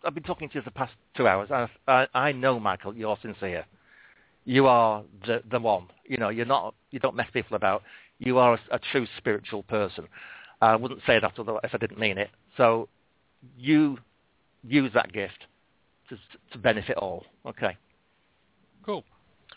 I've 0.05 0.15
been 0.15 0.23
talking 0.23 0.49
to 0.49 0.55
you 0.55 0.61
for 0.63 0.71
the 0.71 0.75
past 0.75 0.93
two 1.17 1.27
hours. 1.27 1.51
I, 1.51 1.69
I, 1.87 2.07
I 2.15 2.33
know, 2.33 2.61
Michael, 2.61 2.95
you're 2.95 3.19
sincere. 3.21 3.65
You 4.45 4.67
are 4.67 5.03
the 5.27 5.43
the 5.51 5.59
one. 5.59 5.89
You 6.07 6.17
know, 6.17 6.31
you're 6.31 6.47
not. 6.47 6.75
You 6.91 7.01
don't 7.01 7.17
mess 7.17 7.29
people 7.33 7.57
about 7.57 7.83
you 8.19 8.39
are 8.39 8.55
a, 8.55 8.77
a 8.77 8.81
true 8.93 9.07
spiritual 9.17 9.63
person. 9.65 10.09
I 10.61 10.75
wouldn't 10.77 11.01
say 11.07 11.21
that 11.21 11.33
if 11.37 11.75
I 11.75 11.79
didn't 11.79 11.99
mean 11.99 12.19
it. 12.19 12.31
So 12.57 12.89
you 13.57 13.99
use 14.65 14.91
that 14.95 15.13
gift 15.13 15.47
to, 16.09 16.19
to 16.53 16.59
benefit 16.59 16.97
all. 16.97 17.25
Okay. 17.47 17.77
Cool. 18.85 19.05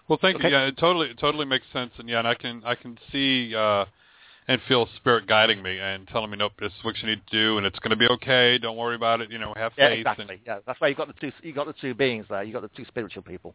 Well, 0.07 0.19
thank 0.21 0.37
okay. 0.37 0.49
you. 0.49 0.53
Yeah, 0.55 0.67
it 0.67 0.77
totally 0.77 1.09
it 1.09 1.19
totally 1.19 1.45
makes 1.45 1.65
sense, 1.73 1.91
and 1.97 2.07
yeah, 2.07 2.19
and 2.19 2.27
I 2.27 2.35
can 2.35 2.61
I 2.65 2.75
can 2.75 2.97
see 3.11 3.55
uh, 3.55 3.85
and 4.47 4.59
feel 4.67 4.87
spirit 4.97 5.27
guiding 5.27 5.61
me 5.61 5.79
and 5.79 6.07
telling 6.07 6.31
me, 6.31 6.37
nope, 6.37 6.53
this 6.59 6.71
is 6.71 6.83
what 6.83 6.97
you 6.97 7.07
need 7.07 7.21
to 7.29 7.37
do, 7.37 7.57
and 7.57 7.65
it's 7.65 7.79
going 7.79 7.91
to 7.91 7.95
be 7.95 8.07
okay. 8.07 8.57
Don't 8.57 8.77
worry 8.77 8.95
about 8.95 9.21
it. 9.21 9.31
You 9.31 9.39
know, 9.39 9.53
have 9.55 9.71
yeah, 9.77 9.89
faith. 9.89 9.99
Exactly. 9.99 10.25
And, 10.29 10.39
yeah, 10.45 10.59
that's 10.65 10.79
why 10.81 10.87
you 10.87 10.95
got 10.95 11.07
the 11.07 11.13
two 11.13 11.31
you 11.43 11.53
got 11.53 11.67
the 11.67 11.75
two 11.79 11.93
beings 11.93 12.25
there. 12.29 12.43
You 12.43 12.53
got 12.53 12.63
the 12.63 12.69
two 12.75 12.85
spiritual 12.85 13.23
people. 13.23 13.53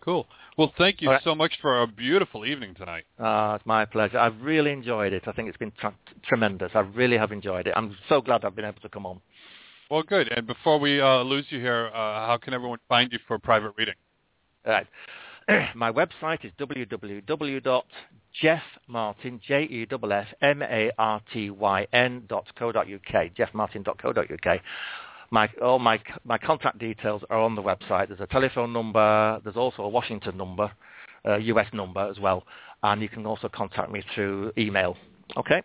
Cool. 0.00 0.26
Well, 0.56 0.72
thank 0.78 1.02
you 1.02 1.10
right. 1.10 1.20
so 1.22 1.34
much 1.34 1.52
for 1.60 1.82
a 1.82 1.86
beautiful 1.86 2.46
evening 2.46 2.74
tonight. 2.74 3.04
Uh, 3.18 3.56
it's 3.56 3.66
my 3.66 3.84
pleasure. 3.84 4.18
I've 4.18 4.40
really 4.40 4.72
enjoyed 4.72 5.12
it. 5.12 5.24
I 5.26 5.32
think 5.32 5.48
it's 5.48 5.58
been 5.58 5.72
tra- 5.78 5.94
tremendous. 6.26 6.72
I 6.74 6.80
really 6.80 7.18
have 7.18 7.32
enjoyed 7.32 7.66
it. 7.66 7.74
I'm 7.76 7.96
so 8.08 8.20
glad 8.20 8.44
I've 8.44 8.56
been 8.56 8.64
able 8.64 8.80
to 8.80 8.88
come 8.88 9.04
on. 9.04 9.20
Well, 9.90 10.02
good. 10.02 10.28
And 10.28 10.46
before 10.46 10.78
we 10.78 11.00
uh, 11.00 11.22
lose 11.22 11.44
you 11.50 11.60
here, 11.60 11.90
uh, 11.92 12.26
how 12.26 12.38
can 12.42 12.54
everyone 12.54 12.78
find 12.88 13.12
you 13.12 13.18
for 13.28 13.38
private 13.38 13.72
reading? 13.76 13.94
All 14.66 14.72
right. 14.72 14.86
my 15.74 15.90
website 15.92 16.44
is 16.44 16.52
www.jeffmartyn, 18.42 19.40
J-E-F-F-M-A-R-T-Y-N 19.40 20.12
dot 22.28 22.46
co 22.56 22.72
dot 22.72 22.86
uk, 22.86 23.30
jeffmartyn.co.uk 23.36 24.60
my 25.30 25.48
all 25.62 25.78
my 25.78 26.00
my 26.24 26.38
contact 26.38 26.78
details 26.78 27.22
are 27.30 27.38
on 27.38 27.54
the 27.54 27.62
website. 27.62 28.08
There's 28.08 28.20
a 28.20 28.26
telephone 28.26 28.72
number. 28.72 29.40
There's 29.44 29.56
also 29.56 29.82
a 29.82 29.88
Washington 29.88 30.36
number, 30.36 30.70
a 31.24 31.38
US 31.38 31.68
number 31.72 32.00
as 32.00 32.18
well, 32.18 32.44
and 32.82 33.00
you 33.00 33.08
can 33.08 33.26
also 33.26 33.48
contact 33.48 33.92
me 33.92 34.02
through 34.14 34.52
email. 34.58 34.96
Okay. 35.36 35.62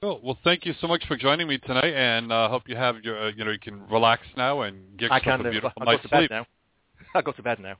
Cool. 0.00 0.20
Well, 0.24 0.38
thank 0.42 0.64
you 0.66 0.74
so 0.80 0.88
much 0.88 1.06
for 1.06 1.16
joining 1.16 1.46
me 1.46 1.58
tonight, 1.58 1.92
and 1.94 2.32
I 2.32 2.46
uh, 2.46 2.48
hope 2.48 2.62
you 2.66 2.76
have 2.76 3.04
your 3.04 3.26
uh, 3.26 3.30
you 3.36 3.44
know 3.44 3.50
you 3.50 3.58
can 3.58 3.86
relax 3.88 4.22
now 4.36 4.62
and 4.62 4.96
get 4.96 5.10
yourself 5.10 5.40
a 5.40 5.50
beautiful 5.50 5.82
night's 5.84 6.08
sleep. 6.08 6.30
Now. 6.30 6.46
I'll 7.14 7.22
go 7.22 7.32
to 7.32 7.42
bed 7.42 7.60
now. 7.60 7.76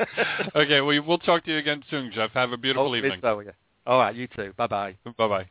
okay. 0.56 0.80
Well, 0.80 1.02
we'll 1.06 1.18
talk 1.18 1.44
to 1.44 1.50
you 1.50 1.58
again 1.58 1.82
soon, 1.90 2.10
Jeff. 2.14 2.30
Have 2.32 2.52
a 2.52 2.56
beautiful 2.56 2.90
oh, 2.90 2.94
evening. 2.94 3.20
So, 3.22 3.40
yeah. 3.40 3.52
All 3.86 3.98
right. 3.98 4.14
You 4.14 4.26
too. 4.28 4.52
Bye 4.56 4.66
bye. 4.66 4.96
Bye 5.04 5.28
bye. 5.28 5.48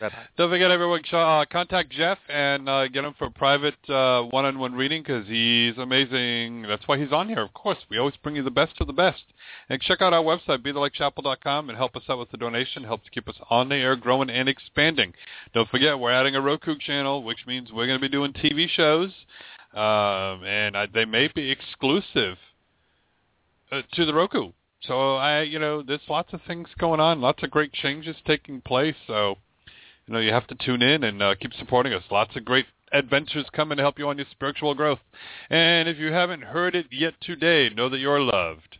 Bye-bye. 0.00 0.16
Don't 0.36 0.50
forget, 0.50 0.70
everyone, 0.70 1.02
uh, 1.12 1.44
contact 1.50 1.90
Jeff 1.90 2.18
and 2.28 2.68
uh, 2.68 2.88
get 2.88 3.04
him 3.04 3.14
for 3.16 3.26
a 3.26 3.30
private 3.30 3.76
uh, 3.88 4.22
one-on-one 4.22 4.74
reading 4.74 5.02
because 5.02 5.26
he's 5.28 5.78
amazing. 5.78 6.62
That's 6.62 6.86
why 6.86 6.98
he's 6.98 7.12
on 7.12 7.28
here. 7.28 7.42
Of 7.42 7.54
course, 7.54 7.78
we 7.88 7.98
always 7.98 8.16
bring 8.22 8.34
you 8.34 8.42
the 8.42 8.50
best 8.50 8.72
of 8.80 8.88
the 8.88 8.92
best. 8.92 9.22
And 9.68 9.80
check 9.80 10.02
out 10.02 10.12
our 10.12 10.22
website, 10.22 10.66
BeTheLightChapel.com, 10.66 11.68
and 11.68 11.78
help 11.78 11.94
us 11.94 12.02
out 12.08 12.18
with 12.18 12.30
the 12.30 12.36
donation. 12.36 12.82
Helps 12.82 13.08
keep 13.10 13.28
us 13.28 13.36
on 13.50 13.68
the 13.68 13.76
air, 13.76 13.94
growing 13.94 14.30
and 14.30 14.48
expanding. 14.48 15.12
Don't 15.54 15.68
forget, 15.68 15.98
we're 15.98 16.12
adding 16.12 16.34
a 16.34 16.40
Roku 16.40 16.76
channel, 16.76 17.22
which 17.22 17.46
means 17.46 17.70
we're 17.72 17.86
going 17.86 18.00
to 18.00 18.04
be 18.04 18.08
doing 18.08 18.32
TV 18.32 18.68
shows, 18.68 19.10
um, 19.74 20.44
and 20.44 20.76
I, 20.76 20.86
they 20.92 21.04
may 21.04 21.28
be 21.32 21.50
exclusive 21.50 22.36
uh, 23.74 23.82
to 23.94 24.04
the 24.04 24.14
Roku. 24.14 24.52
So 24.82 25.16
I, 25.16 25.42
you 25.42 25.58
know, 25.58 25.82
there's 25.82 26.00
lots 26.08 26.32
of 26.32 26.40
things 26.46 26.68
going 26.78 27.00
on, 27.00 27.20
lots 27.20 27.42
of 27.42 27.50
great 27.50 27.72
changes 27.72 28.16
taking 28.26 28.60
place. 28.60 28.96
So 29.06 29.36
you 30.06 30.14
know, 30.14 30.20
you 30.20 30.32
have 30.32 30.46
to 30.48 30.54
tune 30.54 30.82
in 30.82 31.04
and 31.04 31.22
uh, 31.22 31.34
keep 31.40 31.54
supporting 31.54 31.94
us. 31.94 32.02
Lots 32.10 32.36
of 32.36 32.44
great 32.44 32.66
adventures 32.92 33.46
coming 33.52 33.78
to 33.78 33.82
help 33.82 33.98
you 33.98 34.08
on 34.08 34.18
your 34.18 34.26
spiritual 34.30 34.74
growth. 34.74 34.98
And 35.50 35.88
if 35.88 35.98
you 35.98 36.12
haven't 36.12 36.42
heard 36.42 36.74
it 36.74 36.86
yet 36.90 37.14
today, 37.20 37.70
know 37.70 37.88
that 37.88 37.98
you're 37.98 38.20
loved. 38.20 38.78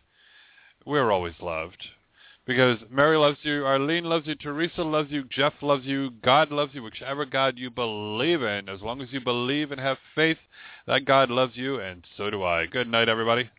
We're 0.85 1.11
always 1.11 1.33
loved. 1.41 1.83
Because 2.45 2.77
Mary 2.91 3.17
loves 3.17 3.39
you, 3.41 3.65
Arlene 3.65 4.03
loves 4.03 4.27
you, 4.27 4.35
Teresa 4.35 4.83
loves 4.83 5.09
you, 5.09 5.23
Jeff 5.31 5.53
loves 5.63 5.83
you, 5.85 6.11
God 6.23 6.51
loves 6.51 6.75
you, 6.75 6.83
whichever 6.83 7.25
God 7.25 7.57
you 7.57 7.71
believe 7.71 8.43
in. 8.43 8.69
As 8.69 8.81
long 8.81 9.01
as 9.01 9.07
you 9.11 9.19
believe 9.19 9.71
and 9.71 9.81
have 9.81 9.97
faith, 10.13 10.37
that 10.85 11.05
God 11.05 11.31
loves 11.31 11.57
you, 11.57 11.79
and 11.79 12.05
so 12.15 12.29
do 12.29 12.43
I. 12.43 12.67
Good 12.67 12.87
night, 12.87 13.09
everybody. 13.09 13.49